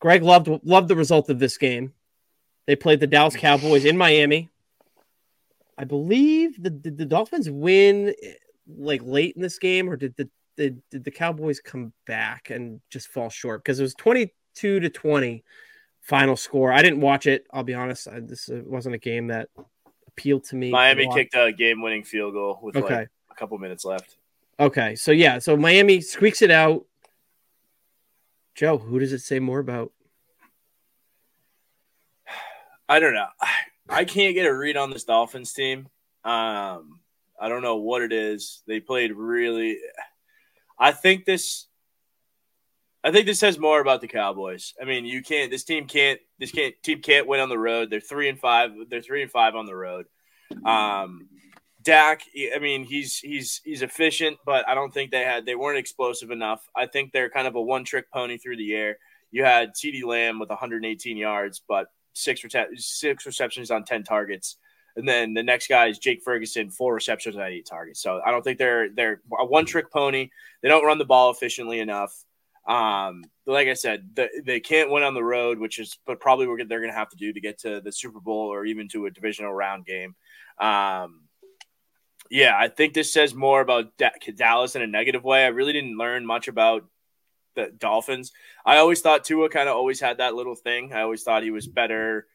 Greg 0.00 0.22
loved 0.22 0.48
loved 0.64 0.88
the 0.88 0.96
result 0.96 1.30
of 1.30 1.38
this 1.38 1.56
game. 1.56 1.92
They 2.66 2.74
played 2.76 3.00
the 3.00 3.06
Dallas 3.06 3.36
Cowboys 3.36 3.84
in 3.84 3.96
Miami. 3.96 4.48
I 5.78 5.84
believe 5.84 6.62
the 6.62 6.70
did 6.70 6.98
the 6.98 7.06
Dolphins 7.06 7.48
win 7.48 8.14
like 8.66 9.02
late 9.04 9.36
in 9.36 9.42
this 9.42 9.58
game, 9.58 9.88
or 9.88 9.96
did 9.96 10.14
the 10.16 10.28
did, 10.56 10.82
did 10.90 11.04
the 11.04 11.10
Cowboys 11.10 11.60
come 11.60 11.92
back 12.06 12.50
and 12.50 12.80
just 12.90 13.08
fall 13.08 13.30
short? 13.30 13.62
Because 13.62 13.80
it 13.80 13.82
was 13.82 13.94
twenty 13.94 14.34
two 14.54 14.80
to 14.80 14.90
twenty 14.90 15.44
final 16.00 16.36
score. 16.36 16.72
I 16.72 16.82
didn't 16.82 17.00
watch 17.00 17.26
it. 17.26 17.46
I'll 17.52 17.62
be 17.62 17.74
honest. 17.74 18.08
I, 18.08 18.20
this 18.20 18.50
wasn't 18.52 18.94
a 18.94 18.98
game 18.98 19.28
that 19.28 19.48
appealed 20.08 20.44
to 20.44 20.56
me. 20.56 20.70
Miami 20.70 21.08
kicked 21.14 21.34
a 21.34 21.52
game-winning 21.52 22.04
field 22.04 22.34
goal 22.34 22.58
with 22.62 22.76
Okay. 22.76 22.94
like 22.94 23.08
a 23.30 23.34
couple 23.34 23.56
minutes 23.58 23.84
left. 23.84 24.16
Okay. 24.58 24.96
So 24.96 25.12
yeah. 25.12 25.38
So 25.38 25.56
Miami 25.56 26.00
squeaks 26.00 26.42
it 26.42 26.50
out. 26.50 26.84
Joe, 28.54 28.78
who 28.78 28.98
does 28.98 29.12
it 29.12 29.20
say 29.20 29.38
more 29.38 29.58
about? 29.58 29.92
I 32.88 32.98
don't 32.98 33.14
know. 33.14 33.28
I, 33.88 34.04
can't 34.04 34.34
get 34.34 34.46
a 34.46 34.54
read 34.54 34.76
on 34.76 34.90
this 34.90 35.04
Dolphins 35.04 35.52
team. 35.52 35.88
Um, 36.24 37.00
I 37.40 37.48
don't 37.48 37.62
know 37.62 37.76
what 37.76 38.02
it 38.02 38.12
is. 38.12 38.62
They 38.66 38.80
played 38.80 39.12
really. 39.12 39.78
I 40.78 40.92
think 40.92 41.24
this. 41.24 41.66
I 43.02 43.10
think 43.10 43.24
this 43.24 43.38
says 43.38 43.58
more 43.58 43.80
about 43.80 44.02
the 44.02 44.08
Cowboys. 44.08 44.74
I 44.80 44.84
mean, 44.84 45.06
you 45.06 45.22
can't. 45.22 45.50
This 45.50 45.64
team 45.64 45.86
can't. 45.86 46.20
This 46.38 46.52
can't. 46.52 46.74
Team 46.82 47.00
can't 47.00 47.26
win 47.26 47.40
on 47.40 47.48
the 47.48 47.58
road. 47.58 47.90
They're 47.90 48.00
three 48.00 48.28
and 48.28 48.38
five. 48.38 48.72
They're 48.88 49.02
three 49.02 49.22
and 49.22 49.30
five 49.30 49.54
on 49.56 49.66
the 49.66 49.74
road. 49.74 50.06
Um, 50.64 51.28
Dak. 51.82 52.22
I 52.54 52.58
mean, 52.58 52.84
he's 52.84 53.16
he's 53.18 53.60
he's 53.64 53.82
efficient, 53.82 54.38
but 54.44 54.68
I 54.68 54.74
don't 54.74 54.92
think 54.92 55.10
they 55.10 55.24
had. 55.24 55.46
They 55.46 55.54
weren't 55.54 55.78
explosive 55.78 56.30
enough. 56.30 56.68
I 56.76 56.86
think 56.86 57.12
they're 57.12 57.30
kind 57.30 57.46
of 57.46 57.54
a 57.54 57.62
one 57.62 57.84
trick 57.84 58.10
pony 58.12 58.38
through 58.38 58.56
the 58.56 58.74
air. 58.74 58.98
You 59.30 59.44
had 59.44 59.74
CeeDee 59.74 60.04
Lamb 60.04 60.38
with 60.38 60.48
118 60.48 61.16
yards, 61.16 61.62
but 61.66 61.86
six 62.12 62.44
six 62.76 63.26
receptions 63.26 63.70
on 63.70 63.84
10 63.84 64.02
targets. 64.02 64.56
And 64.96 65.08
then 65.08 65.34
the 65.34 65.42
next 65.42 65.68
guy 65.68 65.86
is 65.86 65.98
Jake 65.98 66.22
Ferguson, 66.24 66.70
four 66.70 66.94
receptions 66.94 67.36
on 67.36 67.42
eight 67.42 67.66
targets. 67.66 68.02
So 68.02 68.20
I 68.24 68.30
don't 68.30 68.42
think 68.42 68.58
they're 68.58 68.90
they're 68.90 69.20
a 69.38 69.46
one 69.46 69.64
trick 69.64 69.90
pony. 69.90 70.30
They 70.62 70.68
don't 70.68 70.84
run 70.84 70.98
the 70.98 71.04
ball 71.04 71.30
efficiently 71.30 71.80
enough. 71.80 72.12
Um, 72.66 73.24
like 73.46 73.68
I 73.68 73.74
said, 73.74 74.10
the, 74.14 74.28
they 74.44 74.60
can't 74.60 74.90
win 74.90 75.02
on 75.02 75.14
the 75.14 75.24
road, 75.24 75.58
which 75.58 75.78
is 75.78 75.98
but 76.06 76.20
probably 76.20 76.46
what 76.46 76.58
they're 76.68 76.80
going 76.80 76.92
to 76.92 76.98
have 76.98 77.08
to 77.10 77.16
do 77.16 77.32
to 77.32 77.40
get 77.40 77.58
to 77.60 77.80
the 77.80 77.92
Super 77.92 78.20
Bowl 78.20 78.52
or 78.52 78.64
even 78.66 78.88
to 78.88 79.06
a 79.06 79.10
divisional 79.10 79.52
round 79.52 79.86
game. 79.86 80.14
Um, 80.60 81.22
yeah, 82.30 82.54
I 82.56 82.68
think 82.68 82.94
this 82.94 83.12
says 83.12 83.34
more 83.34 83.60
about 83.60 83.96
Da- 83.98 84.10
Dallas 84.34 84.76
in 84.76 84.82
a 84.82 84.86
negative 84.86 85.24
way. 85.24 85.44
I 85.44 85.48
really 85.48 85.72
didn't 85.72 85.98
learn 85.98 86.24
much 86.24 86.46
about 86.46 86.84
the 87.56 87.72
Dolphins. 87.76 88.30
I 88.64 88.76
always 88.76 89.00
thought 89.00 89.24
Tua 89.24 89.48
kind 89.48 89.68
of 89.68 89.76
always 89.76 90.00
had 90.00 90.18
that 90.18 90.34
little 90.34 90.54
thing. 90.54 90.92
I 90.92 91.02
always 91.02 91.24
thought 91.24 91.42
he 91.42 91.50
was 91.50 91.66
better. 91.66 92.26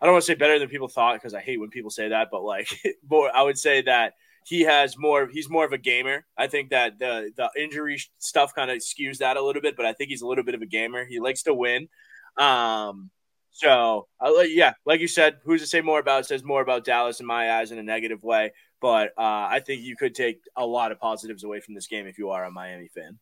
I 0.00 0.04
don't 0.04 0.14
want 0.14 0.24
to 0.24 0.26
say 0.26 0.34
better 0.34 0.58
than 0.58 0.68
people 0.68 0.88
thought 0.88 1.14
because 1.14 1.32
I 1.32 1.40
hate 1.40 1.60
when 1.60 1.70
people 1.70 1.90
say 1.90 2.08
that, 2.08 2.28
but 2.30 2.42
like 2.42 2.68
more, 3.08 3.30
I 3.34 3.42
would 3.42 3.56
say 3.56 3.82
that 3.82 4.14
he 4.44 4.62
has 4.62 4.98
more. 4.98 5.28
He's 5.28 5.48
more 5.48 5.64
of 5.64 5.72
a 5.72 5.78
gamer. 5.78 6.26
I 6.36 6.48
think 6.48 6.70
that 6.70 6.98
the 6.98 7.30
the 7.36 7.50
injury 7.56 8.00
stuff 8.18 8.52
kind 8.54 8.70
of 8.70 8.78
skews 8.78 9.18
that 9.18 9.36
a 9.36 9.42
little 9.42 9.62
bit, 9.62 9.76
but 9.76 9.86
I 9.86 9.92
think 9.92 10.10
he's 10.10 10.22
a 10.22 10.26
little 10.26 10.44
bit 10.44 10.54
of 10.56 10.62
a 10.62 10.66
gamer. 10.66 11.04
He 11.04 11.20
likes 11.20 11.44
to 11.44 11.54
win. 11.54 11.88
Um, 12.36 13.10
so 13.52 14.06
yeah, 14.44 14.74
like 14.84 15.00
you 15.00 15.08
said, 15.08 15.38
who's 15.44 15.62
to 15.62 15.66
say 15.66 15.80
more 15.80 15.98
about 15.98 16.20
it 16.20 16.26
says 16.26 16.44
more 16.44 16.60
about 16.60 16.84
Dallas 16.84 17.20
in 17.20 17.26
my 17.26 17.52
eyes 17.58 17.72
in 17.72 17.78
a 17.78 17.82
negative 17.82 18.22
way. 18.22 18.52
But 18.80 19.08
uh, 19.16 19.48
I 19.50 19.60
think 19.64 19.82
you 19.82 19.96
could 19.96 20.14
take 20.14 20.40
a 20.56 20.64
lot 20.66 20.92
of 20.92 21.00
positives 21.00 21.44
away 21.44 21.60
from 21.60 21.74
this 21.74 21.86
game 21.86 22.06
if 22.06 22.18
you 22.18 22.30
are 22.30 22.44
a 22.44 22.50
Miami 22.50 22.88
fan. 22.88 23.18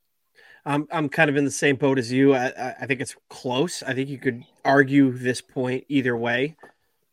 I'm 0.66 0.88
I'm 0.90 1.08
kind 1.08 1.28
of 1.30 1.36
in 1.36 1.44
the 1.44 1.50
same 1.50 1.76
boat 1.76 1.98
as 1.98 2.10
you. 2.10 2.34
I, 2.34 2.74
I- 2.80 2.86
think 2.86 3.00
it's 3.00 3.14
close. 3.28 3.82
I 3.82 3.94
think 3.94 4.08
you 4.08 4.18
could 4.18 4.42
argue 4.64 5.12
this 5.12 5.40
point 5.40 5.84
either 5.88 6.16
way, 6.16 6.56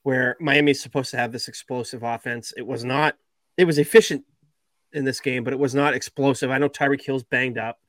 where 0.04 0.38
Miami's 0.40 0.82
supposed 0.82 1.12
to 1.12 1.18
have 1.18 1.32
this 1.32 1.48
explosive 1.48 2.04
offense. 2.04 2.54
It 2.58 2.66
was 2.66 2.84
not. 2.84 3.16
It 3.58 3.66
was 3.66 3.78
efficient 3.78 4.24
in 4.94 5.06
this 5.06 5.20
game, 5.20 5.44
but 5.44 5.54
it 5.54 5.60
was 5.60 5.76
not 5.76 5.94
explosive. 5.94 6.50
I 6.50 6.58
know 6.58 6.70
Tyreek 6.70 7.04
Hill's 7.04 7.24
banged 7.24 7.58
up, 7.58 7.80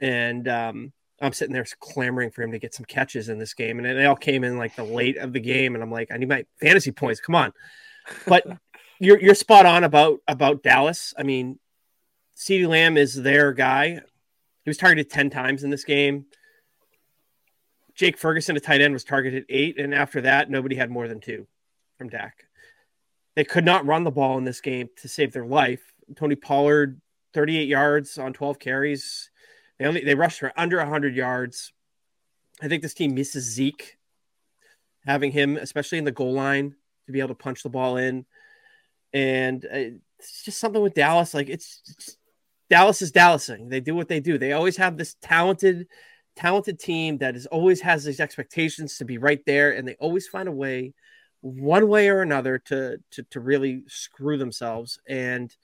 and 0.00 0.46
um, 0.48 0.92
I'm 1.20 1.32
sitting 1.32 1.52
there 1.52 1.66
clamoring 1.80 2.30
for 2.30 2.42
him 2.42 2.52
to 2.52 2.58
get 2.58 2.74
some 2.74 2.86
catches 2.86 3.28
in 3.28 3.38
this 3.38 3.52
game, 3.54 3.78
and 3.78 3.86
they 3.98 4.06
all 4.06 4.16
came 4.16 4.44
in 4.44 4.56
like 4.58 4.76
the 4.76 4.84
late 4.84 5.16
of 5.18 5.32
the 5.32 5.40
game, 5.40 5.74
and 5.74 5.82
I'm 5.82 5.90
like, 5.90 6.10
I 6.12 6.16
need 6.16 6.28
my 6.28 6.44
fantasy 6.60 6.92
points. 6.92 7.20
Come 7.20 7.34
on, 7.34 7.52
but 8.26 8.46
you're 9.00 9.20
you're 9.20 9.34
spot 9.34 9.66
on 9.66 9.82
about 9.82 10.20
about 10.28 10.62
Dallas. 10.62 11.12
I 11.18 11.24
mean, 11.24 11.58
CeeDee 12.36 12.68
Lamb 12.68 12.96
is 12.96 13.14
their 13.14 13.52
guy. 13.52 14.00
He 14.62 14.70
was 14.70 14.76
targeted 14.76 15.10
10 15.10 15.30
times 15.30 15.64
in 15.64 15.70
this 15.70 15.84
game. 15.84 16.26
Jake 17.94 18.18
Ferguson, 18.18 18.56
a 18.56 18.60
tight 18.60 18.80
end, 18.80 18.92
was 18.92 19.04
targeted 19.04 19.44
eight. 19.48 19.78
And 19.78 19.94
after 19.94 20.20
that, 20.22 20.50
nobody 20.50 20.76
had 20.76 20.90
more 20.90 21.08
than 21.08 21.20
two 21.20 21.46
from 21.98 22.08
Dak. 22.08 22.44
They 23.34 23.44
could 23.44 23.64
not 23.64 23.86
run 23.86 24.04
the 24.04 24.10
ball 24.10 24.38
in 24.38 24.44
this 24.44 24.60
game 24.60 24.88
to 24.98 25.08
save 25.08 25.32
their 25.32 25.46
life. 25.46 25.82
Tony 26.16 26.34
Pollard, 26.34 27.00
38 27.34 27.68
yards 27.68 28.18
on 28.18 28.32
12 28.32 28.58
carries. 28.58 29.30
They 29.78 29.86
only 29.86 30.04
they 30.04 30.14
rushed 30.14 30.40
for 30.40 30.52
under 30.56 30.76
100 30.76 31.16
yards. 31.16 31.72
I 32.62 32.68
think 32.68 32.82
this 32.82 32.94
team 32.94 33.14
misses 33.14 33.44
Zeke, 33.44 33.96
having 35.06 35.32
him, 35.32 35.56
especially 35.56 35.98
in 35.98 36.04
the 36.04 36.12
goal 36.12 36.34
line, 36.34 36.74
to 37.06 37.12
be 37.12 37.20
able 37.20 37.28
to 37.28 37.34
punch 37.34 37.62
the 37.62 37.70
ball 37.70 37.96
in. 37.96 38.26
And 39.12 39.64
uh, 39.64 39.98
it's 40.18 40.44
just 40.44 40.58
something 40.58 40.82
with 40.82 40.94
Dallas. 40.94 41.34
Like 41.34 41.48
it's, 41.48 41.82
it's 41.88 42.16
Dallas 42.68 43.02
is 43.02 43.12
Dallasing. 43.12 43.68
They 43.68 43.80
do 43.80 43.94
what 43.94 44.08
they 44.08 44.20
do. 44.20 44.38
They 44.38 44.52
always 44.52 44.76
have 44.76 44.96
this 44.96 45.16
talented, 45.20 45.88
talented 46.36 46.78
team 46.78 47.18
that 47.18 47.34
is 47.34 47.46
always 47.46 47.80
has 47.80 48.04
these 48.04 48.20
expectations 48.20 48.96
to 48.98 49.04
be 49.04 49.18
right 49.18 49.44
there, 49.44 49.72
and 49.72 49.86
they 49.86 49.96
always 49.98 50.28
find 50.28 50.48
a 50.48 50.52
way, 50.52 50.94
one 51.40 51.88
way 51.88 52.08
or 52.08 52.22
another, 52.22 52.58
to 52.66 52.98
to 53.10 53.22
to 53.24 53.40
really 53.40 53.82
screw 53.88 54.38
themselves. 54.38 55.00
And 55.08 55.54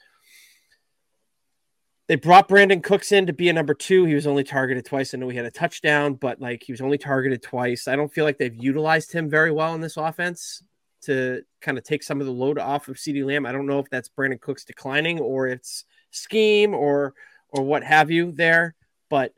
they 2.08 2.16
brought 2.16 2.48
Brandin 2.48 2.82
Cooks 2.82 3.12
in 3.12 3.26
to 3.26 3.32
be 3.32 3.48
a 3.48 3.52
number 3.52 3.74
two. 3.74 4.04
He 4.04 4.14
was 4.14 4.26
only 4.26 4.44
targeted 4.44 4.84
twice. 4.84 5.14
I 5.14 5.18
know 5.18 5.28
he 5.28 5.36
had 5.36 5.46
a 5.46 5.50
touchdown, 5.50 6.14
but 6.14 6.40
like 6.40 6.64
he 6.64 6.72
was 6.72 6.80
only 6.80 6.98
targeted 6.98 7.42
twice. 7.42 7.86
I 7.86 7.96
don't 7.96 8.12
feel 8.12 8.24
like 8.24 8.38
they've 8.38 8.54
utilized 8.54 9.12
him 9.12 9.30
very 9.30 9.52
well 9.52 9.74
in 9.74 9.80
this 9.80 9.96
offense 9.96 10.62
to 11.02 11.42
kind 11.60 11.78
of 11.78 11.84
take 11.84 12.02
some 12.02 12.20
of 12.20 12.26
the 12.26 12.32
load 12.32 12.58
off 12.58 12.88
of 12.88 12.96
CeeDee 12.96 13.24
Lamb. 13.24 13.46
I 13.46 13.52
don't 13.52 13.66
know 13.66 13.78
if 13.78 13.88
that's 13.90 14.08
Brandin 14.08 14.40
Cooks 14.40 14.64
declining 14.64 15.20
or 15.20 15.46
it's 15.46 15.84
scheme 16.10 16.74
or 16.74 17.14
or 17.48 17.62
what 17.62 17.84
have 17.84 18.10
you 18.10 18.32
there. 18.32 18.74
But 19.08 19.32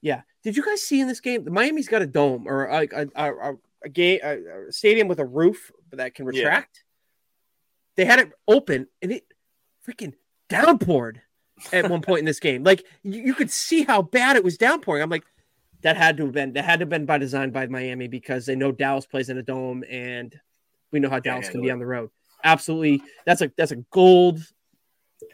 yeah, 0.00 0.22
did 0.42 0.56
you 0.56 0.64
guys 0.64 0.82
see 0.82 1.00
in 1.00 1.08
this 1.08 1.20
game? 1.20 1.44
The 1.44 1.50
Miami's 1.50 1.88
got 1.88 2.02
a 2.02 2.06
dome 2.06 2.46
or 2.46 2.64
a 2.66 2.88
a, 2.92 3.06
a, 3.14 3.54
a 3.84 3.88
game 3.88 4.20
a, 4.22 4.72
stadium 4.72 5.08
with 5.08 5.20
a 5.20 5.24
roof 5.24 5.70
that 5.92 6.14
can 6.14 6.26
Yeah. 6.26 6.42
retract. 6.42 6.84
They 7.96 8.04
had 8.04 8.18
it 8.20 8.32
open 8.48 8.88
and 9.02 9.12
it 9.12 9.24
freaking 9.86 10.14
downpoured 10.48 11.18
at 11.72 11.90
one 11.90 12.00
point 12.00 12.20
in 12.20 12.24
this 12.24 12.40
game. 12.40 12.64
Like 12.64 12.84
you, 13.02 13.22
you 13.22 13.34
could 13.34 13.50
see 13.50 13.82
how 13.82 14.02
bad 14.02 14.36
it 14.36 14.44
was 14.44 14.56
downpouring. 14.56 15.02
I'm 15.02 15.10
like, 15.10 15.24
that 15.82 15.96
had 15.96 16.16
to 16.16 16.24
have 16.24 16.32
been 16.32 16.52
that 16.54 16.64
had 16.64 16.78
to 16.78 16.82
have 16.84 16.88
been 16.88 17.06
by 17.06 17.18
design 17.18 17.50
by 17.50 17.66
Miami 17.66 18.08
because 18.08 18.46
they 18.46 18.54
know 18.56 18.72
Dallas 18.72 19.06
plays 19.06 19.28
in 19.28 19.38
a 19.38 19.42
dome 19.42 19.84
and 19.90 20.34
We 20.92 21.00
know 21.00 21.10
how 21.10 21.18
Dallas 21.18 21.48
can 21.48 21.60
be 21.62 21.68
it. 21.68 21.72
on 21.72 21.78
the 21.78 21.86
road. 21.86 22.10
Absolutely, 22.44 23.02
that's 23.26 23.40
a 23.40 23.50
that's 23.56 23.72
a 23.72 23.76
gold 23.76 24.40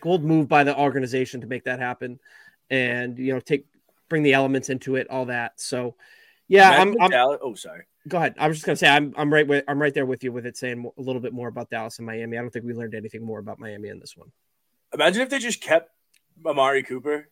gold 0.01 0.23
move 0.25 0.49
by 0.49 0.65
the 0.65 0.79
organization 0.79 1.41
to 1.41 1.47
make 1.47 1.65
that 1.65 1.79
happen, 1.81 2.19
and 2.71 3.19
you 3.19 3.33
know 3.35 3.41
take 3.41 3.67
bring 4.09 4.23
the 4.23 4.33
elements 4.35 4.71
into 4.71 4.97
it, 4.97 5.09
all 5.11 5.27
that. 5.27 5.61
So, 5.61 5.95
yeah, 6.49 6.69
Imagine 6.77 6.95
I'm, 6.95 7.03
I'm 7.03 7.11
Dallas- 7.11 7.41
oh, 7.43 7.55
sorry. 7.55 7.85
go 8.09 8.17
ahead. 8.19 8.35
I 8.39 8.49
was 8.49 8.57
just 8.57 8.67
gonna 8.67 8.77
say 8.77 8.89
I'm 8.89 9.13
I'm 9.17 9.33
right 9.33 9.47
with 9.47 9.65
I'm 9.69 9.81
right 9.81 9.93
there 9.93 10.07
with 10.07 10.23
you 10.25 10.33
with 10.33 10.47
it 10.47 10.57
saying 10.57 10.91
a 10.97 11.01
little 11.03 11.21
bit 11.21 11.33
more 11.33 11.49
about 11.49 11.71
Dallas 11.71 11.99
and 11.99 12.07
Miami. 12.07 12.39
I 12.39 12.41
don't 12.41 12.51
think 12.51 12.65
we 12.65 12.73
learned 12.75 12.95
anything 12.95 13.25
more 13.25 13.39
about 13.39 13.59
Miami 13.59 13.89
in 13.89 13.99
this 13.99 14.17
one. 14.17 14.31
Imagine 14.95 15.23
if 15.23 15.29
they 15.31 15.39
just 15.39 15.61
kept 15.61 15.91
Amari 16.47 16.83
Cooper. 16.83 17.29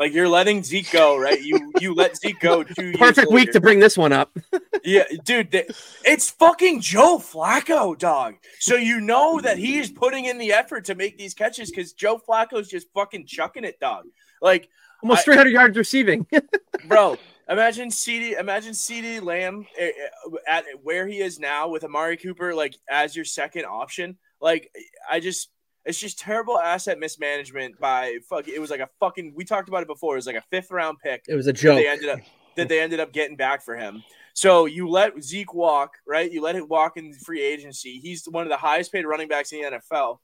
Like 0.00 0.14
you're 0.14 0.30
letting 0.30 0.62
Zeke 0.62 0.90
go, 0.92 1.18
right? 1.18 1.42
You 1.42 1.74
you 1.78 1.92
let 1.92 2.16
Zeke 2.16 2.40
go 2.40 2.64
two. 2.64 2.92
Perfect 2.98 3.30
week 3.30 3.52
to 3.52 3.60
bring 3.60 3.80
this 3.80 3.98
one 3.98 4.12
up. 4.12 4.36
Yeah, 4.82 5.04
dude, 5.24 5.50
they, 5.50 5.68
it's 6.06 6.30
fucking 6.30 6.80
Joe 6.80 7.18
Flacco, 7.18 7.98
dog. 7.98 8.36
So 8.60 8.76
you 8.76 8.98
know 8.98 9.38
that 9.38 9.58
he 9.58 9.76
is 9.76 9.90
putting 9.90 10.24
in 10.24 10.38
the 10.38 10.54
effort 10.54 10.86
to 10.86 10.94
make 10.94 11.18
these 11.18 11.34
catches 11.34 11.68
because 11.68 11.92
Joe 11.92 12.18
Flacco's 12.18 12.66
just 12.66 12.86
fucking 12.94 13.26
chucking 13.26 13.64
it, 13.64 13.78
dog. 13.78 14.06
Like, 14.40 14.70
Almost 15.02 15.20
I- 15.20 15.32
300 15.32 15.50
yards 15.50 15.76
receiving. 15.76 16.26
bro, 16.88 17.18
imagine 17.46 17.90
CeeDee, 17.90 18.40
imagine 18.40 18.72
CeeDee 18.72 19.22
Lamb 19.22 19.66
eh, 19.78 19.88
eh, 19.88 20.36
at 20.48 20.64
where 20.82 21.06
he 21.06 21.18
is 21.18 21.38
now 21.38 21.68
with 21.68 21.84
Amari 21.84 22.16
Cooper, 22.16 22.54
like 22.54 22.74
as 22.88 23.14
your 23.14 23.26
second 23.26 23.66
option. 23.66 24.16
Like, 24.40 24.72
I 25.10 25.20
just. 25.20 25.50
It's 25.84 25.98
just 25.98 26.18
terrible 26.18 26.58
asset 26.58 26.98
mismanagement 26.98 27.78
by 27.80 28.18
fuck. 28.28 28.48
It 28.48 28.58
was 28.60 28.70
like 28.70 28.80
a 28.80 28.88
fucking. 29.00 29.32
We 29.34 29.44
talked 29.44 29.68
about 29.68 29.82
it 29.82 29.88
before. 29.88 30.14
It 30.14 30.18
was 30.18 30.26
like 30.26 30.36
a 30.36 30.42
fifth 30.50 30.70
round 30.70 30.98
pick 31.02 31.24
it 31.28 31.34
was 31.34 31.46
a 31.46 31.52
joke. 31.52 31.76
they 31.78 31.88
ended 31.88 32.08
up 32.10 32.20
that 32.56 32.68
they 32.68 32.80
ended 32.80 33.00
up 33.00 33.12
getting 33.12 33.36
back 33.36 33.62
for 33.62 33.76
him. 33.76 34.02
So 34.34 34.66
you 34.66 34.88
let 34.88 35.22
Zeke 35.22 35.54
walk, 35.54 35.94
right? 36.06 36.30
You 36.30 36.42
let 36.42 36.54
him 36.54 36.68
walk 36.68 36.96
in 36.96 37.12
free 37.14 37.42
agency. 37.42 37.98
He's 37.98 38.26
one 38.26 38.42
of 38.44 38.48
the 38.50 38.56
highest 38.56 38.92
paid 38.92 39.04
running 39.06 39.28
backs 39.28 39.52
in 39.52 39.60
the 39.62 39.78
NFL. 39.78 40.18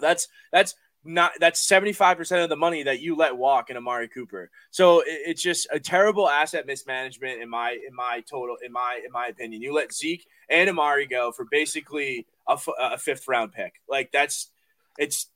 That's 0.00 0.28
that's 0.52 0.74
not 1.04 1.32
that's 1.38 1.64
75% 1.66 2.42
of 2.42 2.48
the 2.48 2.56
money 2.56 2.82
that 2.82 3.00
you 3.00 3.14
let 3.16 3.36
walk 3.36 3.70
in 3.70 3.76
Amari 3.76 4.08
Cooper. 4.08 4.50
So 4.72 5.00
it- 5.00 5.06
it's 5.26 5.42
just 5.42 5.68
a 5.72 5.78
terrible 5.78 6.28
asset 6.28 6.66
mismanagement 6.66 7.40
in 7.40 7.48
my 7.48 7.70
in 7.72 7.94
my 7.94 8.22
total 8.28 8.56
in 8.64 8.72
my 8.72 9.00
in 9.04 9.12
my 9.12 9.26
opinion. 9.28 9.62
You 9.62 9.72
let 9.72 9.92
Zeke 9.94 10.26
and 10.50 10.68
Amari 10.68 11.06
go 11.06 11.30
for 11.32 11.44
basically 11.50 12.26
a, 12.48 12.52
f- 12.52 12.68
a 12.78 12.98
fifth 12.98 13.26
round 13.28 13.52
pick. 13.52 13.74
Like 13.88 14.10
that's 14.12 14.50
it's 14.98 15.28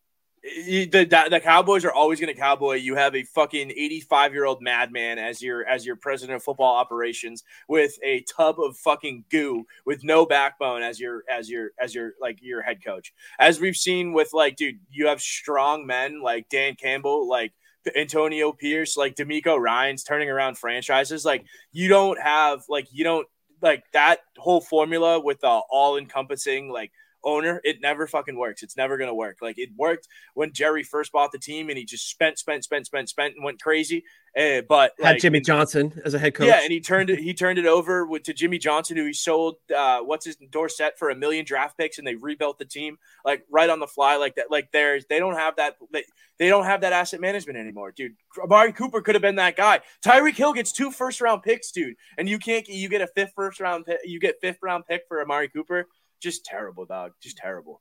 the 0.43 0.87
the 1.31 1.41
Cowboys 1.41 1.85
are 1.85 1.93
always 1.93 2.19
going 2.19 2.33
to 2.33 2.41
cowboy. 2.41 2.77
You 2.77 2.95
have 2.97 3.15
a 3.15 3.25
fucking 3.25 3.71
85 3.71 4.33
year 4.33 4.45
old 4.47 4.63
madman 4.63 5.19
as 5.19 5.43
your 5.43 5.67
as 5.67 5.85
your 5.85 5.97
president 5.97 6.37
of 6.37 6.43
football 6.43 6.77
operations 6.77 7.45
with 7.69 7.99
a 8.03 8.23
tub 8.23 8.59
of 8.59 8.77
fucking 8.79 9.25
goo 9.31 9.67
with 9.85 10.03
no 10.03 10.25
backbone 10.25 10.83
as 10.83 10.99
your 10.99 11.25
as 11.31 11.51
your 11.51 11.71
as 11.79 11.95
your 11.95 12.13
like 12.21 12.39
your 12.41 12.63
head 12.63 12.83
coach. 12.83 13.13
As 13.39 13.61
we've 13.61 13.77
seen 13.77 14.13
with 14.15 14.33
like, 14.33 14.57
dude, 14.57 14.79
you 14.91 15.09
have 15.09 15.21
strong 15.21 15.87
men 15.87 16.23
like 16.23 16.49
Dan 16.49 16.75
Campbell, 16.75 17.29
like 17.29 17.53
Antonio 17.95 18.53
Pierce, 18.53 18.97
like 18.97 19.17
DeMeco 19.17 19.59
Ryans 19.59 20.05
turning 20.05 20.31
around 20.31 20.57
franchises. 20.57 21.25
Like 21.25 21.45
you 21.73 21.89
don't 21.89 22.21
have 22.21 22.63
like 22.69 22.89
you 22.93 23.05
don't 23.05 23.29
like 23.61 23.85
that 23.93 24.21
whole 24.39 24.63
formula 24.63 25.21
with 25.21 25.41
the 25.41 25.49
all 25.49 25.99
encompassing 25.99 26.71
like 26.71 26.93
owner, 27.25 27.61
it 27.65 27.81
never 27.81 28.07
fucking 28.07 28.37
works. 28.37 28.63
It's 28.63 28.77
never 28.77 28.97
gonna 28.99 29.15
work. 29.15 29.39
Like 29.41 29.59
it 29.59 29.71
worked 29.77 30.09
when 30.35 30.53
Jerry 30.53 30.83
first 30.83 31.13
bought 31.13 31.33
the 31.33 31.39
team 31.39 31.69
and 31.69 31.79
he 31.79 31.85
just 31.85 32.09
spent, 32.09 32.39
spent, 32.39 32.65
spent, 32.65 32.87
spent, 32.87 33.09
spent, 33.09 33.35
and 33.35 33.45
went 33.45 33.61
crazy. 33.61 34.05
Uh, 34.39 34.63
but 34.69 34.93
Had 35.01 35.15
like, 35.15 35.23
Jimmy 35.23 35.41
Johnson 35.41 35.93
as 36.05 36.15
a 36.15 36.19
head 36.19 36.35
coach. 36.35 36.47
yeah, 36.47 36.61
and 36.63 36.71
he 36.71 36.81
turned 36.81 37.11
it. 37.11 37.19
He 37.19 37.35
turned 37.35 37.59
it 37.59 37.67
over 37.67 38.07
with 38.07 38.23
to 38.25 38.33
Jimmy 38.33 38.59
Johnson, 38.59 38.97
who 38.97 39.07
he 39.07 39.13
sold. 39.13 39.57
Uh, 39.77 40.01
what's 40.01 40.25
his 40.25 40.37
Dorset 40.51 40.97
for 40.99 41.11
a 41.11 41.17
million 41.17 41.45
draft 41.45 41.77
picks, 41.77 41.99
and 41.99 42.07
they 42.07 42.15
rebuilt 42.15 42.59
the 42.59 42.65
team 42.65 42.97
like 43.25 43.45
right 43.51 43.69
on 43.69 43.81
the 43.81 43.89
fly, 43.89 44.17
like 44.17 44.37
that. 44.37 44.49
Like 44.49 44.71
there's 44.73 45.05
they 45.07 45.19
don't 45.19 45.35
have 45.35 45.57
that. 45.57 45.77
They, 45.93 46.05
they 46.39 46.49
don't 46.49 46.65
have 46.65 46.83
that 46.83 46.93
asset 46.93 47.21
management 47.21 47.59
anymore, 47.59 47.91
dude. 47.91 48.15
Amari 48.41 48.73
Cooper 48.73 49.01
could 49.01 49.17
have 49.17 49.23
been 49.23 49.35
that 49.35 49.57
guy. 49.57 49.81
Tyreek 50.05 50.37
Hill 50.37 50.53
gets 50.53 50.73
two 50.73 50.93
first 50.93 51.21
round 51.21 51.43
picks, 51.43 51.73
dude, 51.73 51.97
and 52.17 52.29
you 52.29 52.39
can't. 52.39 52.69
You 52.69 52.89
get 52.89 53.01
a 53.01 53.09
fifth 53.09 53.33
first 53.35 53.59
round. 53.59 53.85
Pick, 53.85 53.99
you 54.05 54.21
get 54.21 54.37
fifth 54.41 54.59
round 54.63 54.85
pick 54.87 55.03
for 55.09 55.21
Amari 55.21 55.49
Cooper. 55.49 55.87
Just 56.21 56.45
terrible, 56.45 56.85
dog. 56.85 57.13
Just 57.21 57.37
terrible. 57.37 57.81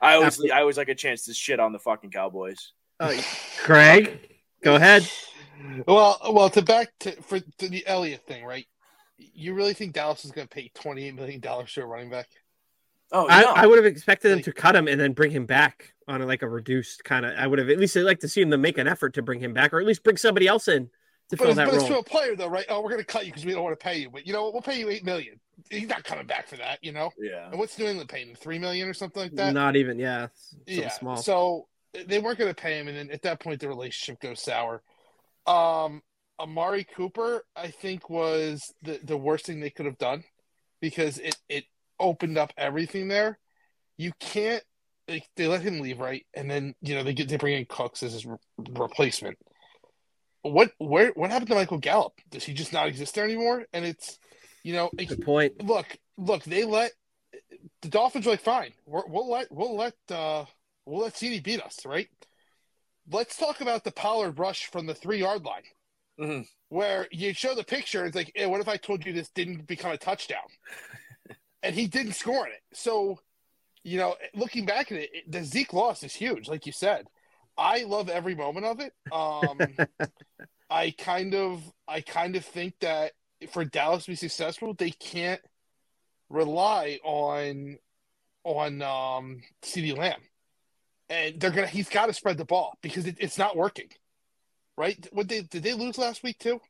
I 0.00 0.14
always, 0.14 0.26
Absolutely. 0.26 0.52
I 0.52 0.60
always 0.60 0.76
like 0.76 0.88
a 0.88 0.94
chance 0.94 1.24
to 1.26 1.34
shit 1.34 1.60
on 1.60 1.72
the 1.72 1.78
fucking 1.78 2.10
Cowboys. 2.10 2.72
Uh, 3.00 3.14
Craig, 3.62 4.18
go 4.62 4.74
ahead. 4.74 5.08
Well, 5.86 6.18
well, 6.32 6.50
to 6.50 6.62
back 6.62 6.88
to 7.00 7.12
for 7.22 7.40
to 7.40 7.68
the 7.68 7.86
Elliott 7.86 8.26
thing, 8.26 8.44
right? 8.44 8.66
You 9.16 9.54
really 9.54 9.74
think 9.74 9.92
Dallas 9.94 10.24
is 10.24 10.32
going 10.32 10.46
to 10.48 10.54
pay 10.54 10.70
twenty 10.74 11.06
eight 11.06 11.14
million 11.14 11.40
dollars 11.40 11.72
to 11.74 11.82
a 11.82 11.86
running 11.86 12.10
back? 12.10 12.28
Oh, 13.12 13.28
I, 13.28 13.42
no. 13.42 13.52
I 13.52 13.66
would 13.66 13.76
have 13.78 13.86
expected 13.86 14.30
them 14.30 14.38
Like- 14.38 14.44
to 14.46 14.52
cut 14.52 14.74
him 14.74 14.88
and 14.88 15.00
then 15.00 15.12
bring 15.12 15.30
him 15.30 15.46
back 15.46 15.94
on 16.08 16.20
a, 16.20 16.26
like 16.26 16.42
a 16.42 16.48
reduced 16.48 17.04
kind 17.04 17.24
of. 17.24 17.34
I 17.38 17.46
would 17.46 17.58
have 17.58 17.70
at 17.70 17.78
least 17.78 17.94
like 17.96 18.20
to 18.20 18.28
see 18.28 18.42
him 18.42 18.50
to 18.50 18.58
make 18.58 18.76
an 18.78 18.88
effort 18.88 19.14
to 19.14 19.22
bring 19.22 19.40
him 19.40 19.52
back, 19.54 19.72
or 19.72 19.80
at 19.80 19.86
least 19.86 20.02
bring 20.02 20.16
somebody 20.16 20.46
else 20.48 20.66
in 20.68 20.86
to 21.30 21.36
But 21.36 21.38
fill 21.38 21.54
that 21.54 21.66
but 21.66 21.74
it's 21.74 21.84
role. 21.84 21.92
for 21.92 21.98
a 22.00 22.02
player, 22.02 22.34
though, 22.36 22.48
right? 22.48 22.66
Oh, 22.68 22.82
we're 22.82 22.90
going 22.90 23.00
to 23.00 23.06
cut 23.06 23.24
you 23.24 23.30
because 23.32 23.44
we 23.46 23.52
don't 23.52 23.62
want 23.62 23.78
to 23.78 23.82
pay 23.82 23.98
you, 24.00 24.10
but 24.10 24.26
you 24.26 24.32
know 24.32 24.42
what? 24.44 24.52
We'll 24.52 24.62
pay 24.62 24.78
you 24.78 24.90
eight 24.90 25.04
million. 25.04 25.38
He's 25.70 25.88
not 25.88 26.04
coming 26.04 26.26
back 26.26 26.46
for 26.48 26.56
that, 26.56 26.78
you 26.82 26.92
know. 26.92 27.10
yeah. 27.18 27.48
And 27.50 27.58
what's 27.58 27.78
New 27.78 27.86
England 27.86 28.08
paying? 28.08 28.34
Three 28.34 28.58
million 28.58 28.88
or 28.88 28.94
something 28.94 29.22
like 29.22 29.34
that? 29.36 29.54
Not 29.54 29.76
even, 29.76 29.98
yeah, 29.98 30.28
yeah. 30.66 30.90
small. 30.90 31.16
So 31.16 31.68
they 32.06 32.18
weren't 32.18 32.38
going 32.38 32.52
to 32.52 32.60
pay 32.60 32.78
him, 32.78 32.88
and 32.88 32.96
then 32.96 33.10
at 33.10 33.22
that 33.22 33.40
point, 33.40 33.60
the 33.60 33.68
relationship 33.68 34.20
goes 34.20 34.42
sour. 34.42 34.82
Um, 35.46 36.02
Amari 36.40 36.84
Cooper, 36.84 37.44
I 37.54 37.68
think, 37.68 38.10
was 38.10 38.72
the 38.82 39.00
the 39.02 39.16
worst 39.16 39.46
thing 39.46 39.60
they 39.60 39.70
could 39.70 39.86
have 39.86 39.98
done 39.98 40.24
because 40.80 41.18
it 41.18 41.36
it 41.48 41.64
opened 42.00 42.38
up 42.38 42.52
everything 42.56 43.08
there. 43.08 43.38
You 43.96 44.12
can't. 44.20 44.62
Like, 45.06 45.28
they 45.36 45.46
let 45.46 45.60
him 45.60 45.80
leave, 45.80 46.00
right? 46.00 46.24
And 46.34 46.50
then 46.50 46.74
you 46.80 46.94
know 46.94 47.04
they 47.04 47.14
get 47.14 47.28
they 47.28 47.36
bring 47.36 47.54
in 47.54 47.66
Cooks 47.68 48.02
as 48.02 48.14
his 48.14 48.26
re- 48.26 48.36
replacement. 48.58 49.38
What 50.42 50.72
where 50.78 51.12
what 51.14 51.30
happened 51.30 51.48
to 51.48 51.54
Michael 51.54 51.78
Gallup? 51.78 52.14
Does 52.30 52.44
he 52.44 52.52
just 52.52 52.72
not 52.72 52.88
exist 52.88 53.14
there 53.14 53.24
anymore? 53.24 53.64
And 53.72 53.84
it's 53.84 54.18
you 54.64 54.72
know 54.72 54.90
like, 54.98 55.08
Good 55.08 55.24
point. 55.24 55.62
look, 55.64 55.96
look, 56.18 56.42
they 56.44 56.64
let 56.64 56.90
the 57.82 57.88
Dolphins 57.88 58.26
are 58.26 58.30
like, 58.30 58.40
fine, 58.40 58.72
we're, 58.86 59.06
we'll 59.06 59.30
let 59.30 59.52
we'll 59.52 59.76
let 59.76 59.94
uh 60.10 60.44
we'll 60.86 61.02
let 61.04 61.14
CeeDee 61.14 61.42
beat 61.44 61.60
us, 61.62 61.86
right? 61.86 62.08
Let's 63.10 63.36
talk 63.36 63.60
about 63.60 63.84
the 63.84 63.92
Pollard 63.92 64.38
rush 64.38 64.66
from 64.66 64.86
the 64.86 64.94
three 64.94 65.18
yard 65.18 65.44
line, 65.44 65.62
Mhm. 66.18 66.46
where 66.70 67.06
you 67.12 67.34
show 67.34 67.54
the 67.54 67.62
picture. 67.64 68.06
It's 68.06 68.16
like, 68.16 68.32
hey, 68.34 68.46
what 68.46 68.60
if 68.60 68.68
I 68.68 68.76
told 68.78 69.04
you 69.04 69.12
this 69.12 69.28
didn't 69.30 69.66
become 69.66 69.92
a 69.92 69.98
touchdown, 69.98 70.48
and 71.62 71.74
he 71.74 71.86
didn't 71.86 72.14
score 72.14 72.46
in 72.46 72.52
it? 72.54 72.62
So, 72.72 73.20
you 73.82 73.98
know, 73.98 74.16
looking 74.34 74.64
back 74.64 74.90
at 74.90 74.98
it, 74.98 75.10
it- 75.12 75.30
the 75.30 75.44
Zeke 75.44 75.74
loss 75.74 76.02
is 76.02 76.14
huge, 76.14 76.48
like 76.48 76.64
you 76.66 76.72
said. 76.72 77.06
I 77.58 77.84
love 77.84 78.08
every 78.08 78.34
moment 78.34 78.66
of 78.66 78.80
it. 78.80 78.92
Um, 79.12 79.76
I 80.70 80.90
kind 80.96 81.34
of, 81.34 81.62
I 81.86 82.00
kind 82.00 82.34
of 82.36 82.44
think 82.44 82.74
that 82.80 83.12
for 83.46 83.64
Dallas 83.64 84.04
to 84.04 84.12
be 84.12 84.16
successful, 84.16 84.74
they 84.74 84.90
can't 84.90 85.40
rely 86.28 86.98
on 87.04 87.78
on 88.44 88.82
um 88.82 89.42
CeeDee 89.62 89.96
Lamb. 89.96 90.20
And 91.08 91.40
they're 91.40 91.50
gonna 91.50 91.66
he's 91.66 91.88
gotta 91.88 92.12
spread 92.12 92.38
the 92.38 92.44
ball 92.44 92.78
because 92.82 93.06
it, 93.06 93.16
it's 93.18 93.38
not 93.38 93.56
working. 93.56 93.88
Right? 94.76 95.06
What 95.12 95.28
they 95.28 95.42
did 95.42 95.62
they 95.62 95.74
lose 95.74 95.98
last 95.98 96.22
week 96.22 96.38
too? 96.38 96.60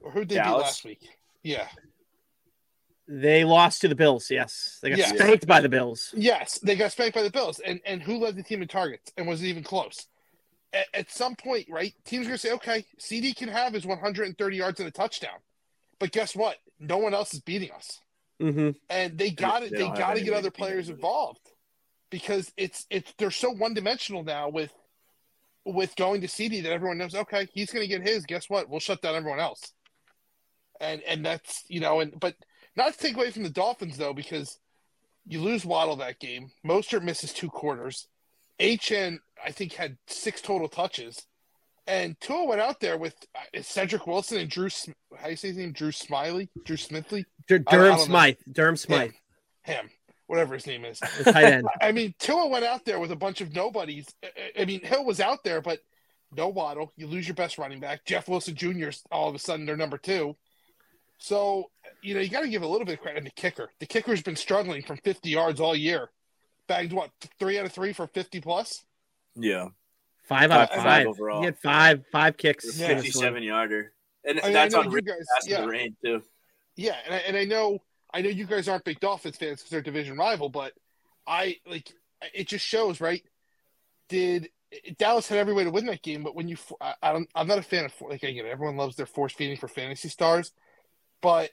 Or 0.00 0.10
who 0.10 0.20
did 0.20 0.30
they 0.30 0.42
beat 0.42 0.50
last 0.50 0.84
week? 0.84 1.06
Yeah. 1.42 1.66
They 3.08 3.44
lost 3.44 3.82
to 3.82 3.88
the 3.88 3.94
Bills. 3.94 4.30
Yes, 4.30 4.78
they 4.82 4.90
got 4.90 4.98
Yeah. 4.98 5.06
spanked 5.14 5.46
by 5.46 5.60
the 5.60 5.68
Bills. 5.68 6.12
Yes, 6.16 6.58
they 6.58 6.74
got 6.74 6.92
spanked 6.92 7.14
by 7.14 7.22
the 7.22 7.30
Bills. 7.30 7.60
And 7.60 7.80
and 7.84 8.02
who 8.02 8.18
led 8.18 8.36
the 8.36 8.42
team 8.42 8.62
in 8.62 8.68
targets 8.68 9.12
and 9.16 9.26
was 9.26 9.42
it 9.42 9.46
even 9.46 9.62
close? 9.62 10.06
At, 10.76 10.86
at 10.94 11.10
some 11.10 11.34
point, 11.36 11.66
right, 11.70 11.94
teams 12.04 12.26
are 12.26 12.30
gonna 12.30 12.38
say, 12.38 12.52
okay, 12.52 12.84
CeeDee 13.00 13.34
can 13.36 13.48
have 13.48 13.72
his 13.72 13.86
130 13.86 14.56
yards 14.56 14.80
and 14.80 14.88
a 14.88 14.92
touchdown. 14.92 15.38
But 15.98 16.12
guess 16.12 16.36
what? 16.36 16.56
No 16.78 16.98
one 16.98 17.14
else 17.14 17.32
is 17.34 17.40
beating 17.40 17.70
us. 17.72 18.00
hmm 18.40 18.70
and 18.90 19.16
they 19.18 19.30
got 19.30 19.62
it. 19.62 19.70
they 19.70 19.78
They, 19.78 19.88
got 19.88 20.14
to 20.14 20.20
get 20.22 20.34
other 20.34 20.50
players 20.50 20.88
involved 20.90 21.40
because 22.10 22.52
it's 22.56 22.86
it's 22.90 23.12
they're 23.18 23.30
so 23.30 23.50
one 23.50 23.74
dimensional 23.74 24.22
now 24.22 24.48
with 24.48 24.72
with 25.64 25.96
going 25.96 26.20
to 26.20 26.26
CeeDee 26.26 26.62
that 26.62 26.72
everyone 26.72 26.98
knows. 26.98 27.14
Okay, 27.14 27.48
he's 27.52 27.70
going 27.70 27.82
to 27.82 27.88
get 27.88 28.06
his. 28.06 28.26
Guess 28.26 28.48
what? 28.48 28.68
We'll 28.68 28.80
shut 28.80 29.02
down 29.02 29.14
everyone 29.14 29.40
else. 29.40 29.72
And 30.80 31.00
and 31.02 31.24
that's 31.24 31.64
you 31.68 31.80
know 31.80 32.00
and 32.00 32.18
but 32.20 32.34
not 32.76 32.92
to 32.92 32.98
take 32.98 33.16
away 33.16 33.30
from 33.30 33.42
the 33.42 33.50
Dolphins 33.50 33.96
though 33.96 34.12
because 34.12 34.58
you 35.26 35.40
lose 35.40 35.64
Waddle 35.64 35.96
that 35.96 36.20
game. 36.20 36.50
Mostert 36.64 37.02
misses 37.02 37.32
two 37.32 37.48
quarters. 37.48 38.06
HN 38.60 39.20
I 39.44 39.50
think 39.52 39.72
had 39.72 39.96
six 40.06 40.40
total 40.40 40.68
touches. 40.68 41.26
And 41.88 42.18
Tua 42.20 42.44
went 42.46 42.60
out 42.60 42.80
there 42.80 42.98
with 42.98 43.14
uh, 43.34 43.62
Cedric 43.62 44.06
Wilson 44.06 44.38
and 44.38 44.50
Drew. 44.50 44.68
How 45.16 45.28
you 45.28 45.36
say 45.36 45.48
his 45.48 45.56
name? 45.56 45.72
Drew 45.72 45.92
Smiley. 45.92 46.48
Drew 46.64 46.76
Smithley. 46.76 47.24
Dur- 47.48 47.60
Durham. 47.60 47.98
Smythe. 47.98 48.36
Durham 48.50 48.76
Smythe, 48.76 49.12
Him, 49.62 49.88
whatever 50.26 50.54
his 50.54 50.66
name 50.66 50.84
is. 50.84 50.98
tight 50.98 51.44
end. 51.44 51.68
I 51.80 51.92
mean, 51.92 52.12
Tua 52.18 52.48
went 52.48 52.64
out 52.64 52.84
there 52.84 52.98
with 52.98 53.12
a 53.12 53.16
bunch 53.16 53.40
of 53.40 53.54
nobodies. 53.54 54.06
I- 54.58 54.64
mean, 54.64 54.80
Hill 54.80 55.04
was 55.04 55.20
out 55.20 55.44
there, 55.44 55.60
but 55.60 55.78
no 56.32 56.48
Waddle. 56.48 56.92
You 56.96 57.06
lose 57.06 57.28
your 57.28 57.36
best 57.36 57.56
running 57.56 57.78
back. 57.78 58.04
Jeff 58.04 58.28
Wilson 58.28 58.56
Jr. 58.56 58.88
all 59.12 59.28
of 59.28 59.34
a 59.36 59.38
sudden 59.38 59.64
they're 59.64 59.76
number 59.76 59.98
two. 59.98 60.36
So 61.18 61.70
you 62.02 62.14
know, 62.14 62.20
you 62.20 62.28
got 62.28 62.42
to 62.42 62.48
give 62.48 62.62
a 62.62 62.66
little 62.66 62.84
bit 62.84 62.94
of 62.94 63.00
credit 63.00 63.20
to 63.20 63.24
the 63.24 63.30
kicker. 63.30 63.70
The 63.80 63.86
kicker's 63.86 64.22
been 64.22 64.36
struggling 64.36 64.82
from 64.82 64.98
50 64.98 65.30
yards 65.30 65.60
all 65.60 65.74
year. 65.74 66.10
Bagged 66.68 66.92
what 66.92 67.10
three 67.38 67.58
out 67.58 67.66
of 67.66 67.72
three 67.72 67.92
for 67.92 68.06
50 68.08 68.40
plus. 68.40 68.84
Yeah, 69.36 69.68
Five 70.24 70.50
out 70.50 70.62
of 70.62 70.68
Five- 70.70 70.76
five. 70.78 70.84
five 70.84 71.06
overall. 71.06 71.40
He 71.40 71.44
had 71.46 71.58
five 71.58 72.04
five 72.10 72.36
kicks. 72.36 72.64
Yeah. 72.64 72.70
in 72.72 72.78
this 72.78 72.96
one. 72.96 73.04
fifty-seven 73.04 73.42
yarder, 73.42 73.92
and 74.24 74.40
I 74.40 74.44
mean, 74.44 74.52
that's 74.52 74.74
on 74.74 74.90
you 74.90 75.00
guys. 75.02 75.24
Pass 75.34 75.48
Yeah, 75.48 75.60
the 75.62 75.68
rain 75.68 75.96
too. 76.04 76.22
yeah, 76.76 76.96
and 77.04 77.14
I, 77.14 77.18
and 77.18 77.36
I 77.36 77.44
know 77.44 77.78
I 78.12 78.22
know 78.22 78.28
you 78.30 78.46
guys 78.46 78.68
aren't 78.68 78.84
big 78.84 78.98
Dolphins 79.00 79.36
fans 79.36 79.58
because 79.60 79.70
they're 79.70 79.82
division 79.82 80.16
rival, 80.16 80.48
but 80.48 80.72
I 81.26 81.56
like 81.66 81.92
it 82.34 82.48
just 82.48 82.64
shows 82.66 83.00
right. 83.00 83.22
Did 84.08 84.48
Dallas 84.98 85.28
had 85.28 85.38
every 85.38 85.54
way 85.54 85.64
to 85.64 85.70
win 85.70 85.86
that 85.86 86.02
game, 86.02 86.22
but 86.24 86.34
when 86.34 86.48
you 86.48 86.56
I, 86.80 86.94
I 87.02 87.12
don't, 87.12 87.28
I'm 87.34 87.46
not 87.46 87.58
a 87.58 87.62
fan 87.62 87.84
of 87.84 87.92
like 88.00 88.22
again 88.22 88.46
everyone 88.46 88.76
loves 88.76 88.96
their 88.96 89.06
force 89.06 89.32
feeding 89.32 89.56
for 89.56 89.68
fantasy 89.68 90.08
stars, 90.08 90.52
but 91.20 91.50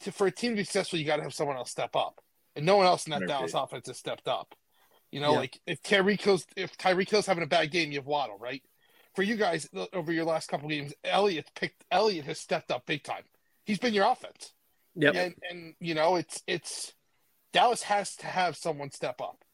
to, 0.00 0.12
for 0.12 0.26
a 0.26 0.30
team 0.30 0.52
to 0.52 0.56
be 0.56 0.64
successful, 0.64 0.98
you 0.98 1.04
got 1.04 1.16
to 1.16 1.22
have 1.22 1.34
someone 1.34 1.56
else 1.56 1.70
step 1.70 1.94
up, 1.96 2.20
and 2.56 2.64
no 2.66 2.76
one 2.76 2.86
else 2.86 3.06
in 3.06 3.10
that 3.10 3.20
Right. 3.20 3.28
Dallas 3.28 3.54
offense 3.54 3.86
has 3.88 3.98
stepped 3.98 4.26
up. 4.28 4.54
You 5.12 5.20
know, 5.20 5.32
Yeah. 5.32 5.38
like 5.38 5.60
if 5.66 5.82
Tyreek 5.82 6.20
Hill's 6.22 6.46
if 6.56 6.76
Tyreek 6.76 7.08
Hill's 7.10 7.26
having 7.26 7.44
a 7.44 7.46
bad 7.46 7.70
game, 7.70 7.92
you 7.92 7.98
have 7.98 8.06
Waddle, 8.06 8.38
right? 8.38 8.62
For 9.14 9.22
you 9.22 9.36
guys 9.36 9.68
over 9.92 10.10
your 10.10 10.24
last 10.24 10.48
couple 10.48 10.68
games, 10.68 10.94
Elliott 11.04 11.50
picked 11.54 11.84
Elliott 11.90 12.24
has 12.24 12.38
stepped 12.40 12.70
up 12.70 12.86
big 12.86 13.04
time. 13.04 13.22
He's 13.64 13.78
been 13.78 13.94
your 13.94 14.10
offense. 14.10 14.54
Yep. 14.96 15.14
And 15.14 15.34
and 15.48 15.74
you 15.80 15.94
know, 15.94 16.16
it's 16.16 16.42
it's 16.46 16.94
Dallas 17.52 17.82
has 17.82 18.16
to 18.16 18.26
have 18.26 18.56
someone 18.56 18.90
step 18.90 19.20
up. 19.20 19.44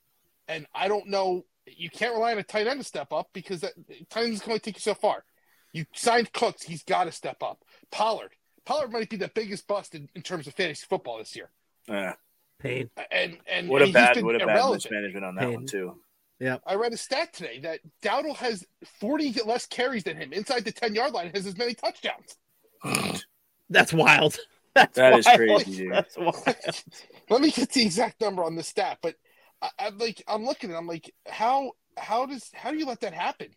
And 0.47 0.67
I 0.75 0.89
don't 0.89 1.09
know 1.09 1.45
you 1.67 1.91
can't 1.91 2.15
rely 2.15 2.33
on 2.33 2.39
a 2.39 2.43
tight 2.43 2.67
end 2.67 2.81
to 2.81 2.85
step 2.85 3.13
up 3.13 3.29
because 3.35 3.61
that 3.61 3.73
tight 4.09 4.25
end 4.25 4.33
is 4.35 4.41
going 4.41 4.57
to 4.59 4.65
take 4.65 4.77
you 4.77 4.81
so 4.81 4.95
far. 4.95 5.25
You 5.73 5.85
signed 5.93 6.33
Cooks, 6.33 6.63
he's 6.63 6.83
got 6.85 7.05
to 7.05 7.13
step 7.13 7.43
up. 7.43 7.63
Pollard, 7.91 8.31
Pollard 8.65 8.91
might 8.91 9.11
be 9.11 9.17
the 9.19 9.29
biggest 9.29 9.67
bust 9.67 9.95
in, 9.95 10.09
in 10.15 10.23
terms 10.23 10.47
of 10.47 10.55
fantasy 10.55 10.87
football 10.89 11.19
this 11.19 11.37
year. 11.37 11.51
Yeah. 11.87 12.15
Pain. 12.59 12.91
And 13.11 13.39
and 13.51 13.69
What 13.69 13.83
a 13.83 13.87
he's 13.87 13.95
bad, 13.95 14.15
been 14.15 14.25
what 14.27 14.35
a 14.35 14.39
bad 14.39 14.49
irrelevant. 14.49 14.85
mismanagement 14.85 15.25
on 15.25 15.35
that 15.37 15.45
Pain. 15.45 15.55
one 15.55 15.67
too. 15.67 16.01
Yeah. 16.41 16.59
I 16.67 16.75
read 16.75 16.93
a 16.93 16.97
stat 16.97 17.33
today 17.33 17.61
that 17.61 17.81
Dowdle 18.03 18.37
has 18.37 18.65
40 19.01 19.33
less 19.45 19.67
carries 19.67 20.05
than 20.05 20.17
him 20.17 20.33
inside 20.33 20.65
the 20.65 20.73
10 20.73 20.95
yard 20.95 21.13
line, 21.13 21.31
has 21.35 21.47
as 21.47 21.57
many 21.57 21.75
touchdowns. 21.75 22.37
That's 23.71 23.93
wild. 23.93 24.37
That's 24.75 24.97
That 24.97 25.19
is 25.19 25.27
wild. 25.27 25.37
crazy, 25.39 25.77
dude. 25.85 25.93
That's 25.93 26.17
wild. 26.17 26.37
Let 27.31 27.41
me 27.41 27.51
get 27.51 27.71
the 27.73 27.83
exact 27.83 28.21
number 28.21 28.45
on 28.45 28.55
the 28.57 28.63
stat, 28.63 28.99
but 29.03 29.17
I, 29.61 29.71
I'm 29.79 29.99
like, 29.99 30.23
I'm 30.29 30.45
looking, 30.45 30.71
at 30.71 30.77
I'm 30.77 30.87
like, 30.87 31.13
how 31.27 31.73
how 31.97 32.27
does 32.27 32.51
how 32.55 32.71
do 32.71 32.77
you 32.79 32.87
let 32.87 33.01
that 33.01 33.13
happen? 33.13 33.49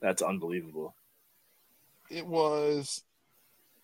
That's 0.00 0.22
unbelievable. 0.22 0.94
It 2.10 2.26
was, 2.26 3.02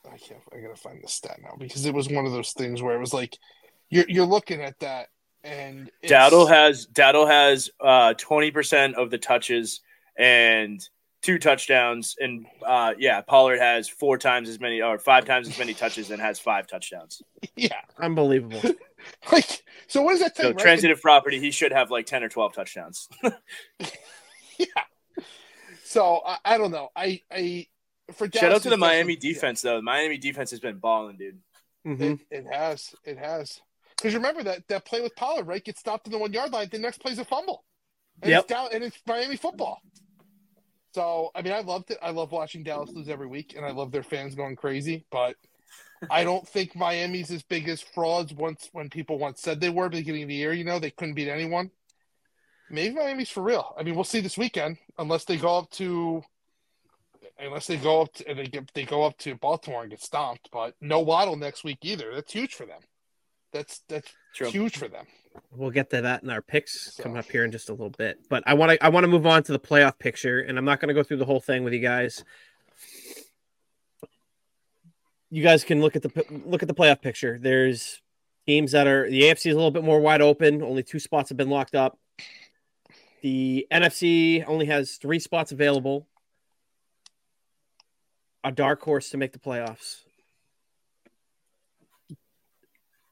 I 0.07 0.17
can't, 0.19 0.41
I 0.53 0.61
gotta 0.61 0.77
find 0.77 1.03
the 1.03 1.09
stat 1.09 1.39
now 1.43 1.57
because 1.59 1.87
it 1.87 1.95
was 1.95 2.09
one 2.09 2.27
of 2.27 2.33
those 2.33 2.53
things 2.53 2.83
where 2.83 2.95
it 2.95 3.01
was 3.01 3.13
like, 3.15 3.37
you're 3.89 4.07
you're 4.09 4.27
looking 4.27 4.63
at 4.63 4.79
that 4.81 5.09
and 5.43 5.91
it's, 6.03 6.13
Dowdle 6.13 6.49
has 6.49 6.87
Dowdle 6.87 7.29
has 7.29 7.71
uh 7.81 8.15
twenty 8.15 8.51
percent 8.51 8.97
of 8.97 9.11
the 9.11 9.19
touches 9.19 9.81
and 10.17 10.81
two 11.23 11.39
touchdowns, 11.39 12.17
and 12.19 12.47
uh 12.65 12.95
yeah, 12.99 13.21
Pollard 13.21 13.59
has 13.59 13.89
four 13.89 14.19
times 14.19 14.49
as 14.49 14.61
many 14.61 14.81
or 14.81 14.99
five 14.99 15.25
times 15.25 15.49
as 15.49 15.59
many 15.59 15.75
touches 15.75 16.11
and 16.11 16.21
has 16.21 16.39
five 16.39 16.67
touchdowns. 16.67 17.23
yeah, 17.57 17.81
Unbelievable. 17.99 18.63
like 19.33 19.63
so. 19.87 20.03
What 20.03 20.13
does 20.13 20.21
that 20.21 20.37
tell 20.37 20.47
So 20.47 20.51
right? 20.51 20.59
transitive 20.59 21.01
property, 21.01 21.41
he 21.41 21.51
should 21.51 21.73
have 21.73 21.91
like 21.91 22.07
ten 22.07 22.23
or 22.23 22.29
twelve 22.29 22.53
touchdowns. 22.55 23.09
Yeah. 24.61 24.85
So 25.85 26.21
I, 26.27 26.39
I 26.45 26.59
don't 26.59 26.71
know. 26.71 26.91
I 26.95 27.23
I 27.31 27.67
for 28.13 28.31
Shout 28.33 28.53
out 28.53 28.63
to 28.63 28.71
the 28.71 28.77
Miami 28.77 29.15
definitely- 29.15 29.29
yeah. 29.29 29.35
defense 29.35 29.63
though. 29.63 29.77
The 29.77 29.83
Miami 29.83 30.19
defense 30.19 30.51
has 30.51 30.61
been 30.61 30.79
balling, 30.79 31.17
dude. 31.17 31.39
hmm 31.85 32.03
It, 32.03 32.21
it 32.31 32.47
has. 32.51 32.95
It 33.05 33.19
has. 33.19 33.61
Because 33.97 34.15
remember 34.15 34.43
that 34.45 34.67
that 34.69 34.85
play 34.87 35.01
with 35.03 35.15
Pollard, 35.17 35.47
right? 35.47 35.63
Gets 35.65 35.81
stopped 35.81 36.07
in 36.07 36.13
the 36.13 36.19
one 36.19 36.33
yard 36.33 36.53
line. 36.53 36.69
The 36.71 36.79
next 36.79 36.99
play's 36.99 37.19
a 37.19 37.25
fumble. 37.25 37.65
And 38.23 38.31
Yep. 38.31 38.41
It's 38.45 38.49
down, 38.49 38.69
and 38.73 38.85
it's 38.85 38.99
Miami 39.07 39.37
football. 39.37 39.81
So 40.95 41.31
I 41.35 41.43
mean, 41.43 41.53
I 41.53 41.61
loved 41.61 41.91
it. 41.91 41.99
I 42.03 42.11
love 42.11 42.33
watching 42.33 42.63
Dallas 42.63 42.91
lose 42.91 43.09
every 43.09 43.27
week, 43.29 43.55
and 43.57 43.65
I 43.65 43.71
love 43.71 43.93
their 43.93 44.03
fans 44.03 44.35
going 44.35 44.57
crazy. 44.57 45.05
But 45.11 45.37
I 46.11 46.25
don't 46.25 46.47
think 46.49 46.75
Miami's 46.75 47.31
as 47.31 47.43
big 47.43 47.69
as 47.69 47.81
frauds 47.81 48.33
once 48.33 48.69
when 48.73 48.89
people 48.91 49.19
once 49.19 49.41
said 49.41 49.61
they 49.61 49.69
were 49.71 49.89
beginning 49.89 50.23
of 50.23 50.29
the 50.29 50.35
year. 50.35 50.53
You 50.53 50.65
know, 50.65 50.79
they 50.79 50.91
couldn't 50.91 51.15
beat 51.15 51.29
anyone. 51.29 51.71
Maybe 52.71 52.95
Miami's 52.95 53.29
for 53.31 53.43
real. 53.43 53.75
I 53.79 53.83
mean, 53.83 53.95
we'll 53.95 54.05
see 54.05 54.21
this 54.21 54.39
weekend, 54.39 54.79
unless 54.99 55.25
they 55.25 55.37
go 55.37 55.59
up 55.59 55.71
to. 55.73 56.23
Unless 57.43 57.67
they 57.69 57.77
go 57.77 58.03
up 58.03 58.13
to, 58.15 58.29
and 58.29 58.39
they 58.39 58.47
get 58.47 58.71
they 58.75 58.85
go 58.85 59.03
up 59.05 59.17
to 59.19 59.35
Baltimore 59.35 59.83
and 59.83 59.91
get 59.91 60.03
stomped, 60.03 60.49
but 60.53 60.75
no 60.81 61.01
Waddle 61.01 61.37
next 61.37 61.65
week 61.65 61.79
either. 61.83 62.15
That's 62.15 62.33
huge 62.33 62.55
for 62.55 62.67
them. 62.67 62.81
That's 63.53 63.83
that's 63.89 64.13
True. 64.35 64.51
huge 64.51 64.77
for 64.77 64.89
them. 64.89 65.07
We'll 65.53 65.71
get 65.71 65.91
to 65.91 66.03
that 66.03 66.23
in 66.23 66.31
our 66.31 66.43
picks 66.43 66.95
So- 66.95 67.03
coming 67.03 67.19
up 67.19 67.31
here 67.31 67.45
in 67.45 67.53
just 67.53 67.69
a 67.69 67.73
little 67.73 67.91
bit. 67.91 68.19
But 68.29 68.43
I 68.47 68.55
want 68.55 68.73
to 68.73 68.85
I 68.85 68.89
want 68.89 69.05
to 69.05 69.09
move 69.09 69.27
on 69.27 69.43
to 69.45 69.53
the 69.53 69.59
playoff 69.59 69.99
picture, 69.99 70.41
and 70.41 70.59
I'm 70.59 70.65
not 70.65 70.81
going 70.81 70.89
to 70.89 70.95
go 70.95 71.03
through 71.03 71.17
the 71.19 71.25
whole 71.25 71.41
thing 71.41 71.65
with 71.65 71.73
you 71.73 71.81
guys. 71.81 72.25
You 75.31 75.43
guys 75.43 75.65
can 75.65 75.81
look 75.81 75.97
at 75.97 76.03
the 76.03 76.25
look 76.45 76.63
at 76.63 76.69
the 76.69 76.75
playoff 76.75 77.01
picture. 77.01 77.39
There's 77.41 78.03
teams 78.47 78.73
that 78.73 78.87
are 78.87 79.09
the 79.09 79.23
AFC 79.23 79.47
is 79.47 79.55
a 79.55 79.57
little 79.57 79.71
bit 79.71 79.85
more 79.85 80.01
wide 80.01 80.21
open. 80.21 80.63
Only 80.63 80.83
two 80.83 80.99
spots 80.99 81.29
have 81.29 81.39
been 81.39 81.51
locked 81.51 81.75
up. 81.75 81.99
The 83.23 83.67
NFC 83.71 84.45
only 84.47 84.67
has 84.67 84.97
three 84.97 85.19
spots 85.19 85.53
available. 85.53 86.09
A 88.43 88.53
dark 88.53 88.83
horse 88.83 89.11
to 89.11 89.19
make 89.19 89.33
the 89.33 89.39
playoffs. 89.39 90.03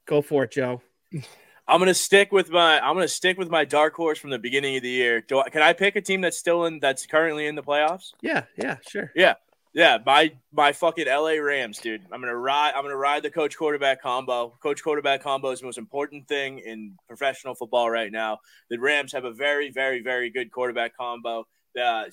Go 0.05 0.21
for 0.23 0.43
it, 0.43 0.51
Joe. 0.51 0.81
I'm 1.69 1.77
gonna 1.77 1.93
stick 1.93 2.31
with 2.31 2.49
my 2.49 2.79
I'm 2.79 2.95
gonna 2.95 3.07
stick 3.07 3.37
with 3.37 3.49
my 3.49 3.63
dark 3.63 3.93
horse 3.93 4.17
from 4.17 4.31
the 4.31 4.39
beginning 4.39 4.75
of 4.75 4.81
the 4.81 4.89
year. 4.89 5.21
Do 5.21 5.39
I, 5.39 5.49
can 5.49 5.61
I 5.61 5.73
pick 5.73 5.95
a 5.95 6.01
team 6.01 6.21
that's 6.21 6.37
still 6.37 6.65
in 6.65 6.79
that's 6.79 7.05
currently 7.05 7.45
in 7.45 7.53
the 7.53 7.61
playoffs? 7.61 8.13
Yeah, 8.21 8.45
yeah, 8.57 8.77
sure. 8.87 9.11
Yeah, 9.15 9.35
yeah. 9.73 9.99
my 10.03 10.31
my 10.51 10.71
fucking 10.71 11.05
LA 11.05 11.33
Rams, 11.33 11.77
dude. 11.77 12.01
I'm 12.11 12.21
gonna 12.21 12.35
ride. 12.35 12.73
I'm 12.75 12.83
gonna 12.83 12.97
ride 12.97 13.21
the 13.21 13.29
coach 13.29 13.55
quarterback 13.55 14.01
combo. 14.01 14.57
Coach 14.63 14.81
quarterback 14.81 15.21
combo 15.21 15.51
is 15.51 15.59
the 15.59 15.67
most 15.67 15.77
important 15.77 16.27
thing 16.27 16.57
in 16.57 16.97
professional 17.07 17.53
football 17.53 17.91
right 17.91 18.11
now. 18.11 18.39
The 18.71 18.79
Rams 18.79 19.11
have 19.13 19.25
a 19.25 19.31
very, 19.31 19.69
very, 19.69 20.01
very 20.01 20.31
good 20.31 20.51
quarterback 20.51 20.97
combo. 20.97 21.45
The 21.75 22.11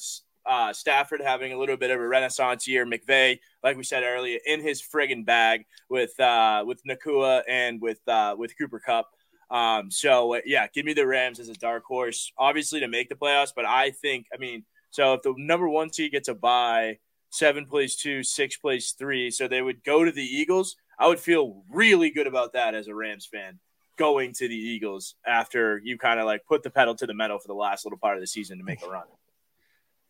uh, 0.49 0.73
Stafford 0.73 1.21
having 1.21 1.53
a 1.53 1.59
little 1.59 1.77
bit 1.77 1.91
of 1.91 2.01
a 2.01 2.07
renaissance 2.07 2.67
year. 2.67 2.87
McVay, 2.87 3.39
like 3.63 3.77
we 3.77 3.85
said 3.85 4.03
earlier, 4.03 4.39
in 4.47 4.61
his 4.61 4.83
friggin' 4.83 5.25
bag 5.25 5.65
with 5.89 6.19
uh, 6.21 6.65
with 6.67 6.83
Nacua 6.85 7.43
and 7.49 7.81
with 7.81 8.01
uh, 8.09 8.35
with 8.39 8.57
Cooper 8.59 8.81
Kupp. 8.81 9.09
Um, 9.51 9.91
so 9.91 10.35
uh, 10.35 10.41
yeah, 10.45 10.67
give 10.73 10.85
me 10.85 10.93
the 10.93 11.07
Rams 11.07 11.39
as 11.39 11.49
a 11.49 11.55
dark 11.55 11.85
horse, 11.85 12.33
obviously 12.39 12.81
to 12.81 12.89
make 12.89 13.09
the 13.09 13.15
playoffs. 13.15 13.53
But 13.55 13.65
I 13.65 13.91
think, 13.91 14.27
I 14.35 14.39
mean, 14.39 14.65
so 14.91 15.15
if 15.15 15.23
the 15.23 15.35
number 15.37 15.69
one 15.69 15.93
seed 15.93 16.13
gets 16.13 16.29
a 16.29 16.35
bye 16.35 16.99
seven 17.31 17.67
plays 17.67 17.97
two, 17.97 18.23
six 18.23 18.57
plays 18.57 18.95
three. 18.99 19.31
So 19.31 19.47
they 19.47 19.63
would 19.63 19.85
go 19.85 20.05
to 20.05 20.13
the 20.13 20.23
Eagles. 20.23 20.77
I 20.99 21.09
would 21.09 21.21
feel 21.21 21.63
really 21.71 22.11
good 22.11 22.27
about 22.27 22.55
that 22.55 22.75
as 22.75 22.89
a 22.89 22.95
Rams 22.95 23.29
fan 23.31 23.59
going 23.99 24.33
to 24.35 24.49
the 24.49 24.55
Eagles 24.55 25.14
after 25.27 25.81
you 25.83 25.99
kind 25.99 26.21
of 26.21 26.27
like 26.27 26.45
put 26.47 26.63
the 26.63 26.71
pedal 26.71 26.95
to 26.95 27.07
the 27.07 27.14
metal 27.14 27.39
for 27.39 27.49
the 27.49 27.55
last 27.55 27.85
little 27.85 27.99
part 27.99 28.17
of 28.17 28.21
the 28.21 28.27
season 28.27 28.59
to 28.59 28.64
make 28.64 28.83
a 28.83 28.89
run. 28.89 29.05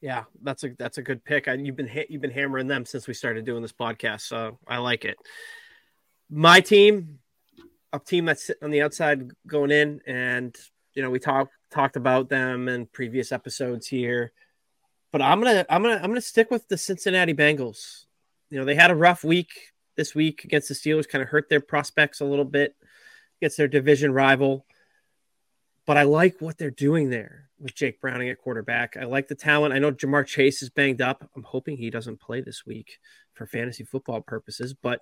Yeah, 0.07 0.23
that's 0.41 0.63
a 0.63 0.69
that's 0.79 0.99
a 0.99 1.03
good 1.03 1.25
pick. 1.25 1.49
And 1.49 1.67
you've 1.67 1.75
been 1.75 1.91
you've 2.09 2.23
been 2.23 2.31
hammering 2.31 2.69
them 2.69 2.87
since 2.87 3.09
we 3.09 3.13
started 3.13 3.45
doing 3.45 3.61
this 3.61 3.73
podcast, 3.73 4.21
so 4.21 4.57
I 4.65 4.79
like 4.79 5.05
it. 5.05 5.17
My 6.31 6.61
team, 6.61 7.19
a 7.93 7.99
team 7.99 8.27
that's 8.27 8.53
on 8.63 8.71
the 8.71 8.83
outside 8.83 9.33
going 9.49 9.73
in, 9.73 10.01
and 10.07 10.55
you 10.95 11.03
know 11.03 11.11
we 11.11 11.19
talked 11.19 11.55
talked 11.73 11.97
about 11.97 12.29
them 12.29 12.69
in 12.69 12.87
previous 12.87 13.33
episodes 13.33 13.89
here, 13.89 14.31
but 15.11 15.23
I'm 15.23 15.41
gonna 15.41 15.67
I'm 15.69 15.83
gonna 15.83 15.97
I'm 15.97 16.11
gonna 16.11 16.21
stick 16.21 16.53
with 16.53 16.69
the 16.69 16.79
Cincinnati 16.79 17.35
Bengals. 17.35 18.05
You 18.49 18.61
know 18.61 18.65
they 18.65 18.77
had 18.77 18.93
a 18.93 18.95
rough 18.95 19.25
week 19.25 19.73
this 19.97 20.15
week 20.15 20.45
against 20.45 20.69
the 20.69 20.75
Steelers, 20.75 21.09
kind 21.09 21.21
of 21.21 21.31
hurt 21.31 21.49
their 21.49 21.59
prospects 21.59 22.21
a 22.21 22.25
little 22.25 22.45
bit 22.45 22.77
against 23.41 23.57
their 23.57 23.67
division 23.67 24.13
rival. 24.13 24.67
But 25.85 25.97
I 25.97 26.05
like 26.05 26.41
what 26.41 26.59
they're 26.59 26.71
doing 26.71 27.11
there 27.11 27.46
with 27.61 27.75
Jake 27.75 28.01
Browning 28.01 28.29
at 28.29 28.39
quarterback. 28.39 28.97
I 28.97 29.05
like 29.05 29.29
the 29.29 29.35
talent. 29.35 29.75
I 29.75 29.79
know 29.79 29.93
Ja'Marr 29.93 30.27
Chase 30.27 30.63
is 30.63 30.71
banged 30.71 31.01
up. 31.01 31.29
I'm 31.35 31.43
hoping 31.43 31.77
he 31.77 31.91
doesn't 31.91 32.21
play 32.21 32.41
this 32.41 32.67
week 32.67 32.99
for 33.35 33.47
fantasy 33.47 33.85
football 33.85 34.21
purposes, 34.21 34.75
but 34.75 35.01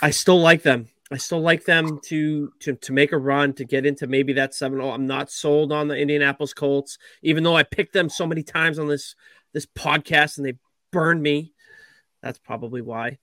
I 0.00 0.10
still 0.10 0.40
like 0.40 0.62
them. 0.62 0.88
I 1.10 1.18
still 1.18 1.40
like 1.40 1.64
them 1.64 2.00
to 2.04 2.50
to 2.60 2.74
to 2.74 2.92
make 2.92 3.12
a 3.12 3.18
run 3.18 3.52
to 3.54 3.64
get 3.64 3.84
into 3.84 4.06
maybe 4.06 4.32
that 4.34 4.52
7-0. 4.52 4.92
I'm 4.92 5.06
not 5.06 5.30
sold 5.30 5.70
on 5.70 5.88
the 5.88 5.96
Indianapolis 5.96 6.54
Colts, 6.54 6.96
even 7.22 7.44
though 7.44 7.56
I 7.56 7.64
picked 7.64 7.92
them 7.92 8.08
so 8.08 8.26
many 8.26 8.42
times 8.42 8.78
on 8.78 8.88
this 8.88 9.14
this 9.52 9.66
podcast 9.66 10.38
and 10.38 10.46
they 10.46 10.58
burned 10.90 11.22
me. 11.22 11.52
That's 12.22 12.38
probably 12.38 12.80
why. 12.80 13.18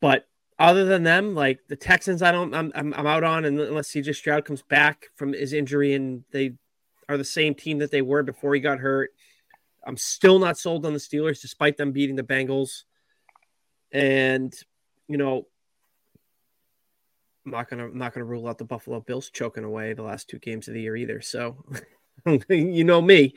But 0.00 0.26
other 0.58 0.84
than 0.84 1.02
them, 1.02 1.34
like 1.34 1.60
the 1.68 1.76
Texans, 1.76 2.22
I 2.22 2.32
don't, 2.32 2.54
I'm, 2.54 2.72
I'm, 2.74 2.94
I'm 2.94 3.06
out 3.06 3.24
on, 3.24 3.44
unless 3.44 3.90
CJ 3.90 4.14
Stroud 4.14 4.44
comes 4.44 4.62
back 4.62 5.06
from 5.14 5.32
his 5.32 5.52
injury 5.52 5.94
and 5.94 6.24
they 6.30 6.54
are 7.08 7.16
the 7.16 7.24
same 7.24 7.54
team 7.54 7.78
that 7.78 7.90
they 7.90 8.02
were 8.02 8.22
before 8.22 8.54
he 8.54 8.60
got 8.60 8.78
hurt. 8.78 9.10
I'm 9.86 9.96
still 9.96 10.38
not 10.38 10.58
sold 10.58 10.86
on 10.86 10.92
the 10.92 10.98
Steelers, 10.98 11.40
despite 11.40 11.76
them 11.76 11.92
beating 11.92 12.16
the 12.16 12.22
Bengals. 12.22 12.84
And 13.92 14.54
you 15.08 15.18
know, 15.18 15.46
I'm 17.44 17.52
not 17.52 17.68
gonna 17.68 17.84
I'm 17.84 17.98
not 17.98 18.14
gonna 18.14 18.24
rule 18.24 18.48
out 18.48 18.58
the 18.58 18.64
Buffalo 18.64 19.00
Bills 19.00 19.30
choking 19.30 19.64
away 19.64 19.92
the 19.92 20.02
last 20.02 20.28
two 20.28 20.38
games 20.38 20.68
of 20.68 20.74
the 20.74 20.80
year 20.80 20.96
either. 20.96 21.20
So 21.20 21.64
you 22.48 22.84
know 22.84 23.02
me. 23.02 23.34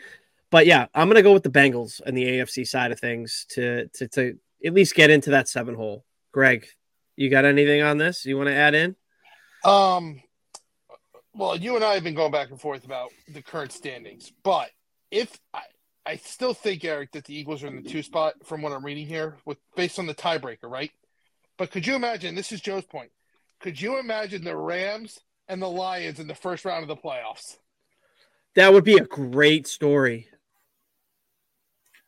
But 0.50 0.66
yeah, 0.66 0.88
I'm 0.96 1.10
gonna 1.10 1.22
go 1.22 1.34
with 1.34 1.44
the 1.44 1.50
Bengals 1.50 2.02
and 2.06 2.16
the 2.16 2.26
AFC 2.26 2.66
side 2.68 2.92
of 2.92 3.00
things 3.00 3.46
to 3.50 3.88
to 3.90 4.08
to 4.10 4.38
at 4.66 4.74
least 4.74 4.96
get 4.96 5.10
into 5.10 5.32
that 5.32 5.50
seven 5.50 5.76
hole. 5.76 6.06
Greg, 6.32 6.68
you 7.16 7.30
got 7.30 7.46
anything 7.46 7.82
on 7.82 7.98
this 7.98 8.26
you 8.26 8.38
want 8.38 8.48
to 8.48 8.56
add 8.56 8.76
in? 8.76 8.96
Um, 9.66 10.22
well, 11.38 11.56
you 11.56 11.76
and 11.76 11.84
I 11.86 11.94
have 11.94 12.04
been 12.04 12.16
going 12.16 12.32
back 12.32 12.50
and 12.50 12.60
forth 12.60 12.84
about 12.86 13.12
the 13.28 13.42
current 13.42 13.72
standings, 13.72 14.32
but 14.44 14.70
if 15.12 15.40
I, 15.54 15.62
I 16.06 16.16
still 16.18 16.54
think 16.54 16.84
Eric 16.84 17.12
that 17.12 17.26
the 17.26 17.38
Eagles 17.38 17.64
are 17.64 17.68
in 17.68 17.76
the 17.82 17.90
two 17.90 18.02
spot 18.02 18.34
from 18.44 18.62
what 18.62 18.72
I'm 18.72 18.84
reading 18.86 19.06
here, 19.08 19.38
with 19.46 19.58
based 19.76 20.00
on 20.00 20.06
the 20.08 20.16
tiebreaker, 20.16 20.64
right? 20.70 20.92
But 21.58 21.72
could 21.72 21.86
you 21.88 21.96
imagine? 21.96 22.36
This 22.36 22.52
is 22.52 22.62
Joe's 22.62 22.86
point. 22.86 23.12
Could 23.60 23.80
you 23.82 24.00
imagine 24.00 24.44
the 24.44 24.56
Rams 24.56 25.20
and 25.48 25.62
the 25.62 25.70
Lions 25.70 26.20
in 26.20 26.28
the 26.28 26.36
first 26.36 26.66
round 26.66 26.84
of 26.84 26.88
the 26.88 26.96
playoffs? 26.96 27.58
That 28.56 28.74
would 28.74 28.84
be 28.84 28.98
a 28.98 29.06
great 29.06 29.68
story. 29.68 30.28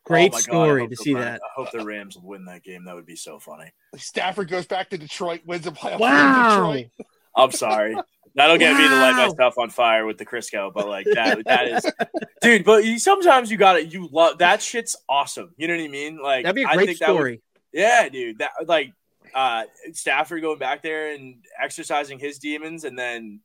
Great 0.06 0.32
Oh 0.32 0.38
my 0.38 0.40
God, 0.40 0.42
story 0.42 0.88
to 0.88 0.96
see 0.96 1.14
Rams- 1.14 1.26
that. 1.26 1.42
I 1.44 1.50
hope 1.56 1.72
the 1.72 1.86
Rams 1.86 2.18
win 2.18 2.46
that 2.46 2.64
game. 2.64 2.86
That 2.86 2.96
would 2.96 3.06
be 3.06 3.16
so 3.16 3.38
funny. 3.40 3.72
Stafford 3.98 4.50
goes 4.50 4.66
back 4.66 4.90
to 4.90 4.98
Detroit, 4.98 5.42
wins 5.46 5.68
a 5.68 5.72
playoff 5.72 6.00
game 6.00 6.00
Wow. 6.00 6.50
Detroit. 6.50 6.88
I'm 7.36 7.52
sorry. 7.52 7.96
That'll 8.36 8.58
get 8.58 8.78
me 8.78 8.88
to 8.88 8.96
light 8.96 9.18
Wow. 9.18 9.28
myself 9.28 9.58
on 9.58 9.70
fire 9.70 10.06
with 10.06 10.18
the 10.18 10.26
Crisco, 10.26 10.72
but 10.74 10.88
like 10.88 11.06
that, 11.14 11.40
that 11.46 11.68
is, 11.68 11.92
dude. 12.42 12.64
But 12.64 12.86
you, 12.86 13.00
sometimes 13.00 13.50
you 13.52 13.58
got 13.58 13.74
to 13.74 13.86
You 13.86 14.08
love 14.12 14.38
that 14.40 14.62
shit's 14.62 14.96
awesome. 15.10 15.52
You 15.58 15.68
know 15.68 15.76
what 15.76 15.84
I 15.84 15.88
mean? 15.88 16.20
Like 16.22 16.44
That'd 16.44 16.56
be 16.56 16.64
a 16.64 16.68
I 16.68 16.76
great 16.76 16.86
think 16.88 17.00
that 17.00 17.10
would- 17.10 17.16
story. 17.16 17.42
yeah, 17.74 18.08
dude. 18.10 18.40
That 18.40 18.52
like 18.68 18.94
uh 19.34 19.64
Stafford 19.94 20.42
going 20.42 20.60
back 20.60 20.82
there 20.84 21.14
and 21.14 21.36
exercising 21.62 22.18
his 22.20 22.40
demons, 22.40 22.84
and 22.84 22.98
then 22.98 23.42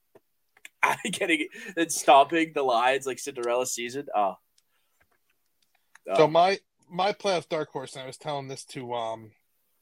getting 1.12 1.48
then 1.77 1.89
stomping 1.90 2.52
the 2.55 2.62
Lions 2.62 3.06
like 3.06 3.19
Cinderella 3.19 3.66
season. 3.66 4.06
Oh, 4.15 4.36
Oh. 6.06 6.16
So 6.16 6.28
my 6.28 6.59
my 6.90 7.12
playoff 7.12 7.48
dark 7.48 7.70
horse, 7.70 7.94
and 7.94 8.02
I 8.02 8.06
was 8.06 8.19
telling 8.19 8.47
this 8.48 8.65
to 8.66 8.93
um 8.93 9.31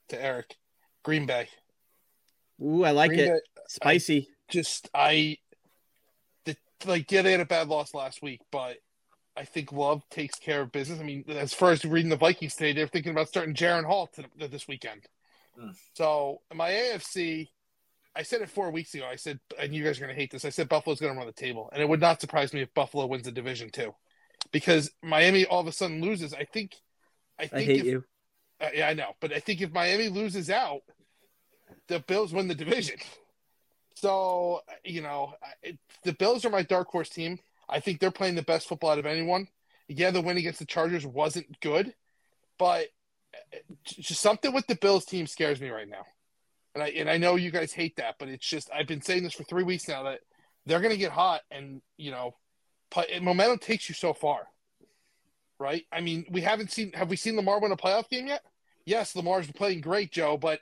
to 0.09 0.23
Eric, 0.23 0.57
Green 1.03 1.27
Bay. 1.27 1.49
Ooh, 2.63 2.85
I 2.85 2.93
like 2.93 3.09
Green 3.11 3.21
it. 3.23 3.29
Bay, 3.33 3.63
Spicy. 3.69 4.29
Just 4.53 4.91
I, 4.95 5.39
the, 6.45 6.57
like 6.85 7.11
yeah, 7.11 7.23
they 7.23 7.33
had 7.33 7.41
a 7.41 7.47
bad 7.47 7.69
loss 7.69 7.95
last 7.95 8.23
week, 8.23 8.43
but 8.51 8.77
I 9.35 9.45
think 9.45 9.73
Love 9.73 10.03
takes 10.11 10.39
care 10.39 10.61
of 10.61 10.73
business. 10.73 11.01
I 11.01 11.05
mean, 11.05 11.25
as 11.29 11.55
far 11.55 11.71
as 11.71 11.85
reading 11.85 12.11
the 12.11 12.17
Vikings 12.17 12.55
today, 12.55 12.75
they're 12.75 12.87
thinking 12.87 13.13
about 13.13 13.29
starting 13.29 13.55
Jaren 13.55 13.87
Hall 13.87 14.11
to, 14.15 14.49
this 14.49 14.69
weekend. 14.69 15.07
Hmm. 15.59 15.71
So 15.95 16.43
my 16.55 16.71
AFC, 16.71 17.49
I 18.15 18.25
said 18.25 18.43
it 18.43 18.51
four 18.51 18.71
weeks 18.71 18.93
ago. 18.95 19.07
I 19.11 19.17
said, 19.17 19.41
and 19.59 19.75
you 19.75 19.85
guys 19.85 19.97
are 19.97 20.03
going 20.03 20.15
to 20.15 20.21
hate 20.21 20.31
this. 20.31 20.45
I 20.45 20.51
said 20.51 20.69
Buffalo's 20.69 21.01
going 21.01 21.15
to 21.15 21.19
run 21.19 21.27
the 21.27 21.33
table, 21.33 21.71
and 21.73 21.83
it 21.83 21.89
would 21.89 22.01
not 22.01 22.21
surprise 22.21 22.53
me 22.53 22.61
if 22.61 22.75
Buffalo 22.75 23.07
wins 23.07 23.25
the 23.25 23.33
division 23.33 23.71
too, 23.71 23.95
because 24.53 24.91
Miami 25.03 25.47
all 25.47 25.61
of 25.61 25.67
a 25.67 25.73
sudden 25.73 26.03
loses. 26.03 26.35
I 26.35 26.45
think. 26.45 26.77
I 27.39 27.45
I 27.45 27.47
think 27.47 27.67
hate 27.67 27.81
if, 27.81 27.85
you. 27.87 28.05
uh, 28.61 28.69
yeah, 28.75 28.89
I 28.89 28.95
know, 28.95 29.13
but 29.19 29.33
I 29.33 29.41
think 29.41 29.63
if 29.63 29.73
Miami 29.73 30.11
loses 30.11 30.51
out, 30.51 30.83
the 31.89 32.01
Bills 32.01 32.35
win 32.35 32.49
the 32.49 32.55
division. 32.55 32.97
So 33.95 34.61
you 34.85 35.03
know, 35.03 35.35
it, 35.63 35.79
the 36.05 36.13
Bills 36.13 36.45
are 36.45 36.51
my 36.51 36.63
dark 36.63 36.89
horse 36.89 37.09
team. 37.09 37.39
I 37.69 37.81
think 37.81 38.01
they're 38.01 38.11
playing 38.11 38.35
the 38.35 38.43
best 38.43 38.69
football 38.69 38.91
out 38.91 38.99
of 38.99 39.07
anyone. 39.07 39.49
Yeah, 39.89 40.11
the 40.11 40.21
win 40.21 40.37
against 40.37 40.59
the 40.59 40.67
Chargers 40.67 41.07
wasn't 41.07 41.61
good, 41.61 41.95
but 42.59 42.89
uh, 43.35 43.59
just 43.85 44.21
something 44.21 44.53
with 44.53 44.67
the 44.67 44.77
Bills 44.77 45.05
team 45.05 45.27
scares 45.27 45.61
me 45.61 45.71
right 45.71 45.89
now. 45.89 46.05
And 46.75 46.83
I 46.83 46.89
and 46.89 47.11
I 47.11 47.19
know 47.19 47.37
you 47.37 47.51
guys 47.51 47.73
hate 47.73 47.97
that, 47.97 48.17
but 48.19 48.29
it's 48.29 48.47
just 48.47 48.71
I've 48.75 48.87
been 48.87 49.03
saying 49.03 49.25
this 49.25 49.35
for 49.35 49.45
three 49.45 49.65
weeks 49.65 49.89
now 49.89 50.05
that 50.05 50.21
they're 50.67 50.81
going 50.81 50.93
to 50.93 50.99
get 50.99 51.13
hot, 51.13 51.43
and 51.51 51.83
you 51.97 52.11
know, 52.11 52.35
play, 52.91 53.19
momentum 53.21 53.59
takes 53.59 53.89
you 53.89 53.95
so 53.95 54.13
far, 54.15 54.47
right? 55.59 55.85
I 55.93 56.01
mean, 56.01 56.25
we 56.31 56.41
haven't 56.41 56.71
seen 56.71 56.93
have 56.93 57.11
we 57.11 57.17
seen 57.17 57.37
Lamar 57.37 57.61
win 57.61 57.73
a 57.73 57.77
playoff 57.77 58.09
game 58.09 58.27
yet? 58.27 58.43
Yes, 58.85 59.15
Lamar's 59.15 59.51
playing 59.51 59.81
great, 59.81 60.11
Joe, 60.13 60.37
but 60.37 60.61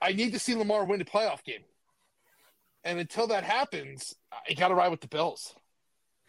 I 0.00 0.12
need 0.12 0.32
to 0.32 0.38
see 0.38 0.54
Lamar 0.54 0.84
win 0.84 1.00
a 1.00 1.04
playoff 1.04 1.44
game. 1.44 1.62
And 2.86 3.00
until 3.00 3.26
that 3.26 3.42
happens, 3.42 4.14
I 4.48 4.54
got 4.54 4.68
to 4.68 4.74
ride 4.76 4.90
with 4.90 5.00
the 5.00 5.08
Bills. 5.08 5.52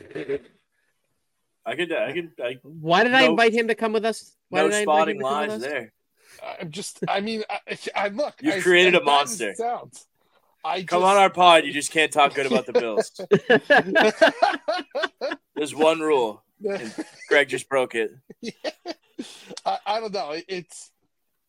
I 0.02 1.76
could, 1.76 1.92
I 1.94 2.12
could, 2.14 2.32
I, 2.44 2.58
Why 2.64 3.04
did 3.04 3.14
I 3.14 3.24
invite 3.24 3.54
him 3.54 3.68
to 3.68 3.76
come 3.76 3.94
with 3.94 4.04
us? 4.06 4.36
Why 4.50 4.62
no 4.62 4.70
did 4.70 4.78
I 4.78 4.82
spotting 4.82 5.18
him 5.18 5.22
to 5.22 5.30
come 5.30 5.40
with 5.42 5.50
lies 5.50 5.62
there. 5.62 5.94
I'm 6.60 6.72
just, 6.72 7.00
I 7.08 7.22
mean, 7.22 7.44
I, 7.48 7.78
I 7.96 8.08
look. 8.08 8.36
You've 8.42 8.64
created 8.64 8.96
as 8.96 9.02
a 9.02 9.04
monster. 9.04 9.54
Sounds. 9.54 10.08
I 10.66 10.82
Come 10.82 11.02
just, 11.02 11.12
on 11.12 11.18
our 11.18 11.30
pod. 11.30 11.66
You 11.66 11.72
just 11.74 11.92
can't 11.92 12.12
talk 12.12 12.34
good 12.34 12.48
about 12.48 12.66
the 12.66 12.74
Bills. 12.74 13.12
There's 15.56 15.76
one 15.76 16.00
rule. 16.00 16.44
Greg 17.30 17.50
just 17.50 17.70
broke 17.70 17.94
it. 17.94 18.12
I, 19.64 19.78
I 19.86 20.00
don't 20.00 20.14
know. 20.14 20.32
It- 20.32 20.46
It's, 20.48 20.92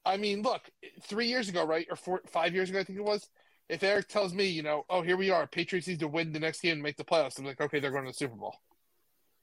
I 0.05 0.19
mean, 0.19 0.43
look, 0.43 0.63
three 1.03 1.29
years 1.29 1.49
ago, 1.49 1.65
right, 1.65 1.87
or 1.89 1.97
four, 1.97 2.21
five 2.27 2.55
years 2.55 2.69
ago, 2.69 2.81
I 2.81 2.85
think 2.85 2.99
it 2.99 3.05
was. 3.05 3.27
If 3.69 3.83
Eric 3.83 4.09
tells 4.09 4.33
me, 4.33 4.47
you 4.47 4.63
know, 4.63 4.85
oh, 4.89 5.03
here 5.03 5.17
we 5.17 5.31
are, 5.31 5.47
Patriots 5.47 5.89
need 5.89 6.01
to 6.01 6.09
win 6.09 6.33
the 6.33 6.41
next 6.41 6.61
game 6.61 6.73
and 6.73 6.83
make 6.83 6.97
the 6.97 7.05
playoffs, 7.05 7.39
I'm 7.39 7.45
like, 7.45 7.61
okay, 7.61 7.81
they're 7.81 7.91
going 7.91 8.05
to 8.05 8.11
the 8.11 8.17
Super 8.17 8.37
Bowl, 8.37 8.57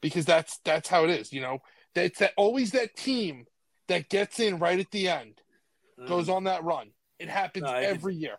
because 0.01 0.25
that's 0.25 0.59
that's 0.65 0.89
how 0.89 1.03
it 1.03 1.11
is. 1.11 1.31
You 1.31 1.41
know, 1.41 1.59
that's 1.93 2.19
that 2.19 2.33
always 2.35 2.71
that 2.71 2.95
team 2.95 3.45
that 3.87 4.09
gets 4.09 4.39
in 4.39 4.57
right 4.57 4.79
at 4.79 4.91
the 4.91 5.09
end 5.09 5.41
goes 6.07 6.27
on 6.27 6.45
that 6.45 6.63
run. 6.63 6.89
It 7.19 7.29
happens 7.29 7.65
Mm. 7.65 7.73
No, 7.73 7.77
every 7.77 8.15
year. 8.15 8.37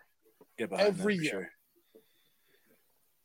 Every 0.59 1.17
year. 1.17 1.31
sure. 1.31 1.49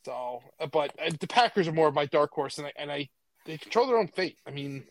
So, 0.06 0.42
uh, 0.60 0.68
but 0.68 0.94
uh, 1.00 1.12
the 1.20 1.28
Packers 1.28 1.68
are 1.68 1.74
more 1.74 1.88
of 1.88 1.94
my 1.94 2.06
dark 2.06 2.32
horse, 2.32 2.58
and 2.58 2.68
I 2.68 2.74
and 2.76 2.92
I 2.92 3.10
they 3.46 3.58
control 3.58 3.88
their 3.88 3.98
own 3.98 4.08
fate. 4.08 4.38
I 4.48 4.52
mean, 4.52 4.84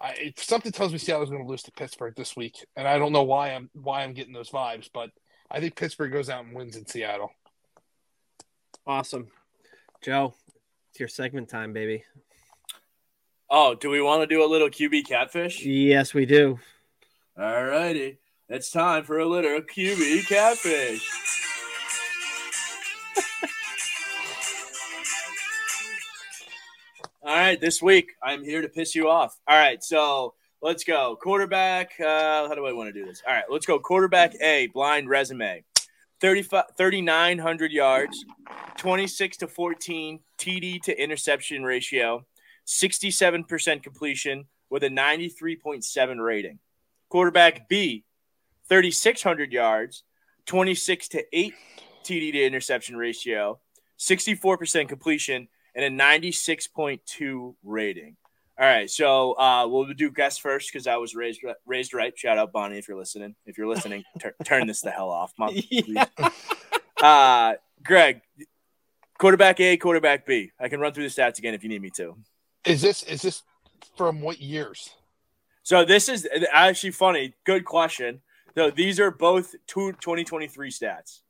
I, 0.00 0.10
it, 0.12 0.40
something 0.40 0.72
tells 0.72 0.92
me 0.92 0.98
Seattle's 0.98 1.30
going 1.30 1.42
to 1.42 1.48
lose 1.48 1.62
to 1.64 1.72
Pittsburgh 1.72 2.14
this 2.16 2.36
week, 2.36 2.56
and 2.76 2.88
I 2.88 2.98
don't 2.98 3.12
know 3.12 3.22
why 3.22 3.50
I'm 3.50 3.70
why 3.74 4.02
I'm 4.02 4.12
getting 4.12 4.32
those 4.32 4.50
vibes, 4.50 4.88
but 4.92 5.10
I 5.50 5.58
think 5.58 5.74
Pittsburgh 5.74 6.12
goes 6.12 6.30
out 6.30 6.44
and 6.44 6.54
wins 6.54 6.76
in 6.76 6.86
Seattle. 6.86 7.32
Awesome. 8.86 9.26
Joe, 10.02 10.34
it's 10.90 11.00
your 11.00 11.08
segment 11.08 11.48
time, 11.48 11.72
baby. 11.72 12.04
Oh, 13.50 13.74
do 13.74 13.90
we 13.90 14.00
want 14.00 14.22
to 14.22 14.28
do 14.28 14.44
a 14.44 14.46
little 14.46 14.68
QB 14.68 15.08
catfish? 15.08 15.64
Yes, 15.64 16.14
we 16.14 16.24
do. 16.24 16.60
All 17.36 17.64
righty. 17.64 18.18
It's 18.48 18.70
time 18.70 19.02
for 19.04 19.18
a 19.18 19.26
little 19.26 19.60
QB 19.60 20.28
catfish. 20.28 21.04
All 27.22 27.34
right, 27.34 27.60
this 27.60 27.82
week 27.82 28.12
I'm 28.22 28.44
here 28.44 28.62
to 28.62 28.68
piss 28.68 28.94
you 28.94 29.08
off. 29.08 29.36
All 29.48 29.58
right, 29.58 29.82
so 29.82 30.34
let's 30.62 30.84
go. 30.84 31.16
Quarterback, 31.20 31.92
uh, 32.00 32.48
how 32.48 32.54
do 32.54 32.66
I 32.66 32.72
want 32.72 32.88
to 32.88 32.92
do 32.92 33.06
this? 33.06 33.22
All 33.26 33.34
right, 33.34 33.44
let's 33.50 33.66
go. 33.66 33.78
Quarterback 33.78 34.34
A, 34.40 34.68
blind 34.68 35.08
resume 35.08 35.64
35 36.20 36.64
3,900 36.76 37.72
yards, 37.72 38.24
26 38.76 39.38
to 39.38 39.46
14 39.46 40.20
TD 40.38 40.82
to 40.82 41.02
interception 41.02 41.64
ratio, 41.64 42.26
67% 42.66 43.82
completion 43.82 44.44
with 44.68 44.84
a 44.84 44.88
93.7 44.88 46.24
rating. 46.24 46.58
Quarterback 47.08 47.68
B, 47.68 48.04
3,600 48.68 49.52
yards, 49.52 50.04
26 50.46 51.08
to 51.08 51.24
8 51.32 51.54
TD 52.04 52.32
to 52.32 52.44
interception 52.44 52.96
ratio, 52.96 53.58
64% 53.98 54.88
completion, 54.88 55.48
and 55.74 55.84
a 55.84 56.02
96.2 56.02 57.54
rating. 57.62 58.16
All 58.60 58.66
right, 58.66 58.90
so 58.90 59.32
uh, 59.38 59.66
we'll 59.66 59.86
do 59.94 60.10
guest 60.10 60.42
first 60.42 60.70
because 60.70 60.86
I 60.86 60.96
was 60.96 61.14
raised 61.14 61.40
raised 61.64 61.94
right. 61.94 62.12
Shout 62.14 62.36
out 62.36 62.52
Bonnie 62.52 62.76
if 62.76 62.88
you're 62.88 62.98
listening. 62.98 63.34
If 63.46 63.56
you're 63.56 63.66
listening, 63.66 64.04
tur- 64.18 64.34
turn 64.44 64.66
this 64.66 64.82
the 64.82 64.90
hell 64.90 65.08
off, 65.08 65.32
mom. 65.38 65.54
Yeah. 65.70 66.04
Uh, 67.00 67.54
Greg, 67.82 68.20
quarterback 69.18 69.58
A, 69.60 69.78
quarterback 69.78 70.26
B. 70.26 70.50
I 70.60 70.68
can 70.68 70.78
run 70.78 70.92
through 70.92 71.08
the 71.08 71.08
stats 71.08 71.38
again 71.38 71.54
if 71.54 71.62
you 71.62 71.70
need 71.70 71.80
me 71.80 71.88
to. 71.96 72.18
Is 72.66 72.82
this 72.82 73.02
is 73.04 73.22
this 73.22 73.42
from 73.96 74.20
what 74.20 74.42
years? 74.42 74.90
So 75.62 75.86
this 75.86 76.10
is 76.10 76.28
actually 76.52 76.90
funny. 76.90 77.32
Good 77.46 77.64
question. 77.64 78.20
So 78.54 78.70
these 78.70 79.00
are 79.00 79.10
both 79.10 79.54
two 79.66 79.92
2023 79.92 80.70
stats. 80.70 81.20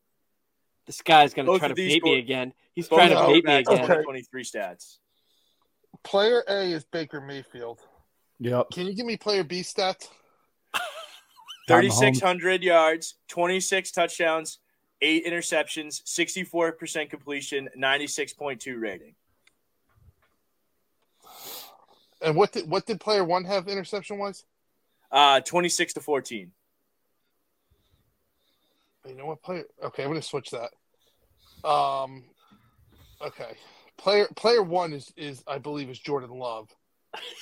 This 0.86 1.00
guy's 1.02 1.32
gonna 1.32 1.46
Both 1.46 1.60
try 1.60 1.68
to 1.68 1.74
these 1.74 1.92
bait 1.92 2.02
me 2.02 2.18
again. 2.18 2.52
He's 2.74 2.88
trying 2.88 3.10
to 3.10 3.24
bait 3.26 3.44
me 3.44 3.54
again. 3.54 3.74
okay. 3.74 3.82
2023 3.82 4.42
stats. 4.42 4.96
Player 6.02 6.42
A 6.48 6.72
is 6.72 6.84
Baker 6.84 7.20
Mayfield. 7.20 7.80
Yep. 8.40 8.70
Can 8.72 8.86
you 8.86 8.94
give 8.94 9.06
me 9.06 9.16
player 9.16 9.44
B 9.44 9.60
stats? 9.60 10.08
3,600 11.68 12.62
yards, 12.62 13.16
26 13.28 13.90
touchdowns, 13.92 14.58
eight 15.02 15.26
interceptions, 15.26 16.02
64% 16.04 17.10
completion, 17.10 17.68
96.2 17.78 18.80
rating. 18.80 19.14
And 22.22 22.36
what 22.36 22.52
did 22.52 22.68
what 22.68 22.86
did 22.86 23.00
player 23.00 23.24
one 23.24 23.44
have 23.44 23.66
interception 23.66 24.18
wise? 24.18 24.44
Uh, 25.10 25.40
26 25.40 25.94
to 25.94 26.00
14. 26.00 26.52
You 29.08 29.14
know 29.14 29.26
what 29.26 29.42
player? 29.42 29.64
Okay, 29.82 30.02
I'm 30.02 30.10
going 30.10 30.20
to 30.20 30.26
switch 30.26 30.50
that. 30.50 30.70
Um, 31.66 32.24
okay. 33.22 33.56
Player 34.00 34.28
player 34.34 34.62
one 34.62 34.92
is 34.94 35.12
is 35.16 35.42
I 35.46 35.58
believe 35.58 35.90
is 35.90 35.98
Jordan 35.98 36.30
Love. 36.30 36.68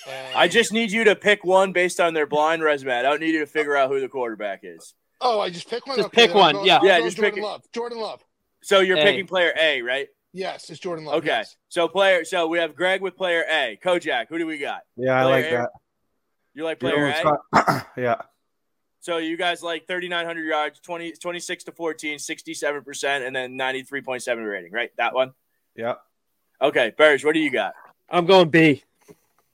And- 0.09 0.35
I 0.37 0.49
just 0.49 0.73
need 0.73 0.91
you 0.91 1.05
to 1.05 1.15
pick 1.15 1.45
one 1.45 1.73
based 1.73 2.01
on 2.01 2.15
their 2.15 2.27
blind 2.27 2.63
resume. 2.63 2.93
I 2.95 3.03
don't 3.03 3.21
need 3.21 3.33
you 3.35 3.41
to 3.41 3.47
figure 3.47 3.77
out 3.77 3.91
who 3.91 4.01
the 4.01 4.09
quarterback 4.09 4.61
is. 4.65 4.95
oh 5.21 5.41
I 5.41 5.51
just 5.51 5.69
pick 5.71 5.87
one. 5.87 5.97
Just 5.99 6.07
Okay, 6.09 6.27
pick 6.27 6.35
one, 6.35 6.55
go- 6.55 6.65
yeah. 6.65 6.79
I'll 6.79 6.85
Yeah, 6.87 7.01
just 7.01 7.17
Jordan 7.17 7.35
pick 7.35 7.43
it. 7.43 7.47
Love. 7.47 7.63
Jordan 7.73 7.99
Love. 7.99 8.25
So 8.63 8.81
you're 8.81 8.99
A. 8.99 9.03
picking 9.03 9.27
player 9.27 9.53
A, 9.61 9.83
right? 9.83 10.09
Yes, 10.33 10.69
it's 10.69 10.81
Jordan 10.81 11.05
Love. 11.05 11.17
Okay. 11.19 11.29
yes. 11.29 11.57
So 11.69 11.87
player. 11.87 12.25
So 12.25 12.49
we 12.49 12.59
have 12.59 12.75
Greg 12.75 13.03
with 13.03 13.17
player 13.17 13.45
A. 13.49 13.79
Kojak, 13.83 14.27
who 14.29 14.39
do 14.39 14.47
we 14.47 14.59
got? 14.59 14.81
Yeah, 14.97 15.13
I 15.21 15.25
like 15.25 15.47
A? 15.47 15.51
that. 15.51 15.71
You 16.55 16.65
like 16.65 16.81
player 16.81 17.07
it's 17.09 17.21
A? 17.21 17.39
got- 17.53 17.87
yeah. 17.97 18.23
So 19.01 19.19
you 19.19 19.37
guys 19.37 19.63
like 19.63 19.87
3,900 19.87 20.43
yards, 20.45 20.81
20, 20.81 21.13
26 21.13 21.65
to 21.65 21.73
14, 21.73 22.19
67%, 22.19 23.27
and 23.27 23.35
then 23.37 23.53
93.7 23.57 24.51
rating, 24.51 24.73
right? 24.73 24.91
That 24.99 25.15
one? 25.15 25.33
Yeah. 25.77 25.95
Okay. 26.61 26.93
Burge, 26.97 27.25
what 27.25 27.35
do 27.35 27.41
you 27.41 27.51
got? 27.51 27.75
I'm 28.09 28.27
going 28.27 28.49
B. 28.51 28.83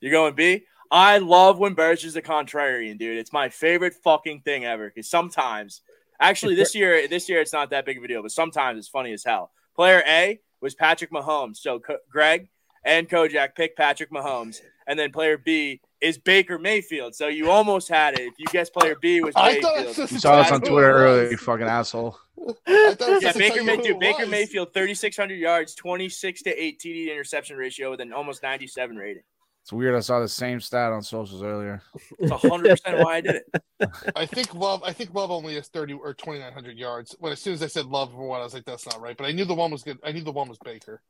You're 0.01 0.13
going 0.13 0.35
B? 0.35 0.65
I 0.91 1.19
love 1.19 1.59
when 1.59 1.75
Burge 1.75 2.05
is 2.05 2.15
the 2.15 2.23
contrarian, 2.23 2.99
dude. 2.99 3.19
It's 3.19 3.33
my 3.33 3.49
favorite 3.49 3.95
fucking 4.05 4.43
thing 4.43 4.65
ever. 4.65 4.89
Because 4.89 5.09
sometimes, 5.09 5.83
actually, 6.21 6.55
this 6.55 6.75
year, 6.75 7.09
this 7.09 7.29
year 7.29 7.41
it's 7.41 7.53
not 7.53 7.71
that 7.71 7.85
big 7.85 7.99
of 7.99 8.05
a 8.05 8.09
deal, 8.09 8.23
but 8.23 8.31
sometimes 8.31 8.79
it's 8.79 8.89
funny 8.89 9.13
as 9.13 9.25
hell. 9.25 9.51
Player 9.75 10.03
A 10.07 10.39
was 10.61 10.75
Patrick 10.75 11.11
Mahomes. 11.11 11.57
So 11.57 11.81
Co- 11.81 11.99
Greg 12.11 12.49
and 12.85 13.09
Kojak 13.09 13.55
picked 13.57 13.77
Patrick 13.77 14.11
Mahomes, 14.13 14.61
and 14.87 14.99
then 14.99 15.11
player 15.11 15.37
B 15.39 15.81
is 16.05 16.19
Baker 16.19 16.59
Mayfield. 16.59 17.15
So 17.15 17.29
you 17.29 17.51
almost 17.51 17.89
had 17.89 18.15
it. 18.15 18.23
If 18.23 18.35
you 18.39 18.47
guess 18.53 18.71
player 18.71 18.95
B 19.01 19.21
was 19.21 19.35
I 19.37 19.61
thought 19.61 19.77
Mayfield. 19.77 19.97
this 19.97 20.13
You 20.13 20.19
saw 20.19 20.35
us 20.41 20.51
on 20.53 20.61
Twitter 20.61 20.91
earlier, 20.93 21.31
you 21.31 21.37
fucking 21.37 21.67
asshole. 21.67 22.19
I 22.67 22.97
Yeah, 23.23 23.33
Baker, 23.33 23.61
who 23.61 23.65
May- 23.65 23.77
dude, 23.79 23.99
Baker. 23.99 24.27
Mayfield, 24.27 24.75
3,600 24.75 25.35
yards, 25.35 25.75
26 25.75 26.43
to 26.43 26.51
8 26.63 26.79
TD 26.81 27.11
interception 27.11 27.57
ratio 27.57 27.91
with 27.91 28.01
an 28.01 28.13
almost 28.13 28.43
97 28.43 28.97
rating. 28.97 29.23
It's 29.63 29.73
weird. 29.73 29.95
I 29.95 30.01
saw 30.01 30.21
the 30.21 30.29
same 30.29 30.61
stat 30.61 30.93
on 30.93 31.01
socials 31.03 31.43
earlier. 31.43 31.81
It's 32.19 32.31
100% 32.31 33.03
why 33.03 33.17
I 33.17 33.21
did 33.23 33.37
it. 33.37 33.91
I 34.15 34.27
think 34.27 34.55
Love. 34.55 34.83
I 34.85 34.93
think 34.93 35.15
Love 35.15 35.31
only 35.31 35.55
has 35.55 35.69
thirty 35.69 35.95
or 35.95 36.13
twenty 36.13 36.41
nine 36.41 36.53
hundred 36.53 36.77
yards. 36.77 37.17
When 37.19 37.33
as 37.33 37.41
soon 37.41 37.55
as 37.55 37.63
I 37.63 37.69
said 37.69 37.87
Love 37.87 38.13
for 38.13 38.29
one, 38.29 38.41
I 38.43 38.45
was 38.45 38.53
like, 38.53 38.67
"That's 38.67 38.85
not 38.87 39.01
right." 39.01 39.17
But 39.17 39.25
I 39.27 39.33
knew 39.33 39.47
the 39.47 39.55
one 39.55 39.71
was 39.71 39.83
good. 39.83 39.99
I 40.05 40.13
knew 40.13 40.21
the 40.23 40.33
one 40.33 40.51
was 40.51 40.59
Baker. 40.63 41.01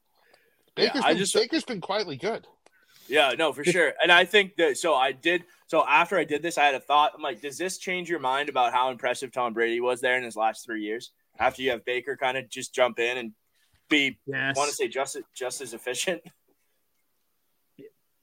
Yeah, 0.77 0.85
Baker's 0.87 1.03
I 1.05 1.09
been, 1.09 1.19
just- 1.19 1.35
Baker's 1.35 1.65
been 1.65 1.81
quietly 1.81 2.17
good. 2.17 2.47
Yeah, 3.09 3.33
no, 3.39 3.53
for 3.53 3.65
sure. 3.65 3.93
And 4.03 4.11
I 4.11 4.25
think 4.25 4.57
that 4.57 4.79
so 4.79 4.95
I 4.95 5.13
did 5.13 5.45
so 5.67 5.85
after 5.87 6.17
I 6.17 6.25
did 6.25 6.43
this, 6.43 6.59
I 6.59 6.65
had 6.65 6.75
a 6.75 6.81
thought. 6.81 7.13
I'm 7.15 7.23
like, 7.23 7.41
does 7.41 7.59
this 7.59 7.79
change 7.79 8.09
your 8.09 8.21
mind 8.21 8.49
about 8.49 8.73
how 8.73 8.91
impressive 8.91 9.33
Tom 9.33 9.53
Brady 9.53 9.81
was 9.81 10.01
there 10.01 10.17
in 10.17 10.25
his 10.25 10.37
last 10.37 10.65
three 10.65 10.83
years? 10.83 11.13
After 11.39 11.63
you 11.63 11.71
have 11.71 11.85
Baker 11.85 12.17
kind 12.17 12.37
of 12.37 12.49
just 12.49 12.75
jump 12.75 12.99
in 12.99 13.19
and 13.19 13.33
be 13.89 14.19
Yes. 14.27 14.57
want 14.57 14.71
to 14.71 14.77
say 14.77 14.89
just 14.89 15.19
just 15.35 15.61
as 15.61 15.75
efficient. 15.75 16.23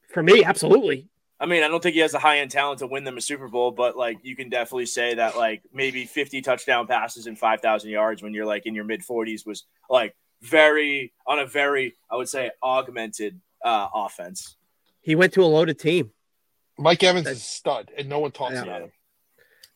For 0.09 0.23
me, 0.23 0.43
absolutely. 0.43 1.07
I 1.39 1.47
mean, 1.47 1.63
I 1.63 1.67
don't 1.67 1.81
think 1.81 1.95
he 1.95 2.01
has 2.01 2.11
the 2.11 2.19
high 2.19 2.39
end 2.39 2.51
talent 2.51 2.79
to 2.79 2.87
win 2.87 3.03
them 3.03 3.17
a 3.17 3.21
Super 3.21 3.47
Bowl, 3.47 3.71
but 3.71 3.97
like 3.97 4.19
you 4.21 4.35
can 4.35 4.49
definitely 4.49 4.85
say 4.85 5.15
that 5.15 5.35
like 5.35 5.63
maybe 5.73 6.05
50 6.05 6.41
touchdown 6.41 6.85
passes 6.85 7.25
and 7.25 7.37
5,000 7.37 7.89
yards 7.89 8.21
when 8.21 8.33
you're 8.33 8.45
like 8.45 8.65
in 8.65 8.75
your 8.75 8.83
mid 8.83 9.01
40s 9.01 9.45
was 9.45 9.63
like 9.89 10.15
very 10.41 11.13
on 11.25 11.39
a 11.39 11.45
very 11.45 11.95
I 12.11 12.15
would 12.15 12.29
say 12.29 12.51
augmented 12.61 13.39
uh, 13.65 13.87
offense. 13.93 14.57
He 15.01 15.15
went 15.15 15.33
to 15.33 15.43
a 15.43 15.45
loaded 15.45 15.79
team. 15.79 16.11
Mike 16.77 17.03
Evans 17.03 17.27
is 17.27 17.37
a 17.37 17.41
stud, 17.41 17.91
and 17.97 18.07
no 18.09 18.19
one 18.19 18.31
talks 18.31 18.55
Yeah. 18.55 18.63
about 18.63 18.81
him. 18.83 18.91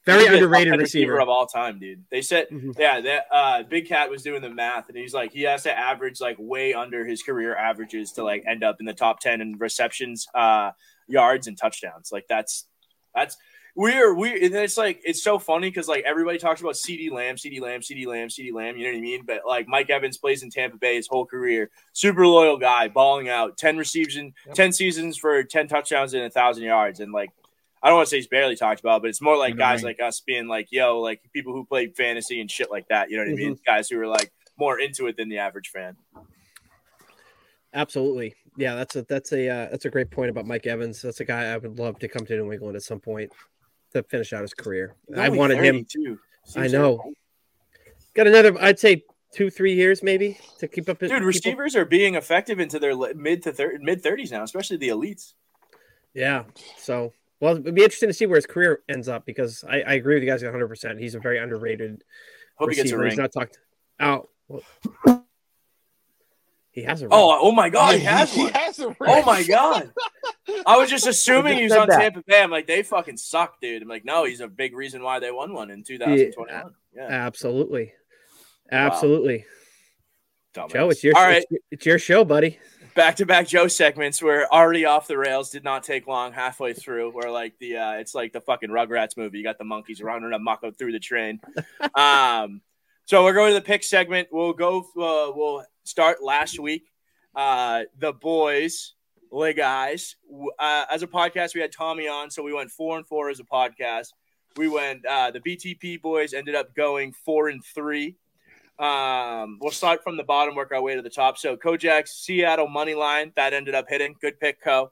Very 0.06 0.20
He's 0.24 0.30
underrated 0.34 0.72
10 0.74 0.80
receiver. 0.80 1.20
of 1.20 1.30
all 1.30 1.48
time, 1.48 1.80
dude. 1.80 2.06
They 2.12 2.22
said, 2.22 2.48
Mhm. 2.50 2.78
yeah, 2.78 3.02
that 3.02 3.26
uh, 3.32 3.64
Big 3.64 3.88
Cat 3.88 4.10
was 4.12 4.22
doing 4.22 4.42
the 4.44 4.50
math, 4.52 4.88
and 4.88 4.96
he's 4.98 5.16
like, 5.16 5.34
he 5.34 5.42
has 5.44 5.64
to 5.64 5.76
average 5.76 6.22
like 6.22 6.36
way 6.40 6.76
under 6.76 7.04
his 7.06 7.24
career 7.24 7.56
averages 7.56 8.12
to 8.14 8.24
like 8.24 8.44
end 8.48 8.64
up 8.64 8.78
in 8.80 8.86
the 8.86 8.94
top 8.94 9.20
ten 9.20 9.42
in 9.42 9.58
receptions, 9.58 10.28
uh, 10.36 10.72
yards, 11.08 11.48
and 11.48 11.58
touchdowns. 11.58 12.12
Like 12.12 12.28
that's 12.30 12.68
that's 13.16 13.36
we're 13.76 14.14
we. 14.14 14.46
And 14.46 14.56
it's 14.56 14.78
like 14.78 15.02
it's 15.04 15.22
so 15.22 15.38
funny 15.38 15.70
because 15.70 15.88
like 15.88 16.04
everybody 16.06 16.38
talks 16.38 16.62
about 16.62 16.76
CeeDee 16.76 17.12
Lamb, 17.12 17.36
CeeDee 17.36 17.60
Lamb, 17.60 17.82
CeeDee 17.82 18.08
Lamb, 18.08 18.30
CeeDee 18.30 18.54
Lamb. 18.54 18.78
You 18.78 18.86
know 18.86 18.92
what 18.92 18.98
I 18.98 19.02
mean? 19.02 19.26
But 19.26 19.42
like 19.46 19.68
Mike 19.68 19.90
Evans 19.90 20.18
plays 20.18 20.44
in 20.44 20.50
Tampa 20.50 20.78
Bay 20.78 20.96
his 20.96 21.08
whole 21.08 21.26
career, 21.26 21.70
super 21.92 22.26
loyal 22.26 22.58
guy, 22.58 22.88
balling 22.88 23.30
out, 23.30 23.58
ten 23.58 23.78
reception, 23.78 24.34
Yep. 24.48 24.56
ten 24.56 24.72
seasons 24.72 25.18
for 25.18 25.44
ten 25.44 25.68
touchdowns 25.68 26.14
and 26.14 26.24
a 26.24 26.30
thousand 26.30 26.64
yards, 26.64 27.00
and 27.00 27.12
like. 27.12 27.30
I 27.84 27.90
don't 27.90 27.98
want 27.98 28.08
to 28.08 28.10
say 28.10 28.18
he's 28.18 28.26
barely 28.26 28.56
talked 28.56 28.80
about, 28.80 29.04
but 29.04 29.10
it's 29.10 29.22
more 29.22 29.38
like 29.38 29.58
guys 29.58 29.84
ring. 29.84 29.90
like 29.92 30.00
us 30.00 30.20
being 30.20 30.48
like, 30.48 30.70
yo, 30.72 31.02
like 31.02 31.22
people 31.34 31.54
who 31.54 31.64
play 31.64 31.86
fantasy 31.86 32.42
and 32.42 32.50
shit 32.50 32.72
like 32.72 32.88
that. 32.88 33.12
You 33.12 33.18
know 33.18 33.24
what 33.26 33.34
I 33.34 33.36
mean? 33.36 33.52
Mm-hmm. 33.54 33.62
Guys 33.64 33.88
who 33.90 34.00
are 34.00 34.08
like 34.08 34.32
more 34.58 34.80
into 34.80 35.06
it 35.06 35.18
than 35.18 35.30
the 35.30 35.38
average 35.38 35.70
fan. 35.70 35.96
Absolutely. 37.76 38.34
Yeah, 38.58 38.74
that's 38.74 38.96
a 38.96 39.04
that's 39.04 39.34
a 39.34 39.48
uh, 39.48 39.68
that's 39.70 39.86
a 39.86 39.92
great 39.92 40.10
point 40.10 40.32
about 40.32 40.48
Mike 40.48 40.66
Evans. 40.66 41.00
That's 41.00 41.20
a 41.20 41.26
guy 41.26 41.54
I 41.54 41.58
would 41.58 41.78
love 41.78 42.00
to 42.00 42.08
come 42.08 42.26
to 42.26 42.36
New 42.36 42.52
England 42.52 42.76
at 42.76 42.82
some 42.82 43.00
point 43.00 43.32
to 43.96 44.04
finish 44.04 44.32
out 44.34 44.42
his 44.42 44.54
career. 44.54 44.96
I 45.16 45.30
wanted 45.30 45.64
him. 45.64 45.86
too. 45.90 46.20
I 46.56 46.68
know. 46.68 47.12
Got 48.14 48.28
another. 48.28 48.56
I'd 48.62 48.80
say 48.80 49.04
two, 49.34 49.50
three 49.50 49.74
years 49.74 50.02
maybe 50.04 50.38
to 50.60 50.68
keep 50.68 50.88
up. 50.88 51.00
dude. 51.00 51.10
keep 51.10 51.18
up- 51.18 51.24
Receivers 51.26 51.76
are 51.76 51.86
being 51.86 52.16
effective 52.16 52.60
into 52.60 52.80
their 52.80 52.96
mid 53.16 53.44
to 53.44 53.52
thir- 53.52 53.78
mid 53.82 54.02
thirties 54.02 54.32
now, 54.32 54.44
especially 54.44 54.78
the 54.78 54.90
elites. 54.90 55.34
Yeah. 56.14 56.44
So, 56.78 57.12
well, 57.42 57.58
it'd 57.58 57.76
be 57.76 57.84
interesting 57.84 58.08
to 58.10 58.14
see 58.14 58.26
where 58.26 58.38
his 58.38 58.46
career 58.46 58.80
ends 58.88 59.10
up 59.10 59.26
because 59.26 59.64
I, 59.68 59.82
I 59.82 59.94
agree 59.96 60.16
with 60.16 60.24
you 60.24 60.30
guys 60.30 60.44
100. 60.44 60.68
percent 60.68 61.00
He's 61.00 61.16
a 61.16 61.20
very 61.20 61.40
underrated 61.40 62.04
Hope 62.58 62.70
he 62.70 62.76
gets 62.76 62.92
a 62.92 62.98
receiver. 62.98 63.04
He's 63.06 63.18
ring. 63.18 63.24
not 63.24 63.34
talked 63.34 63.60
out. 64.00 64.30
Well, 64.48 64.62
he 66.76 66.84
has 66.84 67.02
a 67.02 67.06
ring. 67.06 67.14
Oh, 67.14 67.40
oh 67.42 67.52
my 67.54 67.70
god, 67.70 67.96
he 67.96 68.02
has 68.02 68.34
he 68.34 68.44
one. 68.44 68.54
has 68.54 68.80
a 68.80 68.88
ring. 68.88 68.96
Oh 69.02 69.24
my 69.24 69.44
god. 69.44 69.94
I 70.66 70.78
was 70.78 70.90
just 70.90 71.08
assuming 71.08 71.54
just 71.54 71.60
he 71.60 71.64
was 71.64 71.74
on 71.74 71.88
that. 71.88 72.00
Tampa 72.00 72.24
Bay. 72.28 72.44
I'm 72.44 72.52
like, 72.52 72.68
they 72.68 72.84
fucking 72.84 73.16
suck, 73.16 73.62
dude. 73.62 73.82
I'm 73.82 73.88
like, 73.88 74.04
no, 74.04 74.26
he's 74.26 74.42
a 74.42 74.48
big 74.50 74.76
reason 74.76 75.02
why 75.02 75.20
they 75.20 75.32
won 75.32 75.54
one 75.54 75.72
in 75.72 75.84
2021. 75.84 76.74
Yeah, 76.94 77.02
absolutely, 77.10 77.94
absolutely. 78.70 79.46
dumbass. 80.54 80.74
Joe, 80.74 80.90
it's 80.90 81.04
your 81.04 81.18
all 81.18 81.24
right. 81.24 81.46
it's, 81.50 81.64
it's 81.72 81.86
your 81.86 81.98
show, 81.98 82.26
buddy. 82.26 82.60
back 82.94 83.16
to 83.18 83.26
back 83.26 83.48
Joe 83.48 83.70
segments 83.70 84.22
were 84.22 84.46
already 84.52 84.84
off 84.84 85.08
the 85.08 85.18
rails. 85.18 85.52
Did 85.52 85.64
not 85.64 85.84
take 85.84 86.08
long. 86.08 86.34
Halfway 86.34 86.74
through, 86.74 87.12
where 87.12 87.32
like 87.32 87.58
the 87.60 87.78
uh, 87.78 87.92
it's 87.94 88.14
like 88.14 88.34
the 88.34 88.42
fucking 88.42 88.70
Rugrats 88.70 89.16
movie. 89.16 89.38
You 89.38 89.46
got 89.46 89.58
the 89.58 89.64
monkeys 89.64 90.02
running 90.02 90.34
amok 90.34 90.66
through 90.78 90.92
the 90.92 91.00
train. 91.00 91.40
um, 91.96 92.60
so 93.06 93.24
we're 93.24 93.34
going 93.34 93.54
to 93.54 93.60
the 93.60 93.66
pick 93.66 93.84
segment. 93.84 94.28
We'll 94.32 94.54
go. 94.54 94.80
Uh, 94.82 95.32
we'll 95.36 95.64
start 95.84 96.24
last 96.24 96.60
week. 96.60 96.92
Uh, 97.36 97.84
the 98.00 98.14
boys, 98.14 98.94
the 99.32 99.54
guys. 99.54 100.16
Uh, 100.60 100.86
as 100.92 101.04
a 101.04 101.08
podcast, 101.08 101.54
we 101.54 101.62
had 101.62 101.72
Tommy 101.72 102.08
on, 102.08 102.32
so 102.32 102.42
we 102.44 102.54
went 102.54 102.72
four 102.72 102.98
and 102.98 103.06
four 103.06 103.30
as 103.30 103.40
a 103.40 103.44
podcast. 103.44 104.08
We 104.58 104.68
went. 104.68 105.06
Uh, 105.06 105.32
the 105.32 105.40
BTP 105.40 106.02
boys 106.02 106.34
ended 106.34 106.56
up 106.56 106.76
going 106.76 107.14
four 107.14 107.50
and 107.50 107.64
three. 107.64 108.16
Um, 108.80 109.58
we'll 109.62 109.72
start 109.72 110.04
from 110.04 110.18
the 110.18 110.24
bottom, 110.24 110.56
work 110.56 110.72
our 110.74 110.82
way 110.82 110.96
to 110.96 111.02
the 111.02 111.10
top. 111.10 111.38
So 111.38 111.56
Kojak's 111.56 112.12
Seattle 112.12 112.68
money 112.68 112.94
line 112.94 113.32
that 113.36 113.54
ended 113.54 113.76
up 113.76 113.86
hitting. 113.88 114.16
Good 114.20 114.40
pick, 114.40 114.62
Co. 114.62 114.92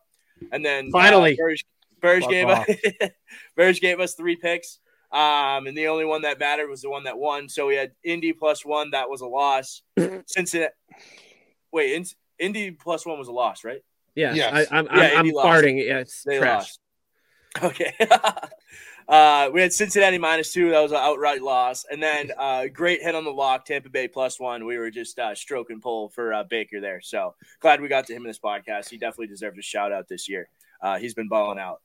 And 0.52 0.64
then 0.64 0.92
Finally. 0.92 1.34
uh, 1.34 1.38
Burge, 1.38 1.66
Burge 2.02 2.28
gave 2.28 2.48
off. 2.48 2.68
us 3.02 3.10
Burge 3.56 3.82
gave 3.82 4.00
us 4.00 4.14
three 4.14 4.36
picks. 4.36 4.80
Um, 5.14 5.68
and 5.68 5.78
the 5.78 5.88
only 5.88 6.06
one 6.06 6.24
that 6.24 6.40
mattered 6.40 6.68
was 6.70 6.82
the 6.82 6.90
one 6.90 7.04
that 7.04 7.18
won. 7.18 7.48
So 7.48 7.68
we 7.68 7.76
had 7.76 7.92
Indy 8.04 8.34
plus 8.34 8.66
one. 8.66 8.90
That 8.92 9.10
was 9.10 9.22
a 9.22 9.28
loss. 9.28 9.84
Cincinnati. 10.28 10.74
Wait, 11.72 11.94
in, 11.94 12.06
Indy 12.40 12.72
plus 12.72 13.06
one 13.06 13.20
was 13.20 13.28
a 13.28 13.32
loss, 13.32 13.64
right? 13.64 13.84
Yeah, 14.16 14.34
Yes. 14.34 14.68
I, 14.72 14.78
I'm, 14.78 14.86
Yeah, 14.86 14.92
I'm, 14.92 15.00
I'm 15.00 15.26
Indy 15.26 15.32
lost. 15.36 15.48
farting. 15.48 15.86
Yeah, 15.86 16.00
it's 16.00 16.24
They 16.24 16.40
trash. 16.40 16.78
lost. 17.60 17.64
Okay. 17.64 17.94
uh, 19.08 19.50
we 19.54 19.62
had 19.62 19.72
Cincinnati 19.72 20.18
minus 20.18 20.52
two. 20.52 20.72
That 20.72 20.82
was 20.82 20.92
an 20.92 20.98
outright 20.98 21.42
loss. 21.44 21.86
And 21.92 22.02
then 22.02 22.32
uh, 22.38 22.66
great 22.74 23.02
hit 23.04 23.14
on 23.14 23.24
the 23.24 23.32
lock, 23.32 23.66
Tampa 23.66 23.90
Bay 23.90 24.08
plus 24.08 24.40
one. 24.40 24.66
We 24.66 24.78
were 24.80 24.90
just 24.90 25.20
uh, 25.20 25.36
stroke 25.36 25.70
and 25.70 25.82
pull 25.82 26.10
for 26.10 26.34
uh, 26.34 26.44
Baker 26.44 26.82
there. 26.82 27.02
So 27.02 27.36
glad 27.60 27.82
we 27.82 27.88
got 27.88 28.08
to 28.08 28.14
him 28.14 28.24
in 28.24 28.28
this 28.28 28.40
podcast. 28.40 28.90
He 28.90 28.98
definitely 28.98 29.28
deserves 29.28 29.60
a 29.60 29.62
shout 29.62 29.92
out 29.92 30.08
this 30.08 30.28
year. 30.28 30.50
Uh, 30.82 30.98
he's 30.98 31.14
been 31.14 31.28
balling 31.28 31.60
out. 31.60 31.82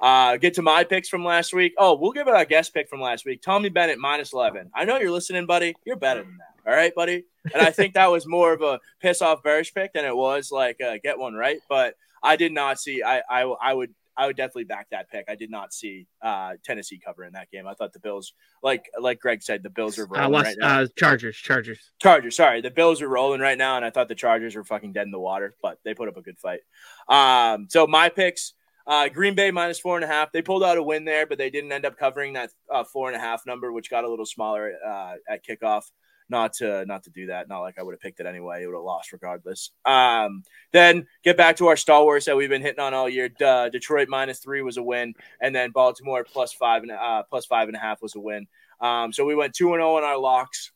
Uh, 0.00 0.36
get 0.36 0.54
to 0.54 0.62
my 0.62 0.82
picks 0.84 1.08
from 1.08 1.24
last 1.24 1.52
week. 1.54 1.74
Oh, 1.78 1.94
we'll 1.96 2.12
give 2.12 2.26
it 2.28 2.34
our 2.34 2.44
guest 2.44 2.74
pick 2.74 2.88
from 2.88 3.00
last 3.00 3.24
week. 3.24 3.40
Tommy 3.42 3.68
Bennett 3.68 3.98
minus 3.98 4.32
11. 4.32 4.70
I 4.74 4.84
know 4.84 4.98
you're 4.98 5.12
listening, 5.12 5.46
buddy. 5.46 5.74
You're 5.84 5.96
better 5.96 6.22
than 6.22 6.38
that. 6.38 6.70
All 6.70 6.76
right, 6.76 6.94
buddy. 6.94 7.24
And 7.52 7.62
I 7.62 7.70
think 7.70 7.94
that 7.94 8.10
was 8.10 8.26
more 8.26 8.52
of 8.52 8.62
a 8.62 8.80
piss 9.00 9.22
off 9.22 9.42
bearish 9.42 9.72
pick 9.74 9.92
than 9.92 10.04
it 10.04 10.14
was 10.16 10.50
like 10.52 10.80
uh, 10.80 10.94
get 11.02 11.18
one 11.18 11.34
right. 11.34 11.58
But 11.68 11.94
I 12.22 12.36
did 12.36 12.52
not 12.52 12.80
see. 12.80 13.02
I 13.02 13.22
I, 13.28 13.42
I 13.42 13.74
would 13.74 13.94
I 14.16 14.26
would 14.26 14.36
definitely 14.36 14.64
back 14.64 14.88
that 14.90 15.10
pick. 15.10 15.24
I 15.28 15.34
did 15.36 15.50
not 15.50 15.72
see 15.72 16.06
uh, 16.20 16.52
Tennessee 16.64 17.00
cover 17.04 17.24
in 17.24 17.32
that 17.32 17.50
game. 17.50 17.66
I 17.66 17.74
thought 17.74 17.92
the 17.92 17.98
Bills, 17.98 18.32
like 18.62 18.84
like 19.00 19.18
Greg 19.20 19.42
said, 19.42 19.62
the 19.62 19.70
Bills 19.70 19.98
are 19.98 20.04
Uh, 20.04 20.18
rolling 20.20 20.32
lost, 20.32 20.44
right 20.46 20.56
now. 20.60 20.80
uh, 20.82 20.86
Chargers, 20.96 21.36
Chargers. 21.36 21.78
Chargers, 22.00 22.36
sorry, 22.36 22.60
the 22.60 22.70
Bills 22.70 23.00
are 23.02 23.08
rolling 23.08 23.40
right 23.40 23.56
now, 23.58 23.76
and 23.76 23.84
I 23.84 23.90
thought 23.90 24.08
the 24.08 24.14
Chargers 24.14 24.54
were 24.54 24.64
fucking 24.64 24.92
dead 24.92 25.06
in 25.06 25.12
the 25.12 25.18
water, 25.20 25.54
but 25.62 25.78
they 25.84 25.94
put 25.94 26.08
up 26.08 26.16
a 26.16 26.22
good 26.22 26.38
fight. 26.38 26.60
Um, 27.08 27.66
so 27.70 27.86
my 27.86 28.08
picks: 28.08 28.52
uh, 28.86 29.08
Green 29.08 29.34
Bay 29.34 29.50
minus 29.50 29.78
four 29.78 29.96
and 29.96 30.04
a 30.04 30.08
half. 30.08 30.32
They 30.32 30.42
pulled 30.42 30.64
out 30.64 30.78
a 30.78 30.82
win 30.82 31.04
there, 31.04 31.26
but 31.26 31.38
they 31.38 31.50
didn't 31.50 31.72
end 31.72 31.84
up 31.86 31.96
covering 31.96 32.32
that 32.34 32.50
uh, 32.70 32.84
four 32.84 33.08
and 33.08 33.16
a 33.16 33.20
half 33.20 33.46
number, 33.46 33.72
which 33.72 33.90
got 33.90 34.04
a 34.04 34.08
little 34.08 34.26
smaller 34.26 34.72
uh, 34.86 35.14
at 35.28 35.44
kickoff. 35.44 35.84
not 36.32 36.54
to 36.54 36.84
not 36.86 37.04
to 37.04 37.10
do 37.10 37.26
that. 37.26 37.48
Not 37.48 37.60
like 37.60 37.78
I 37.78 37.82
would 37.82 37.92
have 37.92 38.00
picked 38.00 38.18
it 38.18 38.26
anyway. 38.26 38.62
It 38.62 38.66
would 38.66 38.74
have 38.74 38.82
lost 38.82 39.12
regardless. 39.12 39.70
Um, 39.84 40.42
then 40.72 41.06
get 41.22 41.36
back 41.36 41.56
to 41.56 41.68
our 41.68 41.76
stalwarts 41.76 42.26
that 42.26 42.36
we've 42.36 42.48
been 42.48 42.62
hitting 42.62 42.80
on 42.80 42.94
all 42.94 43.08
year. 43.08 43.30
Uh, 43.44 43.68
Detroit 43.68 44.08
minus 44.08 44.40
three 44.40 44.62
was 44.62 44.78
a 44.78 44.82
win, 44.82 45.14
and 45.40 45.54
then 45.54 45.70
Baltimore 45.70 46.24
plus 46.24 46.52
five 46.52 46.82
and 46.82 46.90
uh, 46.90 47.22
plus 47.28 47.46
five 47.46 47.68
and 47.68 47.76
a 47.76 47.80
half 47.80 48.02
was 48.02 48.16
a 48.16 48.20
win. 48.20 48.48
Um, 48.80 49.12
so 49.12 49.24
we 49.24 49.36
went 49.36 49.54
two 49.54 49.72
and 49.74 49.80
zero 49.80 49.98
in 49.98 50.04
our 50.04 50.18
locks, 50.18 50.72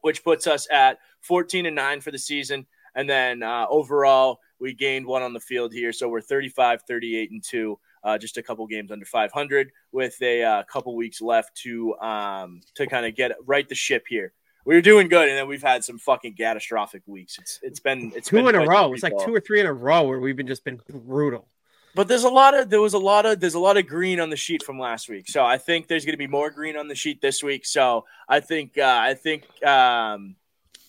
which 0.00 0.22
puts 0.24 0.46
us 0.46 0.66
at 0.70 0.98
fourteen 1.20 1.64
and 1.64 1.76
nine 1.76 2.00
for 2.00 2.10
the 2.10 2.18
season. 2.18 2.66
And 2.94 3.08
then 3.08 3.42
uh, 3.42 3.66
overall, 3.68 4.40
we 4.60 4.74
gained 4.74 5.06
one 5.06 5.22
on 5.22 5.32
the 5.32 5.40
field 5.40 5.72
here, 5.72 5.92
so 5.92 6.08
we're 6.08 6.20
35, 6.20 6.82
38 6.82 7.30
and 7.30 7.42
two. 7.42 7.78
Uh, 8.02 8.16
just 8.16 8.36
a 8.36 8.42
couple 8.42 8.64
games 8.68 8.92
under 8.92 9.04
500 9.04 9.72
with 9.90 10.16
a 10.22 10.42
uh, 10.42 10.62
couple 10.64 10.94
weeks 10.94 11.20
left 11.20 11.56
to 11.56 11.96
um, 11.98 12.60
to 12.74 12.86
kind 12.86 13.04
of 13.04 13.16
get 13.16 13.32
right 13.44 13.68
the 13.68 13.74
ship 13.74 14.04
here 14.08 14.32
we 14.66 14.74
were 14.74 14.82
doing 14.82 15.08
good, 15.08 15.28
and 15.28 15.38
then 15.38 15.46
we've 15.46 15.62
had 15.62 15.84
some 15.84 15.96
fucking 15.96 16.34
catastrophic 16.34 17.02
weeks. 17.06 17.38
It's 17.38 17.60
it's 17.62 17.80
been 17.80 18.12
it's 18.16 18.28
two 18.28 18.36
been 18.36 18.48
in 18.48 18.56
a 18.56 18.66
row. 18.66 18.92
It's 18.92 19.02
like 19.02 19.14
two 19.24 19.32
or 19.32 19.40
three 19.40 19.60
in 19.60 19.66
a 19.66 19.72
row 19.72 20.02
where 20.02 20.18
we've 20.18 20.36
been 20.36 20.48
just 20.48 20.64
been 20.64 20.80
brutal. 20.88 21.46
But 21.94 22.08
there's 22.08 22.24
a 22.24 22.28
lot 22.28 22.58
of 22.58 22.68
there 22.68 22.80
was 22.80 22.92
a 22.92 22.98
lot 22.98 23.26
of 23.26 23.38
there's 23.38 23.54
a 23.54 23.60
lot 23.60 23.76
of 23.76 23.86
green 23.86 24.18
on 24.18 24.28
the 24.28 24.36
sheet 24.36 24.64
from 24.64 24.78
last 24.78 25.08
week. 25.08 25.28
So 25.28 25.44
I 25.44 25.56
think 25.56 25.86
there's 25.86 26.04
going 26.04 26.14
to 26.14 26.18
be 26.18 26.26
more 26.26 26.50
green 26.50 26.76
on 26.76 26.88
the 26.88 26.96
sheet 26.96 27.22
this 27.22 27.44
week. 27.44 27.64
So 27.64 28.06
I 28.28 28.40
think 28.40 28.76
uh, 28.76 28.98
I 29.02 29.14
think 29.14 29.44
um, 29.64 30.34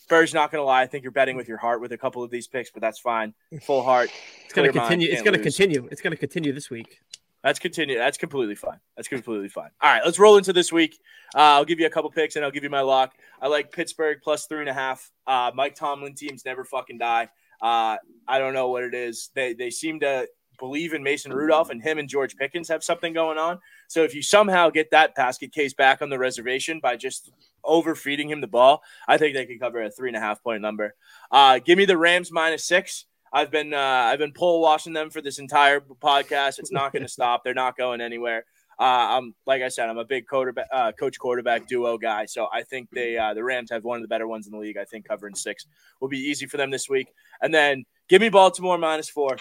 Burr's 0.07 0.34
not 0.34 0.51
going 0.51 0.61
to 0.61 0.65
lie. 0.65 0.81
I 0.81 0.88
think 0.88 1.03
you're 1.03 1.11
betting 1.11 1.35
with 1.35 1.47
your 1.47 1.57
heart 1.57 1.81
with 1.81 1.91
a 1.91 1.97
couple 1.97 2.23
of 2.23 2.31
these 2.31 2.47
picks, 2.47 2.71
but 2.71 2.81
that's 2.81 2.99
fine. 2.99 3.34
Full 3.63 3.84
heart. 3.84 4.09
It's 4.45 4.53
gonna 4.53 4.67
mind, 4.67 4.79
continue. 4.79 5.09
It's 5.11 5.21
gonna 5.21 5.38
lose. 5.38 5.55
continue. 5.55 5.88
It's 5.91 6.01
gonna 6.01 6.15
continue 6.15 6.53
this 6.53 6.69
week. 6.69 6.99
That's 7.43 7.59
continue. 7.59 7.97
That's 7.97 8.17
completely 8.17 8.55
fine. 8.55 8.79
That's 8.95 9.07
completely 9.07 9.49
fine. 9.49 9.69
All 9.81 9.91
right, 9.91 10.01
let's 10.03 10.19
roll 10.19 10.38
into 10.38 10.53
this 10.53 10.71
week. 10.71 10.99
Uh, 11.35 11.55
I'll 11.55 11.65
give 11.65 11.79
you 11.79 11.85
a 11.85 11.89
couple 11.89 12.09
picks 12.11 12.35
and 12.35 12.43
I'll 12.43 12.51
give 12.51 12.63
you 12.63 12.69
my 12.69 12.81
lock. 12.81 13.13
I 13.41 13.47
like 13.47 13.71
Pittsburgh 13.71 14.19
plus 14.23 14.47
three 14.47 14.61
and 14.61 14.69
a 14.69 14.73
half. 14.73 15.11
Uh, 15.25 15.51
Mike 15.53 15.75
Tomlin 15.75 16.15
teams 16.15 16.43
never 16.45 16.65
fucking 16.65 16.97
die. 16.97 17.29
Uh, 17.61 17.97
I 18.27 18.39
don't 18.39 18.53
know 18.53 18.69
what 18.69 18.84
it 18.84 18.93
is. 18.93 19.29
They 19.34 19.53
they 19.53 19.69
seem 19.69 19.99
to 20.01 20.27
believe 20.57 20.93
in 20.93 21.03
Mason 21.03 21.31
Rudolph 21.31 21.69
and 21.69 21.81
him 21.81 21.97
and 21.97 22.09
George 22.09 22.35
Pickens 22.35 22.67
have 22.69 22.84
something 22.84 23.13
going 23.13 23.38
on. 23.38 23.59
So 23.88 24.03
if 24.03 24.13
you 24.13 24.21
somehow 24.21 24.69
get 24.69 24.91
that 24.91 25.15
basket 25.15 25.51
case 25.51 25.73
back 25.73 26.01
on 26.01 26.09
the 26.09 26.19
reservation 26.19 26.79
by 26.79 26.95
just 26.95 27.31
overfeeding 27.63 28.29
him 28.29 28.41
the 28.41 28.47
ball, 28.47 28.84
I 29.07 29.17
think 29.17 29.35
they 29.35 29.45
could 29.45 29.59
cover 29.59 29.81
a 29.81 29.91
three 29.91 30.09
and 30.09 30.17
a 30.17 30.21
half 30.21 30.43
point 30.43 30.61
number. 30.61 30.95
Uh, 31.31 31.59
give 31.59 31.77
me 31.77 31.85
the 31.85 31.97
Rams 31.97 32.31
minus 32.31 32.63
six. 32.63 33.05
I've 33.31 33.51
been 33.51 33.73
uh, 33.73 33.77
I've 33.77 34.19
been 34.19 34.34
pole 34.34 34.61
washing 34.61 34.93
them 34.93 35.09
for 35.09 35.21
this 35.21 35.39
entire 35.39 35.79
podcast. 35.79 36.59
It's 36.59 36.71
not 36.71 36.93
going 36.93 37.03
to 37.03 37.09
stop. 37.09 37.43
They're 37.43 37.53
not 37.53 37.77
going 37.77 38.01
anywhere. 38.01 38.45
Uh, 38.79 39.17
I'm 39.17 39.34
like 39.45 39.63
I 39.63 39.69
said, 39.69 39.89
I'm 39.89 39.97
a 39.97 40.05
big 40.05 40.27
quarterback, 40.27 40.67
uh, 40.71 40.91
coach 40.91 41.17
quarterback 41.17 41.67
duo 41.67 41.97
guy. 41.97 42.25
So 42.25 42.47
I 42.53 42.61
think 42.63 42.89
they 42.91 43.17
uh, 43.17 43.34
the 43.34 43.43
Rams 43.43 43.71
have 43.71 43.84
one 43.84 43.97
of 43.97 44.03
the 44.03 44.07
better 44.07 44.27
ones 44.27 44.45
in 44.45 44.53
the 44.53 44.59
league. 44.59 44.77
I 44.77 44.85
think 44.85 45.07
covering 45.07 45.35
six 45.35 45.65
will 45.99 46.09
be 46.09 46.19
easy 46.19 46.45
for 46.45 46.57
them 46.57 46.69
this 46.69 46.88
week. 46.88 47.07
And 47.41 47.53
then 47.53 47.85
give 48.07 48.21
me 48.21 48.29
Baltimore 48.29 48.77
minus 48.77 49.09
four. 49.09 49.38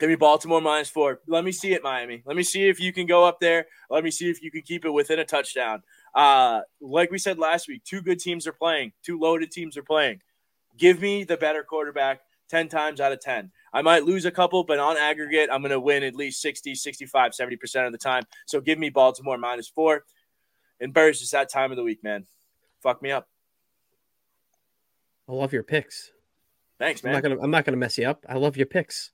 Give 0.00 0.08
me 0.08 0.16
Baltimore 0.16 0.62
minus 0.62 0.88
four. 0.88 1.20
Let 1.26 1.44
me 1.44 1.52
see 1.52 1.74
it, 1.74 1.82
Miami. 1.82 2.22
Let 2.24 2.34
me 2.34 2.42
see 2.42 2.68
if 2.68 2.80
you 2.80 2.90
can 2.90 3.06
go 3.06 3.24
up 3.24 3.38
there. 3.38 3.66
Let 3.90 4.02
me 4.02 4.10
see 4.10 4.30
if 4.30 4.42
you 4.42 4.50
can 4.50 4.62
keep 4.62 4.86
it 4.86 4.90
within 4.90 5.18
a 5.18 5.26
touchdown. 5.26 5.82
Uh, 6.14 6.62
like 6.80 7.10
we 7.10 7.18
said 7.18 7.38
last 7.38 7.68
week, 7.68 7.84
two 7.84 8.00
good 8.00 8.18
teams 8.18 8.46
are 8.46 8.52
playing, 8.52 8.92
two 9.04 9.20
loaded 9.20 9.50
teams 9.50 9.76
are 9.76 9.82
playing. 9.82 10.20
Give 10.78 11.00
me 11.02 11.24
the 11.24 11.36
better 11.36 11.62
quarterback 11.62 12.22
10 12.48 12.68
times 12.68 12.98
out 12.98 13.12
of 13.12 13.20
10. 13.20 13.52
I 13.74 13.82
might 13.82 14.04
lose 14.04 14.24
a 14.24 14.30
couple, 14.30 14.64
but 14.64 14.78
on 14.78 14.96
aggregate, 14.96 15.50
I'm 15.52 15.60
going 15.60 15.70
to 15.70 15.78
win 15.78 16.02
at 16.02 16.16
least 16.16 16.40
60, 16.40 16.74
65, 16.74 17.32
70% 17.32 17.86
of 17.86 17.92
the 17.92 17.98
time. 17.98 18.24
So 18.46 18.62
give 18.62 18.78
me 18.78 18.88
Baltimore 18.88 19.36
minus 19.36 19.68
four. 19.68 20.04
And 20.80 20.94
Burrs, 20.94 21.20
it's 21.20 21.32
that 21.32 21.50
time 21.50 21.70
of 21.70 21.76
the 21.76 21.84
week, 21.84 22.02
man. 22.02 22.24
Fuck 22.82 23.02
me 23.02 23.10
up. 23.10 23.28
I 25.28 25.32
love 25.32 25.52
your 25.52 25.62
picks. 25.62 26.10
Thanks, 26.78 27.04
I'm 27.04 27.08
man. 27.08 27.14
not 27.14 27.22
gonna. 27.22 27.42
I'm 27.42 27.50
not 27.50 27.64
gonna 27.66 27.76
mess 27.76 27.98
you 27.98 28.08
up. 28.08 28.24
I 28.26 28.36
love 28.36 28.56
your 28.56 28.66
picks. 28.66 29.12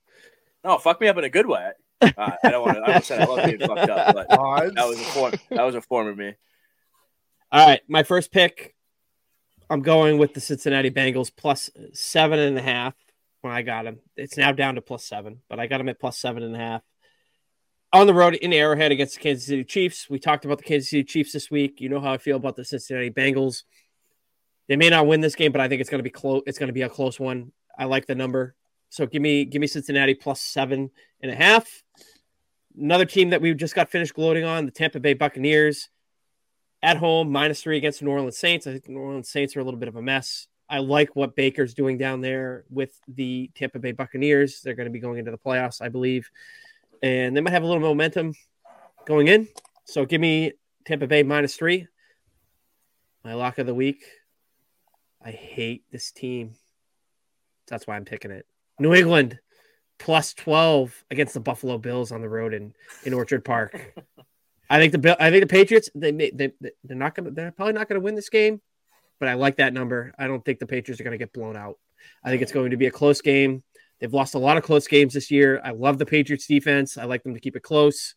No, 0.63 0.77
fuck 0.77 0.99
me 0.99 1.07
up 1.07 1.17
in 1.17 1.23
a 1.23 1.29
good 1.29 1.47
way. 1.47 1.71
Uh, 2.01 2.11
I 2.17 2.49
don't 2.49 2.65
want 2.65 2.77
to. 2.77 2.83
I 2.83 2.87
almost 2.87 3.07
said 3.07 3.21
I 3.21 3.25
love 3.25 3.45
being 3.45 3.59
fucked 3.59 3.89
up, 3.89 4.13
but 4.13 4.37
Odds. 4.37 4.75
that 4.75 4.87
was 4.87 4.99
a 4.99 5.03
form. 5.03 5.33
That 5.49 5.63
was 5.63 5.75
a 5.75 5.81
form 5.81 6.07
of 6.07 6.17
me. 6.17 6.33
All 7.51 7.67
right, 7.67 7.81
my 7.87 8.03
first 8.03 8.31
pick. 8.31 8.75
I'm 9.69 9.81
going 9.81 10.17
with 10.17 10.33
the 10.33 10.39
Cincinnati 10.39 10.91
Bengals 10.91 11.31
plus 11.35 11.69
seven 11.93 12.39
and 12.39 12.57
a 12.57 12.61
half. 12.61 12.93
When 13.41 13.53
I 13.53 13.61
got 13.61 13.85
him, 13.85 13.99
it's 14.15 14.37
now 14.37 14.51
down 14.51 14.75
to 14.75 14.81
plus 14.81 15.05
seven, 15.05 15.41
but 15.49 15.59
I 15.59 15.67
got 15.67 15.79
him 15.79 15.89
at 15.89 15.99
plus 15.99 16.17
seven 16.17 16.43
and 16.43 16.55
a 16.55 16.59
half 16.59 16.81
on 17.93 18.07
the 18.07 18.13
road 18.13 18.35
in 18.35 18.53
Arrowhead 18.53 18.91
against 18.91 19.15
the 19.15 19.21
Kansas 19.21 19.45
City 19.45 19.63
Chiefs. 19.63 20.09
We 20.09 20.19
talked 20.19 20.45
about 20.45 20.57
the 20.57 20.63
Kansas 20.63 20.89
City 20.89 21.03
Chiefs 21.03 21.31
this 21.31 21.49
week. 21.49 21.79
You 21.79 21.89
know 21.89 21.99
how 21.99 22.13
I 22.13 22.17
feel 22.17 22.37
about 22.37 22.55
the 22.55 22.65
Cincinnati 22.65 23.09
Bengals. 23.09 23.63
They 24.67 24.75
may 24.75 24.89
not 24.89 25.07
win 25.07 25.21
this 25.21 25.35
game, 25.35 25.51
but 25.51 25.61
I 25.61 25.67
think 25.67 25.81
it's 25.81 25.89
going 25.89 25.99
to 25.99 26.03
be 26.03 26.09
close. 26.09 26.43
It's 26.45 26.59
going 26.59 26.67
to 26.67 26.73
be 26.73 26.81
a 26.81 26.89
close 26.89 27.19
one. 27.19 27.51
I 27.77 27.85
like 27.85 28.05
the 28.05 28.15
number, 28.15 28.55
so 28.89 29.05
give 29.05 29.21
me 29.21 29.45
give 29.45 29.59
me 29.59 29.67
Cincinnati 29.67 30.13
plus 30.13 30.41
seven 30.41 30.91
and 31.21 31.31
a 31.31 31.35
half. 31.35 31.83
Another 32.79 33.05
team 33.05 33.31
that 33.31 33.41
we 33.41 33.53
just 33.53 33.75
got 33.75 33.89
finished 33.89 34.13
gloating 34.13 34.43
on, 34.43 34.65
the 34.65 34.71
Tampa 34.71 34.99
Bay 34.99 35.13
Buccaneers 35.13 35.89
at 36.83 36.97
home, 36.97 37.31
minus 37.31 37.63
three 37.63 37.77
against 37.77 37.99
the 37.99 38.05
New 38.05 38.11
Orleans 38.11 38.37
Saints. 38.37 38.67
I 38.67 38.71
think 38.71 38.85
the 38.85 38.91
New 38.91 38.99
Orleans 38.99 39.29
Saints 39.29 39.55
are 39.55 39.59
a 39.59 39.63
little 39.63 39.79
bit 39.79 39.89
of 39.89 39.95
a 39.95 40.01
mess. 40.01 40.47
I 40.69 40.79
like 40.79 41.15
what 41.15 41.35
Baker's 41.35 41.73
doing 41.73 41.97
down 41.97 42.21
there 42.21 42.65
with 42.69 42.99
the 43.07 43.49
Tampa 43.55 43.79
Bay 43.79 43.93
Buccaneers. 43.93 44.61
They're 44.61 44.75
going 44.75 44.85
to 44.85 44.91
be 44.91 44.99
going 44.99 45.17
into 45.17 45.31
the 45.31 45.37
playoffs, 45.37 45.81
I 45.81 45.89
believe, 45.89 46.29
and 47.01 47.35
they 47.35 47.41
might 47.41 47.53
have 47.53 47.63
a 47.63 47.65
little 47.65 47.81
momentum 47.81 48.33
going 49.05 49.27
in. 49.27 49.47
So 49.85 50.05
give 50.05 50.21
me 50.21 50.53
Tampa 50.85 51.07
Bay 51.07 51.23
minus 51.23 51.55
three. 51.55 51.87
My 53.23 53.33
lock 53.33 53.57
of 53.57 53.65
the 53.65 53.73
week. 53.73 54.03
I 55.23 55.31
hate 55.31 55.83
this 55.91 56.11
team. 56.11 56.55
That's 57.67 57.87
why 57.87 57.95
I'm 57.95 58.05
picking 58.05 58.31
it. 58.31 58.45
New 58.79 58.93
England 58.93 59.39
plus 59.99 60.33
12 60.33 61.03
against 61.09 61.33
the 61.33 61.39
Buffalo 61.39 61.77
Bills 61.77 62.11
on 62.11 62.21
the 62.21 62.29
road 62.29 62.53
in, 62.53 62.73
in 63.03 63.13
Orchard 63.13 63.43
Park. 63.43 63.93
I 64.69 64.79
think 64.79 65.01
the 65.01 65.23
I 65.23 65.31
think 65.31 65.41
the 65.41 65.47
Patriots 65.47 65.89
they 65.95 66.11
they 66.11 66.51
they're 66.83 66.97
not 66.97 67.15
gonna 67.15 67.31
they're 67.31 67.51
probably 67.51 67.73
not 67.73 67.87
gonna 67.87 68.01
win 68.01 68.15
this 68.15 68.29
game, 68.29 68.61
but 69.19 69.29
I 69.29 69.35
like 69.35 69.57
that 69.57 69.73
number. 69.73 70.13
I 70.19 70.27
don't 70.27 70.43
think 70.43 70.59
the 70.59 70.67
Patriots 70.67 70.99
are 70.99 71.05
gonna 71.05 71.17
get 71.17 71.31
blown 71.31 71.55
out. 71.55 71.77
I 72.23 72.29
think 72.29 72.41
it's 72.41 72.51
going 72.51 72.71
to 72.71 72.77
be 72.77 72.87
a 72.87 72.91
close 72.91 73.21
game. 73.21 73.63
They've 73.99 74.13
lost 74.13 74.35
a 74.35 74.39
lot 74.39 74.57
of 74.57 74.63
close 74.63 74.87
games 74.87 75.13
this 75.13 75.31
year. 75.31 75.61
I 75.63 75.71
love 75.71 75.97
the 75.97 76.05
Patriots 76.05 76.47
defense. 76.47 76.97
I 76.97 77.05
like 77.05 77.23
them 77.23 77.33
to 77.33 77.39
keep 77.39 77.55
it 77.55 77.63
close. 77.63 78.15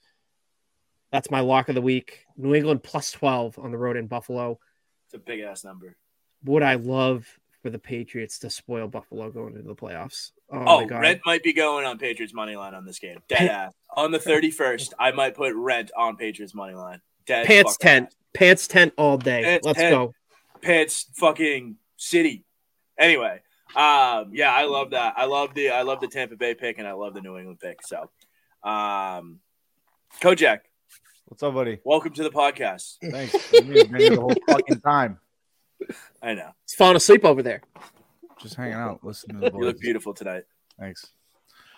That's 1.13 1.31
my 1.31 1.41
lock 1.41 1.69
of 1.69 1.75
the 1.75 1.81
week. 1.81 2.27
New 2.37 2.55
England 2.55 2.83
plus 2.83 3.11
12 3.13 3.59
on 3.59 3.71
the 3.71 3.79
road 3.79 3.97
in 3.97 4.07
Buffalo. 4.07 4.59
It's 5.07 5.15
a 5.15 5.19
big 5.19 5.41
ass 5.41 5.65
number. 5.65 5.97
Would 6.45 6.63
I 6.63 6.75
love 6.75 7.27
for 7.63 7.71
the 7.71 7.79
Patriots 7.79 8.39
to 8.41 8.51
spoil 8.51 8.89
Buffalo 8.89 9.31
going 9.31 9.55
into 9.57 9.69
the 9.69 9.75
playoffs? 9.75 10.33
Oh, 10.51 10.59
Oh, 10.67 10.81
my 10.81 10.87
god. 10.87 11.01
rent 11.01 11.21
might 11.27 11.43
be 11.43 11.53
going 11.53 11.85
on 11.87 11.99
Patriots 11.99 12.33
money 12.35 12.57
line 12.57 12.75
on 12.75 12.85
this 12.85 12.99
game. 12.99 13.19
Dead 13.29 13.49
Pa- 13.49 13.55
ass. 13.55 13.73
On 13.97 14.11
the 14.11 14.19
31st, 14.19 14.93
I 14.99 15.11
might 15.13 15.35
put 15.35 15.55
rent 15.55 15.91
on 15.97 16.17
Patriots 16.17 16.55
money 16.55 16.75
line. 16.75 17.01
Dead 17.27 17.47
Pants 17.47 17.77
tent. 17.77 18.07
ass. 18.09 18.15
Pants 18.35 18.69
tent 18.69 18.93
all 18.97 19.19
day. 19.19 19.43
Pants 19.43 19.67
Let's 19.67 19.79
tent. 19.79 19.95
go. 19.95 20.15
Pants 20.63 21.07
fucking 21.17 21.77
city. 21.97 22.45
Anyway, 22.99 23.41
um, 23.77 24.31
yeah, 24.33 24.53
I 24.53 24.65
love 24.65 24.91
that. 24.91 25.15
I 25.17 25.25
love 25.25 25.55
the 25.55 25.71
I 25.71 25.83
love 25.83 26.01
the 26.01 26.09
Tampa 26.09 26.37
Bay 26.37 26.55
pick 26.55 26.79
and 26.79 26.87
I 26.87 26.93
love 26.93 27.15
the 27.15 27.21
New 27.21 27.37
England 27.39 27.59
pick. 27.61 27.81
So, 27.87 28.11
um, 28.63 29.41
Kojak, 30.21 30.61
What's 31.27 31.43
up, 31.43 31.55
buddy? 31.55 31.79
welcome 31.85 32.13
to 32.15 32.23
the 32.23 32.31
podcast. 32.31 32.97
Thanks. 33.11 33.53
You've 33.53 33.69
been 33.91 33.95
here 34.01 34.11
the 34.11 34.21
whole 34.21 34.35
fucking 34.49 34.81
time. 34.81 35.19
I 36.23 36.35
know 36.35 36.51
He's 36.67 36.75
falling 36.75 36.97
asleep 36.97 37.25
over 37.25 37.43
there. 37.43 37.63
Just 38.41 38.55
hanging 38.55 38.75
out, 38.75 39.05
listening 39.05 39.41
to 39.41 39.51
the 39.51 39.57
you 39.59 39.65
look 39.65 39.81
beautiful 39.81 40.15
tonight. 40.15 40.45
Thanks. 40.79 41.07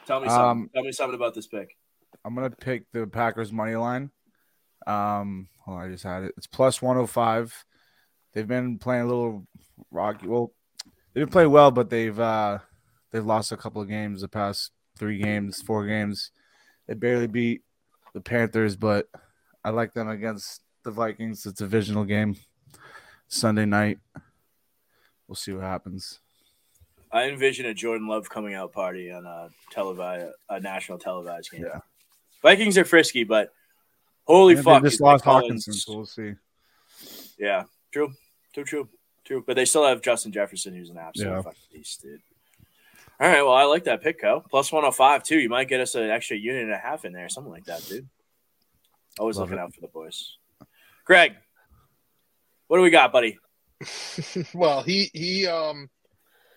Tell 0.07 0.21
me 0.21 0.29
something. 0.29 0.45
Um, 0.45 0.71
Tell 0.75 0.85
me 0.85 0.93
something 0.93 1.15
about 1.15 1.35
this 1.35 1.47
pick. 1.47 1.77
I'm 2.25 2.35
gonna 2.35 2.51
pick 2.51 2.91
the 2.93 3.07
Packers 3.07 3.53
money 3.53 3.75
line. 3.75 4.11
Um, 4.87 5.49
hold 5.65 5.79
on, 5.79 5.85
I 5.87 5.91
just 5.91 6.05
had 6.05 6.25
it. 6.25 6.35
It's 6.37 6.47
plus 6.47 6.81
105. 6.81 7.65
They've 8.33 8.47
been 8.47 8.79
playing 8.79 9.03
a 9.03 9.07
little 9.07 9.47
rocky. 9.91 10.27
Well, 10.27 10.53
they've 11.13 11.25
been 11.25 11.33
playing 11.33 11.51
well, 11.51 11.71
but 11.71 11.91
they've 11.91 12.19
uh 12.19 12.59
they've 13.11 13.25
lost 13.25 13.53
a 13.53 13.57
couple 13.57 13.83
of 13.83 13.89
games 13.89 14.21
the 14.21 14.29
past 14.29 14.71
three 14.99 15.19
games, 15.19 15.61
four 15.61 15.87
games. 15.87 16.31
They 16.87 16.95
barely 16.95 17.27
beat 17.27 17.63
the 18.15 18.21
Panthers, 18.21 18.77
but 18.77 19.09
I 19.65 19.71
like 19.71 19.95
them 19.95 20.09
against 20.09 20.63
the 20.85 20.91
Vikings. 20.91 21.47
It's 21.47 21.61
a 21.61 21.65
divisional 21.65 22.05
game. 22.05 22.37
Sunday 23.33 23.65
night. 23.65 23.99
We'll 25.27 25.37
see 25.37 25.53
what 25.53 25.65
happens. 25.65 26.21
I 27.11 27.29
envision 27.29 27.67
a 27.67 27.75
Jordan 27.75 28.07
Love 28.07 28.29
coming 28.29 28.55
out 28.55 28.73
party 28.73 29.11
on 29.11 29.25
a 29.27 29.49
televised, 29.71 30.33
a 30.51 30.61
national 30.61 30.99
televised 30.99 31.51
game. 31.51 31.65
Yeah. 31.65 31.81
Vikings 32.43 32.77
are 32.77 32.85
frisky, 32.85 33.25
but 33.25 33.53
holy 34.25 34.55
And 34.55 34.65
fuck! 34.65 34.83
They 34.83 34.91
just 34.91 35.01
lost 35.01 35.25
Hockenson, 35.25 35.73
so 35.75 35.97
we'll 35.97 36.07
see. 36.07 36.33
Yeah, 37.39 37.65
true, 37.91 38.13
true, 38.53 38.65
true, 38.65 38.89
true. 39.25 39.45
But 39.47 39.57
they 39.57 39.65
still 39.65 39.87
have 39.87 40.03
Justin 40.03 40.33
Jefferson, 40.33 40.75
who's 40.75 40.91
an 40.91 40.99
absolute 40.99 41.31
Yeah. 41.31 41.43
fucking 41.43 41.63
beast, 41.73 42.03
dude. 42.03 42.21
All 43.21 43.29
right, 43.29 43.43
well, 43.43 43.53
I 43.55 43.65
like 43.65 43.85
that 43.85 44.03
pick, 44.03 44.21
Co. 44.21 44.41
Plus 44.51 44.73
105, 44.73 45.23
too. 45.23 45.39
You 45.39 45.49
might 45.49 45.69
get 45.69 45.81
us 45.81 45.95
an 45.95 46.11
extra 46.11 46.37
unit 46.37 46.65
and 46.65 46.73
a 46.73 46.79
half 46.79 47.05
in 47.05 47.13
there, 47.13 47.29
something 47.29 47.53
like 47.53 47.65
that, 47.67 47.83
dude. 47.87 48.09
Always 49.19 49.37
Love 49.37 49.49
looking 49.51 49.63
it. 49.63 49.65
out 49.65 49.75
for 49.75 49.81
the 49.81 49.89
boys. 49.89 50.37
Greg, 51.05 51.37
what 52.73 52.79
do 52.79 52.85
we 52.85 52.91
got, 52.91 53.13
buddy? 53.13 53.39
well, 54.55 54.83
he 54.83 55.11
he 55.13 55.47
um 55.47 55.91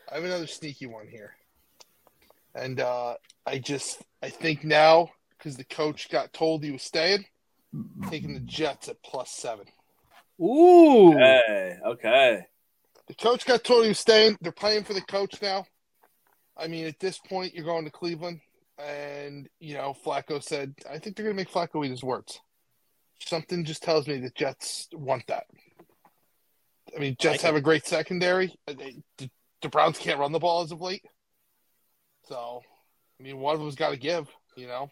I 0.09 0.15
have 0.15 0.23
another 0.23 0.47
sneaky 0.47 0.85
one 0.85 1.09
here. 1.09 1.35
And 2.55 2.79
uh 2.79 3.15
I 3.45 3.59
just 3.59 4.01
I 4.23 4.29
think 4.29 4.63
now 4.63 5.09
because 5.37 5.57
the 5.57 5.65
coach 5.65 6.09
got 6.09 6.31
told 6.31 6.63
he 6.63 6.71
was 6.71 6.83
staying, 6.83 7.25
taking 8.09 8.33
the 8.33 8.39
Jets 8.39 8.87
at 8.87 9.03
plus 9.03 9.29
seven. 9.29 9.65
Ooh. 10.41 11.11
Hey, 11.17 11.75
okay. 11.85 12.45
The 13.09 13.15
coach 13.15 13.45
got 13.45 13.65
told 13.65 13.83
he 13.83 13.89
was 13.89 13.99
staying. 13.99 14.37
They're 14.39 14.53
playing 14.53 14.85
for 14.85 14.93
the 14.93 15.01
coach 15.01 15.41
now. 15.41 15.65
I 16.55 16.67
mean, 16.67 16.85
at 16.85 16.97
this 16.97 17.17
point, 17.17 17.53
you're 17.53 17.65
going 17.65 17.83
to 17.83 17.91
Cleveland, 17.91 18.39
and 18.79 19.49
you 19.59 19.73
know 19.73 19.93
Flacco 20.05 20.41
said, 20.41 20.75
"I 20.89 20.97
think 20.97 21.17
they're 21.17 21.25
going 21.25 21.35
to 21.35 21.41
make 21.41 21.51
Flacco 21.51 21.85
eat 21.85 21.91
his 21.91 22.05
words." 22.05 22.39
Something 23.19 23.65
just 23.65 23.83
tells 23.83 24.07
me 24.07 24.19
the 24.19 24.29
Jets 24.29 24.87
want 24.93 25.27
that. 25.27 25.47
I 26.95 26.99
mean, 26.99 27.15
Jets 27.19 27.33
Like 27.35 27.41
have 27.41 27.55
a 27.55 27.61
great 27.61 27.85
secondary. 27.85 28.55
Uh, 28.67 28.73
The, 29.17 29.29
the 29.61 29.69
Browns 29.69 29.97
can't 29.97 30.19
run 30.19 30.31
the 30.31 30.39
ball 30.39 30.61
as 30.63 30.71
of 30.71 30.81
late, 30.81 31.03
so 32.27 32.61
I 33.19 33.23
mean, 33.23 33.39
one 33.39 33.55
of 33.55 33.61
them's 33.61 33.75
got 33.75 33.91
to 33.91 33.97
give. 33.97 34.27
You 34.55 34.67
know, 34.67 34.89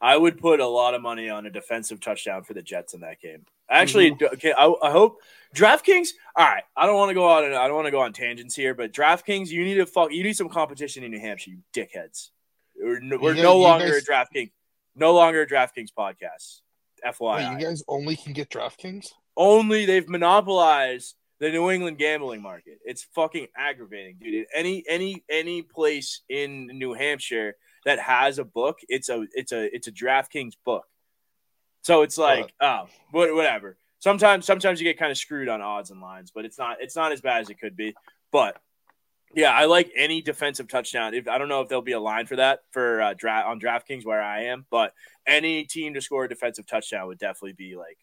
I 0.00 0.16
would 0.16 0.38
put 0.38 0.60
a 0.60 0.66
lot 0.66 0.94
of 0.94 1.02
money 1.02 1.28
on 1.30 1.46
a 1.46 1.50
defensive 1.50 2.00
touchdown 2.00 2.42
for 2.44 2.54
the 2.54 2.62
Jets 2.62 2.94
in 2.94 3.00
that 3.00 3.20
game. 3.20 3.44
Actually, 3.70 4.10
Mm-hmm. 4.12 4.34
okay, 4.34 4.52
I, 4.52 4.72
I 4.82 4.90
hope 4.90 5.18
DraftKings. 5.54 6.08
All 6.36 6.44
right, 6.46 6.64
I 6.76 6.86
don't 6.86 6.96
want 6.96 7.10
to 7.10 7.14
go 7.14 7.26
on. 7.28 7.44
I 7.44 7.66
don't 7.66 7.74
want 7.74 7.86
to 7.86 7.90
go 7.92 8.00
on 8.00 8.12
tangents 8.12 8.54
here, 8.54 8.74
but 8.74 8.92
DraftKings, 8.92 9.48
you 9.48 9.64
need 9.64 9.74
to 9.74 9.86
fuck. 9.86 10.12
You 10.12 10.22
need 10.22 10.36
some 10.36 10.48
competition 10.48 11.04
in 11.04 11.10
New 11.10 11.20
Hampshire, 11.20 11.50
you 11.52 11.58
dickheads. 11.74 12.30
We're 12.76 13.00
no, 13.00 13.18
we're 13.18 13.34
no 13.34 13.58
longer 13.58 13.86
guys- 13.92 14.08
a 14.08 14.12
DraftKings. 14.12 14.50
No 14.94 15.14
longer 15.14 15.42
a 15.42 15.46
DraftKings 15.46 15.88
podcast. 15.96 16.60
Wait, 17.04 17.14
FYI, 17.14 17.52
you 17.58 17.66
guys 17.66 17.82
only 17.88 18.14
can 18.16 18.32
get 18.34 18.50
DraftKings. 18.50 19.08
only 19.38 19.86
they've 19.86 20.08
monopolized 20.08 21.14
the 21.42 21.50
New 21.50 21.72
England 21.72 21.98
gambling 21.98 22.40
market. 22.40 22.78
It's 22.84 23.02
fucking 23.02 23.48
aggravating, 23.56 24.18
dude. 24.22 24.46
Any 24.54 24.84
any 24.88 25.24
any 25.28 25.62
place 25.62 26.20
in 26.28 26.68
New 26.68 26.92
Hampshire 26.92 27.56
that 27.84 27.98
has 27.98 28.38
a 28.38 28.44
book, 28.44 28.78
it's 28.88 29.08
a 29.08 29.26
it's 29.32 29.50
a 29.50 29.74
it's 29.74 29.88
a 29.88 29.92
DraftKings 29.92 30.52
book. 30.64 30.84
So 31.82 32.02
it's 32.02 32.16
like, 32.16 32.54
oh, 32.60 32.86
what 33.10 33.34
whatever. 33.34 33.76
Sometimes 33.98 34.46
sometimes 34.46 34.80
you 34.80 34.84
get 34.84 35.00
kind 35.00 35.10
of 35.10 35.18
screwed 35.18 35.48
on 35.48 35.60
odds 35.60 35.90
and 35.90 36.00
lines, 36.00 36.30
but 36.32 36.44
it's 36.44 36.58
not 36.58 36.76
it's 36.80 36.94
not 36.94 37.10
as 37.10 37.20
bad 37.20 37.40
as 37.40 37.50
it 37.50 37.58
could 37.58 37.76
be. 37.76 37.92
But 38.30 38.56
yeah, 39.34 39.50
I 39.50 39.64
like 39.64 39.90
any 39.96 40.22
defensive 40.22 40.68
touchdown. 40.68 41.12
If 41.12 41.26
I 41.26 41.38
don't 41.38 41.48
know 41.48 41.62
if 41.62 41.68
there'll 41.68 41.82
be 41.82 41.90
a 41.90 42.00
line 42.00 42.26
for 42.26 42.36
that 42.36 42.60
for 42.70 43.02
uh, 43.02 43.14
draft 43.14 43.48
on 43.48 43.58
DraftKings 43.58 44.04
where 44.04 44.22
I 44.22 44.44
am, 44.44 44.64
but 44.70 44.94
any 45.26 45.64
team 45.64 45.94
to 45.94 46.00
score 46.00 46.22
a 46.22 46.28
defensive 46.28 46.68
touchdown 46.68 47.08
would 47.08 47.18
definitely 47.18 47.54
be 47.54 47.74
like 47.74 47.98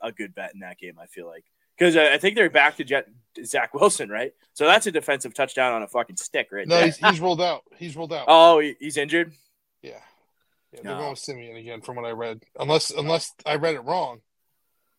a 0.00 0.12
good 0.12 0.32
bet 0.32 0.54
in 0.54 0.60
that 0.60 0.78
game. 0.78 0.94
I 1.00 1.06
feel 1.06 1.26
like 1.26 1.44
because 1.78 1.96
I, 1.96 2.14
I 2.14 2.18
think 2.18 2.34
they're 2.36 2.50
back 2.50 2.76
to 2.76 2.84
Jet, 2.84 3.06
Zach 3.44 3.72
Wilson, 3.74 4.08
right? 4.08 4.32
So 4.54 4.66
that's 4.66 4.86
a 4.86 4.92
defensive 4.92 5.34
touchdown 5.34 5.72
on 5.72 5.82
a 5.82 5.88
fucking 5.88 6.16
stick, 6.16 6.48
right? 6.50 6.66
No, 6.66 6.82
he's, 6.82 6.96
he's 6.96 7.20
rolled 7.20 7.40
out. 7.40 7.62
He's 7.76 7.96
rolled 7.96 8.12
out. 8.12 8.24
oh, 8.28 8.58
he- 8.60 8.76
he's 8.80 8.96
injured. 8.96 9.32
Yeah. 9.82 9.92
Yeah, 10.72 10.80
they're 10.82 10.92
No. 10.92 10.98
going 10.98 11.10
with 11.10 11.18
Siemian 11.20 11.56
again, 11.56 11.80
from 11.80 11.96
what 11.96 12.04
I 12.04 12.10
read. 12.10 12.42
Unless, 12.58 12.90
unless 12.90 13.32
I 13.46 13.56
read 13.56 13.74
it 13.74 13.80
wrong. 13.84 14.20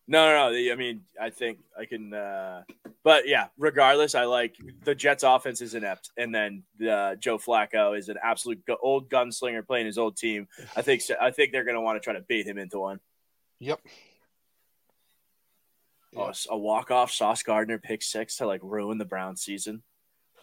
No, 0.08 0.26
no, 0.26 0.50
no. 0.52 0.72
I 0.72 0.76
mean, 0.76 1.02
I 1.22 1.30
think 1.30 1.60
I 1.80 1.86
can. 1.86 2.12
Uh, 2.12 2.64
but 3.04 3.28
yeah, 3.28 3.50
regardless, 3.60 4.16
I 4.16 4.24
like 4.24 4.56
the 4.84 4.96
Jets' 4.96 5.22
offense 5.22 5.62
is 5.62 5.76
inept, 5.76 6.10
and 6.18 6.34
then 6.34 6.64
uh, 6.82 7.14
Joe 7.14 7.38
Flacco 7.38 7.96
is 7.96 8.10
an 8.10 8.16
absolute 8.24 8.64
old 8.82 9.08
gunslinger 9.12 9.64
playing 9.68 9.86
his 9.86 10.00
old 10.00 10.18
team. 10.18 10.48
I 10.76 10.82
think. 10.82 11.04
I 11.22 11.30
think 11.30 11.52
they're 11.52 11.64
going 11.64 11.76
to 11.76 11.82
want 11.82 11.98
to 11.98 12.04
try 12.04 12.14
to 12.14 12.22
bait 12.28 12.48
him 12.48 12.58
into 12.58 12.80
one. 12.80 13.00
Yep. 13.60 13.82
Oh, 16.16 16.32
a 16.50 16.58
walk 16.58 16.92
off 16.92 17.12
Sauce 17.12 17.44
Gardner 17.44 17.78
pick 17.78 18.02
six 18.02 18.38
to 18.38 18.48
like 18.48 18.62
ruin 18.64 18.98
the 18.98 19.06
Brown 19.06 19.36
season. 19.36 19.84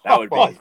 That 0.04 0.12
oh, 0.12 0.18
would 0.20 0.30
be. 0.30 0.36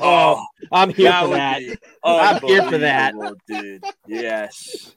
Oh, 0.00 0.44
I'm 0.72 0.92
here 0.92 1.10
that 1.10 1.24
for 1.24 1.34
that. 1.34 1.58
be 1.60 1.76
I'm 2.04 2.42
here 2.42 2.62
for 2.62 2.78
that. 2.78 3.14
dude. 3.46 3.84
Yes. 4.06 4.94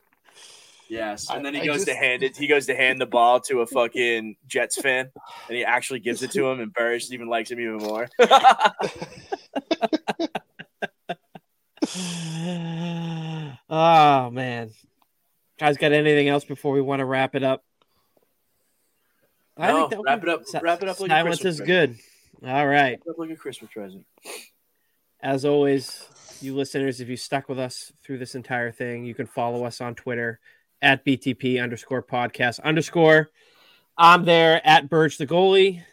Yes, 0.90 1.30
and 1.30 1.45
then 1.45 1.53
he 1.53 1.60
I- 1.60 1.64
I 1.64 1.68
goes 1.68 1.86
to 1.86 1.94
hand 1.94 2.23
it. 2.23 2.36
He 2.36 2.48
goes 2.48 2.65
to 2.65 2.76
hand 2.76 2.99
the 2.99 3.06
ball 3.06 3.40
to 3.41 3.61
a 3.61 3.68
fucking 3.68 4.38
Jets 4.48 4.81
fan, 4.81 5.11
and 5.48 5.56
he 5.56 5.64
actually 5.64 5.99
gives 5.99 6.23
it 6.23 6.31
to 6.31 6.49
him, 6.49 6.60
and 6.61 6.73
Burris 6.73 7.14
even 7.14 7.27
likes 7.27 7.52
him 7.52 7.60
even 7.60 7.77
more. 7.77 8.10
oh 13.69 14.31
man, 14.31 14.72
guys, 15.60 15.77
got 15.77 15.91
anything 15.91 16.27
else 16.27 16.44
before 16.44 16.73
we 16.73 16.81
want 16.81 17.02
to 17.02 17.06
wrap 17.06 17.36
it 17.36 17.44
up? 17.44 17.64
I 19.60 19.68
no, 19.68 19.88
think 19.90 19.91
that 19.91 20.02
wrap 20.06 20.23
we- 20.23 20.30
it 20.30 20.34
up- 20.34 20.45
si- 20.45 20.60
wrap 20.61 20.81
it 20.84 20.90
up 20.90 20.99
like 20.99 21.10
a 21.10 21.14
silence 21.14 21.41
Christmas 21.41 21.60
is 21.60 21.65
good. 21.65 21.95
All 22.45 22.68
right. 22.68 22.99
like 23.18 23.30
a 23.30 23.36
Christmas 23.36 23.72
present. 23.72 24.06
As 25.22 25.44
always, 25.44 26.06
you 26.41 26.56
listeners, 26.56 27.02
if 27.02 27.10
you 27.10 27.18
stuck 27.18 27.49
with 27.49 27.60
us 27.60 27.91
through 28.03 28.19
this 28.19 28.36
entire 28.36 28.72
thing, 28.72 29.03
you 29.03 29.14
can 29.14 29.27
follow 29.27 29.65
us 29.65 29.81
on 29.81 29.95
Twitter 29.95 30.40
at 30.81 31.03
BTP 31.03 31.61
underscore 31.61 32.02
podcast 32.02 32.61
underscore. 32.61 33.30
I'm 33.98 34.23
there 34.23 34.65
at 34.65 34.88
Burge 34.90 35.18
the 35.18 35.27
goalie. 35.27 35.84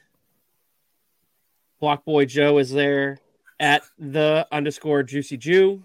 Block 1.81 2.05
Boy 2.05 2.25
Joe 2.25 2.59
is 2.59 2.71
there 2.71 3.19
at 3.59 3.83
the 3.99 4.47
underscore 4.53 5.03
Juicy 5.03 5.37
Jew. 5.37 5.83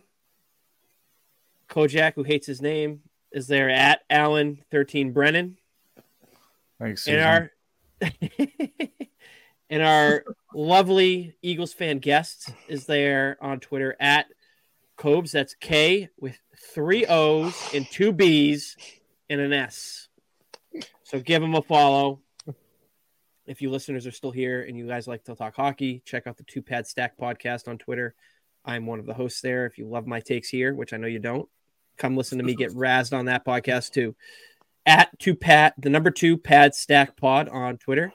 Kojak, 1.68 2.14
who 2.14 2.24
hates 2.24 2.46
his 2.46 2.62
name, 2.62 3.02
is 3.32 3.48
there 3.48 3.70
at 3.70 4.02
Alan 4.10 4.60
thirteen 4.70 5.12
Brennan. 5.14 5.58
Thanks. 6.80 7.08
And 7.08 7.22
our 7.22 7.52
and 9.70 9.82
our 9.84 10.24
lovely 10.54 11.36
Eagles 11.42 11.74
fan 11.74 12.00
guest 12.00 12.54
is 12.68 12.86
there 12.86 13.38
on 13.42 13.60
Twitter 13.60 13.96
at 14.00 14.28
Cobes. 14.98 15.32
That's 15.32 15.56
K 15.56 16.10
with 16.20 16.38
three 16.74 17.06
O's 17.06 17.56
and 17.74 17.90
two 17.90 18.12
B's 18.12 18.78
and 19.30 19.42
an 19.42 19.54
S. 19.54 20.08
So 21.04 21.20
give 21.20 21.44
him 21.44 21.56
a 21.56 21.62
follow. 21.62 22.22
If 23.46 23.62
you 23.62 23.70
listeners 23.70 24.08
are 24.08 24.12
still 24.12 24.32
here 24.32 24.64
and 24.64 24.78
you 24.78 24.88
guys 24.88 25.08
like 25.08 25.24
to 25.26 25.36
talk 25.36 25.56
hockey, 25.56 26.02
check 26.06 26.28
out 26.28 26.38
the 26.38 26.44
Two 26.44 26.62
Pad 26.62 26.88
Stack 26.88 27.18
podcast 27.18 27.68
on 27.68 27.78
Twitter. 27.78 28.16
I'm 28.64 28.86
one 28.86 29.00
of 29.00 29.06
the 29.06 29.14
hosts 29.14 29.42
there. 29.42 29.66
If 29.66 29.78
you 29.78 29.88
love 29.88 30.06
my 30.06 30.20
takes 30.20 30.48
here, 30.48 30.74
which 30.74 30.94
I 30.94 30.98
know 30.98 31.08
you 31.08 31.20
don't, 31.20 31.50
come 31.98 32.16
listen 32.16 32.38
to 32.38 32.44
me 32.44 32.56
get 32.56 32.72
razzed 32.72 33.18
on 33.18 33.26
that 33.26 33.44
podcast 33.46 33.92
too 33.92 34.16
at 34.86 35.18
two 35.20 35.36
pat 35.36 35.74
the 35.78 35.90
number 35.90 36.12
two 36.12 36.38
pad 36.38 36.74
stack 36.76 37.16
pod 37.18 37.48
on 37.50 37.78
Twitter. 37.78 38.14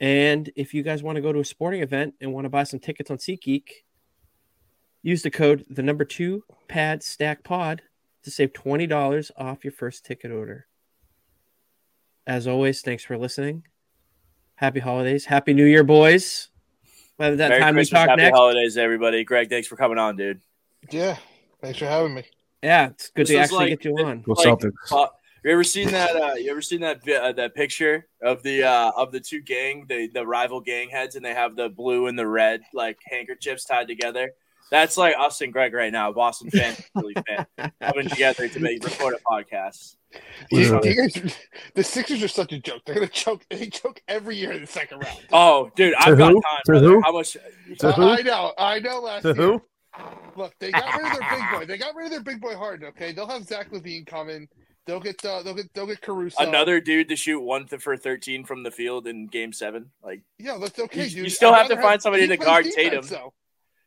And 0.00 0.50
if 0.56 0.74
you 0.74 0.82
guys 0.82 1.02
want 1.02 1.16
to 1.16 1.22
go 1.22 1.32
to 1.32 1.40
a 1.40 1.44
sporting 1.44 1.82
event 1.82 2.14
and 2.20 2.32
want 2.32 2.44
to 2.44 2.50
buy 2.50 2.64
some 2.64 2.80
tickets 2.80 3.10
on 3.10 3.16
SeatGeek, 3.16 3.68
use 5.02 5.22
the 5.22 5.30
code 5.30 5.64
the 5.70 5.82
number 5.82 6.04
two 6.04 6.44
pad 6.68 7.02
stack 7.02 7.44
pod 7.44 7.82
to 8.24 8.30
save 8.30 8.52
twenty 8.52 8.86
dollars 8.86 9.30
off 9.36 9.64
your 9.64 9.72
first 9.72 10.04
ticket 10.04 10.30
order. 10.30 10.66
As 12.26 12.46
always, 12.46 12.82
thanks 12.82 13.04
for 13.04 13.16
listening. 13.16 13.64
Happy 14.56 14.80
holidays, 14.80 15.24
happy 15.26 15.52
New 15.54 15.64
Year, 15.66 15.84
boys. 15.84 16.48
By 17.18 17.30
the 17.30 17.36
Merry 17.36 17.60
time 17.60 17.74
we 17.74 17.80
Christmas, 17.80 18.00
talk 18.00 18.08
happy 18.10 18.22
next, 18.22 18.36
holidays, 18.36 18.76
everybody. 18.76 19.24
Greg, 19.24 19.48
thanks 19.48 19.68
for 19.68 19.76
coming 19.76 19.96
on, 19.98 20.16
dude. 20.16 20.40
Yeah. 20.90 21.16
Thanks 21.62 21.78
for 21.78 21.86
having 21.86 22.14
me. 22.14 22.24
yeah, 22.62 22.88
it's 22.88 23.08
good 23.10 23.26
This 23.26 23.30
to 23.34 23.38
actually 23.38 23.58
like- 23.70 23.80
get 23.80 23.84
you 23.86 23.96
on. 24.04 24.20
Go 24.22 24.32
like- 24.32 24.46
Celtics. 24.46 25.08
Uh, 25.46 25.48
you 25.48 25.52
ever 25.52 25.64
seen 25.64 25.88
that? 25.92 26.16
Uh, 26.16 26.34
you 26.34 26.50
ever 26.50 26.62
seen 26.62 26.80
that 26.80 27.08
uh, 27.08 27.32
that 27.32 27.54
picture 27.54 28.08
of 28.20 28.42
the 28.42 28.64
uh, 28.64 28.90
of 28.96 29.12
the 29.12 29.20
two 29.20 29.40
gang, 29.40 29.86
the 29.88 30.08
the 30.08 30.26
rival 30.26 30.60
gang 30.60 30.88
heads, 30.90 31.14
and 31.14 31.24
they 31.24 31.34
have 31.34 31.54
the 31.54 31.68
blue 31.68 32.08
and 32.08 32.18
the 32.18 32.26
red 32.26 32.62
like 32.74 32.98
handkerchiefs 33.08 33.64
tied 33.64 33.86
together? 33.86 34.32
That's 34.70 34.96
like 34.96 35.14
us 35.16 35.40
and 35.42 35.52
Greg 35.52 35.72
right 35.74 35.92
now, 35.92 36.10
Boston 36.10 36.50
fan, 36.50 36.74
Philly 36.92 37.14
fan, 37.28 37.46
coming 37.80 38.08
together 38.08 38.48
to 38.48 38.58
make 38.58 38.82
record 38.84 39.14
a 39.14 39.18
podcast. 39.32 39.94
You- 40.50 40.80
you 40.82 40.94
guys- 40.96 41.36
the 41.74 41.84
Sixers 41.84 42.20
are 42.24 42.28
such 42.28 42.52
a 42.52 42.58
joke. 42.58 42.82
They're 42.84 42.96
gonna 42.96 43.06
choke. 43.06 43.42
They 43.48 43.66
choke 43.68 44.00
every 44.08 44.36
year 44.36 44.50
in 44.52 44.62
the 44.62 44.66
second 44.66 44.98
round. 45.04 45.20
Oh, 45.32 45.70
dude, 45.76 45.94
I've 45.94 46.18
got 46.18 46.32
who? 46.32 46.40
time. 46.42 46.58
To 46.64 46.72
brother. 46.72 46.88
who? 46.88 47.00
How 47.02 47.12
much? 47.12 47.36
To 47.78 47.88
Uh, 47.88 47.92
who? 47.92 48.08
I 48.08 48.22
know. 48.22 48.52
I 48.58 48.78
know. 48.80 49.00
Last 49.00 49.22
To 49.22 49.28
year. 49.28 49.34
who? 49.36 49.62
Look, 50.34 50.54
they 50.58 50.72
got 50.72 50.96
rid 51.00 51.12
of 51.12 51.18
their 51.20 51.30
big 51.30 51.50
boy. 51.52 51.64
They 51.66 51.78
got 51.78 51.94
rid 51.94 52.06
of 52.06 52.10
their 52.10 52.22
big 52.22 52.40
boy 52.40 52.56
Harden. 52.56 52.88
Okay, 52.88 53.12
they'll 53.12 53.28
have 53.28 53.44
Zach 53.44 53.70
LaVine 53.70 54.04
coming. 54.06 54.48
They'll 54.86 55.00
get. 55.00 55.24
Uh, 55.24 55.42
they'll 55.42 55.54
get. 55.54 55.72
They'll 55.74 55.86
get 55.86 56.00
Caruso. 56.00 56.42
Another 56.42 56.80
dude 56.80 57.08
to 57.08 57.16
shoot 57.16 57.40
one 57.40 57.66
th- 57.66 57.82
for 57.82 57.96
thirteen 57.96 58.44
from 58.44 58.62
the 58.62 58.70
field 58.70 59.06
in 59.06 59.26
Game 59.26 59.52
Seven. 59.52 59.90
Like 60.02 60.22
Yeah, 60.38 60.58
that's 60.60 60.78
okay, 60.78 61.04
You- 61.04 61.10
dude. 61.10 61.24
you 61.24 61.30
still 61.30 61.52
have 61.52 61.68
to 61.68 61.76
find 61.76 62.00
somebody 62.00 62.26
to 62.28 62.36
guard 62.36 62.64
defense, 62.64 62.76
Tatum. 62.90 63.06
though. 63.08 63.34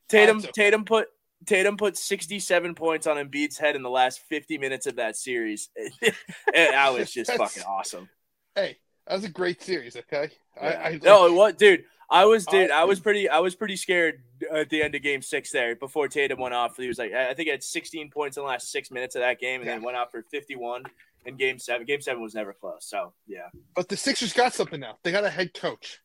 Tatum, 0.10 0.38
okay. 0.40 0.52
Tatum 0.54 0.86
put 0.86 1.08
Tatum 1.46 1.78
put 1.78 1.96
67 1.98 2.76
points 2.76 3.08
on 3.08 3.16
Embiid's 3.16 3.58
head 3.58 3.78
in 3.78 3.82
the 3.82 3.90
last 3.90 4.20
50 4.28 4.58
minutes 4.58 4.88
of 4.88 4.98
that 4.98 5.16
series. 5.16 5.70
and 6.02 6.14
that 6.54 6.94
was 6.94 7.12
just 7.12 7.32
fucking 7.38 7.64
awesome. 7.64 8.10
Hey, 8.56 8.78
that 9.08 9.14
was 9.14 9.24
a 9.24 9.30
great 9.30 9.62
series. 9.62 9.96
Okay. 9.96 10.30
I, 10.60 10.74
I, 10.74 11.00
no, 11.02 11.32
what, 11.34 11.58
dude? 11.58 11.86
I 12.12 12.26
was, 12.26 12.46
dude. 12.46 12.72
Oh. 12.72 12.82
I 12.82 12.84
was 12.86 13.00
pretty. 13.00 13.30
I 13.30 13.40
was 13.40 13.56
pretty 13.56 13.76
scared 13.76 14.22
uh, 14.52 14.58
at 14.58 14.70
the 14.70 14.82
end 14.82 14.96
of 14.96 15.04
Game 15.04 15.22
Six 15.22 15.52
there 15.52 15.76
before 15.76 16.08
Tatum 16.08 16.40
went 16.40 16.54
off. 16.56 16.76
He 16.76 16.88
was 16.88 16.98
like, 16.98 17.14
I 17.14 17.34
think 17.34 17.46
he 17.48 17.52
had 17.52 17.64
16 17.64 18.10
points 18.10 18.38
in 18.38 18.44
the 18.44 18.48
last 18.50 18.72
six 18.72 18.90
minutes 18.90 19.16
of 19.16 19.22
that 19.22 19.40
game, 19.40 19.62
and 19.62 19.70
then 19.70 19.84
went 19.84 19.96
off 19.96 20.12
for 20.12 20.24
51 20.24 20.84
in 21.26 21.38
Game 21.38 21.60
Seven. 21.60 21.86
Game 21.86 22.02
Seven 22.02 22.22
was 22.22 22.34
never 22.34 22.54
close. 22.54 22.86
So 22.86 23.14
yeah, 23.28 23.50
But 23.76 23.90
the 23.90 23.98
Sixers 23.98 24.34
got 24.34 24.54
something 24.54 24.80
now. 24.80 24.98
They 25.04 25.12
got 25.12 25.24
a 25.24 25.30
head 25.30 25.54
coach. 25.54 26.00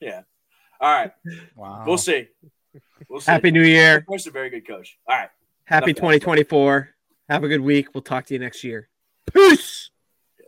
Yeah. 0.00 0.22
All 0.80 0.92
right. 0.92 1.12
Wow. 1.54 1.84
We'll 1.86 1.98
see. 1.98 2.28
We'll 3.08 3.20
see. 3.20 3.30
Happy 3.30 3.50
New 3.50 3.62
Year. 3.62 3.98
Of 3.98 4.06
course, 4.06 4.26
a 4.26 4.30
very 4.30 4.50
good 4.50 4.66
coach. 4.66 4.98
All 5.08 5.16
right. 5.16 5.30
Happy 5.64 5.90
Enough 5.90 5.96
of 5.96 5.96
that. 5.96 6.20
2024. 6.20 6.88
Have 7.30 7.44
a 7.44 7.48
good 7.48 7.62
week. 7.62 7.94
We'll 7.94 8.02
talk 8.02 8.26
to 8.26 8.34
you 8.34 8.40
next 8.40 8.62
year. 8.62 8.88
Peace. 9.32 9.90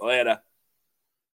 Later. 0.01 0.41